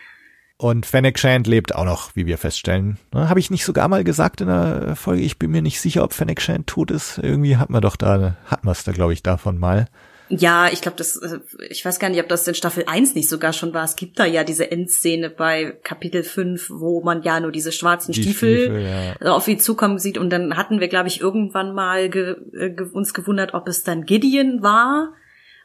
und 0.57 0.85
Fennec 0.85 1.17
Shand 1.17 1.47
lebt 1.47 1.73
auch 1.73 1.85
noch, 1.85 2.15
wie 2.17 2.25
wir 2.25 2.37
feststellen. 2.37 2.97
Ne, 3.13 3.29
Habe 3.29 3.39
ich 3.39 3.49
nicht 3.49 3.63
sogar 3.63 3.87
mal 3.87 4.03
gesagt 4.03 4.41
in 4.41 4.47
der 4.47 4.97
Folge? 4.97 5.21
Ich 5.21 5.39
bin 5.39 5.51
mir 5.51 5.61
nicht 5.61 5.79
sicher, 5.79 6.03
ob 6.03 6.13
Fennec 6.13 6.41
Shand 6.41 6.67
tot 6.67 6.91
ist. 6.91 7.17
Irgendwie 7.17 7.55
hat 7.55 7.69
man 7.69 7.81
doch 7.81 7.95
da, 7.95 8.35
hat 8.45 8.65
man 8.65 8.73
es 8.73 8.83
da, 8.83 8.91
glaube 8.91 9.13
ich, 9.13 9.23
davon 9.23 9.57
mal. 9.57 9.87
Ja, 10.29 10.69
ich 10.71 10.81
glaube, 10.81 10.97
das, 10.97 11.15
äh, 11.15 11.39
ich 11.69 11.83
weiß 11.83 11.97
gar 11.97 12.09
nicht, 12.09 12.21
ob 12.21 12.27
das 12.27 12.47
in 12.47 12.53
Staffel 12.53 12.83
1 12.85 13.15
nicht 13.15 13.29
sogar 13.29 13.51
schon 13.51 13.73
war. 13.73 13.83
Es 13.83 13.95
gibt 13.95 14.19
da 14.19 14.25
ja 14.25 14.43
diese 14.43 14.69
Endszene 14.69 15.29
bei 15.29 15.77
Kapitel 15.83 16.23
5, 16.23 16.69
wo 16.69 17.01
man 17.01 17.23
ja 17.23 17.39
nur 17.39 17.51
diese 17.51 17.71
schwarzen 17.71 18.11
Die 18.11 18.21
Stiefel, 18.21 18.65
Stiefel, 18.65 19.15
ja. 19.21 19.31
auf 19.31 19.47
ihn 19.47 19.59
zukommen 19.59 19.97
sieht. 19.97 20.17
Und 20.17 20.29
dann 20.29 20.55
hatten 20.55 20.79
wir, 20.79 20.87
glaube 20.87 21.07
ich, 21.07 21.19
irgendwann 21.19 21.73
mal 21.73 22.09
ge, 22.09 22.35
äh, 22.53 22.69
ge, 22.69 22.87
uns 22.91 23.13
gewundert, 23.13 23.53
ob 23.53 23.67
es 23.67 23.83
dann 23.83 24.05
Gideon 24.05 24.61
war. 24.61 25.13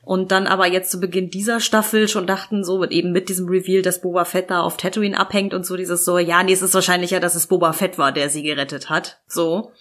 Und 0.04 0.32
dann 0.32 0.46
aber 0.46 0.66
jetzt 0.66 0.90
zu 0.90 1.00
Beginn 1.00 1.30
dieser 1.30 1.60
Staffel 1.60 2.08
schon 2.08 2.26
dachten, 2.26 2.62
so 2.62 2.78
mit 2.78 2.90
eben 2.92 3.12
mit 3.12 3.28
diesem 3.28 3.48
Reveal, 3.48 3.82
dass 3.82 4.00
Boba 4.02 4.24
Fett 4.24 4.50
da 4.50 4.60
auf 4.60 4.76
Tatooine 4.76 5.18
abhängt 5.18 5.54
und 5.54 5.64
so 5.64 5.76
dieses 5.76 6.04
so, 6.04 6.18
ja, 6.18 6.42
nee, 6.42 6.52
es 6.52 6.62
ist 6.62 6.74
wahrscheinlicher, 6.74 7.20
dass 7.20 7.34
es 7.34 7.46
Boba 7.46 7.72
Fett 7.72 7.96
war, 7.96 8.12
der 8.12 8.28
sie 8.28 8.42
gerettet 8.42 8.90
hat. 8.90 9.18
So. 9.26 9.72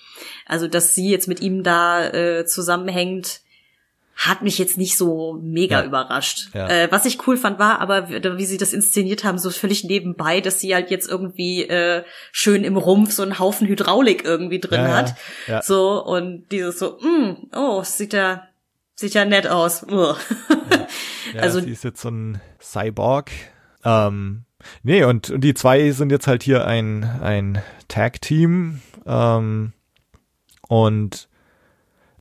Also, 0.45 0.67
dass 0.67 0.95
sie 0.95 1.09
jetzt 1.09 1.27
mit 1.27 1.41
ihm 1.41 1.63
da 1.63 2.07
äh, 2.07 2.45
zusammenhängt, 2.45 3.41
hat 4.15 4.43
mich 4.43 4.59
jetzt 4.59 4.77
nicht 4.77 4.95
so 4.95 5.39
mega 5.41 5.79
Ja. 5.81 5.85
überrascht. 5.85 6.49
Ja. 6.53 6.67
Äh, 6.69 6.87
was 6.91 7.05
ich 7.05 7.27
cool 7.27 7.35
fand, 7.35 7.57
war 7.59 7.81
aber, 7.81 8.09
wie 8.09 8.45
sie 8.45 8.57
das 8.57 8.71
inszeniert 8.71 9.23
haben, 9.23 9.39
so 9.39 9.49
völlig 9.49 9.83
nebenbei, 9.83 10.39
dass 10.39 10.59
sie 10.59 10.73
halt 10.75 10.91
jetzt 10.91 11.09
irgendwie 11.09 11.63
äh, 11.63 12.03
schön 12.31 12.63
im 12.63 12.77
Rumpf 12.77 13.11
so 13.11 13.23
einen 13.23 13.39
Haufen 13.39 13.67
Hydraulik 13.67 14.23
irgendwie 14.23 14.59
drin 14.59 14.81
Ja, 14.81 14.93
hat. 15.49 15.65
So, 15.65 16.03
und 16.03 16.45
dieses 16.51 16.77
so, 16.79 16.99
mm, 17.01 17.49
oh, 17.55 17.81
sieht 17.83 18.13
ja, 18.13 18.47
sieht 18.95 19.13
ja 19.13 19.25
nett 19.25 19.47
aus. 19.47 19.85
Ja, 21.33 21.39
Also- 21.41 21.61
sie 21.61 21.71
ist 21.71 21.83
jetzt 21.83 22.01
so 22.01 22.09
ein 22.09 22.39
Cyborg. 22.61 23.31
Ähm, 23.83 24.43
nee, 24.83 25.03
und, 25.03 25.31
und 25.31 25.41
die 25.43 25.53
zwei 25.55 25.89
sind 25.91 26.11
jetzt 26.11 26.27
halt 26.27 26.43
hier 26.43 26.67
ein, 26.67 27.03
ein 27.03 27.61
Tag-Team. 27.87 28.81
Ähm, 29.07 29.73
und 30.67 31.27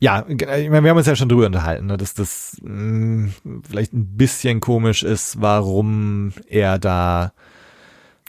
ja, 0.01 0.25
ich 0.29 0.37
meine, 0.71 0.83
wir 0.83 0.91
haben 0.91 0.97
uns 0.97 1.07
ja 1.07 1.15
schon 1.15 1.29
drüber 1.29 1.47
unterhalten, 1.47 1.87
ne, 1.87 1.97
dass 1.99 2.15
das 2.15 2.57
mh, 2.63 3.33
vielleicht 3.69 3.93
ein 3.93 4.17
bisschen 4.17 4.61
komisch 4.61 5.03
ist, 5.03 5.41
warum 5.43 6.33
er 6.47 6.79
da 6.79 7.33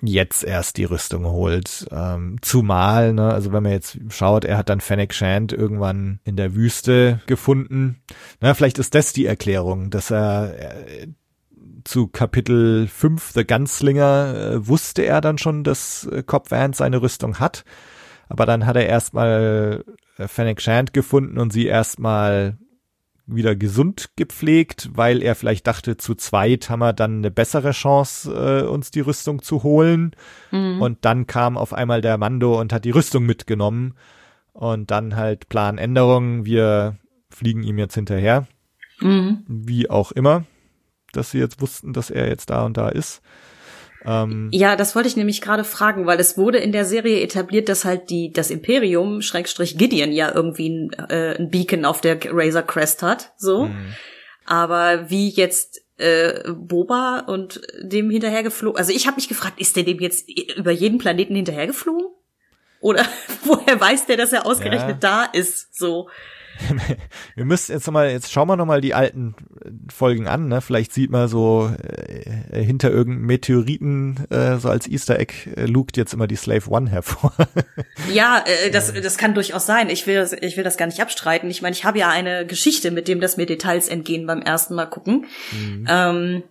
jetzt 0.08 0.44
erst 0.44 0.78
die 0.78 0.84
Rüstung 0.84 1.26
holt. 1.26 1.86
Ähm, 1.92 2.38
zumal, 2.42 3.14
ne, 3.14 3.34
also 3.34 3.52
wenn 3.54 3.64
man 3.64 3.72
jetzt 3.72 3.98
schaut, 4.10 4.46
er 4.46 4.58
hat 4.58 4.70
dann 4.70 4.82
Fennec 4.82 5.14
Shand 5.14 5.54
irgendwann 5.54 6.20
in 6.24 6.36
der 6.36 6.56
Wüste 6.56 7.22
gefunden. 7.26 8.02
Na, 8.42 8.54
vielleicht 8.54 8.80
ist 8.80 8.96
das 8.96 9.14
die 9.14 9.26
Erklärung, 9.26 9.90
dass 9.90 10.12
er 10.12 10.56
äh, 10.58 11.08
zu 11.84 12.08
Kapitel 12.08 12.88
5 12.88 13.32
The 13.34 13.46
Gunslinger 13.46 14.36
äh, 14.36 14.68
wusste 14.68 15.04
er 15.04 15.22
dann 15.22 15.38
schon, 15.38 15.64
dass 15.64 16.06
äh, 16.06 16.24
Cobb 16.24 16.52
Vance 16.52 16.80
seine 16.80 17.02
Rüstung 17.02 17.40
hat. 17.40 17.64
Aber 18.30 18.46
dann 18.46 18.66
hat 18.66 18.76
er 18.76 18.88
erstmal 18.88 19.84
äh, 20.18 20.28
Fennec 20.28 20.62
Shand 20.62 20.94
gefunden 20.94 21.38
und 21.38 21.52
sie 21.52 21.66
erstmal 21.66 22.58
wieder 23.26 23.56
gesund 23.56 24.12
gepflegt, 24.16 24.90
weil 24.94 25.22
er 25.22 25.36
vielleicht 25.36 25.66
dachte, 25.68 25.96
zu 25.98 26.16
zweit 26.16 26.70
haben 26.70 26.80
wir 26.80 26.94
dann 26.94 27.18
eine 27.18 27.32
bessere 27.32 27.72
Chance, 27.72 28.32
äh, 28.34 28.68
uns 28.68 28.92
die 28.92 29.00
Rüstung 29.00 29.42
zu 29.42 29.64
holen. 29.64 30.12
Mhm. 30.52 30.82
Und 30.82 31.06
dann 31.06 31.26
kam 31.26 31.58
auf 31.58 31.74
einmal 31.74 32.02
der 32.02 32.18
Mando 32.18 32.60
und 32.60 32.74
hat 32.74 32.86
die 32.86 32.92
Rüstung 32.92 33.26
mitgenommen. 33.26 33.96
Und 34.52 34.92
dann 34.92 35.16
halt 35.16 35.50
Planänderung, 35.50 36.46
wir 36.46 36.98
fliegen 37.30 37.64
ihm 37.64 37.78
jetzt 37.80 37.96
hinterher. 37.96 38.48
Mhm. 39.00 39.44
Wie 39.48 39.90
auch 39.90 40.12
immer, 40.12 40.46
dass 41.14 41.32
sie 41.32 41.40
jetzt 41.40 41.62
wussten, 41.62 41.94
dass 41.94 42.10
er 42.10 42.28
jetzt 42.28 42.50
da 42.50 42.66
und 42.66 42.78
da 42.78 42.90
ist. 42.90 43.22
Ähm, 44.06 44.50
ja, 44.52 44.76
das 44.76 44.96
wollte 44.96 45.08
ich 45.08 45.16
nämlich 45.16 45.42
gerade 45.42 45.64
fragen, 45.64 46.06
weil 46.06 46.20
es 46.20 46.38
wurde 46.38 46.58
in 46.58 46.72
der 46.72 46.86
Serie 46.86 47.22
etabliert, 47.22 47.70
dass 47.70 47.86
halt 47.86 48.10
die 48.10 48.32
das 48.32 48.52
Imperium 48.52 49.22
Schrägstrich 49.22 49.78
Gideon 49.78 50.12
ja 50.12 50.34
irgendwie 50.34 50.70
ein, 50.70 50.94
äh, 51.10 51.36
ein 51.38 51.50
Beacon 51.50 51.86
auf 51.86 52.02
der 52.02 52.20
Razor 52.26 52.64
Crest 52.64 53.04
hat, 53.04 53.34
so. 53.38 53.66
Mhm. 53.66 53.94
Aber 54.46 55.10
wie 55.10 55.30
jetzt 55.30 55.82
äh, 55.98 56.52
Boba 56.52 57.20
und 57.28 57.62
dem 57.82 58.10
hinterhergeflogen, 58.10 58.78
also 58.78 58.92
ich 58.92 59.08
habe 59.08 59.16
mich 59.16 59.30
gefragt, 59.30 59.60
ist 59.60 59.76
der 59.76 59.84
dem 59.84 60.00
jetzt 60.00 60.28
über 60.58 60.72
jeden 60.72 60.98
Planeten 60.98 61.36
hinterhergeflogen? 61.36 62.08
Oder 62.82 63.06
woher 63.46 63.80
weiß 63.80 64.06
der, 64.08 64.18
dass 64.18 64.34
er 64.34 64.46
ausgerechnet 64.46 65.02
ja. 65.02 65.24
da 65.24 65.24
ist? 65.26 65.76
So. 65.76 66.10
wir 67.36 67.46
müssen 67.46 67.72
jetzt 67.72 67.88
nochmal, 67.88 68.10
jetzt 68.10 68.32
schauen 68.32 68.48
wir 68.48 68.56
nochmal 68.56 68.82
die 68.82 68.94
alten 68.94 69.36
Folgen 69.94 70.28
an, 70.28 70.48
ne? 70.48 70.62
Vielleicht 70.62 70.94
sieht 70.94 71.10
man 71.10 71.28
so 71.28 71.72
äh, 71.82 72.64
hinter 72.64 72.92
irgendeinem 72.92 73.26
Meteoriten, 73.26 74.26
äh, 74.30 74.58
so 74.58 74.70
als 74.70 74.88
Easter 74.88 75.20
Egg, 75.20 75.34
äh, 75.56 75.66
lugt 75.66 75.98
jetzt 75.98 76.14
immer 76.14 76.28
die 76.28 76.36
Slave 76.36 76.70
One 76.70 76.90
hervor. 76.90 77.34
ja, 78.12 78.44
äh, 78.46 78.72
das, 78.72 78.94
das 78.94 79.18
kann 79.18 79.34
durchaus 79.34 79.66
sein. 79.66 79.90
Ich 79.90 80.08
will, 80.08 80.28
ich 80.42 80.58
will 80.58 80.64
das 80.64 80.78
gar 80.78 80.86
nicht 80.86 81.02
abstreiten. 81.02 81.50
Ich 81.50 81.62
meine, 81.62 81.76
ich 81.76 81.86
habe 81.86 82.00
ja 82.00 82.10
eine 82.10 82.46
Geschichte, 82.46 82.92
mit 82.92 83.08
dem 83.08 83.20
das 83.20 83.38
mir 83.38 83.46
Details 83.46 83.88
entgehen 83.88 84.28
beim 84.28 84.42
ersten 84.42 84.76
Mal 84.76 84.86
gucken. 84.86 85.26
Mhm. 85.52 85.86
Ähm, 85.90 86.44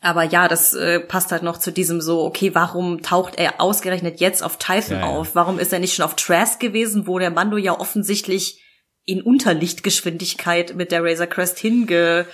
aber 0.00 0.24
ja, 0.24 0.48
das 0.48 0.74
äh, 0.74 0.98
passt 1.00 1.30
halt 1.30 1.44
noch 1.44 1.58
zu 1.58 1.70
diesem 1.70 2.00
so, 2.00 2.24
okay, 2.24 2.54
warum 2.54 3.02
taucht 3.02 3.36
er 3.36 3.60
ausgerechnet 3.60 4.20
jetzt 4.20 4.42
auf 4.42 4.58
Typhon 4.58 4.96
ja, 4.96 5.00
ja. 5.00 5.06
auf? 5.06 5.34
Warum 5.34 5.58
ist 5.58 5.72
er 5.72 5.78
nicht 5.78 5.94
schon 5.94 6.04
auf 6.04 6.16
Trask 6.16 6.58
gewesen, 6.58 7.06
wo 7.06 7.18
der 7.20 7.30
Mando 7.30 7.56
ja 7.56 7.78
offensichtlich 7.78 8.61
in 9.04 9.22
Unterlichtgeschwindigkeit 9.22 10.74
mit 10.74 10.92
der 10.92 11.02
Razor 11.02 11.26
Crest 11.26 11.58
hinge 11.58 12.26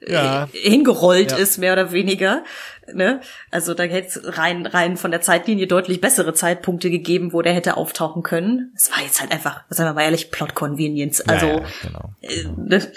ja. 0.00 0.44
äh, 0.44 0.46
hingerollt 0.52 1.32
ja. 1.32 1.38
ist, 1.38 1.58
mehr 1.58 1.72
oder 1.72 1.92
weniger. 1.92 2.44
Ne? 2.92 3.20
Also 3.50 3.74
da 3.74 3.82
hätte 3.84 4.08
es 4.08 4.38
rein, 4.38 4.66
rein 4.66 4.96
von 4.96 5.10
der 5.10 5.20
Zeitlinie 5.20 5.66
deutlich 5.66 6.00
bessere 6.00 6.34
Zeitpunkte 6.34 6.90
gegeben, 6.90 7.32
wo 7.32 7.42
der 7.42 7.52
hätte 7.52 7.76
auftauchen 7.76 8.22
können. 8.22 8.72
Es 8.76 8.90
war 8.90 9.02
jetzt 9.02 9.20
halt 9.20 9.32
einfach, 9.32 9.64
sagen 9.68 9.90
wir 9.90 9.94
mal 9.94 10.02
ehrlich, 10.02 10.30
Plot 10.30 10.54
Convenience. 10.54 11.20
Also 11.22 11.46
ja, 11.46 11.62
genau. 11.82 12.14
Äh, 12.22 12.44
ne? 12.56 12.92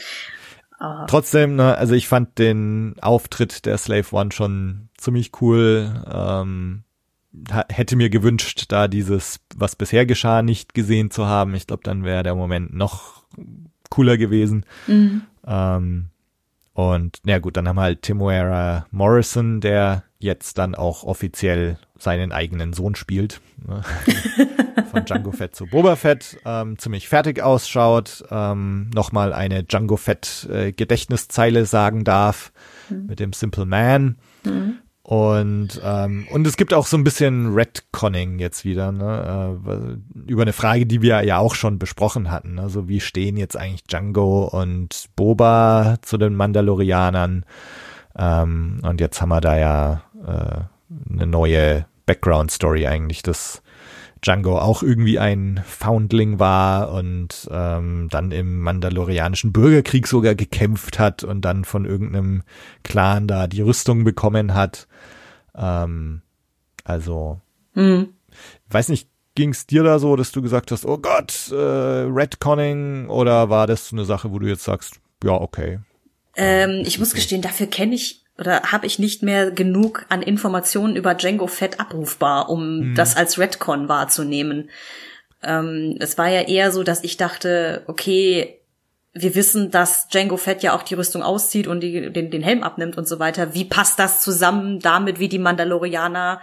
Ah. 0.80 1.06
Trotzdem, 1.07 1.56
ne, 1.56 1.78
also 1.78 1.94
ich 1.94 2.07
fand 2.07 2.40
den 2.40 2.95
Auftritt 3.02 3.65
der 3.65 3.78
Slave 3.78 4.07
One 4.11 4.32
schon 4.32 4.90
ziemlich 4.98 5.32
cool. 5.41 6.03
Ähm, 6.11 6.84
hätte 7.69 7.95
mir 7.95 8.09
gewünscht, 8.09 8.65
da 8.69 8.87
dieses, 8.87 9.39
was 9.55 9.75
bisher 9.75 10.05
geschah, 10.05 10.41
nicht 10.41 10.73
gesehen 10.73 11.11
zu 11.11 11.25
haben. 11.27 11.55
Ich 11.55 11.67
glaube, 11.67 11.83
dann 11.83 12.03
wäre 12.03 12.23
der 12.23 12.35
Moment 12.35 12.73
noch 12.73 13.23
cooler 13.89 14.17
gewesen. 14.17 14.65
Mhm. 14.87 15.21
Ähm, 15.45 16.09
und 16.73 17.19
na 17.23 17.39
gut, 17.39 17.57
dann 17.57 17.67
haben 17.67 17.75
wir 17.75 17.83
halt 17.83 18.01
Timuera 18.01 18.85
Morrison, 18.91 19.61
der 19.61 20.03
jetzt 20.19 20.57
dann 20.57 20.75
auch 20.75 21.03
offiziell 21.03 21.77
seinen 21.97 22.31
eigenen 22.31 22.73
Sohn 22.73 22.95
spielt. 22.95 23.41
Ne? 23.65 23.81
Von 24.91 25.05
Django 25.05 25.31
Fett 25.31 25.55
zu 25.55 25.65
Boba 25.65 25.95
Fett. 25.95 26.37
Ähm, 26.45 26.77
ziemlich 26.77 27.07
fertig 27.07 27.41
ausschaut. 27.41 28.23
Ähm, 28.29 28.89
Nochmal 28.93 29.33
eine 29.33 29.63
Django 29.63 29.97
Fett 29.97 30.47
äh, 30.51 30.71
Gedächtniszeile 30.71 31.65
sagen 31.65 32.03
darf 32.03 32.51
mhm. 32.89 33.07
mit 33.07 33.19
dem 33.19 33.33
Simple 33.33 33.65
Man. 33.65 34.17
Mhm. 34.43 34.77
Und, 35.11 35.81
ähm, 35.83 36.25
und 36.31 36.47
es 36.47 36.55
gibt 36.55 36.73
auch 36.73 36.88
so 36.88 36.95
ein 36.95 37.03
bisschen 37.03 37.53
Redconning 37.53 38.39
jetzt 38.39 38.63
wieder, 38.63 38.93
ne? 38.93 39.59
Äh, 39.59 40.21
über 40.31 40.43
eine 40.43 40.53
Frage, 40.53 40.85
die 40.85 41.01
wir 41.01 41.21
ja 41.25 41.38
auch 41.38 41.53
schon 41.53 41.79
besprochen 41.79 42.31
hatten. 42.31 42.59
Also 42.59 42.88
wie 42.88 43.01
stehen 43.01 43.35
jetzt 43.35 43.57
eigentlich 43.57 43.83
Django 43.83 44.45
und 44.45 45.09
Boba 45.17 45.97
zu 46.01 46.17
den 46.17 46.33
Mandalorianern? 46.35 47.45
Ähm, 48.17 48.79
und 48.83 49.01
jetzt 49.01 49.21
haben 49.21 49.27
wir 49.27 49.41
da 49.41 49.57
ja 49.57 50.01
äh, 50.25 51.13
eine 51.13 51.27
neue 51.27 51.85
Background-Story 52.05 52.88
eigentlich, 52.88 53.21
dass 53.21 53.61
Django 54.21 54.59
auch 54.59 54.81
irgendwie 54.81 55.19
ein 55.19 55.61
Foundling 55.65 56.39
war 56.39 56.93
und 56.93 57.49
ähm, 57.51 58.07
dann 58.09 58.31
im 58.31 58.61
Mandalorianischen 58.61 59.51
Bürgerkrieg 59.51 60.07
sogar 60.07 60.35
gekämpft 60.35 60.99
hat 60.99 61.25
und 61.25 61.41
dann 61.41 61.65
von 61.65 61.83
irgendeinem 61.83 62.43
Clan 62.83 63.27
da 63.27 63.47
die 63.47 63.61
Rüstung 63.61 64.05
bekommen 64.05 64.53
hat. 64.53 64.88
Ähm, 65.56 66.22
also, 66.84 67.40
mhm. 67.73 68.14
weiß 68.69 68.90
nicht, 68.90 69.07
ging 69.36 69.52
es 69.52 69.65
dir 69.65 69.84
da 69.84 69.99
so, 69.99 70.15
dass 70.15 70.32
du 70.32 70.41
gesagt 70.41 70.72
hast, 70.72 70.86
oh 70.86 70.98
Gott, 70.98 71.52
äh, 71.52 71.56
Redconning, 71.56 73.10
oder 73.10 73.49
war 73.49 73.68
das 73.68 73.91
eine 73.91 74.06
Sache, 74.06 74.32
wo 74.32 74.40
du 74.40 74.48
jetzt 74.48 74.64
sagst, 74.64 74.99
ja, 75.23 75.34
okay. 75.34 75.80
Ähm, 76.36 76.84
ich 76.86 76.99
muss 76.99 77.14
gestehen, 77.14 77.41
dafür 77.41 77.68
kenne 77.68 77.95
ich 77.95 78.23
oder 78.38 78.72
habe 78.72 78.88
ich 78.88 78.98
nicht 78.98 79.22
mehr 79.22 79.52
genug 79.52 80.06
an 80.10 80.22
Informationen 80.22 80.95
über 80.95 81.14
Django 81.14 81.48
Fett 81.48 81.80
abrufbar, 81.80 82.49
um 82.49 82.91
mhm. 82.91 82.95
das 82.95 83.15
als 83.15 83.38
Redcon 83.38 83.88
wahrzunehmen. 83.88 84.69
Ähm, 85.44 85.98
es 85.99 86.18
war 86.18 86.30
ja 86.30 86.41
eher 86.41 86.72
so, 86.72 86.84
dass 86.84 87.03
ich 87.03 87.18
dachte, 87.18 87.84
okay, 87.88 88.60
wir 89.13 89.35
wissen, 89.35 89.71
dass 89.71 90.07
Django 90.07 90.38
Fett 90.38 90.63
ja 90.63 90.73
auch 90.73 90.83
die 90.83 90.93
Rüstung 90.93 91.21
auszieht 91.21 91.67
und 91.67 91.81
die, 91.81 92.11
den, 92.11 92.31
den 92.31 92.41
Helm 92.41 92.63
abnimmt 92.63 92.97
und 92.97 93.07
so 93.07 93.19
weiter. 93.19 93.53
Wie 93.53 93.65
passt 93.65 93.99
das 93.99 94.21
zusammen 94.21 94.79
damit, 94.79 95.19
wie 95.19 95.27
die 95.27 95.39
Mandalorianer 95.39 96.41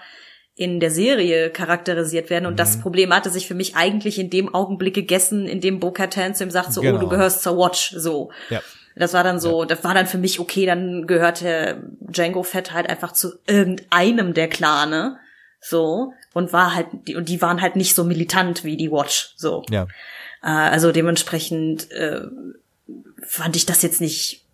in 0.54 0.78
der 0.80 0.90
Serie 0.90 1.50
charakterisiert 1.50 2.28
werden? 2.28 2.44
Und 2.44 2.54
mhm. 2.54 2.58
das 2.58 2.80
Problem 2.80 3.14
hatte 3.14 3.30
sich 3.30 3.48
für 3.48 3.54
mich 3.54 3.76
eigentlich 3.76 4.18
in 4.18 4.28
dem 4.28 4.54
Augenblick 4.54 4.94
gegessen, 4.94 5.46
in 5.46 5.60
dem 5.60 5.80
Bo-Katan 5.80 6.34
zu 6.34 6.44
ihm 6.44 6.50
sagt, 6.50 6.72
so, 6.72 6.82
genau. 6.82 6.96
oh, 6.96 6.98
du 6.98 7.06
genau. 7.06 7.16
gehörst 7.16 7.42
zur 7.42 7.56
Watch, 7.56 7.94
so. 7.96 8.30
Ja. 8.50 8.60
Das 8.96 9.14
war 9.14 9.24
dann 9.24 9.38
so, 9.38 9.62
ja. 9.62 9.66
das 9.66 9.84
war 9.84 9.94
dann 9.94 10.06
für 10.06 10.18
mich 10.18 10.40
okay, 10.40 10.66
dann 10.66 11.06
gehörte 11.06 11.82
Django 12.00 12.42
Fett 12.42 12.72
halt 12.72 12.90
einfach 12.90 13.12
zu 13.12 13.38
irgendeinem 13.46 14.34
der 14.34 14.48
Clane, 14.48 15.18
so, 15.60 16.12
und 16.34 16.52
war 16.52 16.74
halt, 16.74 16.88
und 17.14 17.28
die 17.28 17.40
waren 17.40 17.62
halt 17.62 17.76
nicht 17.76 17.94
so 17.94 18.04
militant 18.04 18.64
wie 18.64 18.76
die 18.76 18.90
Watch, 18.90 19.32
so. 19.36 19.64
Ja. 19.70 19.86
Äh, 20.42 20.48
also 20.48 20.92
dementsprechend 20.92 21.90
äh, 21.90 22.22
fand 23.26 23.56
ich 23.56 23.66
das 23.66 23.82
jetzt 23.82 24.00
nicht, 24.00 24.44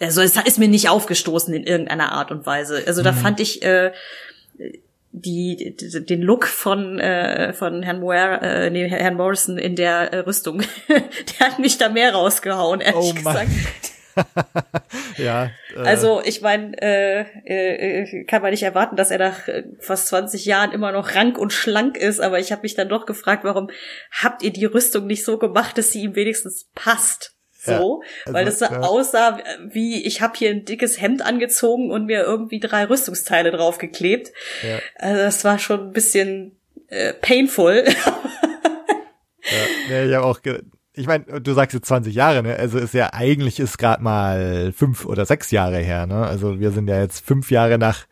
also 0.00 0.20
es 0.20 0.36
ist 0.36 0.58
mir 0.58 0.68
nicht 0.68 0.88
aufgestoßen 0.88 1.54
in 1.54 1.64
irgendeiner 1.64 2.12
Art 2.12 2.30
und 2.30 2.46
Weise. 2.46 2.82
Also 2.86 3.02
da 3.02 3.12
mhm. 3.12 3.16
fand 3.16 3.40
ich 3.40 3.62
äh, 3.62 3.92
die, 5.16 5.76
die, 5.76 6.04
den 6.04 6.22
Look 6.22 6.46
von 6.46 6.98
äh, 6.98 7.52
von 7.52 7.84
Herrn 7.84 8.00
Moore, 8.00 8.40
äh, 8.42 8.70
nee, 8.70 8.88
Herrn 8.88 9.14
Morrison 9.14 9.58
in 9.58 9.76
der 9.76 10.12
äh, 10.12 10.18
Rüstung, 10.18 10.62
der 10.88 11.46
hat 11.46 11.58
mich 11.60 11.78
da 11.78 11.88
mehr 11.88 12.12
rausgehauen, 12.14 12.80
ehrlich 12.80 13.12
oh 13.12 13.14
gesagt. 13.14 13.48
ja. 15.16 15.50
Äh. 15.74 15.78
Also 15.78 16.22
ich 16.24 16.40
meine, 16.40 16.76
äh, 16.80 17.24
äh, 17.44 18.24
kann 18.24 18.42
man 18.42 18.50
nicht 18.50 18.62
erwarten, 18.62 18.96
dass 18.96 19.10
er 19.10 19.18
nach 19.18 19.48
äh, 19.48 19.64
fast 19.80 20.08
20 20.08 20.44
Jahren 20.44 20.72
immer 20.72 20.92
noch 20.92 21.14
rank 21.14 21.38
und 21.38 21.52
schlank 21.52 21.96
ist, 21.96 22.20
aber 22.20 22.38
ich 22.38 22.52
habe 22.52 22.62
mich 22.62 22.74
dann 22.74 22.88
doch 22.88 23.06
gefragt, 23.06 23.44
warum 23.44 23.70
habt 24.10 24.42
ihr 24.42 24.52
die 24.52 24.64
Rüstung 24.64 25.06
nicht 25.06 25.24
so 25.24 25.38
gemacht, 25.38 25.78
dass 25.78 25.90
sie 25.90 26.02
ihm 26.02 26.14
wenigstens 26.14 26.68
passt? 26.74 27.34
so, 27.64 28.02
ja, 28.02 28.08
also, 28.26 28.34
weil 28.34 28.44
das 28.44 28.58
so 28.58 28.66
ja. 28.66 28.80
aussah 28.80 29.38
wie 29.64 30.04
ich 30.04 30.20
habe 30.20 30.34
hier 30.36 30.50
ein 30.50 30.64
dickes 30.64 31.00
Hemd 31.00 31.24
angezogen 31.24 31.90
und 31.90 32.06
mir 32.06 32.22
irgendwie 32.22 32.60
drei 32.60 32.84
Rüstungsteile 32.84 33.50
draufgeklebt. 33.50 34.32
Ja. 34.62 34.78
Also 34.96 35.22
das 35.22 35.44
war 35.44 35.58
schon 35.58 35.88
ein 35.88 35.92
bisschen 35.92 36.58
äh, 36.88 37.14
painful. 37.14 37.84
ja, 39.90 40.04
ich 40.04 40.14
habe 40.14 40.26
auch 40.26 40.40
ich 40.96 41.06
meine, 41.06 41.24
du 41.40 41.52
sagst 41.54 41.74
jetzt 41.74 41.88
20 41.88 42.14
Jahre, 42.14 42.42
ne? 42.42 42.56
Also 42.56 42.78
ist 42.78 42.94
ja 42.94 43.12
eigentlich 43.12 43.58
ist 43.60 43.78
gerade 43.78 44.02
mal 44.02 44.72
fünf 44.72 45.04
oder 45.06 45.26
sechs 45.26 45.50
Jahre 45.50 45.78
her, 45.78 46.06
ne? 46.06 46.26
Also 46.26 46.60
wir 46.60 46.70
sind 46.70 46.88
ja 46.88 47.00
jetzt 47.00 47.26
fünf 47.26 47.50
Jahre 47.50 47.78
nach 47.78 48.06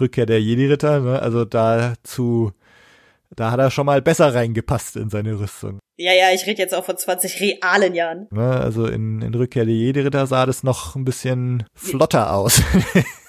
Rückkehr 0.00 0.26
der 0.26 0.42
Jedi-Ritter, 0.42 1.00
ne? 1.00 1.20
Also 1.22 1.44
dazu, 1.44 2.52
da 3.36 3.52
hat 3.52 3.60
er 3.60 3.70
schon 3.70 3.86
mal 3.86 4.02
besser 4.02 4.34
reingepasst 4.34 4.96
in 4.96 5.10
seine 5.10 5.38
Rüstung. 5.38 5.78
Ja, 5.96 6.12
ja, 6.12 6.32
ich 6.34 6.46
rede 6.46 6.60
jetzt 6.60 6.74
auch 6.74 6.84
von 6.84 6.96
20 6.96 7.40
realen 7.40 7.94
Jahren. 7.94 8.26
Ne? 8.30 8.60
Also 8.60 8.86
in, 8.86 9.22
in 9.22 9.32
Rückkehr 9.34 9.64
der 9.64 9.74
Jedi-Ritter 9.74 10.26
sah 10.26 10.44
das 10.44 10.64
noch 10.64 10.96
ein 10.96 11.04
bisschen 11.04 11.64
flotter 11.74 12.32
aus. 12.32 12.62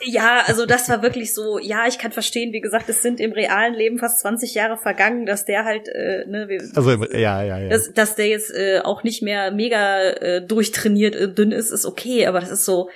Ja, 0.08 0.44
also 0.46 0.66
das 0.68 0.88
war 0.88 1.02
wirklich 1.02 1.34
so, 1.34 1.58
ja, 1.58 1.88
ich 1.88 1.98
kann 1.98 2.12
verstehen, 2.12 2.54
wie 2.54 2.62
gesagt, 2.62 2.88
es 2.90 3.02
sind 3.02 3.20
im 3.20 3.32
realen 3.32 3.74
Leben 3.74 3.98
fast 3.98 4.20
20 4.20 4.54
Jahre 4.54 4.78
vergangen, 4.78 5.26
dass 5.26 5.46
der 5.46 5.66
halt, 5.66 5.88
äh, 5.88 6.26
ne, 6.28 6.48
wir, 6.48 6.62
Also 6.76 6.92
ja, 7.06 7.44
ja, 7.44 7.58
ja. 7.58 7.70
dass, 7.70 7.92
dass 7.92 8.16
der 8.16 8.28
jetzt 8.28 8.54
äh, 8.54 8.82
auch 8.84 9.04
nicht 9.04 9.24
mehr 9.24 9.52
mega 9.52 10.02
äh, 10.02 10.46
durchtrainiert 10.46 11.16
äh, 11.16 11.34
dünn 11.34 11.52
ist, 11.52 11.72
ist 11.72 11.86
okay, 11.86 12.28
aber 12.28 12.40
das 12.40 12.52
ist 12.52 12.66
so, 12.66 12.90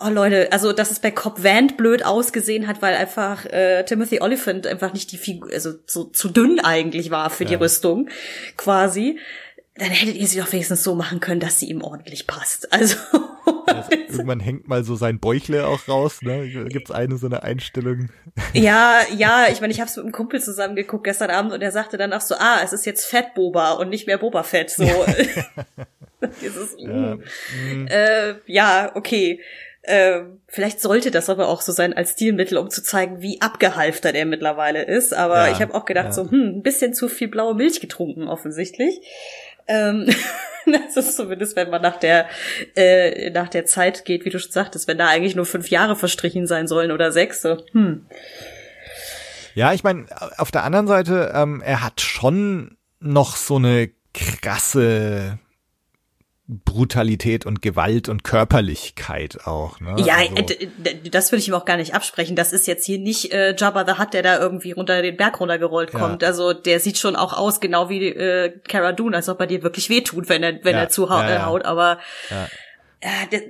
oh 0.00 0.08
Leute, 0.10 0.52
also 0.52 0.72
dass 0.72 0.90
es 0.90 0.98
bei 1.00 1.10
Cobb 1.10 1.42
Vant 1.42 1.76
blöd 1.76 2.04
ausgesehen 2.04 2.66
hat, 2.66 2.82
weil 2.82 2.94
einfach 2.94 3.44
äh, 3.46 3.84
Timothy 3.84 4.20
Oliphant 4.20 4.66
einfach 4.66 4.92
nicht 4.92 5.10
die 5.12 5.18
Figur, 5.18 5.50
also 5.52 5.72
so 5.86 6.04
zu 6.04 6.28
dünn 6.28 6.60
eigentlich 6.60 7.10
war 7.10 7.30
für 7.30 7.44
die 7.44 7.54
Ja. 7.54 7.58
Rüstung, 7.58 8.08
quasi. 8.56 9.18
Dann 9.76 9.88
hättet 9.90 10.16
ihr 10.16 10.26
sie 10.26 10.38
doch 10.40 10.52
wenigstens 10.52 10.82
so 10.84 10.94
machen 10.94 11.20
können, 11.20 11.40
dass 11.40 11.58
sie 11.58 11.66
ihm 11.70 11.82
ordentlich 11.82 12.26
passt. 12.26 12.68
Also 12.72 12.96
Also, 13.66 13.90
irgendwann 13.90 14.40
hängt 14.40 14.68
mal 14.68 14.84
so 14.84 14.94
sein 14.96 15.18
Bäuchle 15.20 15.66
auch 15.66 15.88
raus, 15.88 16.22
ne? 16.22 16.46
Gibt's 16.68 16.90
eine 16.90 17.16
so 17.16 17.26
eine 17.26 17.42
Einstellung. 17.42 18.10
Ja, 18.52 19.00
ja, 19.16 19.46
ich 19.50 19.60
meine, 19.60 19.72
ich 19.72 19.80
habe 19.80 19.88
es 19.88 19.96
mit 19.96 20.04
einem 20.04 20.12
Kumpel 20.12 20.40
zusammen 20.42 20.76
geguckt 20.76 21.04
gestern 21.04 21.30
Abend 21.30 21.52
und 21.52 21.62
er 21.62 21.70
sagte 21.72 21.96
dann 21.96 22.12
auch 22.12 22.20
so, 22.20 22.34
ah, 22.38 22.60
es 22.62 22.72
ist 22.72 22.84
jetzt 22.84 23.06
Fett 23.06 23.34
Boba 23.34 23.72
und 23.72 23.88
nicht 23.88 24.06
mehr 24.06 24.18
Boba 24.18 24.42
Fett. 24.42 24.70
So, 24.70 24.84
dieses, 26.42 26.74
Ja. 26.78 27.16
mm, 27.16 27.86
äh, 27.88 28.34
ja, 28.46 28.90
okay. 28.94 29.40
Äh, 29.90 30.22
vielleicht 30.46 30.80
sollte 30.80 31.10
das 31.10 31.28
aber 31.28 31.48
auch 31.48 31.60
so 31.60 31.72
sein 31.72 31.92
als 31.92 32.12
Stilmittel, 32.12 32.58
um 32.58 32.70
zu 32.70 32.82
zeigen, 32.82 33.20
wie 33.22 33.40
abgehalfter 33.40 34.12
der 34.12 34.26
mittlerweile 34.26 34.84
ist. 34.84 35.12
Aber 35.12 35.48
Ja, 35.48 35.52
ich 35.52 35.60
habe 35.60 35.74
auch 35.74 35.84
gedacht, 35.84 36.06
ja. 36.06 36.12
so, 36.12 36.30
hm, 36.30 36.58
ein 36.58 36.62
bisschen 36.62 36.94
zu 36.94 37.08
viel 37.08 37.28
blaue 37.28 37.54
Milch 37.54 37.80
getrunken 37.80 38.28
offensichtlich. 38.28 39.00
Ähm, 39.66 40.06
das 40.66 40.96
ist 40.96 41.16
zumindest, 41.16 41.56
wenn 41.56 41.70
man 41.70 41.82
nach 41.82 41.96
der 41.96 42.28
äh, 42.76 43.30
nach 43.30 43.48
der 43.48 43.66
Zeit 43.66 44.04
geht, 44.04 44.24
wie 44.24 44.30
du 44.30 44.38
schon 44.38 44.52
sagtest, 44.52 44.88
wenn 44.88 44.98
da 44.98 45.08
eigentlich 45.08 45.34
nur 45.36 45.46
fünf 45.46 45.68
Jahre 45.68 45.96
verstrichen 45.96 46.46
sein 46.46 46.66
sollen 46.66 46.92
oder 46.92 47.12
sechs, 47.12 47.42
so, 47.42 47.58
hm. 47.72 48.06
Ja, 49.54 49.72
ich 49.72 49.82
meine, 49.82 50.06
auf 50.38 50.52
der 50.52 50.62
anderen 50.62 50.86
Seite, 50.86 51.32
ähm, 51.34 51.60
er 51.64 51.82
hat 51.82 52.00
schon 52.00 52.76
noch 53.00 53.36
so 53.36 53.56
eine 53.56 53.90
krasse 54.14 55.38
Brutalität 56.64 57.46
und 57.46 57.62
Gewalt 57.62 58.08
und 58.08 58.24
Körperlichkeit 58.24 59.46
auch. 59.46 59.78
Ne? 59.80 59.94
Ja, 60.04 60.16
also, 60.16 60.34
äh, 60.54 60.68
das 61.10 61.30
würde 61.30 61.40
ich 61.40 61.48
ihm 61.48 61.54
auch 61.54 61.64
gar 61.64 61.76
nicht 61.76 61.94
absprechen. 61.94 62.34
Das 62.36 62.52
ist 62.52 62.66
jetzt 62.66 62.84
hier 62.84 62.98
nicht 62.98 63.32
äh, 63.32 63.54
Jabba 63.56 63.84
the 63.86 64.00
Hutt, 64.00 64.12
der 64.14 64.22
da 64.22 64.38
irgendwie 64.38 64.72
runter 64.72 65.00
den 65.02 65.16
Berg 65.16 65.38
runtergerollt 65.40 65.92
Ja. 65.92 65.98
kommt. 66.00 66.24
Also 66.24 66.52
der 66.52 66.80
sieht 66.80 66.98
schon 66.98 67.14
auch 67.16 67.32
aus, 67.32 67.60
genau 67.60 67.88
wie 67.88 68.06
äh, 68.08 68.50
Cara 68.68 68.92
Dune, 68.92 69.16
als 69.16 69.28
ob 69.28 69.38
er 69.40 69.46
dir 69.46 69.62
wirklich 69.62 69.88
wehtut, 69.90 70.28
wenn 70.28 70.42
er 70.42 70.64
wenn 70.64 70.74
Ja, 70.74 70.82
er 70.82 70.88
zuhaut. 70.88 71.22
ja, 71.22 71.30
ja. 71.30 71.36
Äh, 71.36 71.44
haut. 71.46 71.64
Aber 71.64 71.98
Ja. 72.30 72.48
äh, 73.00 73.40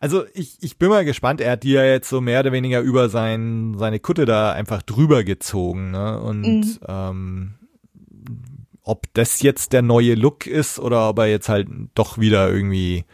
also 0.00 0.24
ich, 0.34 0.58
ich 0.60 0.78
bin 0.78 0.88
mal 0.90 1.04
gespannt. 1.04 1.40
Er 1.40 1.52
hat 1.52 1.62
die 1.64 1.72
ja 1.72 1.84
jetzt 1.84 2.08
so 2.08 2.20
mehr 2.20 2.40
oder 2.40 2.52
weniger 2.52 2.80
über 2.80 3.08
sein, 3.08 3.74
seine 3.78 3.98
Kutte 3.98 4.24
da 4.26 4.52
einfach 4.52 4.82
drüber 4.82 5.24
gezogen. 5.24 5.90
Ne? 5.90 6.20
Und 6.20 6.42
Mhm. 6.42 6.78
ähm, 6.88 7.54
ob 8.84 9.06
das 9.14 9.42
jetzt 9.42 9.72
der 9.72 9.82
neue 9.82 10.14
Look 10.14 10.46
ist 10.46 10.78
oder 10.78 11.08
ob 11.08 11.18
er 11.18 11.26
jetzt 11.26 11.48
halt 11.48 11.68
doch 11.94 12.18
wieder 12.18 12.48
irgendwie 12.50 13.04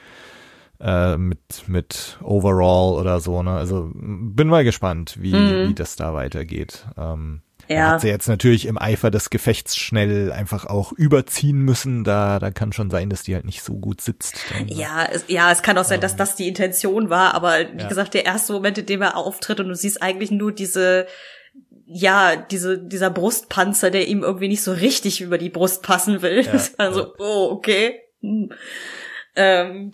äh, 0.81 1.17
mit 1.17 1.41
mit 1.67 2.19
Overall 2.23 2.99
oder 3.01 3.21
so. 3.21 3.43
Ne? 3.43 3.51
Also 3.53 3.91
bin 3.95 4.49
mal 4.49 4.65
gespannt, 4.65 5.17
wie, 5.21 5.35
Mhm. 5.35 5.69
wie 5.69 5.75
das 5.75 5.97
da 5.97 6.15
weitergeht. 6.15 6.87
Ähm, 6.97 7.43
Er 7.71 7.77
Ja. 7.77 7.87
hat 7.93 8.01
sie 8.01 8.09
jetzt 8.09 8.29
natürlich 8.29 8.65
im 8.65 8.79
Eifer 8.79 9.11
des 9.11 9.29
Gefechts 9.29 9.77
schnell 9.77 10.33
einfach 10.33 10.65
auch 10.65 10.93
überziehen 10.93 11.59
müssen. 11.61 12.03
Da, 12.03 12.39
da 12.39 12.51
kann 12.51 12.73
schon 12.73 12.89
sein, 12.91 13.11
dass 13.11 13.25
die 13.25 13.35
halt 13.35 13.45
nicht 13.45 13.63
so 13.63 13.75
gut 13.75 14.01
sitzt. 14.01 14.47
Dann, 14.55 14.65
ne? 14.67 14.73
ja, 14.75 15.05
es, 15.05 15.25
ja, 15.29 15.51
es 15.53 15.61
kann 15.63 15.77
auch 15.77 15.85
sein, 15.85 16.01
dass 16.01 16.17
das 16.17 16.35
die 16.35 16.49
Intention 16.49 17.11
war, 17.11 17.35
aber 17.35 17.59
wie 17.75 17.83
Ja. 17.83 17.89
gesagt, 17.89 18.15
der 18.15 18.25
erste 18.25 18.55
Moment, 18.55 18.79
in 18.79 18.87
dem 18.87 19.03
er 19.03 19.17
auftritt 19.19 19.61
und 19.61 19.69
du 19.69 19.75
siehst 19.75 20.01
eigentlich 20.01 20.31
nur 20.31 20.53
diese 20.53 21.07
ja, 21.91 22.37
diese, 22.37 22.79
dieser 22.79 23.11
Brustpanzer, 23.11 23.91
der 23.91 24.09
ihm 24.09 24.23
irgendwie 24.23 24.49
nicht 24.49 24.63
so 24.63 24.73
richtig 24.73 25.21
über 25.21 25.39
die 25.39 25.49
Brust 25.49 25.83
passen 25.83 26.21
will. 26.23 26.43
Ja, 26.45 26.53
also, 26.77 27.15
oh, 27.19 27.49
okay. 27.51 28.01
Hm. 28.21 28.51
Ähm, 29.37 29.93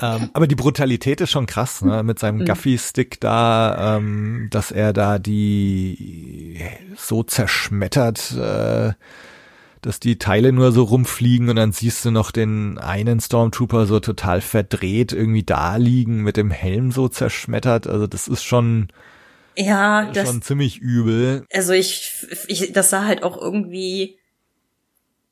Ähm, 0.00 0.30
aber 0.32 0.48
die 0.48 0.56
Brutalität 0.56 1.20
ist 1.20 1.30
schon 1.30 1.46
krass, 1.46 1.80
ne? 1.82 2.02
Mit 2.02 2.18
seinem 2.18 2.38
Mhm. 2.40 2.44
Gaffi-Stick 2.46 3.20
da, 3.20 3.96
ähm, 3.96 4.48
dass 4.50 4.72
er 4.72 4.92
da 4.92 5.18
die 5.20 6.58
so 6.96 7.22
zerschmettert, 7.22 8.32
äh, 8.32 8.92
dass 9.82 10.00
die 10.00 10.18
Teile 10.18 10.50
nur 10.52 10.72
so 10.72 10.82
rumfliegen 10.82 11.48
und 11.48 11.56
dann 11.56 11.70
siehst 11.72 12.04
du 12.04 12.10
noch 12.10 12.32
den 12.32 12.78
einen 12.78 13.20
Stormtrooper 13.20 13.86
so 13.86 14.00
total 14.00 14.40
verdreht 14.40 15.12
irgendwie 15.12 15.44
da 15.44 15.76
liegen 15.76 16.22
mit 16.22 16.36
dem 16.36 16.50
Helm 16.50 16.90
so 16.90 17.08
zerschmettert. 17.08 17.86
Also 17.86 18.06
das 18.08 18.26
ist 18.26 18.42
schon, 18.42 18.88
ja, 19.56 20.10
das, 20.12 20.28
schon 20.28 20.42
ziemlich 20.42 20.78
übel. 20.78 21.44
also 21.52 21.72
ich, 21.72 22.26
ich, 22.48 22.72
das 22.72 22.90
sah 22.90 23.04
halt 23.04 23.22
auch 23.22 23.40
irgendwie, 23.40 24.18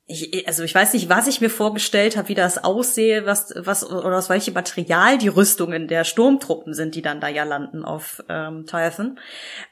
ich, 0.07 0.47
also 0.47 0.63
ich 0.63 0.75
weiß 0.75 0.93
nicht, 0.95 1.09
was 1.09 1.27
ich 1.27 1.41
mir 1.41 1.51
vorgestellt 1.51 2.17
habe, 2.17 2.29
wie 2.29 2.35
das 2.35 2.63
aussehe, 2.63 3.27
was, 3.27 3.53
was 3.57 3.89
oder 3.89 4.19
aus 4.19 4.29
welchem 4.29 4.55
Material 4.55 5.19
die 5.19 5.29
Rüstungen 5.29 5.89
der 5.89 6.05
Sturmtruppen 6.05 6.75
sind, 6.75 6.95
die 6.95 7.03
dann 7.03 7.21
da 7.21 7.29
ja 7.29 7.45
landen 7.45 7.85
auf 7.85 8.23
ähm, 8.29 8.67
Tython. 8.67 9.19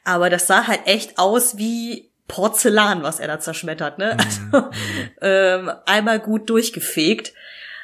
Aber 0.03 0.29
das 0.29 0.47
sah 0.47 0.67
halt 0.67 0.81
echt 0.85 1.17
aus 1.17 1.57
wie 1.57 2.11
Porzellan, 2.27 3.03
was 3.03 3.19
er 3.19 3.27
da 3.27 3.39
zerschmettert, 3.39 3.97
ne? 3.97 4.17
Also 4.17 4.69
ähm, 5.21 5.71
einmal 5.85 6.19
gut 6.19 6.49
durchgefegt. 6.49 7.33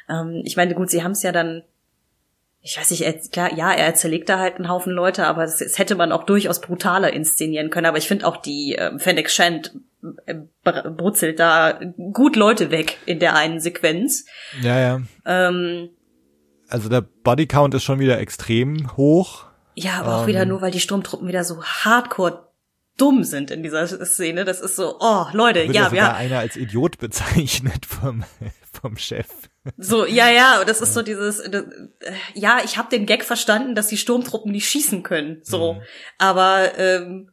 Ähm, 0.08 0.42
ich 0.44 0.56
meine, 0.56 0.74
gut, 0.74 0.90
sie 0.90 1.02
haben 1.02 1.12
es 1.12 1.22
ja 1.22 1.32
dann 1.32 1.64
ich 2.60 2.76
weiß 2.78 2.90
nicht, 2.90 3.02
er, 3.02 3.14
klar, 3.14 3.54
ja, 3.54 3.72
er 3.72 3.94
zerlegt 3.94 4.28
da 4.28 4.38
halt 4.38 4.56
einen 4.56 4.68
Haufen 4.68 4.92
Leute, 4.92 5.26
aber 5.26 5.42
das, 5.42 5.58
das 5.58 5.78
hätte 5.78 5.94
man 5.94 6.12
auch 6.12 6.24
durchaus 6.24 6.60
brutaler 6.60 7.12
inszenieren 7.12 7.70
können. 7.70 7.86
Aber 7.86 7.98
ich 7.98 8.08
finde 8.08 8.26
auch 8.26 8.36
die 8.36 8.74
ähm, 8.78 8.98
Fennec 8.98 9.30
Shand 9.30 9.74
äh, 10.26 10.34
br- 10.64 10.90
brutzelt 10.90 11.38
da 11.38 11.80
gut 12.12 12.36
Leute 12.36 12.70
weg 12.70 12.98
in 13.06 13.20
der 13.20 13.36
einen 13.36 13.60
Sequenz. 13.60 14.24
Ja, 14.60 14.78
ja. 14.78 15.00
Ähm, 15.24 15.90
Also 16.68 16.88
der 16.88 17.00
Bodycount 17.02 17.74
ist 17.74 17.84
schon 17.84 18.00
wieder 18.00 18.18
extrem 18.18 18.96
hoch. 18.96 19.46
ja, 19.74 20.00
aber 20.00 20.16
auch 20.16 20.22
Ähm. 20.22 20.26
wieder 20.28 20.44
nur, 20.44 20.60
weil 20.60 20.72
die 20.72 20.80
Sturmtruppen 20.80 21.28
wieder 21.28 21.44
so 21.44 21.62
hardcore 21.62 22.48
dumm 22.98 23.22
sind 23.22 23.52
in 23.52 23.62
dieser 23.62 23.86
Szene. 23.86 24.44
Das 24.44 24.60
ist 24.60 24.74
so, 24.74 24.96
oh, 24.98 25.26
Leute, 25.32 25.60
Wird 25.64 25.74
ja, 25.76 25.82
ja 25.84 25.88
sogar 25.90 26.04
wir, 26.12 26.16
einer 26.16 26.38
als 26.40 26.56
Idiot 26.56 26.98
bezeichnet 26.98 27.86
vom, 27.86 28.24
vom 28.72 28.96
Chef. 28.96 29.28
So, 29.76 30.06
ja, 30.06 30.28
ja, 30.30 30.64
das 30.64 30.80
ist 30.80 30.94
so 30.94 31.02
dieses, 31.02 31.40
äh, 31.40 31.62
ja, 32.34 32.58
ich 32.64 32.78
habe 32.78 32.88
den 32.90 33.06
Gag 33.06 33.24
verstanden, 33.24 33.74
dass 33.74 33.88
die 33.88 33.96
Sturmtruppen 33.98 34.52
nicht 34.52 34.68
schießen 34.68 35.02
können, 35.02 35.40
so, 35.42 35.74
Mhm. 35.74 35.80
aber 36.18 36.78
ähm, 36.78 37.30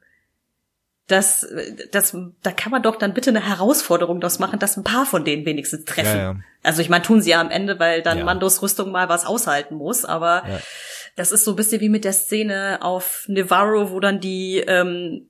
das, 1.07 1.47
das, 1.91 2.17
da 2.41 2.51
kann 2.51 2.71
man 2.71 2.81
doch 2.81 2.95
dann 2.95 3.13
bitte 3.13 3.29
eine 3.29 3.47
Herausforderung 3.47 4.19
daraus 4.19 4.39
machen, 4.39 4.57
dass 4.57 4.75
ein 4.75 4.83
paar 4.83 5.05
von 5.05 5.23
denen 5.23 5.45
wenigstens 5.45 5.85
treffen. 5.85 6.17
Ja, 6.17 6.33
ja. 6.33 6.35
Also 6.63 6.81
ich 6.81 6.89
meine, 6.89 7.03
tun 7.03 7.21
sie 7.21 7.29
ja 7.29 7.39
am 7.41 7.51
Ende, 7.51 7.79
weil 7.79 8.01
dann 8.01 8.17
Ja. 8.17 8.23
Mandos 8.23 8.63
Rüstung 8.63 8.89
mal 8.91 9.07
was 9.07 9.23
aushalten 9.23 9.75
muss, 9.75 10.03
aber 10.03 10.43
das 11.15 11.31
ist 11.31 11.45
so 11.45 11.51
ein 11.51 11.55
bisschen 11.57 11.79
wie 11.79 11.89
mit 11.89 12.05
der 12.05 12.13
Szene 12.13 12.79
auf 12.81 13.25
Nevarro, 13.27 13.91
wo 13.91 13.99
dann 13.99 14.19
die 14.19 14.57
ähm, 14.65 15.29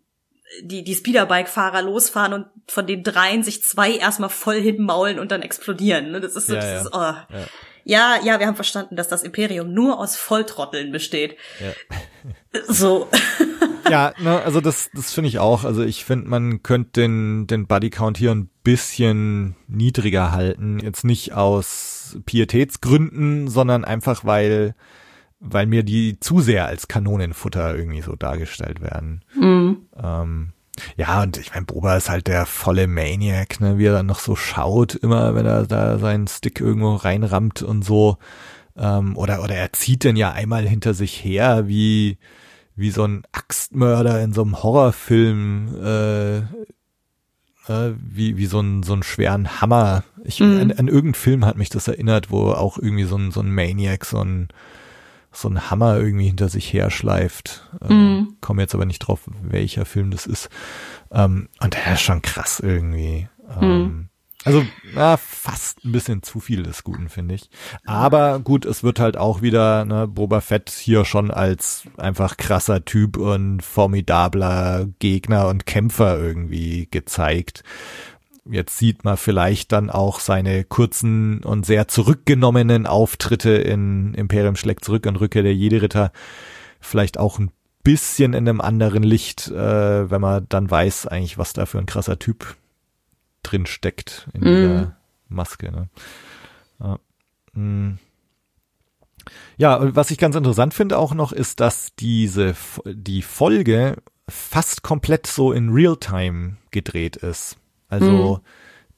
die, 0.61 0.84
die 0.84 0.95
Speederbike-Fahrer 0.95 1.81
losfahren 1.81 2.34
und 2.34 2.45
von 2.67 2.88
den 2.88 3.03
dreien 3.03 3.43
sich 3.43 3.63
zwei 3.63 3.95
erstmal 3.95 4.30
voll 4.30 4.61
hinmaulen 4.61 5.19
und 5.19 5.31
dann 5.31 5.41
explodieren. 5.41 6.11
Ne? 6.11 6.22
Das 6.22 6.35
ist 6.35 6.47
so 6.47 6.55
Ja, 6.55 6.61
dieses, 6.61 6.89
ja. 6.91 7.26
oh. 7.30 7.34
Ja. 7.35 7.45
ja, 7.84 8.23
ja, 8.23 8.39
wir 8.39 8.47
haben 8.47 8.55
verstanden, 8.55 8.95
dass 8.95 9.07
das 9.07 9.23
Imperium 9.23 9.73
nur 9.73 9.99
aus 9.99 10.15
Volltrotteln 10.15 10.91
besteht. 10.91 11.38
Ja. 11.59 11.73
So. 12.67 13.09
Ja, 13.89 14.13
ne, 14.17 14.41
also 14.41 14.61
das, 14.61 14.89
das 14.95 15.13
finde 15.13 15.27
ich 15.27 15.38
auch. 15.38 15.63
Also 15.63 15.84
ich 15.84 16.05
finde, 16.05 16.27
man 16.27 16.63
könnte 16.63 17.01
den, 17.01 17.45
den 17.45 17.67
Bodycount 17.67 18.17
hier 18.17 18.31
ein 18.31 18.49
bisschen 18.63 19.55
niedriger 19.67 20.31
halten. 20.31 20.80
Jetzt 20.80 21.03
nicht 21.03 21.34
aus 21.34 22.17
Pietätsgründen, 22.26 23.47
sondern 23.47 23.85
einfach, 23.85 24.26
weil, 24.26 24.73
weil 25.39 25.67
mir 25.67 25.84
die 25.84 26.19
zu 26.19 26.39
sehr 26.41 26.65
als 26.65 26.88
Kanonenfutter 26.88 27.76
irgendwie 27.76 28.01
so 28.01 28.15
dargestellt 28.15 28.81
werden. 28.81 29.23
Ähm, 30.01 30.51
ja, 30.97 31.23
und 31.23 31.38
ich 31.38 31.53
meine, 31.53 31.65
Boba 31.65 31.95
ist 31.95 32.09
halt 32.09 32.27
der 32.27 32.45
volle 32.45 32.88
Maniac, 32.88 33.61
ne, 33.61 33.77
wie 33.77 33.85
er 33.85 33.93
dann 33.93 34.05
noch 34.07 34.19
so 34.19 34.35
schaut, 34.35 34.95
immer, 34.95 35.34
wenn 35.35 35.45
er 35.45 35.65
da 35.65 35.97
seinen 35.99 36.27
Stick 36.27 36.59
irgendwo 36.59 36.95
reinrammt 36.95 37.61
und 37.61 37.84
so. 37.84 38.17
Ähm, 38.77 39.15
oder, 39.15 39.41
oder 39.41 39.55
er 39.55 39.72
zieht 39.72 40.03
den 40.03 40.17
ja 40.17 40.31
einmal 40.31 40.67
hinter 40.67 40.93
sich 40.93 41.23
her, 41.23 41.67
wie, 41.67 42.17
wie 42.76 42.91
so 42.91 43.05
ein 43.05 43.23
Axtmörder 43.31 44.22
in 44.22 44.34
so 44.34 44.41
einem 44.41 44.61
Horrorfilm, 44.61 45.76
äh, 45.81 46.38
äh, 47.67 47.93
wie, 47.97 48.35
wie 48.38 48.45
so 48.45 48.59
ein, 48.59 48.84
so 48.84 48.93
einen 48.93 49.03
schweren 49.03 49.61
Hammer. 49.61 50.03
Ich, 50.23 50.39
Mhm. 50.41 50.57
an, 50.59 50.72
an 50.72 50.88
irgendeinen 50.88 51.13
Film 51.13 51.45
hat 51.45 51.57
mich 51.57 51.69
das 51.69 51.88
erinnert, 51.88 52.31
wo 52.31 52.51
auch 52.51 52.77
irgendwie 52.77 53.05
so 53.05 53.15
ein, 53.17 53.31
so 53.31 53.39
ein 53.39 53.53
Maniac, 53.53 54.05
so 54.05 54.19
ein, 54.19 54.49
so 55.36 55.49
ein 55.49 55.70
Hammer 55.70 55.98
irgendwie 55.98 56.28
hinter 56.28 56.49
sich 56.49 56.72
her 56.72 56.90
schleift. 56.90 57.70
Äh, 57.82 57.94
Mhm. 57.94 58.38
Komme 58.41 58.62
jetzt 58.62 58.76
aber 58.76 58.86
nicht 58.86 58.99
drauf, 58.99 59.22
welcher 59.41 59.86
Film 59.86 60.12
das 60.12 60.26
ist. 60.26 60.49
Ähm, 61.12 61.49
und 61.60 61.74
der 61.74 61.94
ist 61.94 62.02
schon 62.02 62.22
krass 62.22 62.60
irgendwie. 62.60 63.28
Ähm, 63.62 64.10
Also 64.48 64.64
na, 64.94 65.18
fast 65.18 65.84
ein 65.86 65.91
bisschen 65.91 66.22
zu 66.22 66.40
viel 66.40 66.62
des 66.62 66.84
Guten, 66.84 67.10
finde 67.10 67.34
ich. 67.34 67.49
Aber 67.86 68.40
gut, 68.40 68.64
es 68.66 68.84
wird 68.84 68.99
halt 68.99 69.18
auch 69.18 69.41
wieder 69.41 69.86
ne, 69.86 70.07
Boba 70.07 70.40
Fett 70.40 70.70
hier 70.70 71.03
schon 71.03 71.32
als 71.32 71.86
einfach 71.98 72.38
krasser 72.38 72.86
Typ 72.86 73.18
und 73.18 73.62
formidabler 73.62 74.86
Gegner 74.99 75.48
und 75.48 75.66
Kämpfer 75.66 76.20
irgendwie 76.20 76.88
gezeigt. 76.91 77.64
Jetzt 78.47 78.77
sieht 78.77 79.03
man 79.03 79.17
vielleicht 79.17 79.72
dann 79.72 79.89
auch 79.89 80.19
seine 80.19 80.63
kurzen 80.63 81.43
und 81.43 81.65
sehr 81.65 81.88
zurückgenommenen 81.88 82.85
Auftritte 82.85 83.51
in 83.51 84.13
Imperium 84.13 84.55
schlägt 84.55 84.85
zurück 84.85 85.07
und 85.07 85.15
Rückkehr 85.15 85.41
der 85.41 85.55
Jedi-Ritter 85.55 86.11
vielleicht 86.80 87.17
auch 87.17 87.39
ein 87.39 87.51
bisschen 87.84 88.34
in 88.34 88.47
einem 88.47 88.61
anderen 88.61 89.03
Licht, 89.03 89.47
äh, 89.47 90.11
wenn 90.11 90.22
man 90.22 90.45
dann 90.49 90.69
weiß 90.69 91.07
eigentlich, 91.07 91.38
was 91.38 91.53
da 91.53 91.65
für 91.65 91.80
ein 91.80 91.85
krasser 91.85 92.19
Typ 92.19 92.55
drin 93.43 93.65
steckt 93.65 94.27
in 94.34 94.41
dieser 94.41 94.81
mm. 94.81 94.95
Maske. 95.30 95.72
Ne? 95.72 95.89
Ja. 96.80 96.99
Mm. 97.53 97.99
ja, 99.57 99.76
und 99.76 99.95
was 99.95 100.11
ich 100.11 100.17
ganz 100.17 100.35
interessant 100.35 100.73
finde 100.73 100.97
auch 100.97 101.13
noch, 101.13 101.31
ist, 101.31 101.59
dass 101.59 101.95
diese 101.95 102.55
die 102.85 103.22
Folge 103.22 103.97
fast 104.27 104.81
komplett 104.81 105.27
so 105.27 105.51
in 105.51 105.69
Realtime 105.69 106.57
gedreht 106.72 107.15
ist. 107.17 107.57
Also 107.88 108.36
mm 108.36 108.40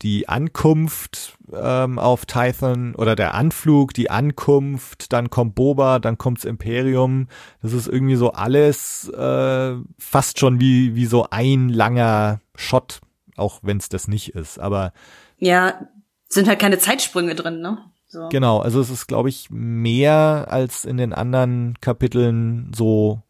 die 0.02 0.30
Ankunft 0.30 1.38
ähm, 1.52 1.98
auf 1.98 2.26
Tython 2.26 2.94
oder 2.96 3.16
der 3.16 3.34
Anflug, 3.34 3.94
die 3.94 4.12
Ankunft, 4.12 5.12
dann 5.12 5.30
kommt 5.30 5.56
Boba, 5.56 6.00
dann 6.00 6.18
kommt's 6.18 6.46
Imperium. 6.46 7.28
Das 7.62 7.74
ist 7.74 7.88
irgendwie 7.88 8.16
so 8.16 8.32
alles 8.32 9.10
äh, 9.10 9.76
fast 9.98 10.40
schon 10.40 10.60
wie 10.60 10.96
wie 10.96 11.06
so 11.06 11.28
ein 11.32 11.70
langer 11.70 12.42
Shot, 12.56 13.02
auch 13.36 13.60
wenn's 13.64 13.90
das 13.90 14.08
nicht 14.08 14.36
ist. 14.36 14.60
Aber 14.60 14.94
ja, 15.38 15.88
sind 16.30 16.48
halt 16.48 16.60
keine 16.60 16.78
Zeitsprünge 16.78 17.36
drin, 17.36 17.62
ne? 17.62 17.80
So. 18.10 18.30
Genau, 18.30 18.60
also 18.60 18.80
es 18.80 18.90
ist, 18.90 19.08
glaube 19.08 19.28
ich, 19.28 19.50
mehr 19.50 20.48
als 20.50 20.86
in 20.86 20.96
den 20.96 21.12
anderen 21.12 21.78
Kapiteln 21.82 22.72
so, 22.74 23.22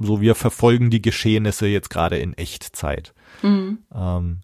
so 0.00 0.20
wir 0.20 0.34
verfolgen 0.34 0.90
die 0.90 1.02
Geschehnisse 1.02 1.68
jetzt 1.68 1.90
gerade 1.90 2.18
in 2.18 2.34
Echtzeit. 2.34 3.14
Mhm. 3.42 3.78
Ähm, 3.94 4.40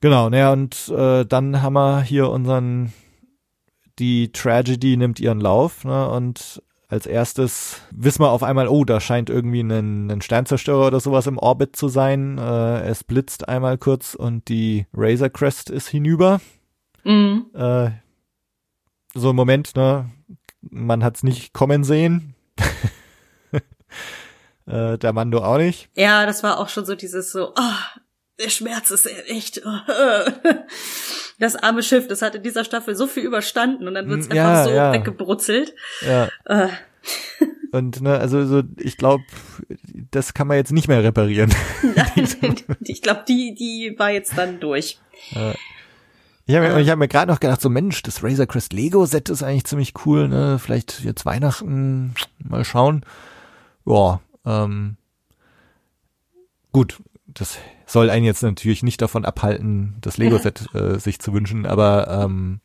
Genau, 0.00 0.28
naja, 0.28 0.52
und 0.52 0.88
äh, 0.88 1.24
dann 1.24 1.62
haben 1.62 1.72
wir 1.72 2.02
hier 2.02 2.30
unseren, 2.30 2.92
die 3.98 4.30
Tragedy 4.30 4.96
nimmt 4.96 5.20
ihren 5.20 5.40
Lauf, 5.40 5.84
ne, 5.84 6.08
und 6.08 6.62
als 6.88 7.06
erstes 7.06 7.80
wissen 7.90 8.22
wir 8.22 8.30
auf 8.30 8.42
einmal, 8.42 8.68
oh, 8.68 8.84
da 8.84 9.00
scheint 9.00 9.30
irgendwie 9.30 9.62
ein, 9.62 10.10
ein 10.10 10.20
Sternzerstörer 10.20 10.86
oder 10.86 11.00
sowas 11.00 11.26
im 11.26 11.38
Orbit 11.38 11.74
zu 11.74 11.88
sein. 11.88 12.38
Äh, 12.38 12.82
es 12.82 13.02
blitzt 13.02 13.48
einmal 13.48 13.78
kurz 13.78 14.14
und 14.14 14.48
die 14.48 14.86
Razor 14.94 15.30
Crest 15.30 15.70
ist 15.70 15.88
hinüber. 15.88 16.40
Mhm. 17.02 17.46
Äh, 17.54 17.90
so 19.14 19.30
im 19.30 19.36
Moment, 19.36 19.74
ne, 19.74 20.10
man 20.60 21.02
hat's 21.02 21.24
nicht 21.24 21.52
kommen 21.52 21.82
sehen. 21.82 22.34
äh, 24.66 24.98
der 24.98 25.12
Mando 25.12 25.42
auch 25.42 25.58
nicht. 25.58 25.88
Ja, 25.94 26.26
das 26.26 26.42
war 26.42 26.58
auch 26.58 26.68
schon 26.68 26.84
so 26.84 26.94
dieses 26.94 27.32
so, 27.32 27.52
oh, 27.56 27.98
der 28.38 28.50
Schmerz 28.50 28.90
ist 28.90 29.06
echt. 29.28 29.62
Das 31.38 31.54
arme 31.54 31.82
Schiff, 31.82 32.08
das 32.08 32.22
hat 32.22 32.34
in 32.34 32.42
dieser 32.42 32.64
Staffel 32.64 32.96
so 32.96 33.06
viel 33.06 33.22
überstanden 33.22 33.86
und 33.86 33.92
dann 33.92 34.08
wird's 34.08 34.28
hm, 34.28 34.36
ja, 34.36 34.48
einfach 34.48 34.64
so 34.64 34.70
ja. 34.70 34.92
weggebrutzelt. 34.92 35.74
Ja. 36.00 36.28
Äh. 36.46 36.68
Und 37.72 38.00
ne, 38.00 38.18
also 38.18 38.46
so, 38.46 38.62
ich 38.78 38.96
glaube, 38.96 39.22
das 40.10 40.32
kann 40.32 40.46
man 40.46 40.56
jetzt 40.56 40.72
nicht 40.72 40.88
mehr 40.88 41.02
reparieren. 41.02 41.52
Nein, 41.82 42.28
ich 42.80 43.02
glaube, 43.02 43.24
die, 43.28 43.54
die 43.54 43.94
war 43.98 44.10
jetzt 44.10 44.38
dann 44.38 44.60
durch. 44.60 44.98
Ja. 45.30 45.52
Ich 46.46 46.54
habe 46.54 46.68
mir, 46.68 46.80
ich 46.80 46.88
hab 46.88 46.98
mir 46.98 47.08
gerade 47.08 47.30
noch 47.30 47.40
gedacht, 47.40 47.60
so 47.60 47.68
Mensch, 47.68 48.02
das 48.02 48.22
Razor 48.22 48.46
Crest 48.46 48.72
Lego 48.72 49.04
Set 49.04 49.28
ist 49.28 49.42
eigentlich 49.42 49.64
ziemlich 49.64 49.92
cool, 50.06 50.28
ne? 50.28 50.58
Vielleicht 50.58 51.04
jetzt 51.04 51.26
Weihnachten 51.26 52.14
mal 52.38 52.64
schauen. 52.64 53.04
Ja, 53.84 54.20
ähm, 54.46 54.96
gut, 56.72 57.02
das 57.26 57.58
soll 57.86 58.10
einen 58.10 58.24
jetzt 58.24 58.42
natürlich 58.42 58.82
nicht 58.82 59.02
davon 59.02 59.24
abhalten, 59.24 59.96
das 60.00 60.16
Lego-Set 60.16 60.66
äh, 60.74 60.98
sich 60.98 61.18
zu 61.18 61.32
wünschen, 61.32 61.66
aber 61.66 62.08
ähm, 62.24 62.60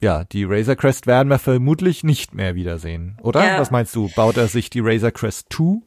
ja, 0.00 0.24
die 0.24 0.44
Razor 0.44 0.76
Crest 0.76 1.06
werden 1.06 1.28
wir 1.28 1.38
vermutlich 1.38 2.04
nicht 2.04 2.34
mehr 2.34 2.54
wiedersehen, 2.54 3.18
oder? 3.22 3.44
Ja. 3.44 3.60
Was 3.60 3.70
meinst 3.70 3.94
du? 3.94 4.10
Baut 4.16 4.38
er 4.38 4.48
sich 4.48 4.70
die 4.70 4.80
Razor 4.80 5.10
Crest 5.10 5.48
2? 5.52 5.82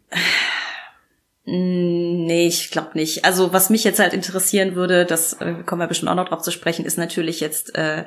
Mm, 1.46 2.26
nee, 2.26 2.48
ich 2.48 2.70
glaube 2.72 2.92
nicht. 2.94 3.26
Also 3.26 3.52
was 3.52 3.70
mich 3.70 3.84
jetzt 3.84 4.00
halt 4.00 4.14
interessieren 4.14 4.76
würde, 4.76 5.06
das 5.06 5.34
äh, 5.34 5.56
kommen 5.66 5.82
wir 5.82 5.88
bestimmt 5.88 6.10
auch 6.10 6.16
noch 6.16 6.30
drauf 6.30 6.42
zu 6.42 6.52
sprechen, 6.52 6.86
ist 6.86 6.98
natürlich 6.98 7.40
jetzt 7.40 7.76
äh, 7.76 8.06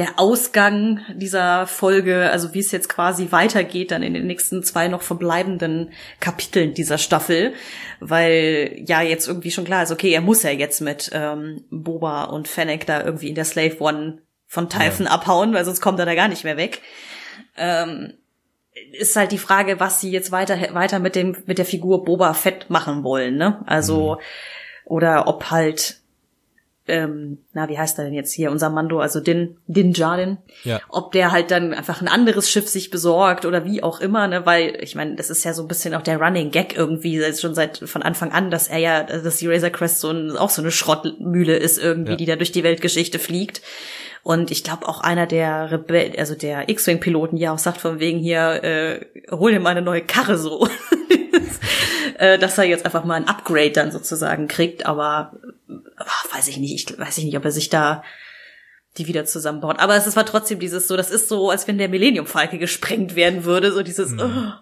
der 0.00 0.18
Ausgang 0.18 1.00
dieser 1.14 1.66
Folge, 1.66 2.30
also 2.30 2.54
wie 2.54 2.60
es 2.60 2.72
jetzt 2.72 2.88
quasi 2.88 3.32
weitergeht 3.32 3.90
dann 3.90 4.02
in 4.02 4.14
den 4.14 4.26
nächsten 4.26 4.62
zwei 4.62 4.88
noch 4.88 5.02
verbleibenden 5.02 5.92
Kapiteln 6.20 6.72
dieser 6.72 6.96
Staffel, 6.96 7.52
weil 8.00 8.82
ja 8.86 9.02
jetzt 9.02 9.28
irgendwie 9.28 9.50
schon 9.50 9.66
klar 9.66 9.82
ist, 9.82 9.92
okay, 9.92 10.10
er 10.10 10.22
muss 10.22 10.42
ja 10.42 10.52
jetzt 10.52 10.80
mit 10.80 11.10
ähm, 11.12 11.64
Boba 11.70 12.24
und 12.24 12.48
Fennec 12.48 12.86
da 12.86 13.04
irgendwie 13.04 13.28
in 13.28 13.34
der 13.34 13.44
Slave 13.44 13.78
One 13.78 14.22
von 14.46 14.70
Typhon 14.70 15.04
ja. 15.04 15.12
abhauen, 15.12 15.52
weil 15.52 15.66
sonst 15.66 15.82
kommt 15.82 15.98
er 15.98 16.06
da 16.06 16.14
gar 16.14 16.28
nicht 16.28 16.44
mehr 16.44 16.56
weg. 16.56 16.80
Ähm, 17.58 18.14
ist 18.92 19.16
halt 19.16 19.32
die 19.32 19.38
Frage, 19.38 19.80
was 19.80 20.00
sie 20.00 20.10
jetzt 20.10 20.32
weiter 20.32 20.56
weiter 20.72 20.98
mit 20.98 21.14
dem 21.14 21.36
mit 21.44 21.58
der 21.58 21.66
Figur 21.66 22.04
Boba 22.06 22.32
Fett 22.32 22.70
machen 22.70 23.04
wollen, 23.04 23.36
ne? 23.36 23.62
Also 23.66 24.14
mhm. 24.14 24.20
oder 24.86 25.28
ob 25.28 25.50
halt 25.50 25.99
ähm, 26.90 27.38
na, 27.52 27.68
wie 27.68 27.78
heißt 27.78 27.98
er 27.98 28.04
denn 28.04 28.14
jetzt 28.14 28.32
hier, 28.32 28.50
unser 28.50 28.68
Mando, 28.68 29.00
also 29.00 29.20
Din, 29.20 29.56
Din 29.66 29.92
Djarin, 29.92 30.38
ja. 30.64 30.80
ob 30.88 31.12
der 31.12 31.32
halt 31.32 31.50
dann 31.50 31.72
einfach 31.72 32.00
ein 32.00 32.08
anderes 32.08 32.50
Schiff 32.50 32.68
sich 32.68 32.90
besorgt 32.90 33.46
oder 33.46 33.64
wie 33.64 33.82
auch 33.82 34.00
immer, 34.00 34.26
ne, 34.28 34.44
weil, 34.44 34.76
ich 34.80 34.94
meine, 34.94 35.14
das 35.14 35.30
ist 35.30 35.44
ja 35.44 35.54
so 35.54 35.62
ein 35.62 35.68
bisschen 35.68 35.94
auch 35.94 36.02
der 36.02 36.20
Running 36.20 36.50
Gag 36.50 36.76
irgendwie, 36.76 37.22
schon 37.34 37.54
seit, 37.54 37.78
von 37.78 38.02
Anfang 38.02 38.32
an, 38.32 38.50
dass 38.50 38.68
er 38.68 38.78
ja, 38.78 39.02
dass 39.04 39.36
die 39.36 39.46
Razor 39.46 39.70
Crest 39.70 40.00
so 40.00 40.10
ein, 40.10 40.36
auch 40.36 40.50
so 40.50 40.60
eine 40.60 40.70
Schrottmühle 40.70 41.56
ist 41.56 41.78
irgendwie, 41.78 42.12
ja. 42.12 42.16
die 42.16 42.26
da 42.26 42.36
durch 42.36 42.52
die 42.52 42.64
Weltgeschichte 42.64 43.18
fliegt. 43.18 43.62
Und 44.22 44.50
ich 44.50 44.64
glaube 44.64 44.86
auch 44.86 45.00
einer 45.00 45.26
der 45.26 45.72
Rebell, 45.72 46.12
also 46.18 46.34
der 46.34 46.68
X-Wing-Piloten 46.68 47.36
ja 47.36 47.52
auch 47.52 47.58
sagt 47.58 47.78
von 47.78 48.00
wegen 48.00 48.18
hier, 48.18 48.62
äh, 48.62 49.06
hol 49.30 49.50
dir 49.50 49.60
mal 49.60 49.70
eine 49.70 49.82
neue 49.82 50.02
Karre 50.02 50.36
so. 50.36 50.68
äh, 52.20 52.38
dass 52.38 52.58
er 52.58 52.64
jetzt 52.64 52.84
einfach 52.84 53.04
mal 53.04 53.14
ein 53.14 53.28
Upgrade 53.28 53.70
dann 53.70 53.90
sozusagen 53.90 54.46
kriegt, 54.46 54.84
aber 54.84 55.32
ach, 55.96 56.34
weiß 56.34 56.48
ich 56.48 56.58
nicht, 56.58 56.90
ich 56.90 56.98
weiß 56.98 57.16
ich 57.16 57.24
nicht, 57.24 57.36
ob 57.38 57.46
er 57.46 57.50
sich 57.50 57.70
da 57.70 58.04
die 58.98 59.06
wieder 59.06 59.24
zusammenbaut. 59.24 59.78
Aber 59.78 59.96
es 59.96 60.16
war 60.16 60.26
trotzdem 60.26 60.58
dieses 60.58 60.86
so, 60.86 60.98
das 60.98 61.10
ist 61.10 61.30
so, 61.30 61.48
als 61.48 61.66
wenn 61.66 61.78
der 61.78 61.88
Millennium 61.88 62.26
Falke 62.26 62.58
gesprengt 62.58 63.14
werden 63.16 63.44
würde, 63.44 63.72
so 63.72 63.82
dieses, 63.82 64.10
mhm. 64.10 64.20
oh, 64.20 64.52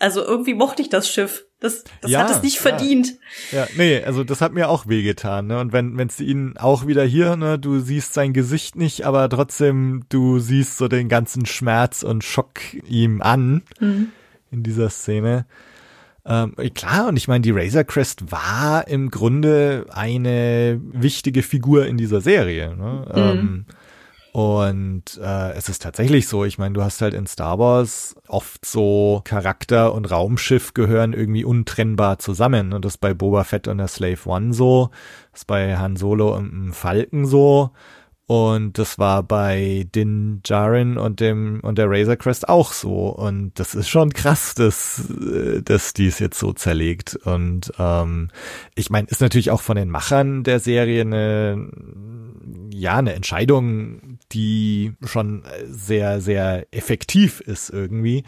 also 0.00 0.24
irgendwie 0.24 0.54
mochte 0.54 0.82
ich 0.82 0.88
das 0.88 1.08
Schiff. 1.08 1.44
Das, 1.60 1.84
das 2.00 2.10
ja, 2.10 2.20
hat 2.20 2.30
es 2.30 2.42
nicht 2.42 2.58
verdient. 2.58 3.14
Ja. 3.52 3.68
nee, 3.76 4.02
also 4.02 4.24
das 4.24 4.40
hat 4.40 4.52
mir 4.52 4.68
auch 4.68 4.88
wehgetan. 4.88 5.46
Ne? 5.46 5.60
Und 5.60 5.72
wenn 5.72 5.96
wenn 5.96 6.08
es 6.08 6.18
ihn 6.18 6.56
auch 6.58 6.88
wieder 6.88 7.04
hier, 7.04 7.36
ne, 7.36 7.56
du 7.56 7.78
siehst 7.78 8.14
sein 8.14 8.32
Gesicht 8.32 8.74
nicht, 8.74 9.06
aber 9.06 9.28
trotzdem 9.28 10.04
du 10.08 10.40
siehst 10.40 10.76
so 10.76 10.88
den 10.88 11.08
ganzen 11.08 11.46
Schmerz 11.46 12.02
und 12.02 12.24
Schock 12.24 12.60
ihm 12.84 13.22
an 13.22 13.62
mhm. 13.78 14.08
in 14.50 14.64
dieser 14.64 14.90
Szene. 14.90 15.46
Ähm, 16.28 16.54
klar, 16.74 17.08
und 17.08 17.16
ich 17.16 17.28
meine, 17.28 17.42
die 17.42 17.52
Razor 17.52 17.84
Crest 17.84 18.32
war 18.32 18.88
im 18.88 19.10
Grunde 19.10 19.86
eine 19.90 20.80
wichtige 20.82 21.42
Figur 21.42 21.86
in 21.86 21.96
dieser 21.96 22.20
Serie. 22.20 22.76
Ne? 22.76 23.06
Mhm. 23.14 23.20
Ähm, 23.20 23.64
und 24.32 25.18
äh, 25.22 25.52
es 25.52 25.70
ist 25.70 25.80
tatsächlich 25.80 26.28
so, 26.28 26.44
ich 26.44 26.58
meine, 26.58 26.74
du 26.74 26.82
hast 26.82 27.00
halt 27.00 27.14
in 27.14 27.26
Star 27.26 27.58
Wars 27.58 28.16
oft 28.28 28.66
so 28.66 29.22
Charakter 29.24 29.94
und 29.94 30.10
Raumschiff 30.10 30.74
gehören 30.74 31.14
irgendwie 31.14 31.44
untrennbar 31.44 32.18
zusammen. 32.18 32.74
Und 32.74 32.84
das 32.84 32.96
ist 32.96 33.00
bei 33.00 33.14
Boba 33.14 33.44
Fett 33.44 33.66
und 33.66 33.78
der 33.78 33.88
Slave 33.88 34.18
One 34.26 34.52
so, 34.52 34.90
das 35.32 35.40
ist 35.40 35.46
bei 35.46 35.78
Han 35.78 35.96
Solo 35.96 36.36
und 36.36 36.50
dem 36.50 36.72
Falken 36.74 37.24
so. 37.24 37.70
Und 38.28 38.76
das 38.76 38.98
war 38.98 39.22
bei 39.22 39.86
Din 39.94 40.40
Djarin 40.42 40.98
und 40.98 41.20
dem 41.20 41.60
und 41.62 41.78
der 41.78 41.88
Razor 41.88 42.16
Crest 42.16 42.48
auch 42.48 42.72
so. 42.72 43.08
Und 43.08 43.52
das 43.60 43.76
ist 43.76 43.88
schon 43.88 44.12
krass, 44.12 44.54
dass, 44.54 45.08
äh, 45.10 45.62
dass 45.62 45.92
die 45.92 46.08
es 46.08 46.18
jetzt 46.18 46.38
so 46.38 46.52
zerlegt. 46.52 47.14
Und 47.24 47.72
ähm, 47.78 48.30
ich 48.74 48.90
meine, 48.90 49.06
ist 49.06 49.20
natürlich 49.20 49.52
auch 49.52 49.60
von 49.62 49.76
den 49.76 49.90
Machern 49.90 50.42
der 50.42 50.58
Serie 50.58 51.02
eine 51.02 51.70
ja 52.72 52.96
eine 52.96 53.14
Entscheidung, 53.14 54.18
die 54.32 54.92
schon 55.04 55.44
sehr 55.68 56.20
sehr 56.20 56.66
effektiv 56.72 57.40
ist 57.40 57.70
irgendwie. 57.70 58.24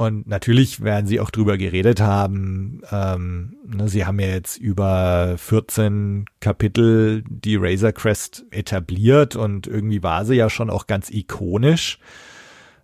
Und 0.00 0.28
natürlich 0.28 0.80
werden 0.80 1.08
sie 1.08 1.18
auch 1.18 1.30
drüber 1.30 1.58
geredet 1.58 2.00
haben. 2.00 2.82
Ähm, 2.92 3.56
ne, 3.66 3.88
sie 3.88 4.06
haben 4.06 4.20
ja 4.20 4.28
jetzt 4.28 4.56
über 4.56 5.34
14 5.38 6.26
Kapitel 6.38 7.24
die 7.28 7.56
Razor 7.56 7.90
Crest 7.90 8.44
etabliert 8.52 9.34
und 9.34 9.66
irgendwie 9.66 10.04
war 10.04 10.24
sie 10.24 10.36
ja 10.36 10.50
schon 10.50 10.70
auch 10.70 10.86
ganz 10.86 11.10
ikonisch. 11.10 11.98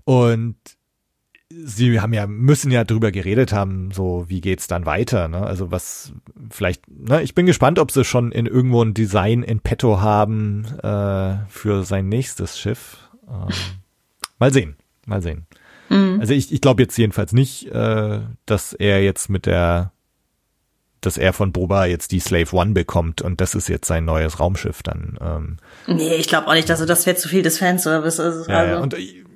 Und 0.03 0.57
sie 1.49 2.01
haben 2.01 2.13
ja, 2.13 2.27
müssen 2.27 2.73
ja 2.73 2.83
drüber 2.83 3.13
geredet 3.13 3.53
haben, 3.53 3.93
so 3.93 4.25
wie 4.27 4.41
geht's 4.41 4.67
dann 4.67 4.85
weiter, 4.85 5.29
ne? 5.29 5.47
Also 5.47 5.71
was 5.71 6.13
vielleicht, 6.51 6.91
ne, 6.91 7.23
ich 7.23 7.37
bin 7.37 7.47
gespannt, 7.47 7.79
ob 7.79 7.93
sie 7.93 8.05
schon 8.05 8.33
in 8.33 8.47
irgendwo 8.47 8.83
ein 8.83 8.93
Design 8.93 9.45
in 9.45 9.61
petto 9.61 10.01
haben 10.01 10.65
äh, 10.83 11.47
für 11.49 11.85
sein 11.85 12.09
nächstes 12.09 12.59
Schiff. 12.59 13.09
Ähm, 13.29 13.55
mal 14.41 14.53
sehen, 14.53 14.75
mal 15.07 15.23
sehen. 15.23 15.47
Mhm. 16.15 16.21
Also 16.21 16.35
ich, 16.35 16.53
ich 16.53 16.61
glaube 16.61 16.83
jetzt 16.83 16.97
jedenfalls 16.97 17.33
nicht, 17.33 17.67
äh, 17.67 18.21
dass 18.47 18.73
er 18.73 19.03
jetzt 19.03 19.29
mit 19.29 19.47
der, 19.47 19.93
dass 21.01 21.19
er 21.19 21.33
von 21.33 21.53
Boba 21.53 21.87
jetzt 21.87 22.13
die 22.13 22.21
Slave 22.21 22.55
One 22.55 22.73
bekommt 22.73 23.23
und 23.23 23.41
das 23.41 23.55
ist 23.55 23.69
jetzt 23.69 23.87
sein 23.87 24.05
neues 24.05 24.41
Raumschiff 24.41 24.83
dann. 24.83 25.19
Ähm, 25.21 25.57
nee, 25.87 26.15
ich 26.15 26.29
glaube 26.29 26.49
auch 26.49 26.55
nicht, 26.55 26.69
dass 26.69 26.81
er 26.81 26.87
das 26.87 27.07
wäre 27.07 27.17
zu 27.17 27.29
viel 27.29 27.43
des 27.43 27.59
Fanservice. 27.59 28.21
Also, 28.21 28.51
ja, 28.51 28.65
ja, 28.65 28.79
und 28.81 28.95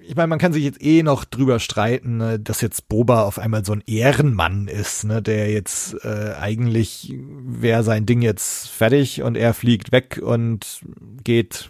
ich 0.09 0.17
meine, 0.17 0.29
man 0.29 0.39
kann 0.39 0.55
sich 0.55 0.65
jetzt 0.65 0.83
eh 0.83 1.03
noch 1.03 1.27
drüber 1.27 1.61
streiten, 1.61 2.17
ne, 2.17 2.41
dass 2.41 2.63
jetzt 2.63 2.89
Boba 2.89 3.25
auf 3.25 3.39
einmal 3.39 3.65
so 3.65 3.73
ein 3.73 3.83
Ehrenmann 3.87 4.67
ist, 4.67 5.05
ne, 5.05 5.21
der 5.21 5.51
jetzt 5.51 6.03
äh, 6.03 6.33
eigentlich 6.41 7.15
wäre 7.15 7.83
sein 7.83 8.07
Ding 8.07 8.23
jetzt 8.23 8.69
fertig 8.69 9.23
und 9.23 9.37
er 9.37 9.53
fliegt 9.53 9.93
weg 9.93 10.19
und 10.23 10.81
geht 11.25 11.69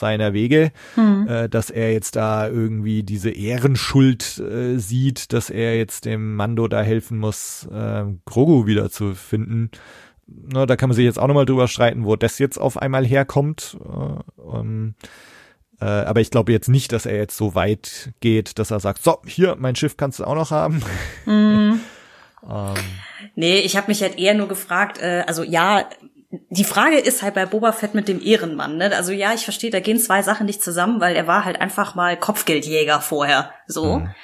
seiner 0.00 0.32
Wege, 0.32 0.72
hm. 0.96 1.28
äh, 1.28 1.48
dass 1.48 1.70
er 1.70 1.92
jetzt 1.92 2.16
da 2.16 2.48
irgendwie 2.48 3.02
diese 3.04 3.30
Ehrenschuld 3.30 4.38
äh, 4.38 4.78
sieht, 4.78 5.32
dass 5.32 5.50
er 5.50 5.76
jetzt 5.76 6.04
dem 6.04 6.34
Mando 6.34 6.66
da 6.66 6.82
helfen 6.82 7.18
muss, 7.18 7.68
äh, 7.72 8.04
Grogu 8.24 8.66
wieder 8.66 8.90
zu 8.90 9.14
finden. 9.14 9.70
Na, 10.26 10.66
da 10.66 10.76
kann 10.76 10.88
man 10.88 10.96
sich 10.96 11.04
jetzt 11.04 11.18
auch 11.18 11.26
nochmal 11.26 11.46
drüber 11.46 11.68
streiten, 11.68 12.04
wo 12.04 12.16
das 12.16 12.38
jetzt 12.38 12.58
auf 12.58 12.76
einmal 12.76 13.06
herkommt. 13.06 13.76
Äh, 13.80 14.40
um, 14.40 14.94
äh, 15.80 15.84
aber 15.84 16.20
ich 16.20 16.30
glaube 16.30 16.52
jetzt 16.52 16.68
nicht, 16.68 16.92
dass 16.92 17.06
er 17.06 17.16
jetzt 17.16 17.36
so 17.36 17.54
weit 17.54 18.12
geht, 18.20 18.58
dass 18.58 18.70
er 18.70 18.80
sagt, 18.80 19.02
so, 19.02 19.18
hier, 19.26 19.56
mein 19.58 19.76
Schiff 19.76 19.96
kannst 19.96 20.20
du 20.20 20.24
auch 20.24 20.34
noch 20.34 20.50
haben. 20.50 20.82
Mhm. 21.26 21.80
ähm. 22.48 22.74
Nee, 23.34 23.60
ich 23.60 23.76
habe 23.76 23.88
mich 23.88 24.02
halt 24.02 24.18
eher 24.18 24.34
nur 24.34 24.48
gefragt, 24.48 24.98
äh, 25.00 25.24
also 25.26 25.42
ja, 25.42 25.88
die 26.30 26.64
Frage 26.64 26.98
ist 26.98 27.22
halt 27.22 27.34
bei 27.34 27.46
Boba 27.46 27.72
Fett 27.72 27.94
mit 27.94 28.06
dem 28.06 28.22
Ehrenmann, 28.22 28.76
ne? 28.76 28.94
Also 28.94 29.12
ja, 29.12 29.34
ich 29.34 29.44
verstehe, 29.44 29.70
da 29.70 29.80
gehen 29.80 29.98
zwei 29.98 30.22
Sachen 30.22 30.46
nicht 30.46 30.62
zusammen, 30.62 31.00
weil 31.00 31.16
er 31.16 31.26
war 31.26 31.44
halt 31.44 31.60
einfach 31.60 31.94
mal 31.94 32.16
Kopfgeldjäger 32.16 33.00
vorher, 33.00 33.52
so. 33.66 33.98
Mhm. 33.98 34.14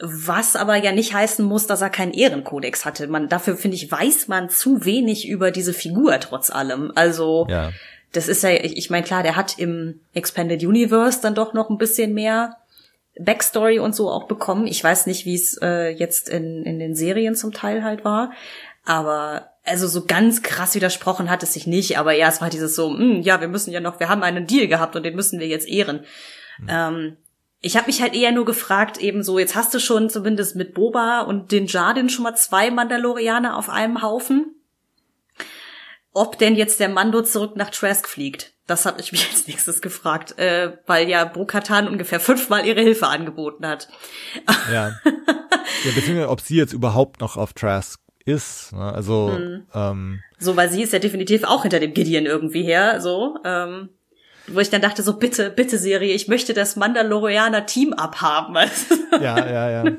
Was 0.00 0.56
aber 0.56 0.76
ja 0.76 0.90
nicht 0.92 1.14
heißen 1.14 1.44
muss, 1.44 1.66
dass 1.66 1.80
er 1.80 1.88
keinen 1.88 2.12
Ehrenkodex 2.12 2.84
hatte. 2.84 3.06
Man, 3.06 3.28
dafür 3.28 3.56
finde 3.56 3.76
ich, 3.76 3.90
weiß 3.90 4.26
man 4.26 4.50
zu 4.50 4.84
wenig 4.84 5.28
über 5.28 5.52
diese 5.52 5.72
Figur 5.72 6.18
trotz 6.18 6.50
allem. 6.50 6.90
Also, 6.96 7.46
ja 7.48 7.70
das 8.12 8.28
ist 8.28 8.42
ja, 8.42 8.50
ich, 8.50 8.90
meine, 8.90 9.04
klar, 9.04 9.22
der 9.22 9.36
hat 9.36 9.58
im 9.58 10.00
Expanded 10.12 10.62
Universe 10.62 11.20
dann 11.22 11.34
doch 11.34 11.54
noch 11.54 11.70
ein 11.70 11.78
bisschen 11.78 12.12
mehr 12.12 12.58
Backstory 13.18 13.78
und 13.78 13.94
so 13.94 14.10
auch 14.10 14.26
bekommen. 14.26 14.66
Ich 14.66 14.84
weiß 14.84 15.06
nicht, 15.06 15.24
wie 15.24 15.34
es 15.34 15.58
äh, 15.62 15.88
jetzt 15.88 16.28
in, 16.28 16.62
in 16.62 16.78
den 16.78 16.94
Serien 16.94 17.34
zum 17.34 17.52
Teil 17.52 17.82
halt 17.82 18.04
war. 18.04 18.32
Aber 18.84 19.51
also 19.64 19.86
so 19.86 20.04
ganz 20.04 20.42
krass 20.42 20.74
widersprochen 20.74 21.30
hat 21.30 21.42
es 21.42 21.52
sich 21.52 21.66
nicht. 21.66 21.98
Aber 21.98 22.12
ja, 22.12 22.28
es 22.28 22.40
war 22.40 22.50
dieses 22.50 22.74
so, 22.74 22.90
mh, 22.90 22.98
hm, 22.98 23.22
ja, 23.22 23.40
wir 23.40 23.48
müssen 23.48 23.72
ja 23.72 23.80
noch, 23.80 24.00
wir 24.00 24.08
haben 24.08 24.22
einen 24.22 24.46
Deal 24.46 24.66
gehabt 24.66 24.96
und 24.96 25.04
den 25.04 25.14
müssen 25.14 25.40
wir 25.40 25.46
jetzt 25.46 25.68
ehren. 25.68 26.04
Mhm. 26.58 26.66
Ähm, 26.68 27.16
ich 27.60 27.76
habe 27.76 27.86
mich 27.86 28.02
halt 28.02 28.14
eher 28.14 28.32
nur 28.32 28.44
gefragt, 28.44 28.98
eben 28.98 29.22
so, 29.22 29.38
jetzt 29.38 29.54
hast 29.54 29.72
du 29.72 29.78
schon 29.78 30.10
zumindest 30.10 30.56
mit 30.56 30.74
Boba 30.74 31.20
und 31.20 31.52
den 31.52 31.66
Jardin 31.66 32.08
schon 32.08 32.24
mal 32.24 32.34
zwei 32.34 32.70
Mandalorianer 32.70 33.56
auf 33.56 33.70
einem 33.70 34.02
Haufen 34.02 34.56
ob 36.12 36.38
denn 36.38 36.54
jetzt 36.54 36.80
der 36.80 36.88
Mando 36.88 37.22
zurück 37.22 37.56
nach 37.56 37.70
Trask 37.70 38.06
fliegt. 38.06 38.52
Das 38.66 38.86
habe 38.86 39.00
ich 39.00 39.12
mich 39.12 39.28
als 39.30 39.46
nächstes 39.46 39.80
gefragt, 39.80 40.38
äh, 40.38 40.76
weil 40.86 41.08
ja 41.08 41.24
Bo-Katan 41.24 41.88
ungefähr 41.88 42.20
fünfmal 42.20 42.66
ihre 42.66 42.80
Hilfe 42.80 43.08
angeboten 43.08 43.66
hat. 43.66 43.88
Ja. 44.72 44.88
ja 45.04 45.90
beziehungsweise 45.94 46.28
ob 46.28 46.40
sie 46.40 46.56
jetzt 46.56 46.72
überhaupt 46.72 47.20
noch 47.20 47.36
auf 47.36 47.52
Trask 47.52 48.01
ist. 48.24 48.72
Ne? 48.72 48.92
Also 48.92 49.32
hm. 49.34 49.66
ähm, 49.74 50.20
so, 50.38 50.56
weil 50.56 50.70
sie 50.70 50.82
ist 50.82 50.92
ja 50.92 50.98
definitiv 50.98 51.44
auch 51.44 51.62
hinter 51.62 51.80
dem 51.80 51.94
Gideon 51.94 52.26
irgendwie 52.26 52.62
her. 52.62 53.00
So, 53.00 53.38
ähm, 53.44 53.88
wo 54.48 54.60
ich 54.60 54.70
dann 54.70 54.82
dachte, 54.82 55.02
so 55.02 55.18
bitte, 55.18 55.50
bitte 55.50 55.78
Serie, 55.78 56.14
ich 56.14 56.28
möchte 56.28 56.54
das 56.54 56.76
Mandalorianer 56.76 57.66
Team 57.66 57.92
abhaben. 57.92 58.56
ja, 59.12 59.38
ja, 59.38 59.70
ja, 59.70 59.96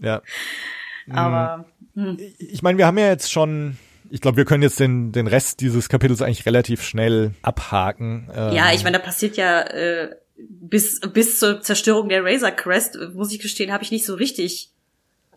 ja. 0.00 0.22
Aber 1.12 1.64
hm. 1.94 2.18
ich 2.38 2.62
meine, 2.62 2.78
wir 2.78 2.86
haben 2.86 2.98
ja 2.98 3.08
jetzt 3.08 3.30
schon 3.30 3.76
ich 4.12 4.20
glaube, 4.20 4.38
wir 4.38 4.44
können 4.44 4.64
jetzt 4.64 4.80
den, 4.80 5.12
den 5.12 5.28
Rest 5.28 5.60
dieses 5.60 5.88
Kapitels 5.88 6.20
eigentlich 6.20 6.44
relativ 6.44 6.82
schnell 6.82 7.32
abhaken. 7.42 8.28
Ähm, 8.34 8.54
ja, 8.54 8.72
ich 8.72 8.82
meine, 8.82 8.98
da 8.98 9.04
passiert 9.04 9.36
ja 9.36 9.60
äh, 9.60 10.16
bis, 10.48 11.00
bis 11.00 11.38
zur 11.38 11.60
Zerstörung 11.60 12.08
der 12.08 12.24
Razor 12.24 12.50
Crest, 12.50 12.98
muss 13.14 13.32
ich 13.32 13.38
gestehen, 13.38 13.72
habe 13.72 13.84
ich 13.84 13.92
nicht 13.92 14.04
so 14.04 14.14
richtig, 14.14 14.72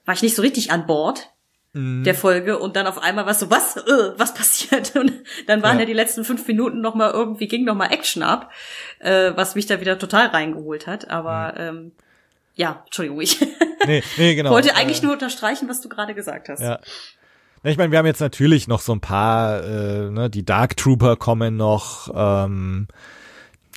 war 0.06 0.16
ich 0.16 0.24
nicht 0.24 0.36
so 0.36 0.42
richtig 0.42 0.72
an 0.72 0.88
Bord 0.88 1.33
mhm. 1.74 2.04
der 2.04 2.16
Folge 2.16 2.58
und 2.58 2.76
dann 2.76 2.88
auf 2.88 3.02
einmal 3.02 3.26
war 3.26 3.34
so, 3.34 3.50
was, 3.50 3.78
äh, 3.78 4.14
was 4.18 4.34
passiert? 4.34 4.96
Und 4.96 5.12
dann 5.48 5.62
waren 5.62 5.76
ja. 5.76 5.82
ja 5.82 5.86
die 5.86 5.94
letzten 5.94 6.24
fünf 6.24 6.48
Minuten 6.48 6.82
noch 6.82 6.96
mal 6.96 7.12
irgendwie, 7.12 7.48
ging 7.48 7.66
noch 7.66 7.76
mal 7.76 7.88
Action 7.88 8.24
ab, 8.24 8.52
äh, 9.00 9.32
was 9.36 9.56
mich 9.56 9.66
da 9.66 9.82
wieder 9.82 9.98
total 10.00 10.28
reingeholt 10.28 10.88
hat. 10.88 11.10
Aber 11.10 11.54
mhm. 11.54 11.78
ähm, 11.78 11.92
ja, 12.56 12.84
Entschuldigung, 12.86 13.22
ich 13.22 13.40
nee, 13.86 14.04
nee, 14.18 14.36
genau. 14.36 14.52
wollte 14.52 14.76
eigentlich 14.76 15.02
äh, 15.02 15.06
nur 15.06 15.14
unterstreichen, 15.14 15.68
was 15.68 15.82
du 15.82 15.90
gerade 15.90 16.14
gesagt 16.14 16.50
hast. 16.50 16.62
Ja. 16.62 16.80
Ich 17.66 17.78
meine, 17.78 17.92
wir 17.92 18.00
haben 18.00 18.06
jetzt 18.06 18.20
natürlich 18.20 18.68
noch 18.68 18.82
so 18.82 18.94
ein 18.94 19.00
paar, 19.00 19.64
äh, 19.64 20.10
ne, 20.10 20.30
die 20.30 20.44
Dark 20.44 20.76
Trooper 20.76 21.16
kommen 21.16 21.56
noch. 21.56 22.10
Ähm, 22.14 22.88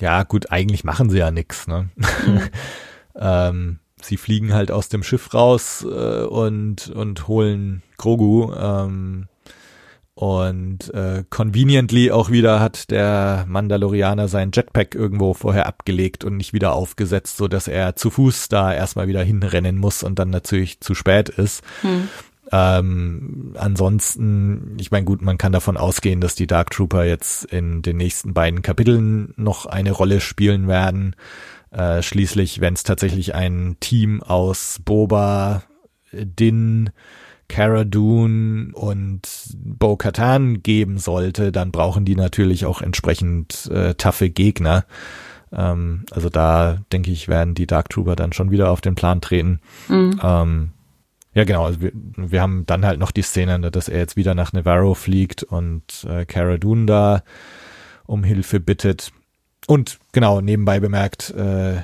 ja, 0.01 0.23
gut, 0.23 0.51
eigentlich 0.51 0.83
machen 0.83 1.09
sie 1.09 1.19
ja 1.19 1.31
nix. 1.31 1.67
Ne? 1.67 1.89
Mhm. 1.95 2.49
ähm, 3.15 3.79
sie 4.07 4.17
fliegen 4.17 4.53
halt 4.53 4.71
aus 4.71 4.89
dem 4.89 5.03
Schiff 5.03 5.33
raus 5.33 5.85
äh, 5.89 6.23
und 6.23 6.89
und 6.89 7.27
holen 7.27 7.83
Grogu. 7.97 8.53
Ähm, 8.53 9.27
und 10.17 10.91
äh, 10.95 11.25
conveniently 11.29 12.09
auch 12.09 12.31
wieder 12.31 12.59
hat 12.59 12.89
der 12.89 13.45
Mandalorianer 13.47 14.27
sein 14.27 14.49
Jetpack 14.51 14.95
irgendwo 14.95 15.35
vorher 15.35 15.67
abgelegt 15.67 16.23
und 16.23 16.37
nicht 16.37 16.53
wieder 16.53 16.73
aufgesetzt, 16.73 17.37
so 17.37 17.47
dass 17.47 17.67
er 17.67 17.95
zu 17.95 18.09
Fuß 18.09 18.49
da 18.49 18.73
erstmal 18.73 19.07
wieder 19.07 19.21
hinrennen 19.21 19.77
muss 19.77 20.01
und 20.01 20.17
dann 20.17 20.31
natürlich 20.31 20.79
zu 20.79 20.95
spät 20.95 21.29
ist. 21.29 21.63
Hm. 21.81 22.07
Ähm, 22.51 23.53
ansonsten, 23.59 24.77
ich 24.79 24.89
meine, 24.89 25.05
gut, 25.05 25.21
man 25.21 25.37
kann 25.37 25.51
davon 25.51 25.77
ausgehen, 25.77 26.19
dass 26.19 26.33
die 26.33 26.47
Dark 26.47 26.71
Trooper 26.71 27.05
jetzt 27.05 27.45
in 27.45 27.83
den 27.83 27.97
nächsten 27.97 28.33
beiden 28.33 28.63
Kapiteln 28.63 29.35
noch 29.35 29.67
eine 29.67 29.91
Rolle 29.91 30.19
spielen 30.19 30.67
werden. 30.67 31.15
Äh, 31.71 32.01
schließlich, 32.01 32.61
wenn 32.61 32.73
es 32.73 32.83
tatsächlich 32.83 33.35
ein 33.35 33.77
Team 33.79 34.23
aus 34.23 34.79
Boba, 34.83 35.63
Din, 36.11 36.91
Cara 37.49 37.83
Dune 37.83 38.71
und 38.73 39.21
Bo 39.55 39.95
Katan 39.95 40.63
geben 40.63 40.97
sollte, 40.97 41.51
dann 41.51 41.71
brauchen 41.71 42.05
die 42.05 42.15
natürlich 42.15 42.65
auch 42.65 42.81
entsprechend 42.81 43.69
äh, 43.71 43.95
taffe 43.95 44.29
Gegner. 44.29 44.85
Ähm, 45.51 46.05
also 46.11 46.29
da 46.29 46.79
denke 46.91 47.11
ich, 47.11 47.27
werden 47.27 47.55
die 47.55 47.67
Dark 47.67 47.89
Trooper 47.89 48.15
dann 48.15 48.33
schon 48.33 48.51
wieder 48.51 48.69
auf 48.69 48.81
den 48.81 48.95
Plan 48.95 49.21
treten. 49.21 49.61
Mhm. 49.87 50.19
Ähm, 50.21 50.71
ja, 51.33 51.43
genau. 51.43 51.65
Also 51.65 51.81
wir, 51.81 51.91
wir 51.93 52.41
haben 52.41 52.65
dann 52.65 52.85
halt 52.85 52.99
noch 52.99 53.11
die 53.11 53.21
Szene, 53.21 53.59
ne, 53.59 53.71
dass 53.71 53.89
er 53.89 53.99
jetzt 53.99 54.15
wieder 54.15 54.35
nach 54.35 54.53
Navarro 54.53 54.93
fliegt 54.93 55.43
und 55.43 56.05
äh, 56.09 56.25
Cara 56.25 56.57
Dune 56.57 56.85
da 56.85 57.23
um 58.05 58.23
Hilfe 58.23 58.59
bittet. 58.59 59.11
Und 59.67 59.99
genau, 60.13 60.41
nebenbei 60.41 60.79
bemerkt, 60.79 61.29
äh, 61.31 61.81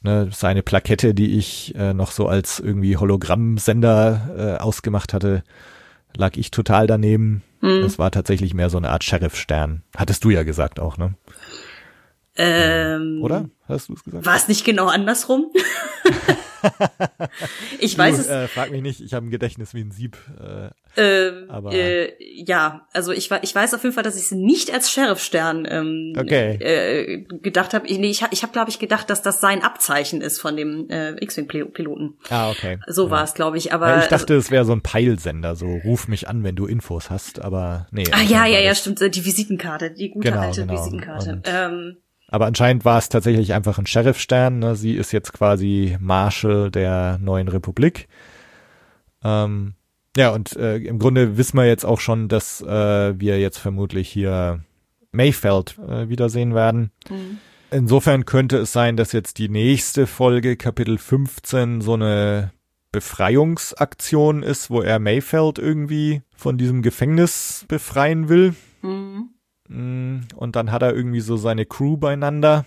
ne, 0.00 0.30
seine 0.32 0.62
Plakette, 0.62 1.14
die 1.14 1.38
ich 1.38 1.74
äh, 1.76 1.92
noch 1.92 2.10
so 2.10 2.26
als 2.26 2.58
irgendwie 2.58 2.96
Hologrammsender 2.96 4.56
äh, 4.58 4.62
ausgemacht 4.62 5.12
hatte, 5.12 5.44
lag 6.16 6.36
ich 6.36 6.50
total 6.50 6.86
daneben. 6.86 7.42
Mhm. 7.60 7.82
Das 7.82 7.98
war 7.98 8.10
tatsächlich 8.10 8.54
mehr 8.54 8.70
so 8.70 8.78
eine 8.78 8.88
Art 8.88 9.04
Sheriff-Stern. 9.04 9.82
Hattest 9.94 10.24
du 10.24 10.30
ja 10.30 10.42
gesagt 10.42 10.80
auch, 10.80 10.96
ne? 10.96 11.14
Ähm, 12.36 13.20
Oder? 13.22 13.50
Hast 13.68 13.90
du 13.90 13.94
es 13.94 14.04
gesagt? 14.04 14.24
War 14.24 14.36
es 14.36 14.48
nicht 14.48 14.64
genau 14.64 14.86
andersrum? 14.86 15.52
ich 17.78 17.94
du, 17.94 17.98
weiß 17.98 18.18
es. 18.18 18.26
Äh, 18.26 18.48
frag 18.48 18.70
mich 18.70 18.82
nicht, 18.82 19.00
ich 19.00 19.14
habe 19.14 19.26
ein 19.26 19.30
Gedächtnis 19.30 19.74
wie 19.74 19.80
ein 19.80 19.90
Sieb. 19.90 20.16
Äh, 20.40 20.70
ähm, 20.96 21.50
aber 21.50 21.72
äh, 21.72 22.12
ja, 22.18 22.86
also 22.92 23.12
ich, 23.12 23.30
ich 23.42 23.54
weiß 23.54 23.74
auf 23.74 23.82
jeden 23.82 23.94
Fall, 23.94 24.02
dass 24.02 24.16
ich 24.16 24.24
es 24.24 24.30
nicht 24.32 24.72
als 24.72 24.90
Sheriff-Stern 24.90 25.66
ähm, 25.70 26.12
okay. 26.18 26.54
äh, 26.60 27.24
gedacht 27.40 27.74
habe. 27.74 27.86
Nee, 27.86 28.10
ich, 28.10 28.24
ich 28.30 28.42
habe, 28.42 28.52
glaube 28.52 28.70
ich, 28.70 28.78
gedacht, 28.78 29.08
dass 29.10 29.22
das 29.22 29.40
sein 29.40 29.62
Abzeichen 29.62 30.20
ist 30.20 30.40
von 30.40 30.56
dem 30.56 30.88
äh, 30.90 31.12
X-Wing-Piloten. 31.22 32.18
Ah, 32.30 32.50
okay. 32.50 32.78
So 32.86 33.06
ja. 33.06 33.10
war 33.10 33.24
es, 33.24 33.34
glaube 33.34 33.58
ich. 33.58 33.72
Aber 33.72 33.88
ja, 33.88 34.00
ich 34.00 34.08
dachte, 34.08 34.34
es 34.34 34.50
wäre 34.50 34.64
so 34.64 34.72
ein 34.72 34.82
Peilsender, 34.82 35.54
so 35.56 35.66
ruf 35.84 36.08
mich 36.08 36.28
an, 36.28 36.42
wenn 36.42 36.56
du 36.56 36.66
Infos 36.66 37.10
hast, 37.10 37.40
aber 37.40 37.86
nee. 37.90 38.04
Ah 38.10 38.22
ja, 38.22 38.46
ja, 38.46 38.58
ja, 38.60 38.74
stimmt. 38.74 39.00
Die 39.00 39.24
Visitenkarte, 39.24 39.92
die 39.92 40.10
gute 40.10 40.30
genau, 40.30 40.40
alte 40.40 40.62
genau. 40.62 40.72
Visitenkarte. 40.72 41.42
Ähm, 41.44 41.96
aber 42.28 42.46
anscheinend 42.46 42.84
war 42.84 42.98
es 42.98 43.08
tatsächlich 43.08 43.54
einfach 43.54 43.78
ein 43.78 43.86
Sheriff-Stern. 43.86 44.58
Ne? 44.58 44.76
Sie 44.76 44.94
ist 44.94 45.12
jetzt 45.12 45.32
quasi 45.32 45.96
Marshal 45.98 46.70
der 46.70 47.18
neuen 47.18 47.48
Republik. 47.48 48.06
Ähm, 49.24 49.74
ja, 50.16 50.30
und 50.30 50.54
äh, 50.56 50.76
im 50.76 50.98
Grunde 50.98 51.38
wissen 51.38 51.56
wir 51.56 51.66
jetzt 51.66 51.84
auch 51.84 52.00
schon, 52.00 52.28
dass 52.28 52.60
äh, 52.60 53.18
wir 53.18 53.40
jetzt 53.40 53.58
vermutlich 53.58 54.08
hier 54.08 54.60
Mayfeld 55.10 55.78
äh, 55.78 56.08
wiedersehen 56.08 56.54
werden. 56.54 56.90
Mhm. 57.08 57.38
Insofern 57.70 58.24
könnte 58.24 58.58
es 58.58 58.72
sein, 58.72 58.96
dass 58.96 59.12
jetzt 59.12 59.38
die 59.38 59.48
nächste 59.48 60.06
Folge, 60.06 60.56
Kapitel 60.56 60.98
15, 60.98 61.80
so 61.80 61.94
eine 61.94 62.52
Befreiungsaktion 62.92 64.42
ist, 64.42 64.70
wo 64.70 64.80
er 64.80 64.98
Mayfeld 64.98 65.58
irgendwie 65.58 66.22
von 66.34 66.58
diesem 66.58 66.82
Gefängnis 66.82 67.64
befreien 67.68 68.28
will. 68.28 68.54
Mhm. 68.82 69.30
Und 69.68 70.52
dann 70.52 70.72
hat 70.72 70.82
er 70.82 70.94
irgendwie 70.94 71.20
so 71.20 71.36
seine 71.36 71.66
Crew 71.66 71.96
beieinander. 71.96 72.64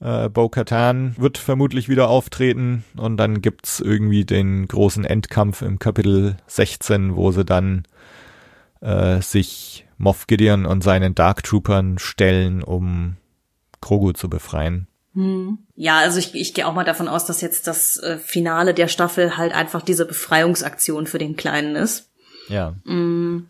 Äh, 0.00 0.28
Bo-Katan 0.28 1.14
wird 1.16 1.38
vermutlich 1.38 1.88
wieder 1.88 2.08
auftreten 2.08 2.84
und 2.96 3.16
dann 3.16 3.40
gibt's 3.40 3.78
irgendwie 3.78 4.24
den 4.24 4.66
großen 4.66 5.04
Endkampf 5.04 5.62
im 5.62 5.78
Kapitel 5.78 6.36
16, 6.48 7.14
wo 7.14 7.30
sie 7.30 7.44
dann 7.44 7.84
äh, 8.80 9.20
sich 9.22 9.86
Moff 9.96 10.26
Gideon 10.26 10.66
und 10.66 10.82
seinen 10.82 11.14
Dark 11.14 11.44
Troopern 11.44 11.98
stellen, 11.98 12.62
um 12.62 13.16
Krogu 13.80 14.12
zu 14.12 14.28
befreien. 14.28 14.88
Hm. 15.14 15.58
Ja, 15.76 15.98
also 15.98 16.18
ich, 16.18 16.34
ich 16.34 16.54
gehe 16.54 16.66
auch 16.66 16.74
mal 16.74 16.84
davon 16.84 17.06
aus, 17.06 17.24
dass 17.24 17.40
jetzt 17.40 17.66
das 17.66 17.98
äh, 17.98 18.18
Finale 18.18 18.74
der 18.74 18.88
Staffel 18.88 19.36
halt 19.36 19.52
einfach 19.52 19.82
diese 19.82 20.06
Befreiungsaktion 20.06 21.06
für 21.06 21.18
den 21.18 21.36
Kleinen 21.36 21.76
ist. 21.76 22.10
Ja. 22.48 22.74
Mm, 22.84 23.48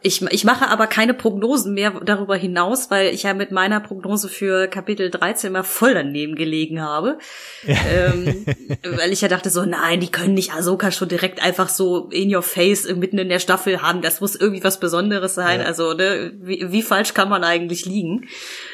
ich, 0.00 0.22
ich 0.22 0.44
mache 0.44 0.68
aber 0.68 0.86
keine 0.86 1.12
Prognosen 1.12 1.74
mehr 1.74 2.00
darüber 2.02 2.34
hinaus, 2.34 2.90
weil 2.90 3.12
ich 3.12 3.24
ja 3.24 3.34
mit 3.34 3.50
meiner 3.50 3.78
Prognose 3.78 4.30
für 4.30 4.68
Kapitel 4.68 5.10
13 5.10 5.52
mal 5.52 5.62
voll 5.62 5.92
daneben 5.92 6.34
gelegen 6.34 6.80
habe. 6.80 7.18
Ja. 7.66 7.76
Ähm, 7.86 8.46
weil 8.96 9.12
ich 9.12 9.20
ja 9.20 9.28
dachte 9.28 9.50
so, 9.50 9.66
nein, 9.66 10.00
die 10.00 10.10
können 10.10 10.32
nicht 10.32 10.54
Ahsoka 10.54 10.90
schon 10.90 11.08
direkt 11.10 11.42
einfach 11.42 11.68
so 11.68 12.08
in 12.08 12.34
your 12.34 12.42
face 12.42 12.88
mitten 12.94 13.18
in 13.18 13.28
der 13.28 13.38
Staffel 13.38 13.82
haben. 13.82 14.00
Das 14.00 14.22
muss 14.22 14.34
irgendwie 14.34 14.64
was 14.64 14.80
Besonderes 14.80 15.34
sein. 15.34 15.60
Ja. 15.60 15.66
Also, 15.66 15.92
ne, 15.92 16.32
wie, 16.40 16.72
wie, 16.72 16.82
falsch 16.82 17.12
kann 17.12 17.28
man 17.28 17.44
eigentlich 17.44 17.84
liegen? 17.84 18.26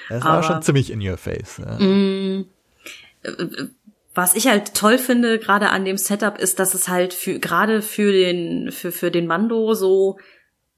Das 0.08 0.22
war 0.22 0.30
aber, 0.34 0.42
schon 0.44 0.62
ziemlich 0.62 0.92
in 0.92 1.00
your 1.00 1.16
face. 1.16 1.58
Ja. 1.58 1.84
Mm, 1.84 2.46
was 4.14 4.36
ich 4.36 4.46
halt 4.46 4.74
toll 4.74 4.98
finde, 4.98 5.40
gerade 5.40 5.70
an 5.70 5.84
dem 5.84 5.96
Setup, 5.96 6.38
ist, 6.38 6.60
dass 6.60 6.74
es 6.74 6.88
halt 6.88 7.12
für 7.12 7.40
gerade 7.40 7.82
für 7.82 8.12
den 8.12 8.70
für 8.70 8.92
für 8.92 9.10
den 9.10 9.26
Mando 9.26 9.74
so 9.74 10.18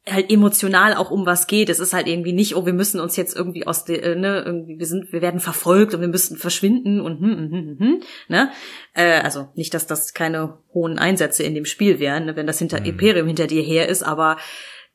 halt 0.08 0.32
emotional 0.32 0.94
auch 0.94 1.10
um 1.10 1.26
was 1.26 1.46
geht. 1.46 1.68
Es 1.68 1.78
ist 1.78 1.92
halt 1.92 2.08
irgendwie 2.08 2.32
nicht, 2.32 2.56
oh, 2.56 2.66
wir 2.66 2.72
müssen 2.72 2.98
uns 2.98 3.16
jetzt 3.16 3.36
irgendwie 3.36 3.66
aus 3.66 3.84
der, 3.84 4.02
äh, 4.02 4.16
ne, 4.16 4.42
irgendwie, 4.44 4.78
wir 4.78 4.86
sind, 4.86 5.12
wir 5.12 5.22
werden 5.22 5.38
verfolgt 5.38 5.94
und 5.94 6.00
wir 6.00 6.08
müssen 6.08 6.36
verschwinden 6.36 7.00
und 7.00 7.20
hm, 7.20 7.30
hm, 7.30 7.50
hm, 7.50 7.52
hm, 7.52 7.78
hm 7.78 8.02
ne? 8.28 8.50
Äh, 8.94 9.20
also 9.20 9.48
nicht, 9.54 9.74
dass 9.74 9.86
das 9.86 10.12
keine 10.12 10.58
hohen 10.74 10.98
Einsätze 10.98 11.44
in 11.44 11.54
dem 11.54 11.64
Spiel 11.64 12.00
wären, 12.00 12.26
ne, 12.26 12.36
wenn 12.36 12.48
das 12.48 12.58
hinter 12.58 12.80
mhm. 12.80 12.86
Imperium 12.86 13.26
hinter 13.28 13.46
dir 13.46 13.62
her 13.62 13.88
ist, 13.88 14.02
aber 14.02 14.38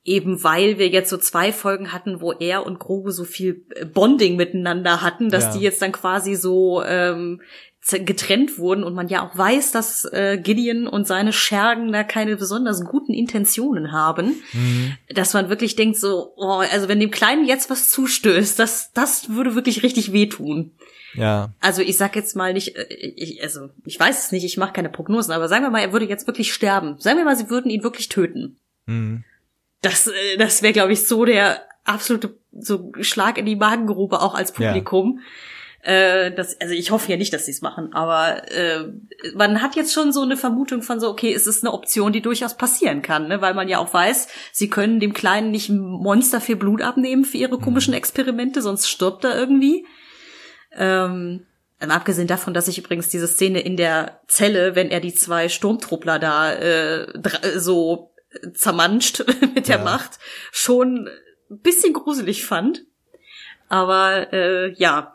eben 0.08 0.44
weil 0.44 0.80
wir 0.80 0.88
jetzt 0.88 1.10
so 1.10 1.18
zwei 1.18 1.52
Folgen 1.52 1.92
hatten, 1.92 2.22
wo 2.22 2.32
er 2.32 2.66
und 2.66 2.80
Grogu 2.80 3.12
so 3.12 3.26
viel 3.26 3.66
Bonding 3.94 4.38
miteinander 4.38 5.02
hatten, 5.02 5.30
dass 5.30 5.46
ja. 5.46 5.52
die 5.54 5.60
jetzt 5.60 5.82
dann 5.82 5.92
quasi 5.92 6.36
so 6.36 6.82
ähm, 6.84 7.42
getrennt 7.82 8.58
wurden 8.58 8.84
und 8.84 8.96
man 8.96 9.08
ja 9.08 9.26
auch 9.26 9.38
weiß, 9.38 9.72
dass 9.72 10.06
äh, 10.06 10.38
Gideon 10.42 10.88
und 10.88 11.08
seine 11.08 11.32
Schergen 11.32 11.92
da 11.92 12.04
keine 12.04 12.36
besonders 12.36 12.84
guten 12.84 13.14
Intentionen 13.14 13.92
haben, 13.92 14.42
mhm. 14.54 14.98
dass 15.10 15.34
man 15.34 15.50
wirklich 15.50 15.76
denkt 15.76 15.98
so, 15.98 16.34
oh, 16.36 16.64
also 16.72 16.88
wenn 16.88 17.00
dem 17.00 17.12
Kleinen 17.12 17.46
jetzt 17.46 17.70
was 17.70 17.90
zustößt, 17.90 18.58
das, 18.60 18.92
das 18.94 19.30
würde 19.30 19.56
wirklich 19.56 19.84
richtig 19.84 20.12
wehtun. 20.12 20.72
Ja. 21.14 21.54
Also 21.60 21.82
ich 21.82 21.98
sag 21.98 22.16
jetzt 22.16 22.36
mal 22.36 22.54
nicht, 22.54 22.76
äh, 22.76 22.88
ich, 23.16 23.42
also 23.42 23.70
ich 23.86 24.00
weiß 24.00 24.26
es 24.26 24.32
nicht, 24.32 24.46
ich 24.46 24.58
mache 24.58 24.74
keine 24.74 24.90
Prognosen, 24.90 25.34
aber 25.34 25.48
sagen 25.48 25.64
wir 25.64 25.70
mal, 25.70 25.82
er 25.82 25.94
würde 25.94 26.08
jetzt 26.08 26.28
wirklich 26.28 26.54
sterben. 26.54 26.96
Sagen 27.00 27.18
wir 27.18 27.26
mal, 27.26 27.38
sie 27.38 27.50
würden 27.50 27.72
ihn 27.72 27.84
wirklich 27.84 28.10
töten. 28.10 28.58
Mhm. 28.86 29.24
Das, 29.82 30.08
äh, 30.08 30.38
das 30.38 30.62
wäre, 30.62 30.74
glaube 30.74 30.94
ich, 30.94 31.08
so 31.08 31.26
der 31.26 31.62
absolute 31.84 32.38
so 32.52 32.92
Schlag 33.02 33.38
in 33.38 33.46
die 33.46 33.56
Magengrube 33.56 34.22
auch 34.22 34.34
als 34.36 34.52
Publikum. 34.52 35.20
Ja 35.20 35.24
äh, 35.88 36.34
das, 36.34 36.60
also 36.60 36.74
ich 36.74 36.92
hoffe 36.92 37.10
ja 37.10 37.18
nicht, 37.18 37.32
dass 37.32 37.46
sie 37.46 37.52
es 37.52 37.62
machen, 37.62 37.94
aber 37.94 38.52
äh, 38.52 38.92
man 39.36 39.62
hat 39.62 39.78
jetzt 39.78 39.94
schon 39.94 40.12
so 40.12 40.22
eine 40.22 40.36
Vermutung 40.36 40.82
von 40.82 41.00
so, 41.00 41.10
okay, 41.10 41.34
es 41.34 41.48
ist 41.48 41.64
eine 41.64 41.74
Option, 41.74 42.12
die 42.12 42.22
durchaus 42.22 42.58
passieren 42.58 43.02
kann, 43.02 43.30
ne? 43.30 43.40
weil 43.40 43.54
man 43.54 43.70
ja 43.70 43.78
auch 43.78 43.94
weiß, 43.94 44.28
sie 44.52 44.70
können 44.70 45.00
dem 45.00 45.14
Kleinen 45.14 45.50
nicht 45.50 45.70
Monster 45.70 46.42
viel 46.42 46.58
Blut 46.58 46.82
abnehmen 46.82 47.24
für 47.24 47.38
ihre 47.38 47.58
komischen 47.58 47.92
mhm. 47.92 48.00
Experimente, 48.00 48.62
sonst 48.62 48.90
stirbt 48.90 49.24
er 49.24 49.38
irgendwie. 49.38 49.86
Ähm, 50.76 51.46
abgesehen 51.80 52.28
davon, 52.28 52.54
dass 52.54 52.68
ich 52.68 52.80
übrigens 52.80 53.08
diese 53.08 53.28
Szene 53.28 53.62
in 53.62 53.78
der 53.78 54.20
Zelle, 54.28 54.76
wenn 54.76 54.90
er 54.90 55.00
die 55.00 55.14
zwei 55.14 55.48
Sturmtruppler 55.48 56.20
da 56.20 56.52
äh, 56.52 57.08
so 57.60 58.12
zermanscht 58.54 59.24
mit 59.56 59.68
der 59.68 59.78
ja. 59.78 59.84
Macht, 59.84 60.20
schon 60.52 61.10
ein 61.50 61.60
bisschen 61.60 61.94
gruselig 61.94 62.46
fand. 62.46 62.86
Aber 63.70 64.32
äh, 64.32 64.74
ja, 64.74 65.14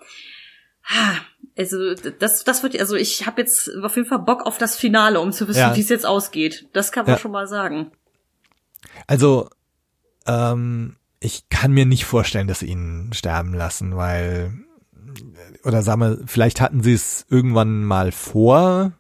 also 1.57 1.95
das, 1.95 2.45
das 2.45 2.63
wird, 2.63 2.79
also 2.79 2.97
ich 2.97 3.27
habe 3.27 3.41
jetzt 3.41 3.71
auf 3.83 3.97
jeden 3.97 4.09
Fall 4.09 4.21
Bock 4.21 4.47
auf 4.47 4.59
das 4.59 4.77
Finale, 4.77 5.21
um 5.21 5.33
zu 5.33 5.49
wissen, 5.49 5.61
ja. 5.61 5.77
wie 5.77 5.81
es 5.81 5.89
jetzt 5.89 6.07
ausgeht. 6.07 6.69
Das 6.73 6.93
kann 6.93 7.07
man 7.07 7.15
ja. 7.15 7.19
schon 7.19 7.33
mal 7.33 7.47
sagen. 7.47 7.93
Also 9.07 9.49
ähm, 10.27 10.97
ich 11.21 11.49
kann 11.49 11.73
mir 11.73 11.87
nicht 11.87 12.05
vorstellen, 12.05 12.49
dass 12.49 12.61
sie 12.61 12.67
ihn 12.67 13.11
sterben 13.13 13.55
lassen, 13.55 13.97
weil 13.97 14.53
oder 15.65 15.83
sagen 15.83 16.01
wir, 16.01 16.19
vielleicht 16.27 16.61
hatten 16.61 16.83
sie 16.83 16.95
es 16.95 17.27
irgendwann 17.29 17.85
mal 17.85 18.13
vor, 18.13 18.93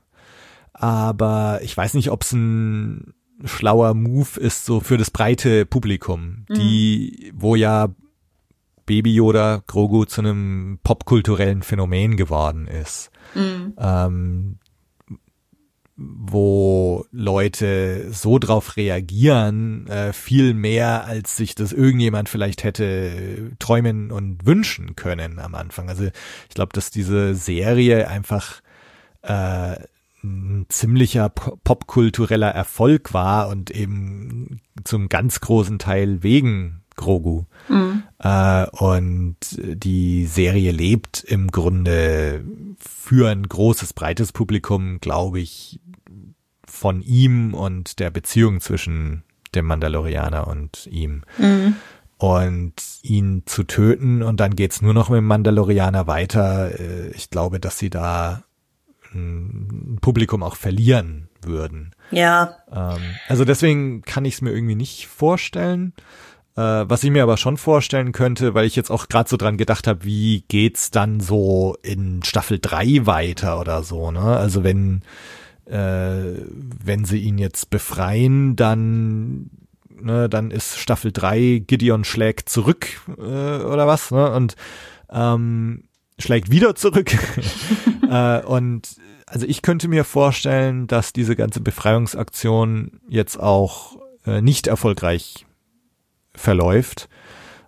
aber 0.72 1.60
ich 1.62 1.76
weiß 1.76 1.94
nicht, 1.94 2.10
ob 2.10 2.22
es 2.22 2.32
ein 2.32 3.14
schlauer 3.44 3.94
Move 3.94 4.38
ist 4.40 4.64
so 4.64 4.80
für 4.80 4.96
das 4.96 5.10
breite 5.10 5.66
Publikum, 5.66 6.46
mhm. 6.48 6.54
die, 6.54 7.32
wo 7.34 7.54
ja 7.54 7.88
Baby 8.86 9.14
Yoda 9.14 9.62
Grogu 9.66 10.04
zu 10.04 10.20
einem 10.20 10.78
popkulturellen 10.82 11.62
Phänomen 11.62 12.16
geworden 12.16 12.66
ist. 12.66 13.10
Mhm. 13.34 13.74
Ähm, 13.78 14.58
wo 15.96 17.06
Leute 17.12 18.12
so 18.12 18.38
drauf 18.38 18.76
reagieren, 18.76 19.86
äh, 19.88 20.12
viel 20.12 20.54
mehr, 20.54 21.04
als 21.04 21.36
sich 21.36 21.54
das 21.54 21.72
irgendjemand 21.72 22.28
vielleicht 22.28 22.64
hätte 22.64 23.52
träumen 23.58 24.10
und 24.10 24.44
wünschen 24.46 24.96
können 24.96 25.38
am 25.38 25.54
Anfang. 25.54 25.88
Also 25.88 26.04
ich 26.04 26.54
glaube, 26.54 26.72
dass 26.72 26.90
diese 26.90 27.34
Serie 27.34 28.08
einfach 28.08 28.62
äh, 29.22 29.76
ein 30.22 30.66
ziemlicher 30.68 31.28
popkultureller 31.28 32.50
Erfolg 32.50 33.12
war 33.12 33.48
und 33.48 33.70
eben 33.70 34.60
zum 34.84 35.08
ganz 35.08 35.40
großen 35.40 35.78
Teil 35.78 36.22
wegen 36.22 36.82
Grogu. 36.96 37.44
Mhm. 37.68 38.02
Äh, 38.18 38.66
und 38.70 39.36
die 39.50 40.26
Serie 40.26 40.72
lebt 40.72 41.22
im 41.24 41.50
Grunde 41.50 42.44
für 42.78 43.30
ein 43.30 43.48
großes, 43.48 43.92
breites 43.92 44.32
Publikum, 44.32 45.00
glaube 45.00 45.40
ich, 45.40 45.80
von 46.66 47.02
ihm 47.02 47.54
und 47.54 47.98
der 47.98 48.10
Beziehung 48.10 48.60
zwischen 48.60 49.24
dem 49.54 49.66
Mandalorianer 49.66 50.46
und 50.46 50.86
ihm. 50.86 51.22
Mhm. 51.38 51.76
Und 52.18 52.74
ihn 53.02 53.42
zu 53.46 53.64
töten 53.64 54.22
und 54.22 54.38
dann 54.38 54.54
geht's 54.54 54.80
nur 54.80 54.94
noch 54.94 55.10
mit 55.10 55.18
dem 55.18 55.26
Mandalorianer 55.26 56.06
weiter. 56.06 56.78
Äh, 56.78 57.10
ich 57.10 57.30
glaube, 57.30 57.58
dass 57.58 57.78
sie 57.78 57.90
da 57.90 58.44
ein 59.14 59.98
Publikum 60.00 60.42
auch 60.42 60.56
verlieren 60.56 61.28
würden. 61.42 61.94
Ja. 62.10 62.56
Ähm, 62.70 63.00
also 63.28 63.44
deswegen 63.44 64.02
kann 64.02 64.24
ich 64.24 64.34
es 64.34 64.40
mir 64.42 64.52
irgendwie 64.52 64.74
nicht 64.74 65.06
vorstellen. 65.06 65.92
Äh, 66.56 66.60
was 66.60 67.02
ich 67.02 67.10
mir 67.10 67.22
aber 67.22 67.38
schon 67.38 67.56
vorstellen 67.56 68.12
könnte, 68.12 68.54
weil 68.54 68.66
ich 68.66 68.76
jetzt 68.76 68.90
auch 68.90 69.08
gerade 69.08 69.28
so 69.28 69.36
dran 69.36 69.56
gedacht 69.56 69.86
habe, 69.86 70.04
wie 70.04 70.44
geht's 70.48 70.90
dann 70.90 71.20
so 71.20 71.76
in 71.82 72.22
Staffel 72.22 72.58
3 72.60 73.06
weiter 73.06 73.58
oder 73.58 73.82
so, 73.82 74.10
ne? 74.10 74.20
Also 74.20 74.62
wenn 74.62 75.02
äh, 75.64 76.42
wenn 76.84 77.04
sie 77.04 77.20
ihn 77.20 77.38
jetzt 77.38 77.70
befreien, 77.70 78.56
dann 78.56 79.50
ne, 79.88 80.28
dann 80.28 80.50
ist 80.50 80.78
Staffel 80.78 81.12
3 81.12 81.62
Gideon 81.66 82.04
schlägt 82.04 82.50
zurück 82.50 83.00
äh, 83.16 83.22
oder 83.22 83.86
was, 83.86 84.10
ne? 84.10 84.30
Und 84.32 84.56
ähm, 85.10 85.84
schlägt 86.18 86.50
wieder 86.50 86.74
zurück. 86.74 87.12
äh, 88.12 88.44
und 88.44 88.96
also 89.26 89.46
ich 89.46 89.62
könnte 89.62 89.88
mir 89.88 90.04
vorstellen, 90.04 90.86
dass 90.86 91.14
diese 91.14 91.34
ganze 91.34 91.60
Befreiungsaktion 91.60 93.00
jetzt 93.08 93.40
auch 93.40 93.96
äh, 94.26 94.42
nicht 94.42 94.66
erfolgreich 94.66 95.46
verläuft. 96.34 97.08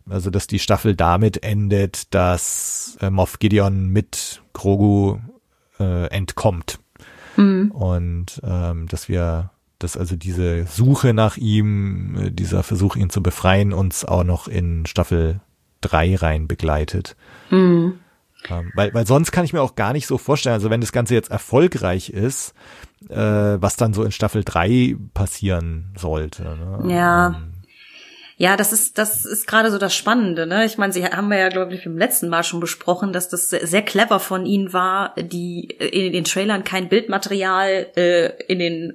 Also, 0.08 0.28
dass 0.28 0.46
die 0.46 0.58
Staffel 0.58 0.94
damit 0.94 1.42
endet, 1.42 2.14
dass 2.14 2.98
äh, 3.00 3.08
Moff 3.08 3.38
Gideon 3.38 3.88
mit 3.88 4.42
Grogu 4.52 5.18
äh, 5.80 6.08
entkommt. 6.08 6.78
Mhm. 7.38 7.70
Und 7.70 8.42
ähm, 8.44 8.86
dass 8.86 9.08
wir, 9.08 9.50
dass 9.78 9.96
also 9.96 10.14
diese 10.16 10.66
Suche 10.66 11.14
nach 11.14 11.38
ihm, 11.38 12.16
äh, 12.18 12.30
dieser 12.30 12.62
Versuch, 12.62 12.96
ihn 12.96 13.08
zu 13.08 13.22
befreien, 13.22 13.72
uns 13.72 14.04
auch 14.04 14.24
noch 14.24 14.46
in 14.46 14.84
Staffel 14.84 15.40
3 15.80 16.16
rein 16.16 16.48
begleitet. 16.48 17.16
Mhm. 17.48 17.94
Ähm, 18.50 18.72
weil, 18.74 18.92
weil 18.94 19.06
sonst 19.06 19.32
kann 19.32 19.44
ich 19.44 19.52
mir 19.52 19.62
auch 19.62 19.74
gar 19.74 19.92
nicht 19.92 20.06
so 20.06 20.18
vorstellen, 20.18 20.54
also 20.54 20.70
wenn 20.70 20.80
das 20.80 20.92
Ganze 20.92 21.14
jetzt 21.14 21.30
erfolgreich 21.30 22.10
ist, 22.10 22.54
äh, 23.08 23.16
was 23.16 23.76
dann 23.76 23.94
so 23.94 24.04
in 24.04 24.12
Staffel 24.12 24.44
3 24.44 24.96
passieren 25.14 25.92
sollte. 25.96 26.42
Ne? 26.42 26.94
Ja. 26.94 27.28
Ähm, 27.28 27.52
Ja, 28.36 28.56
das 28.56 28.72
ist 28.72 28.98
das 28.98 29.24
ist 29.24 29.46
gerade 29.46 29.70
so 29.70 29.78
das 29.78 29.94
Spannende, 29.94 30.46
ne? 30.46 30.64
Ich 30.64 30.76
meine, 30.76 30.92
sie 30.92 31.04
haben 31.04 31.28
wir 31.28 31.38
ja 31.38 31.48
glaube 31.50 31.74
ich 31.74 31.86
im 31.86 31.96
letzten 31.96 32.28
Mal 32.28 32.42
schon 32.42 32.58
besprochen, 32.60 33.12
dass 33.12 33.28
das 33.28 33.48
sehr 33.48 33.82
clever 33.82 34.18
von 34.18 34.44
ihnen 34.44 34.72
war, 34.72 35.14
die 35.16 35.66
in 35.66 36.12
den 36.12 36.24
Trailern 36.24 36.64
kein 36.64 36.88
Bildmaterial 36.88 37.86
äh, 37.96 38.30
in 38.48 38.58
den 38.58 38.94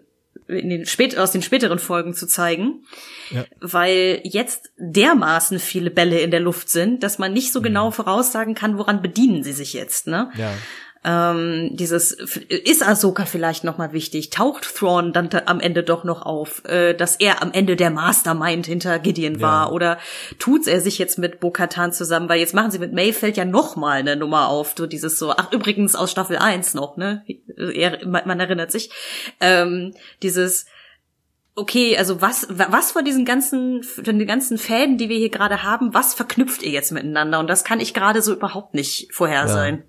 in 0.50 0.70
den 0.70 0.86
spät 0.86 1.18
aus 1.18 1.32
den 1.32 1.42
späteren 1.42 1.80
Folgen 1.80 2.14
zu 2.14 2.28
zeigen, 2.28 2.84
ja. 3.30 3.46
weil 3.62 4.20
jetzt 4.24 4.72
dermaßen 4.78 5.60
viele 5.60 5.92
Bälle 5.92 6.20
in 6.20 6.32
der 6.32 6.40
Luft 6.40 6.70
sind, 6.70 7.04
dass 7.04 7.20
man 7.20 7.34
nicht 7.34 7.54
so 7.54 7.62
genau 7.62 7.88
mhm. 7.88 7.94
voraussagen 7.94 8.56
kann, 8.56 8.78
woran 8.78 9.02
bedienen 9.02 9.44
sie 9.44 9.54
sich 9.54 9.74
jetzt, 9.74 10.08
ne? 10.08 10.32
Ja 10.36 10.54
ähm, 11.10 11.76
dieses 11.76 12.12
ist 12.12 12.88
Ahsoka 12.88 13.26
vielleicht 13.26 13.64
noch 13.64 13.78
mal 13.78 13.94
wichtig, 13.94 14.30
taucht 14.30 14.76
Thrawn 14.76 15.12
dann 15.12 15.30
am 15.46 15.60
Ende 15.60 15.84
doch 15.84 16.04
noch 16.04 16.22
auf, 16.22 16.64
äh, 16.66 16.94
dass 16.94 17.16
er 17.16 17.42
am 17.42 17.52
Ende 17.52 17.76
der 17.76 17.90
Mastermind 17.90 18.68
hinter 18.68 19.00
Gideon 19.00 19.42
war 19.42 19.68
ja. 19.68 19.72
oder 19.72 19.98
tut's 20.38 20.68
er 20.68 20.82
sich 20.82 21.00
jetzt 21.00 21.18
mit 21.18 21.40
Bo-Katan 21.40 21.92
zusammen, 21.92 22.30
weil 22.30 22.40
jetzt 22.40 22.54
machen 22.54 22.70
sie 22.70 22.80
mit 22.80 22.94
Mayfeld 22.94 23.38
ja 23.38 23.46
noch 23.46 23.76
mal 23.76 24.00
eine 24.00 24.16
Nummer 24.16 24.50
auf, 24.50 24.76
so 24.78 24.86
dieses 24.86 25.18
so, 25.18 25.32
ach 25.32 25.52
übrigens 25.52 25.96
aus 25.96 26.12
Staffel 26.12 26.38
1 26.38 26.76
noch, 26.76 26.96
ne, 26.96 27.26
er, 27.58 28.06
man 28.06 28.40
erinnert 28.40 28.72
sich, 28.72 28.92
ähm, 29.40 29.94
dieses 30.22 30.68
okay, 31.60 31.98
also 31.98 32.22
was, 32.22 32.48
was 32.50 32.92
von 32.92 33.04
diesen 33.04 33.26
ganzen, 33.26 33.84
von 33.84 34.18
den 34.18 34.28
ganzen 34.28 34.58
Fäden, 34.58 34.98
die 34.98 35.10
wir 35.10 35.18
hier 35.18 35.30
gerade 35.30 35.64
haben, 35.64 35.94
was 35.94 36.14
verknüpft 36.14 36.64
ihr 36.64 36.72
jetzt 36.72 36.92
miteinander? 36.92 37.40
Und 37.40 37.48
das 37.48 37.64
kann 37.64 37.80
ich 37.80 37.94
gerade 37.94 38.22
so 38.22 38.34
überhaupt 38.34 38.74
nicht 38.74 39.14
vorhersagen. 39.14 39.80
Ja. 39.80 39.84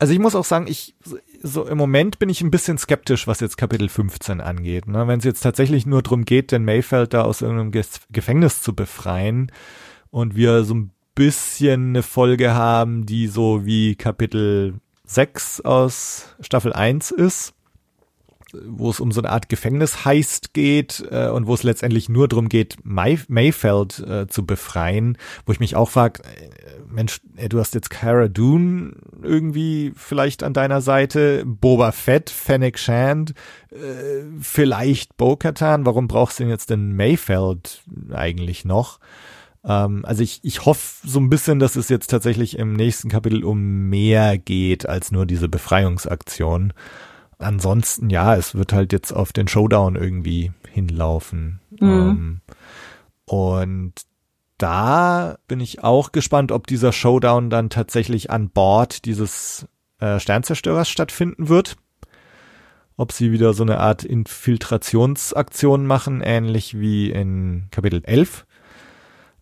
Also 0.00 0.14
ich 0.14 0.18
muss 0.18 0.34
auch 0.34 0.46
sagen, 0.46 0.66
ich 0.66 0.94
so 1.42 1.66
im 1.66 1.76
Moment 1.76 2.18
bin 2.18 2.30
ich 2.30 2.40
ein 2.40 2.50
bisschen 2.50 2.78
skeptisch, 2.78 3.26
was 3.26 3.40
jetzt 3.40 3.58
Kapitel 3.58 3.90
15 3.90 4.40
angeht. 4.40 4.88
Ne? 4.88 5.06
Wenn 5.06 5.18
es 5.18 5.26
jetzt 5.26 5.42
tatsächlich 5.42 5.84
nur 5.84 6.02
darum 6.02 6.24
geht, 6.24 6.52
den 6.52 6.64
Mayfeld 6.64 7.12
da 7.12 7.22
aus 7.22 7.42
irgendeinem 7.42 7.84
Gefängnis 8.10 8.62
zu 8.62 8.74
befreien 8.74 9.52
und 10.10 10.34
wir 10.34 10.64
so 10.64 10.74
ein 10.74 10.90
bisschen 11.14 11.90
eine 11.90 12.02
Folge 12.02 12.54
haben, 12.54 13.04
die 13.04 13.26
so 13.26 13.66
wie 13.66 13.94
Kapitel 13.94 14.80
6 15.04 15.60
aus 15.62 16.34
Staffel 16.40 16.72
1 16.72 17.10
ist, 17.10 17.52
wo 18.52 18.90
es 18.90 19.00
um 19.00 19.12
so 19.12 19.20
eine 19.20 19.30
Art 19.30 19.48
Gefängnisheist 19.48 20.54
geht 20.54 21.04
äh, 21.10 21.28
und 21.28 21.46
wo 21.46 21.54
es 21.54 21.62
letztendlich 21.62 22.08
nur 22.08 22.28
darum 22.28 22.48
geht, 22.48 22.76
May 22.82 23.18
Mayfeld 23.28 24.00
äh, 24.00 24.26
zu 24.26 24.46
befreien, 24.46 25.18
wo 25.46 25.52
ich 25.52 25.60
mich 25.60 25.76
auch 25.76 25.90
frage, 25.90 26.22
äh, 26.24 26.50
Mensch, 26.88 27.20
äh, 27.36 27.48
du 27.48 27.58
hast 27.58 27.74
jetzt 27.74 27.90
Cara 27.90 28.28
Dune 28.28 28.94
irgendwie 29.22 29.92
vielleicht 29.96 30.42
an 30.42 30.52
deiner 30.52 30.80
Seite, 30.80 31.44
Boba 31.46 31.92
Fett, 31.92 32.30
Fennec 32.30 32.78
Shand, 32.78 33.34
äh, 33.70 34.24
vielleicht 34.40 35.16
Bo-Katan, 35.16 35.86
warum 35.86 36.08
brauchst 36.08 36.38
du 36.38 36.44
denn 36.44 36.50
jetzt 36.50 36.70
den 36.70 36.96
Mayfeld 36.96 37.82
eigentlich 38.12 38.64
noch? 38.64 38.98
Ähm, 39.64 40.04
also 40.04 40.22
ich, 40.22 40.40
ich 40.42 40.64
hoffe 40.64 41.06
so 41.06 41.20
ein 41.20 41.30
bisschen, 41.30 41.58
dass 41.58 41.76
es 41.76 41.88
jetzt 41.88 42.08
tatsächlich 42.08 42.58
im 42.58 42.72
nächsten 42.72 43.08
Kapitel 43.08 43.44
um 43.44 43.88
mehr 43.88 44.38
geht 44.38 44.88
als 44.88 45.12
nur 45.12 45.26
diese 45.26 45.48
Befreiungsaktion 45.48 46.72
ansonsten, 47.40 48.10
ja, 48.10 48.36
es 48.36 48.54
wird 48.54 48.72
halt 48.72 48.92
jetzt 48.92 49.12
auf 49.12 49.32
den 49.32 49.48
Showdown 49.48 49.96
irgendwie 49.96 50.52
hinlaufen. 50.68 51.60
Mhm. 51.78 51.88
Ähm, 51.88 52.40
und 53.24 53.92
da 54.58 55.38
bin 55.48 55.60
ich 55.60 55.82
auch 55.82 56.12
gespannt, 56.12 56.52
ob 56.52 56.66
dieser 56.66 56.92
Showdown 56.92 57.50
dann 57.50 57.70
tatsächlich 57.70 58.30
an 58.30 58.50
Bord 58.50 59.04
dieses 59.04 59.66
äh, 60.00 60.20
Sternzerstörers 60.20 60.88
stattfinden 60.88 61.48
wird. 61.48 61.76
Ob 62.96 63.12
sie 63.12 63.32
wieder 63.32 63.54
so 63.54 63.62
eine 63.62 63.80
Art 63.80 64.04
Infiltrationsaktion 64.04 65.86
machen, 65.86 66.20
ähnlich 66.20 66.78
wie 66.78 67.10
in 67.10 67.68
Kapitel 67.70 68.02
11. 68.04 68.44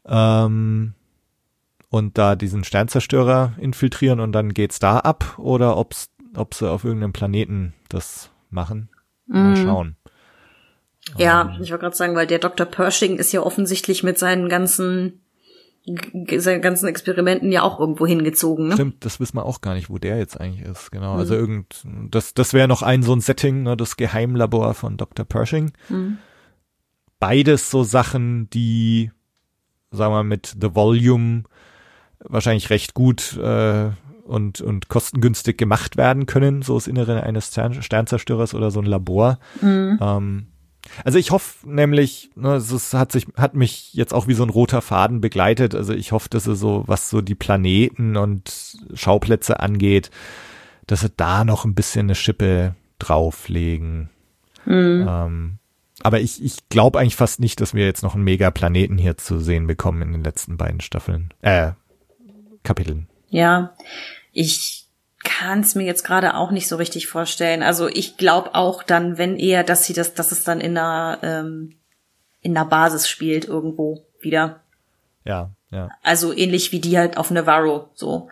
Ähm, 0.06 0.94
und 1.90 2.18
da 2.18 2.36
diesen 2.36 2.64
Sternzerstörer 2.64 3.54
infiltrieren 3.58 4.20
und 4.20 4.32
dann 4.32 4.54
geht's 4.54 4.78
da 4.78 4.98
ab 4.98 5.38
oder 5.38 5.76
ob's 5.76 6.10
ob 6.36 6.54
sie 6.54 6.70
auf 6.70 6.84
irgendeinem 6.84 7.12
Planeten 7.12 7.74
das 7.88 8.30
machen. 8.50 8.88
Mal 9.26 9.52
mm. 9.52 9.56
schauen. 9.56 9.96
Ja, 11.16 11.42
um, 11.42 11.48
ähm. 11.48 11.62
ich 11.62 11.70
wollte 11.70 11.82
gerade 11.82 11.96
sagen, 11.96 12.14
weil 12.14 12.26
der 12.26 12.38
Dr. 12.38 12.66
Pershing 12.66 13.16
ist 13.16 13.32
ja 13.32 13.40
offensichtlich 13.40 14.02
mit 14.02 14.18
seinen 14.18 14.48
ganzen 14.48 15.20
seinen 16.36 16.60
ganzen 16.60 16.86
Experimenten 16.86 17.50
ja 17.50 17.62
auch 17.62 17.80
irgendwo 17.80 18.06
hingezogen. 18.06 18.68
Ne? 18.68 18.74
Stimmt, 18.74 19.06
das 19.06 19.20
wissen 19.20 19.36
wir 19.36 19.46
auch 19.46 19.62
gar 19.62 19.74
nicht, 19.74 19.88
wo 19.88 19.96
der 19.96 20.18
jetzt 20.18 20.38
eigentlich 20.38 20.66
ist. 20.66 20.90
Genau, 20.90 21.14
mhm. 21.14 21.20
also 21.20 21.34
irgend 21.34 21.82
das 22.10 22.34
das 22.34 22.52
wäre 22.52 22.68
noch 22.68 22.82
ein 22.82 23.02
so 23.02 23.14
ein 23.14 23.20
Setting, 23.20 23.62
ne, 23.62 23.74
das 23.74 23.96
Geheimlabor 23.96 24.74
von 24.74 24.98
Dr. 24.98 25.24
Pershing. 25.24 25.72
Mhm. 25.88 26.18
Beides 27.18 27.70
so 27.70 27.84
Sachen, 27.84 28.50
die 28.50 29.10
sagen 29.90 30.12
wir 30.12 30.16
mal 30.16 30.24
mit 30.24 30.56
The 30.60 30.74
Volume 30.74 31.44
wahrscheinlich 32.20 32.70
recht 32.70 32.92
gut 32.94 33.36
äh, 33.38 33.90
und, 34.28 34.60
und 34.60 34.88
kostengünstig 34.88 35.58
gemacht 35.58 35.96
werden 35.96 36.26
können, 36.26 36.62
so 36.62 36.74
das 36.74 36.86
Innere 36.86 37.22
eines 37.22 37.50
Sternzerstörers 37.50 38.54
oder 38.54 38.70
so 38.70 38.80
ein 38.80 38.86
Labor. 38.86 39.38
Mhm. 39.60 39.98
Ähm, 40.00 40.46
also 41.04 41.18
ich 41.18 41.30
hoffe 41.30 41.68
nämlich, 41.68 42.30
ne, 42.34 42.54
es 42.54 42.94
hat 42.94 43.12
sich, 43.12 43.26
hat 43.36 43.54
mich 43.54 43.92
jetzt 43.94 44.14
auch 44.14 44.26
wie 44.26 44.34
so 44.34 44.42
ein 44.42 44.50
roter 44.50 44.80
Faden 44.80 45.20
begleitet. 45.20 45.74
Also 45.74 45.92
ich 45.92 46.12
hoffe, 46.12 46.28
dass 46.28 46.46
es 46.46 46.58
so, 46.58 46.84
was 46.86 47.10
so 47.10 47.20
die 47.20 47.34
Planeten 47.34 48.16
und 48.16 48.76
Schauplätze 48.94 49.60
angeht, 49.60 50.10
dass 50.86 51.00
sie 51.00 51.10
da 51.16 51.44
noch 51.44 51.64
ein 51.64 51.74
bisschen 51.74 52.06
eine 52.06 52.14
Schippe 52.14 52.74
drauflegen. 52.98 54.10
Mhm. 54.64 55.06
Ähm, 55.08 55.58
aber 56.02 56.20
ich, 56.20 56.42
ich 56.42 56.68
glaube 56.68 56.98
eigentlich 56.98 57.16
fast 57.16 57.40
nicht, 57.40 57.60
dass 57.60 57.74
wir 57.74 57.84
jetzt 57.84 58.02
noch 58.02 58.14
einen 58.14 58.24
Megaplaneten 58.24 58.98
hier 58.98 59.16
zu 59.16 59.40
sehen 59.40 59.66
bekommen 59.66 60.02
in 60.02 60.12
den 60.12 60.24
letzten 60.24 60.56
beiden 60.56 60.80
Staffeln, 60.80 61.34
äh, 61.42 61.72
Kapiteln. 62.62 63.08
Ja, 63.30 63.74
ich 64.32 64.86
kann 65.22 65.60
es 65.60 65.74
mir 65.74 65.84
jetzt 65.84 66.04
gerade 66.04 66.34
auch 66.34 66.50
nicht 66.50 66.68
so 66.68 66.76
richtig 66.76 67.06
vorstellen. 67.06 67.62
Also 67.62 67.88
ich 67.88 68.16
glaube 68.16 68.54
auch 68.54 68.82
dann, 68.82 69.18
wenn 69.18 69.36
eher, 69.36 69.64
dass 69.64 69.84
sie 69.84 69.92
das, 69.92 70.14
dass 70.14 70.32
es 70.32 70.44
dann 70.44 70.60
in 70.60 70.76
einer 70.78 71.18
ähm, 71.22 71.74
in 72.40 72.56
einer 72.56 72.68
Basis 72.68 73.08
spielt 73.08 73.44
irgendwo 73.46 74.04
wieder. 74.20 74.60
Ja, 75.24 75.50
ja. 75.70 75.90
Also 76.02 76.32
ähnlich 76.32 76.72
wie 76.72 76.80
die 76.80 76.96
halt 76.98 77.16
auf 77.16 77.30
Navarro 77.30 77.90
so. 77.94 78.28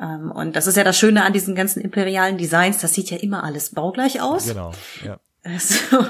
Ähm, 0.00 0.30
und 0.30 0.54
das 0.56 0.66
ist 0.66 0.76
ja 0.76 0.84
das 0.84 0.98
Schöne 0.98 1.24
an 1.24 1.32
diesen 1.32 1.54
ganzen 1.54 1.80
imperialen 1.80 2.38
Designs. 2.38 2.78
Das 2.78 2.94
sieht 2.94 3.10
ja 3.10 3.16
immer 3.18 3.44
alles 3.44 3.70
baugleich 3.70 4.20
aus. 4.20 4.46
Genau. 4.46 4.72
Ja. 5.04 5.18
So, 5.58 6.06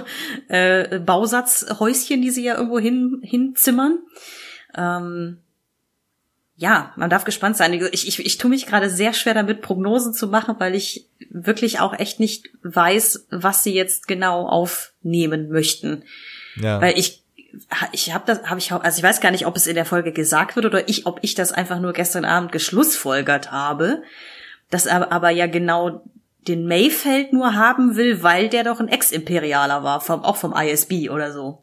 äh, 0.48 0.98
Bausatzhäuschen, 0.98 2.20
die 2.20 2.30
sie 2.30 2.44
ja 2.44 2.56
irgendwo 2.56 2.78
hin 2.78 3.22
hinzimmern. 3.22 4.00
Ähm, 4.76 5.38
ja, 6.56 6.92
man 6.96 7.10
darf 7.10 7.24
gespannt 7.24 7.56
sein. 7.56 7.72
Ich, 7.72 8.06
ich, 8.06 8.24
ich 8.24 8.38
tue 8.38 8.50
mich 8.50 8.66
gerade 8.66 8.90
sehr 8.90 9.14
schwer 9.14 9.34
damit, 9.34 9.62
Prognosen 9.62 10.12
zu 10.12 10.28
machen, 10.28 10.56
weil 10.58 10.74
ich 10.74 11.08
wirklich 11.30 11.80
auch 11.80 11.98
echt 11.98 12.20
nicht 12.20 12.50
weiß, 12.62 13.26
was 13.30 13.64
sie 13.64 13.74
jetzt 13.74 14.06
genau 14.06 14.46
aufnehmen 14.46 15.48
möchten. 15.48 16.04
Ja. 16.56 16.80
Weil 16.80 16.98
ich 16.98 17.22
ich 17.92 18.14
habe 18.14 18.24
das 18.26 18.44
habe 18.44 18.58
ich 18.58 18.72
also 18.72 18.98
ich 18.98 19.02
weiß 19.02 19.20
gar 19.20 19.30
nicht, 19.30 19.46
ob 19.46 19.56
es 19.56 19.66
in 19.66 19.74
der 19.74 19.84
Folge 19.84 20.12
gesagt 20.12 20.56
wird 20.56 20.64
oder 20.64 20.88
ich 20.88 21.04
ob 21.04 21.18
ich 21.22 21.34
das 21.34 21.52
einfach 21.52 21.80
nur 21.80 21.92
gestern 21.92 22.24
Abend 22.24 22.50
geschlussfolgert 22.50 23.52
habe, 23.52 24.02
dass 24.70 24.86
er 24.86 25.12
aber 25.12 25.30
ja 25.30 25.46
genau 25.46 26.02
den 26.48 26.66
Mayfeld 26.66 27.32
nur 27.32 27.54
haben 27.54 27.96
will, 27.96 28.22
weil 28.22 28.48
der 28.48 28.64
doch 28.64 28.80
ein 28.80 28.88
Ex-Imperialer 28.88 29.84
war, 29.84 30.00
vom, 30.00 30.24
auch 30.24 30.36
vom 30.36 30.54
ISB 30.56 31.08
oder 31.08 31.32
so. 31.32 31.61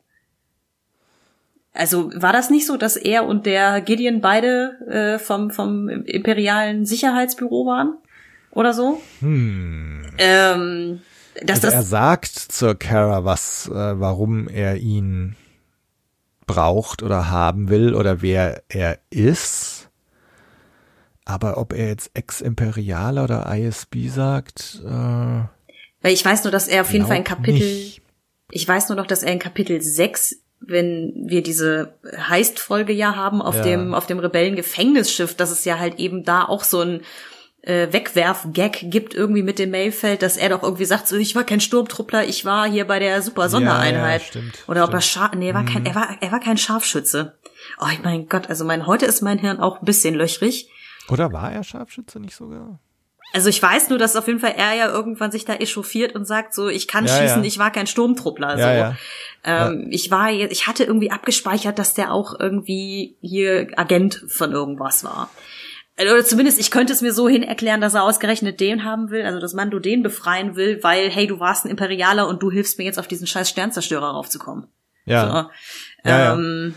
Also 1.74 2.12
war 2.16 2.34
das 2.34 2.50
nicht 2.50 2.66
so, 2.66 2.78
dass 2.78 2.98
er 2.98 3.26
und 3.26 3.46
der 3.46 3.82
Gideon 3.82 4.22
beide 4.22 5.18
äh, 5.18 5.20
vom, 5.20 5.52
vom 5.52 5.88
imperialen 5.90 6.86
Sicherheitsbüro 6.86 7.66
waren? 7.66 7.98
Oder 8.52 8.74
so? 8.74 9.02
Hm. 9.20 10.04
Ähm, 10.18 11.02
dass 11.44 11.64
also 11.64 11.68
das 11.68 11.74
er 11.74 11.84
sagt 11.84 12.36
zur 12.36 12.76
Kara, 12.76 13.24
was, 13.24 13.68
äh, 13.68 14.00
warum 14.00 14.48
er 14.48 14.78
ihn 14.78 15.36
braucht 16.48 17.04
oder 17.04 17.30
haben 17.30 17.70
will 17.70 17.94
oder 17.94 18.22
wer 18.22 18.64
er 18.70 18.98
ist. 19.12 19.90
Aber 21.24 21.60
ob 21.60 21.74
er 21.74 21.90
jetzt 21.90 22.10
Ex-Imperialer 22.16 23.24
oder 23.24 23.56
ISB 23.56 24.08
sagt, 24.08 24.82
äh, 24.84 24.90
Weil 24.90 25.48
ich 26.14 26.26
weiß 26.26 26.44
nur, 26.44 26.52
dass 26.52 26.68
er 26.68 26.82
auf 26.82 26.92
jeden 26.92 27.06
Fall 27.06 27.18
in 27.18 27.24
Kapitel, 27.24 27.60
nicht. 27.60 28.02
ich 28.50 28.68
weiß 28.68 28.90
nur 28.90 28.96
noch, 28.96 29.06
dass 29.06 29.22
er 29.22 29.32
in 29.32 29.38
Kapitel 29.38 29.80
6 29.80 30.42
wenn 30.62 31.14
wir 31.16 31.42
diese 31.42 31.94
Heist-Folge 32.30 32.94
ja 32.94 33.16
haben 33.16 33.42
auf 33.42 33.56
ja. 33.56 33.64
dem 33.64 33.94
auf 33.94 34.06
dem 34.06 34.20
Rebellen-Gefängnisschiff, 34.20 35.36
dass 35.36 35.52
es 35.52 35.66
ja 35.66 35.80
halt 35.80 36.00
eben 36.00 36.24
da 36.24 36.46
auch 36.46 36.64
so 36.64 36.82
ein 36.82 37.02
äh, 37.62 37.92
Wegwerf-Gag 37.92 38.90
gibt 38.90 39.14
irgendwie 39.14 39.44
mit 39.44 39.60
dem 39.60 39.72
Mayfeld, 39.72 40.22
dass 40.22 40.38
er 40.38 40.50
doch 40.50 40.64
irgendwie 40.64 40.86
sagt, 40.86 41.08
so 41.08 41.18
ich 41.18 41.36
war 41.36 41.44
kein 41.44 41.60
Sturmtruppler, 41.60 42.26
ich 42.26 42.46
war 42.46 42.70
hier 42.70 42.86
bei 42.86 43.00
der 43.00 43.22
Super 43.22 43.50
Sondereinheit. 43.50 43.94
Ja, 43.94 44.12
ja, 44.12 44.20
stimmt, 44.20 44.64
Oder 44.68 44.84
ob 44.84 44.94
er 44.94 45.02
Schar 45.02 45.36
nee, 45.36 45.50
er 45.50 45.54
war 45.54 45.66
kein, 45.66 45.82
mhm. 45.82 45.88
er 45.88 45.96
war 45.96 46.18
er 46.20 46.32
war 46.32 46.40
kein 46.40 46.58
Scharfschütze. 46.58 47.38
Oh, 47.80 47.88
ich 47.92 48.04
mein 48.04 48.28
Gott, 48.28 48.50
also 48.50 48.66
mein 48.66 48.88
heute 48.88 49.06
ist 49.06 49.22
mein 49.22 49.40
Hirn 49.40 49.60
auch 49.60 49.80
ein 49.80 49.86
bisschen 49.86 50.16
löchrig. 50.16 50.70
Oder 51.10 51.32
war 51.34 51.52
er 51.52 51.64
Scharfschütze 51.64 52.20
nicht 52.20 52.36
sogar? 52.36 52.80
Also 53.34 53.50
ich 53.50 53.62
weiß 53.62 53.90
nur, 53.90 54.00
dass 54.00 54.16
auf 54.16 54.28
jeden 54.28 54.40
Fall 54.40 54.56
er 54.58 54.74
ja 54.74 54.90
irgendwann 54.90 55.32
sich 55.32 55.46
da 55.46 55.54
echauffiert 55.54 56.16
und 56.16 56.26
sagt 56.26 56.54
so, 56.54 56.68
ich 56.68 56.88
kann 56.88 57.06
Ja, 57.06 57.14
schießen, 57.16 57.44
ja. 57.44 57.48
ich 57.48 57.60
war 57.60 57.72
kein 57.72 57.86
Sturmtruppler. 57.88 58.58
So. 58.58 58.64
Ja. 58.64 58.96
Ähm, 59.44 59.88
Ich 59.92 60.10
war 60.10 60.30
jetzt, 60.30 60.52
ich 60.52 60.66
hatte 60.68 60.84
irgendwie 60.84 61.12
abgespeichert, 61.12 61.78
dass 61.78 61.94
der 61.94 62.12
auch 62.12 62.40
irgendwie 62.40 63.18
hier 63.22 63.68
Agent 63.76 64.26
von 64.28 64.52
irgendwas 64.52 65.04
war. 65.04 65.30
Äh, 65.96 66.12
Oder 66.12 66.26
zumindest, 66.26 66.60
ich 66.60 66.72
könnte 66.72 66.92
es 66.92 67.02
mir 67.02 67.14
so 67.14 67.30
hin 67.30 67.44
erklären, 67.44 67.82
dass 67.82 67.94
er 67.94 68.04
ausgerechnet 68.04 68.60
den 68.60 68.84
haben 68.84 69.12
will, 69.12 69.24
also 69.24 69.40
dass 69.40 69.54
Mando 69.54 69.78
den 69.80 70.02
befreien 70.02 70.56
will, 70.56 70.80
weil, 70.82 71.10
hey, 71.12 71.28
du 71.28 71.40
warst 71.40 71.66
ein 71.66 71.70
Imperialer 71.70 72.28
und 72.28 72.42
du 72.42 72.50
hilfst 72.50 72.80
mir 72.80 72.86
jetzt 72.86 72.98
auf 72.98 73.08
diesen 73.08 73.28
scheiß 73.28 73.50
Sternzerstörer 73.50 74.10
raufzukommen. 74.10 74.68
Ja. 75.06 75.50
So. 76.04 76.10
Ähm, 76.10 76.74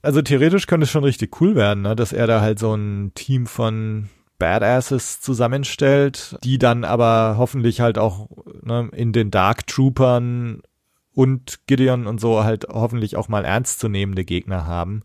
Also 0.00 0.22
theoretisch 0.22 0.66
könnte 0.66 0.84
es 0.84 0.90
schon 0.90 1.04
richtig 1.04 1.40
cool 1.40 1.54
werden, 1.54 1.82
ne? 1.82 1.94
dass 1.94 2.12
er 2.12 2.26
da 2.26 2.40
halt 2.40 2.58
so 2.58 2.74
ein 2.74 3.12
Team 3.14 3.46
von 3.46 4.08
Badasses 4.42 5.20
zusammenstellt, 5.20 6.36
die 6.42 6.58
dann 6.58 6.82
aber 6.82 7.36
hoffentlich 7.38 7.80
halt 7.80 7.96
auch 7.96 8.28
ne, 8.60 8.90
in 8.92 9.12
den 9.12 9.30
Dark 9.30 9.68
Troopern 9.68 10.62
und 11.14 11.60
Gideon 11.68 12.08
und 12.08 12.20
so 12.20 12.42
halt 12.42 12.66
hoffentlich 12.68 13.14
auch 13.14 13.28
mal 13.28 13.44
ernstzunehmende 13.44 14.24
Gegner 14.24 14.66
haben. 14.66 15.04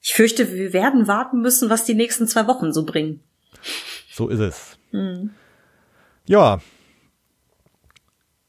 Ich 0.00 0.14
fürchte, 0.14 0.52
wir 0.52 0.72
werden 0.72 1.06
warten 1.06 1.42
müssen, 1.42 1.70
was 1.70 1.84
die 1.84 1.94
nächsten 1.94 2.26
zwei 2.26 2.48
Wochen 2.48 2.72
so 2.72 2.84
bringen. 2.84 3.20
So 4.10 4.28
ist 4.28 4.40
es. 4.40 4.76
Ja. 6.26 6.60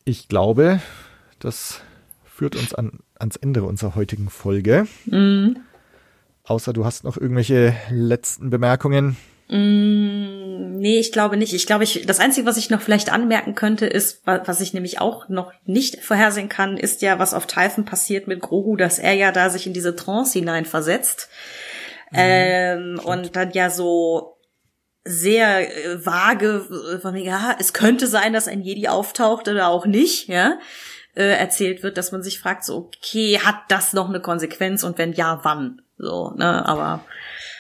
Ich 0.04 0.30
glaube, 0.30 0.82
das 1.38 1.82
führt 2.26 2.56
uns 2.56 2.74
an, 2.74 3.02
ans 3.20 3.36
Ende 3.36 3.62
unserer 3.62 3.94
heutigen 3.94 4.32
Folge. 4.32 4.88
Außer 6.44 6.74
du 6.74 6.86
hast 6.86 7.04
noch 7.04 7.18
irgendwelche 7.18 7.76
letzten 7.92 8.50
Bemerkungen. 8.50 9.16
Nee, 9.54 11.00
ich 11.00 11.12
glaube 11.12 11.36
nicht. 11.38 11.54
Ich 11.54 11.68
glaube, 11.68 11.84
ich, 11.84 12.06
das 12.06 12.20
Einzige, 12.20 12.48
was 12.48 12.58
ich 12.58 12.70
noch 12.70 12.82
vielleicht 12.82 13.12
anmerken 13.12 13.54
könnte, 13.54 13.86
ist, 13.86 14.26
wa- 14.26 14.42
was 14.46 14.62
ich 14.62 14.74
nämlich 14.74 15.00
auch 15.02 15.28
noch 15.30 15.52
nicht 15.66 16.02
vorhersehen 16.04 16.50
kann, 16.50 16.78
ist 16.78 17.02
ja, 17.02 17.20
was 17.20 17.34
auf 17.34 17.48
Typhon 17.48 17.84
passiert 17.86 18.28
mit 18.28 18.40
Grogu, 18.42 18.78
dass 18.78 18.98
er 18.98 19.14
ja 19.14 19.32
da 19.32 19.50
sich 19.50 19.68
in 19.68 19.74
diese 19.74 19.96
Trance 19.96 20.40
hineinversetzt. 20.40 21.30
ähm, 22.14 23.00
und 23.04 23.36
dann 23.36 23.52
ja 23.52 23.70
so 23.70 24.38
sehr 25.04 25.70
äh, 25.70 26.06
vage, 26.06 26.66
äh, 26.96 27.00
von 27.00 27.14
mir, 27.14 27.24
ja, 27.24 27.56
es 27.60 27.74
könnte 27.74 28.08
sein, 28.08 28.34
dass 28.34 28.48
ein 28.48 28.62
Jedi 28.62 28.88
auftaucht 28.88 29.48
oder 29.48 29.68
auch 29.68 29.86
nicht, 29.86 30.28
ja, 30.28 30.60
äh, 31.16 31.24
erzählt 31.38 31.84
wird, 31.84 31.98
dass 31.98 32.12
man 32.12 32.22
sich 32.24 32.40
fragt, 32.40 32.64
so, 32.66 32.78
okay, 32.96 33.40
hat 33.40 33.56
das 33.70 33.94
noch 33.94 34.10
eine 34.10 34.22
Konsequenz 34.22 34.84
und 34.84 34.98
wenn 34.98 35.14
ja, 35.14 35.40
wann? 35.44 35.82
So, 35.98 36.32
ne, 36.38 36.66
aber 36.68 37.04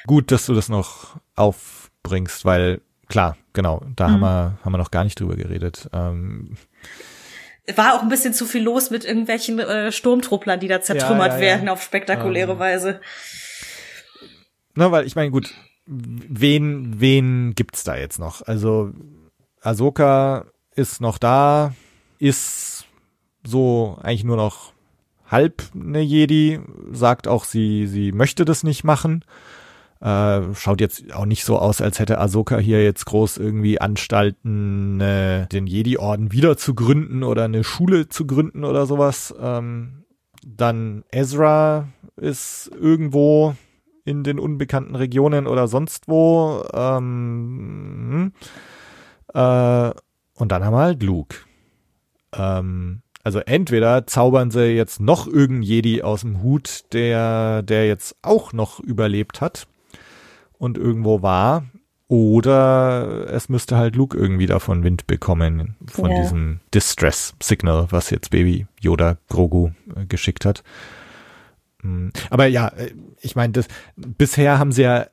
Gut, 0.07 0.31
dass 0.31 0.45
du 0.47 0.53
das 0.53 0.67
noch 0.69 1.17
aufbringst, 2.03 2.45
weil 2.45 2.81
klar, 3.07 3.37
genau, 3.53 3.81
da 3.95 4.09
haben, 4.09 4.19
wir, 4.21 4.57
haben 4.63 4.71
wir 4.71 4.77
noch 4.77 4.91
gar 4.91 5.03
nicht 5.03 5.19
drüber 5.19 5.35
geredet. 5.35 5.89
Ähm, 5.93 6.55
war 7.75 7.95
auch 7.95 8.01
ein 8.01 8.09
bisschen 8.09 8.33
zu 8.33 8.45
viel 8.45 8.63
los 8.63 8.89
mit 8.89 9.05
irgendwelchen 9.05 9.59
äh, 9.59 9.91
Sturmtrupplern, 9.91 10.59
die 10.59 10.67
da 10.67 10.81
zertrümmert 10.81 11.33
Ja, 11.33 11.37
ja, 11.37 11.43
ja. 11.43 11.51
werden 11.51 11.69
auf 11.69 11.83
spektakuläre 11.83 12.53
Ähm. 12.53 12.59
Weise. 12.59 13.01
na, 14.75 14.91
weil 14.91 15.05
ich 15.05 15.15
meine, 15.15 15.31
gut, 15.31 15.53
wen, 15.85 16.99
wen 16.99 17.53
gibt's 17.55 17.83
da 17.83 17.95
jetzt 17.95 18.19
noch? 18.19 18.41
Also 18.41 18.91
Ahsoka 19.61 20.45
ist 20.75 21.01
noch 21.01 21.17
da, 21.17 21.73
ist 22.19 22.85
so 23.45 23.97
eigentlich 24.01 24.23
nur 24.23 24.37
noch 24.37 24.73
halb 25.27 25.63
eine 25.73 26.01
Jedi, 26.01 26.59
sagt 26.91 27.27
auch, 27.27 27.45
sie, 27.45 27.87
sie 27.87 28.11
möchte 28.11 28.43
das 28.43 28.63
nicht 28.63 28.83
machen. 28.83 29.23
Äh, 30.01 30.55
schaut 30.55 30.81
jetzt 30.81 31.13
auch 31.13 31.25
nicht 31.25 31.45
so 31.45 31.59
aus, 31.59 31.79
als 31.79 31.99
hätte 31.99 32.19
Ahsoka 32.19 32.57
hier 32.57 32.83
jetzt 32.83 33.05
groß 33.05 33.37
irgendwie 33.37 33.79
Anstalten, 33.79 34.99
äh, 34.99 35.47
den 35.47 35.67
Jedi-Orden 35.67 36.31
wieder 36.31 36.57
zu 36.57 36.73
gründen 36.73 37.21
oder 37.21 37.45
eine 37.45 37.63
Schule 37.63 38.09
zu 38.09 38.25
gründen 38.25 38.63
oder 38.63 38.87
sowas. 38.87 39.33
Ähm, 39.39 40.05
dann 40.43 41.03
Ezra 41.11 41.87
ist 42.15 42.71
irgendwo 42.79 43.55
in 44.03 44.23
den 44.23 44.39
unbekannten 44.39 44.95
Regionen 44.95 45.45
oder 45.45 45.67
sonst 45.67 46.07
wo. 46.07 46.63
Ähm, 46.73 48.33
äh, 49.35 49.91
und 50.33 50.51
dann 50.51 50.65
haben 50.65 50.73
wir 50.73 50.79
halt 50.81 51.03
Luke. 51.03 51.37
Ähm, 52.33 53.03
also 53.23 53.37
entweder 53.37 54.07
zaubern 54.07 54.49
sie 54.49 54.71
jetzt 54.71 54.99
noch 54.99 55.27
irgendeinen 55.27 55.61
Jedi 55.61 56.01
aus 56.01 56.21
dem 56.21 56.41
Hut, 56.41 56.85
der, 56.91 57.61
der 57.61 57.85
jetzt 57.85 58.15
auch 58.23 58.51
noch 58.51 58.79
überlebt 58.79 59.41
hat 59.41 59.67
und 60.61 60.77
irgendwo 60.77 61.23
war, 61.23 61.63
oder 62.07 63.27
es 63.31 63.49
müsste 63.49 63.77
halt 63.77 63.95
Luke 63.95 64.15
irgendwie 64.15 64.45
davon 64.45 64.83
Wind 64.83 65.07
bekommen, 65.07 65.75
von 65.87 66.11
Ja. 66.11 66.21
diesem 66.21 66.59
Distress-Signal, 66.73 67.87
was 67.89 68.11
jetzt 68.11 68.29
Baby 68.29 68.67
Yoda 68.79 69.17
Grogu 69.27 69.71
äh, 69.95 70.05
geschickt 70.05 70.45
hat. 70.45 70.63
Mm, 71.81 72.09
Aber 72.29 72.45
ja, 72.45 72.67
äh, 72.67 72.91
ich 73.21 73.35
meine, 73.35 73.53
bisher 73.95 74.59
haben 74.59 74.71
sie 74.71 74.83
ja 74.83 75.07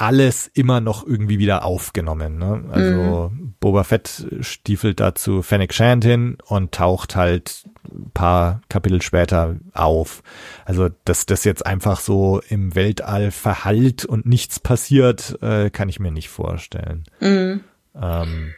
alles 0.00 0.46
immer 0.46 0.80
noch 0.80 1.06
irgendwie 1.06 1.38
wieder 1.38 1.64
aufgenommen. 1.64 2.38
Ne? 2.38 2.64
Also 2.70 3.32
Boba 3.60 3.84
Fett 3.84 4.26
stiefelt 4.40 5.00
da 5.00 5.14
zu 5.14 5.42
Fennec 5.42 5.74
Shand 5.74 6.04
hin 6.04 6.38
und 6.46 6.72
taucht 6.72 7.16
halt 7.16 7.64
ein 7.84 8.10
paar 8.14 8.62
Kapitel 8.68 9.02
später 9.02 9.56
auf. 9.74 10.22
Also 10.64 10.88
dass 11.04 11.26
das 11.26 11.44
jetzt 11.44 11.66
einfach 11.66 12.00
so 12.00 12.40
im 12.48 12.74
Weltall 12.74 13.30
verhallt 13.30 14.04
und 14.04 14.24
nichts 14.26 14.58
passiert, 14.58 15.38
äh, 15.42 15.70
kann 15.70 15.88
ich 15.88 16.00
mir 16.00 16.10
nicht 16.10 16.30
vorstellen. 16.30 17.04
Ähm, 17.20 18.54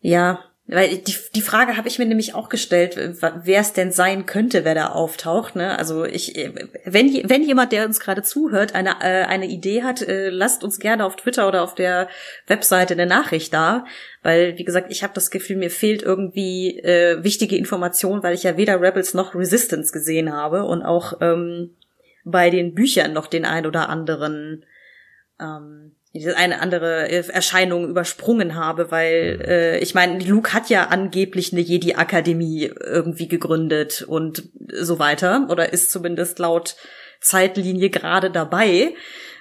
Ja, 0.00 0.40
weil 0.66 0.96
die, 0.96 1.14
die 1.34 1.42
Frage 1.42 1.76
habe 1.76 1.88
ich 1.88 1.98
mir 1.98 2.06
nämlich 2.06 2.34
auch 2.34 2.48
gestellt, 2.48 2.96
wer 2.96 3.60
es 3.60 3.74
denn 3.74 3.92
sein 3.92 4.24
könnte, 4.24 4.64
wer 4.64 4.74
da 4.74 4.86
auftaucht. 4.92 5.56
Ne? 5.56 5.78
Also 5.78 6.06
ich, 6.06 6.34
wenn, 6.86 7.08
je- 7.08 7.24
wenn 7.28 7.42
jemand, 7.42 7.70
der 7.72 7.84
uns 7.84 8.00
gerade 8.00 8.22
zuhört, 8.22 8.74
eine, 8.74 8.92
äh, 9.02 9.24
eine 9.26 9.46
Idee 9.46 9.82
hat, 9.82 10.00
äh, 10.00 10.30
lasst 10.30 10.64
uns 10.64 10.78
gerne 10.78 11.04
auf 11.04 11.16
Twitter 11.16 11.46
oder 11.48 11.62
auf 11.62 11.74
der 11.74 12.08
Webseite 12.46 12.94
eine 12.94 13.04
Nachricht 13.04 13.52
da. 13.52 13.84
Weil, 14.22 14.56
wie 14.56 14.64
gesagt, 14.64 14.86
ich 14.90 15.02
habe 15.02 15.12
das 15.12 15.30
Gefühl, 15.30 15.56
mir 15.56 15.70
fehlt 15.70 16.02
irgendwie 16.02 16.78
äh, 16.78 17.22
wichtige 17.22 17.56
Information, 17.58 18.22
weil 18.22 18.34
ich 18.34 18.44
ja 18.44 18.56
weder 18.56 18.80
Rebels 18.80 19.12
noch 19.12 19.34
Resistance 19.34 19.92
gesehen 19.92 20.32
habe 20.32 20.64
und 20.64 20.82
auch 20.82 21.18
ähm, 21.20 21.76
bei 22.24 22.48
den 22.48 22.72
Büchern 22.74 23.12
noch 23.12 23.26
den 23.26 23.44
ein 23.44 23.66
oder 23.66 23.90
anderen 23.90 24.64
ähm, 25.38 25.94
eine 26.36 26.60
andere 26.60 27.08
äh, 27.08 27.28
Erscheinung 27.28 27.88
übersprungen 27.88 28.54
habe, 28.54 28.90
weil 28.90 29.42
äh, 29.46 29.78
ich 29.78 29.94
meine, 29.94 30.22
Luke 30.24 30.52
hat 30.52 30.68
ja 30.70 30.86
angeblich 30.86 31.52
eine 31.52 31.60
Jedi-Akademie 31.60 32.72
irgendwie 32.80 33.26
gegründet 33.26 34.02
und 34.02 34.44
so 34.72 34.98
weiter 34.98 35.48
oder 35.50 35.72
ist 35.72 35.90
zumindest 35.90 36.38
laut 36.38 36.76
Zeitlinie 37.20 37.90
gerade 37.90 38.30
dabei. 38.30 38.94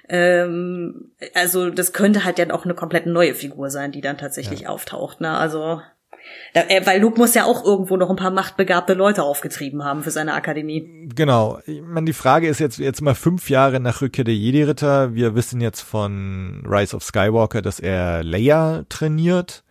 Ähm, 0.09 1.11
also 1.33 1.69
das 1.69 1.93
könnte 1.93 2.23
halt 2.23 2.39
dann 2.39 2.51
auch 2.51 2.65
eine 2.65 2.73
komplett 2.73 3.05
neue 3.05 3.35
Figur 3.35 3.69
sein, 3.69 3.91
die 3.91 4.01
dann 4.01 4.17
tatsächlich 4.17 4.67
auftaucht. 4.67 5.21
Ne? 5.21 5.29
Also 5.29 5.81
da, 6.53 6.61
äh, 6.61 6.85
weil 6.85 7.01
Luke 7.01 7.17
muss 7.17 7.33
ja 7.33 7.45
auch 7.45 7.65
irgendwo 7.65 7.97
noch 7.97 8.09
ein 8.09 8.15
paar 8.15 8.31
machtbegabte 8.31 8.93
Leute 8.93 9.23
aufgetrieben 9.23 9.83
haben 9.83 10.03
für 10.03 10.11
seine 10.11 10.33
Akademie. 10.33 11.09
Genau. 11.15 11.59
Ich 11.65 11.81
meine, 11.81 12.05
die 12.05 12.13
Frage 12.13 12.47
ist 12.47 12.59
jetzt 12.59 12.77
jetzt 12.77 13.01
mal 13.01 13.15
fünf 13.15 13.49
Jahre 13.49 13.79
nach 13.79 14.01
Rückkehr 14.01 14.23
der 14.23 14.35
Jedi-Ritter. 14.35 15.15
Wir 15.15 15.35
wissen 15.35 15.61
jetzt 15.61 15.81
von 15.81 16.63
Rise 16.67 16.95
of 16.95 17.03
Skywalker, 17.03 17.61
dass 17.61 17.79
er 17.79 18.23
Leia 18.23 18.83
trainiert. 18.89 19.63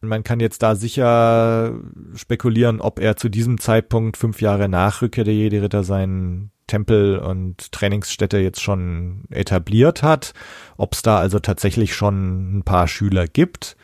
Man 0.00 0.22
kann 0.22 0.38
jetzt 0.38 0.62
da 0.62 0.76
sicher 0.76 1.72
spekulieren, 2.14 2.80
ob 2.80 3.00
er 3.00 3.16
zu 3.16 3.28
diesem 3.28 3.58
Zeitpunkt 3.58 4.16
fünf 4.16 4.40
Jahre 4.40 4.68
nach 4.68 5.02
Rückkehr 5.02 5.24
der 5.24 5.34
Jedi-Ritter 5.34 5.82
seinen 5.82 6.52
Tempel 6.68 7.18
und 7.18 7.72
Trainingsstätte 7.72 8.38
jetzt 8.38 8.60
schon 8.60 9.24
etabliert 9.30 10.02
hat, 10.02 10.34
ob 10.76 10.92
es 10.92 11.02
da 11.02 11.18
also 11.18 11.38
tatsächlich 11.40 11.94
schon 11.94 12.58
ein 12.58 12.62
paar 12.62 12.86
Schüler 12.86 13.26
gibt 13.26 13.76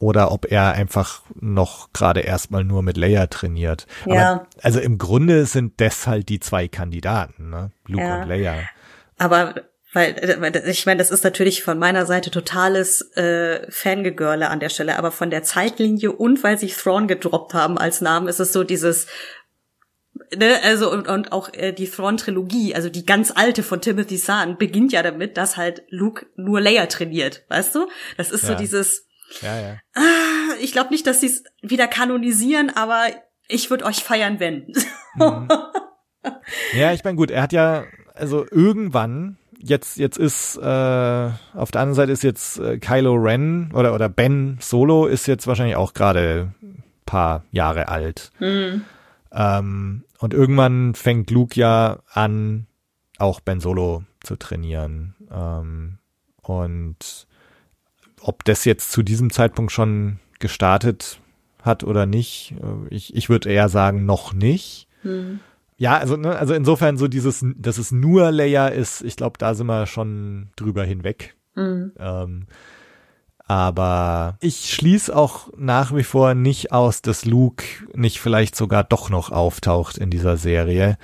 oder 0.00 0.32
ob 0.32 0.50
er 0.50 0.72
einfach 0.72 1.22
noch 1.38 1.92
gerade 1.92 2.20
erstmal 2.20 2.64
nur 2.64 2.82
mit 2.82 2.96
Leia 2.96 3.26
trainiert. 3.28 3.86
Ja. 4.06 4.32
Aber, 4.32 4.46
also 4.62 4.80
im 4.80 4.98
Grunde 4.98 5.46
sind 5.46 5.80
das 5.80 6.06
halt 6.06 6.28
die 6.28 6.40
zwei 6.40 6.66
Kandidaten, 6.66 7.50
ne? 7.50 7.70
Luke 7.86 8.04
Ja. 8.04 8.22
und 8.22 8.28
Leia. 8.28 8.54
Aber 9.18 9.54
weil 9.92 10.62
ich 10.68 10.86
meine, 10.86 10.98
das 10.98 11.10
ist 11.10 11.24
natürlich 11.24 11.62
von 11.64 11.78
meiner 11.78 12.06
Seite 12.06 12.30
totales 12.30 13.02
äh, 13.16 13.70
Fangegörle 13.70 14.48
an 14.48 14.60
der 14.60 14.68
Stelle, 14.68 14.96
aber 14.96 15.10
von 15.10 15.30
der 15.30 15.42
Zeitlinie 15.42 16.12
und 16.12 16.42
weil 16.44 16.58
sie 16.58 16.68
Thrawn 16.68 17.08
gedroppt 17.08 17.54
haben 17.54 17.76
als 17.76 18.00
Namen, 18.00 18.28
ist 18.28 18.40
es 18.40 18.52
so 18.52 18.64
dieses 18.64 19.06
Ne, 20.36 20.60
also 20.62 20.92
und, 20.92 21.08
und 21.08 21.32
auch 21.32 21.52
äh, 21.52 21.72
die 21.72 21.88
Thrawn-Trilogie, 21.88 22.74
also 22.74 22.88
die 22.88 23.04
ganz 23.04 23.32
alte 23.34 23.62
von 23.64 23.80
Timothy 23.80 24.16
Zahn, 24.16 24.58
beginnt 24.58 24.92
ja 24.92 25.02
damit, 25.02 25.36
dass 25.36 25.56
halt 25.56 25.82
Luke 25.88 26.26
nur 26.36 26.60
Leia 26.60 26.86
trainiert, 26.86 27.44
weißt 27.48 27.74
du? 27.74 27.88
Das 28.16 28.30
ist 28.30 28.42
so 28.42 28.52
Ja. 28.52 28.58
dieses, 28.58 29.06
Ja, 29.40 29.60
ja. 29.60 29.76
ah, 29.94 30.54
ich 30.60 30.72
glaube 30.72 30.90
nicht, 30.90 31.06
dass 31.06 31.20
sie 31.20 31.26
es 31.26 31.44
wieder 31.62 31.88
kanonisieren, 31.88 32.70
aber 32.70 33.06
ich 33.48 33.70
würde 33.70 33.84
euch 33.84 34.02
feiern, 34.02 34.40
wenn. 34.40 34.72
Ja, 36.74 36.92
ich 36.92 37.02
meine, 37.02 37.16
gut, 37.16 37.30
er 37.30 37.42
hat 37.42 37.52
ja, 37.52 37.84
also 38.14 38.44
irgendwann 38.50 39.38
jetzt 39.62 39.98
jetzt 39.98 40.18
ist 40.18 40.56
äh, 40.56 40.60
auf 40.60 41.70
der 41.70 41.80
anderen 41.80 41.94
Seite 41.94 42.12
ist 42.12 42.22
jetzt 42.22 42.58
äh, 42.58 42.78
Kylo 42.78 43.14
Ren 43.14 43.72
oder 43.72 43.94
oder 43.94 44.08
Ben 44.08 44.58
Solo 44.60 45.06
ist 45.06 45.26
jetzt 45.26 45.46
wahrscheinlich 45.46 45.76
auch 45.76 45.94
gerade 45.94 46.52
paar 47.10 47.44
Jahre 47.50 47.88
alt. 47.88 48.30
Mhm. 48.38 48.84
Ähm, 49.32 50.04
und 50.18 50.34
irgendwann 50.34 50.94
fängt 50.94 51.30
Luke 51.30 51.58
ja 51.58 51.98
an, 52.12 52.66
auch 53.18 53.40
Ben 53.40 53.60
Solo 53.60 54.04
zu 54.22 54.36
trainieren. 54.36 55.14
Ähm, 55.30 55.98
und 56.42 57.26
ob 58.22 58.44
das 58.44 58.64
jetzt 58.64 58.92
zu 58.92 59.02
diesem 59.02 59.30
Zeitpunkt 59.30 59.72
schon 59.72 60.18
gestartet 60.38 61.20
hat 61.62 61.84
oder 61.84 62.06
nicht, 62.06 62.54
äh, 62.62 62.94
ich, 62.94 63.14
ich 63.14 63.28
würde 63.28 63.50
eher 63.50 63.68
sagen, 63.68 64.06
noch 64.06 64.32
nicht. 64.32 64.88
Mhm. 65.02 65.40
Ja, 65.76 65.96
also, 65.96 66.16
ne, 66.16 66.36
also 66.36 66.54
insofern 66.54 66.98
so 66.98 67.08
dieses, 67.08 67.44
dass 67.56 67.78
es 67.78 67.90
nur 67.90 68.30
Leia 68.30 68.68
ist, 68.68 69.02
ich 69.02 69.16
glaube, 69.16 69.38
da 69.38 69.54
sind 69.54 69.66
wir 69.66 69.86
schon 69.86 70.50
drüber 70.56 70.84
hinweg. 70.84 71.36
Mhm. 71.54 71.92
Ähm, 71.98 72.46
aber 73.50 74.36
ich 74.40 74.72
schließe 74.72 75.14
auch 75.16 75.48
nach 75.56 75.92
wie 75.96 76.04
vor 76.04 76.34
nicht 76.34 76.70
aus, 76.70 77.02
dass 77.02 77.24
Luke 77.24 77.64
nicht 77.94 78.20
vielleicht 78.20 78.54
sogar 78.54 78.84
doch 78.84 79.10
noch 79.10 79.32
auftaucht 79.32 79.98
in 79.98 80.08
dieser 80.08 80.36
Serie, 80.36 80.98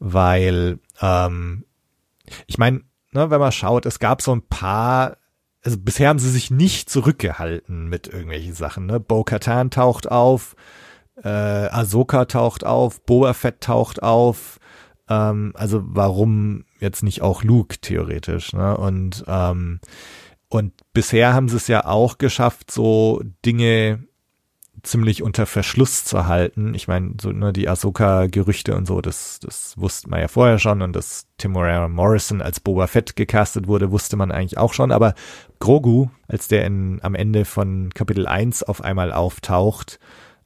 weil 0.00 0.80
ähm, 1.00 1.64
ich 2.46 2.58
meine, 2.58 2.80
ne, 3.12 3.30
wenn 3.30 3.38
man 3.38 3.52
schaut, 3.52 3.86
es 3.86 3.98
gab 3.98 4.20
so 4.20 4.34
ein 4.34 4.42
paar, 4.42 5.16
also 5.62 5.78
bisher 5.78 6.08
haben 6.08 6.18
sie 6.18 6.30
sich 6.30 6.50
nicht 6.50 6.90
zurückgehalten 6.90 7.88
mit 7.88 8.08
irgendwelchen 8.08 8.54
Sachen. 8.54 8.86
Ne? 8.86 9.00
Bo-Katan 9.00 9.70
taucht 9.70 10.10
auf, 10.10 10.56
äh, 11.22 11.28
Ahsoka 11.28 12.24
taucht 12.24 12.64
auf, 12.64 13.02
Boba 13.02 13.32
Fett 13.34 13.60
taucht 13.60 14.02
auf. 14.02 14.58
Ähm, 15.08 15.52
also 15.54 15.82
warum 15.84 16.64
jetzt 16.80 17.02
nicht 17.02 17.22
auch 17.22 17.44
Luke 17.44 17.78
theoretisch? 17.80 18.52
Ne? 18.52 18.76
Und 18.76 19.24
ähm, 19.28 19.80
und 20.48 20.74
bisher 20.92 21.32
haben 21.32 21.48
sie 21.48 21.56
es 21.56 21.66
ja 21.66 21.86
auch 21.86 22.18
geschafft, 22.18 22.70
so 22.70 23.22
Dinge 23.46 24.06
ziemlich 24.82 25.22
unter 25.22 25.46
Verschluss 25.46 26.04
zu 26.04 26.26
halten. 26.26 26.74
Ich 26.74 26.88
meine, 26.88 27.14
so 27.20 27.30
ne, 27.30 27.54
die 27.54 27.68
Ahsoka-Gerüchte 27.68 28.76
und 28.76 28.86
so, 28.86 29.00
das, 29.00 29.38
das 29.40 29.78
wusste 29.78 30.10
man 30.10 30.20
ja 30.20 30.28
vorher 30.28 30.58
schon 30.58 30.82
und 30.82 30.94
dass 30.94 31.26
Timora 31.38 31.88
Morrison 31.88 32.42
als 32.42 32.60
Boba 32.60 32.86
Fett 32.86 33.16
gecastet 33.16 33.66
wurde, 33.66 33.92
wusste 33.92 34.16
man 34.16 34.30
eigentlich 34.30 34.58
auch 34.58 34.74
schon. 34.74 34.92
Aber 34.92 35.14
Grogu, 35.62 36.08
als 36.26 36.48
der 36.48 36.64
in, 36.64 36.98
am 37.02 37.14
Ende 37.14 37.44
von 37.44 37.94
Kapitel 37.94 38.26
1 38.26 38.64
auf 38.64 38.82
einmal 38.82 39.12
auftaucht, 39.12 40.00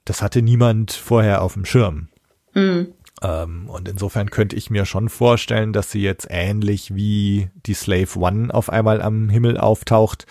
das 0.04 0.20
hatte 0.20 0.42
niemand 0.42 0.92
vorher 0.92 1.40
auf 1.40 1.54
dem 1.54 1.64
Schirm. 1.64 2.08
Mhm. 2.52 2.88
Ähm, 3.22 3.70
und 3.70 3.88
insofern 3.88 4.28
könnte 4.28 4.56
ich 4.56 4.68
mir 4.68 4.84
schon 4.84 5.08
vorstellen, 5.08 5.72
dass 5.72 5.90
sie 5.90 6.02
jetzt 6.02 6.26
ähnlich 6.28 6.94
wie 6.94 7.48
die 7.64 7.72
Slave 7.72 8.18
One 8.18 8.52
auf 8.52 8.68
einmal 8.68 9.00
am 9.00 9.30
Himmel 9.30 9.56
auftaucht. 9.56 10.26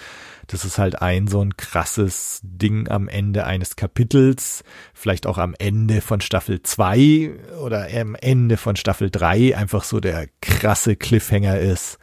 Das 0.46 0.64
ist 0.66 0.78
halt 0.78 1.02
ein 1.02 1.26
so 1.26 1.42
ein 1.42 1.58
krasses 1.58 2.42
Ding 2.44 2.88
am 2.88 3.08
Ende 3.08 3.48
eines 3.48 3.78
Kapitels, 3.78 4.64
vielleicht 4.94 5.26
auch 5.26 5.40
am 5.40 5.56
Ende 5.58 6.02
von 6.02 6.22
Staffel 6.22 6.62
2 6.62 7.32
oder 7.64 7.88
am 7.92 8.14
Ende 8.14 8.58
von 8.58 8.76
Staffel 8.76 9.10
3 9.10 9.58
einfach 9.58 9.84
so 9.84 10.00
der 10.00 10.28
krasse 10.42 10.96
Cliffhanger 10.96 11.58
ist, 11.58 11.98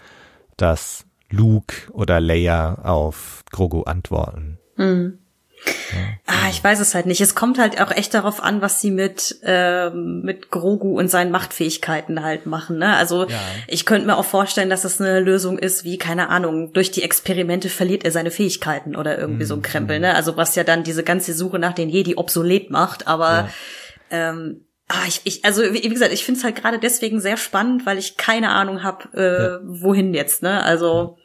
dass 0.57 1.07
Luke 1.33 1.75
oder 1.93 2.21
Leia 2.21 2.77
auf 2.85 3.43
Grogu 3.51 3.83
antworten. 3.83 4.59
Mhm. 4.77 5.19
Ah, 6.27 6.49
ich 6.51 6.63
weiß 6.65 6.81
es 6.81 6.93
halt 6.95 7.07
nicht. 7.07 7.21
Es 7.21 7.37
kommt 7.37 7.57
halt 7.57 7.81
auch 7.81 7.93
echt 7.93 8.15
darauf 8.15 8.43
an, 8.43 8.63
was 8.63 8.81
sie 8.81 8.91
mit 8.91 9.39
ähm, 9.45 10.23
mit 10.23 10.51
Grogu 10.51 10.99
und 10.99 11.09
seinen 11.09 11.31
Machtfähigkeiten 11.31 12.25
halt 12.25 12.47
machen. 12.47 12.79
Ne? 12.79 12.97
Also 12.97 13.29
Ja. 13.29 13.39
ich 13.69 13.87
könnte 13.87 14.07
mir 14.09 14.17
auch 14.17 14.25
vorstellen, 14.25 14.71
dass 14.71 14.83
das 14.83 15.01
eine 15.01 15.21
Lösung 15.21 15.59
ist, 15.61 15.85
wie 15.85 15.99
keine 15.99 16.31
Ahnung, 16.31 16.73
durch 16.73 16.91
die 16.91 17.03
Experimente 17.05 17.69
verliert 17.69 18.05
er 18.05 18.11
seine 18.11 18.33
Fähigkeiten 18.33 18.97
oder 18.97 19.17
irgendwie 19.19 19.45
so 19.45 19.55
ein 19.55 19.63
Krempel. 19.63 20.01
Ne? 20.01 20.15
Also 20.17 20.37
was 20.37 20.57
ja 20.57 20.65
dann 20.65 20.83
diese 20.83 21.05
ganze 21.05 21.33
Suche 21.33 21.61
nach 21.61 21.75
den 21.75 21.89
Jedi 21.91 22.17
obsolet 22.17 22.71
macht. 22.71 23.07
Aber 23.07 23.49
ähm, 24.11 24.65
ah, 24.89 25.05
ich, 25.07 25.21
ich, 25.25 25.45
also 25.45 25.63
wie 25.63 25.89
gesagt, 25.89 26.13
ich 26.13 26.25
finde 26.25 26.39
es 26.39 26.45
halt 26.45 26.57
gerade 26.57 26.81
deswegen 26.81 27.21
sehr 27.21 27.37
spannend, 27.37 27.87
weil 27.87 27.99
ich 27.99 28.17
keine 28.17 28.49
Ahnung 28.51 28.83
habe, 28.83 29.05
äh, 29.15 29.43
Ja. 29.45 29.59
wohin 29.63 30.13
jetzt. 30.13 30.43
Ne? 30.43 30.61
Also 30.65 31.19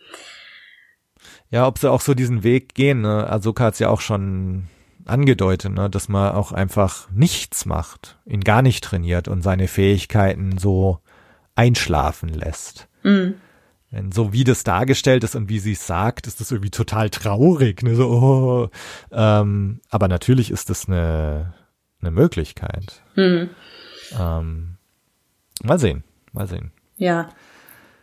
Ja, 1.50 1.66
ob 1.68 1.78
sie 1.80 1.90
auch 1.90 2.02
so 2.02 2.14
diesen 2.14 2.44
Weg 2.44 2.74
gehen, 2.76 3.02
ne? 3.02 3.30
Ahsoka 3.30 3.66
hat's 3.66 3.80
ja 3.80 3.90
auch 3.90 4.02
schon 4.02 4.68
angedeutet, 5.06 5.72
ne? 5.74 5.90
dass 5.90 6.10
man 6.10 6.34
auch 6.36 6.52
einfach 6.52 7.10
nichts 7.12 7.66
macht, 7.66 8.18
ihn 8.26 8.42
gar 8.42 8.62
nicht 8.62 8.84
trainiert 8.84 9.28
und 9.30 9.42
seine 9.42 9.68
Fähigkeiten 9.68 10.58
so 10.58 11.00
einschlafen 11.56 12.30
lässt. 12.30 12.88
mh, 13.04 13.32
Denn 13.92 14.12
so 14.12 14.34
wie 14.34 14.44
das 14.44 14.66
dargestellt 14.66 15.24
ist 15.24 15.36
und 15.36 15.48
wie 15.48 15.60
sie 15.60 15.72
es 15.72 15.88
sagt, 15.88 16.28
ist 16.28 16.42
das 16.42 16.52
irgendwie 16.52 16.72
total 16.72 17.10
traurig. 17.10 17.84
Ne? 17.84 17.96
So, 17.96 18.10
oh. 18.10 18.70
ähm, 19.12 19.80
aber 19.90 20.10
natürlich 20.10 20.52
ist 20.52 20.70
das 20.70 20.88
eine, 20.90 21.54
eine 22.02 22.12
Möglichkeit. 22.12 23.02
mh. 23.16 23.48
Ähm, 24.20 24.76
mal 25.64 25.80
sehen, 25.80 26.04
mal 26.34 26.48
sehen. 26.48 26.72
Ja. 26.98 27.30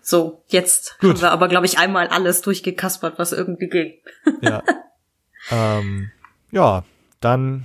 So, 0.06 0.44
jetzt 0.48 0.98
Gut. 1.01 1.14
haben 1.14 1.22
wir 1.22 1.31
aber, 1.32 1.48
glaube 1.48 1.64
ich, 1.64 1.78
einmal 1.78 2.09
alles 2.09 2.43
durchgekaspert, 2.43 3.18
was 3.18 3.32
irgendwie 3.32 3.68
ging. 3.68 3.94
Ja. 4.43 4.62
ähm, 5.51 6.10
ja, 6.51 6.85
dann, 7.20 7.64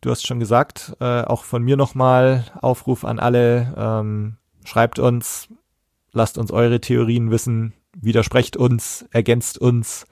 du 0.00 0.12
hast 0.12 0.24
schon 0.24 0.38
gesagt, 0.38 0.96
äh, 1.00 1.22
auch 1.22 1.42
von 1.42 1.64
mir 1.64 1.76
nochmal 1.76 2.44
Aufruf 2.62 3.04
an 3.04 3.18
alle, 3.18 3.74
ähm, 3.76 4.36
schreibt 4.64 5.00
uns, 5.00 5.48
lasst 6.12 6.38
uns 6.38 6.52
eure 6.52 6.80
Theorien 6.80 7.32
wissen, 7.32 7.72
widersprecht 7.96 8.56
uns, 8.56 9.04
ergänzt 9.10 9.58
uns 9.58 10.06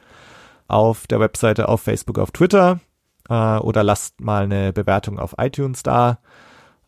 auf 0.66 1.06
der 1.06 1.20
Webseite, 1.20 1.68
auf 1.68 1.82
Facebook, 1.82 2.18
auf 2.18 2.32
Twitter 2.32 2.80
äh, 3.28 3.58
oder 3.58 3.84
lasst 3.84 4.20
mal 4.20 4.42
eine 4.42 4.72
Bewertung 4.72 5.20
auf 5.20 5.36
iTunes 5.38 5.84
da, 5.84 6.18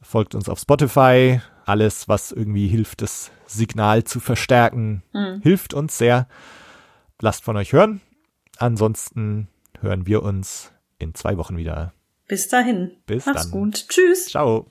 folgt 0.03 0.35
uns 0.35 0.49
auf 0.49 0.59
Spotify, 0.59 1.41
alles, 1.67 2.09
was 2.09 2.33
irgendwie 2.33 2.69
hilft, 2.69 3.03
das 3.03 3.31
Signal 3.47 4.05
zu 4.05 4.21
verstärken, 4.21 5.03
Mhm. 5.13 5.41
hilft 5.43 5.75
uns 5.75 5.99
sehr. 5.99 6.29
Lasst 7.21 7.45
von 7.45 7.57
euch 7.57 7.73
hören. 7.73 8.01
Ansonsten 8.59 9.49
hören 9.81 10.07
wir 10.07 10.23
uns 10.23 10.73
in 10.99 11.15
zwei 11.15 11.37
Wochen 11.37 11.57
wieder. 11.57 11.93
Bis 12.29 12.49
dahin. 12.49 12.93
Bis 13.07 13.27
Mach's 13.27 13.43
dann. 13.43 13.51
gut. 13.51 13.89
Tschüss. 13.89 14.27
Ciao. 14.27 14.67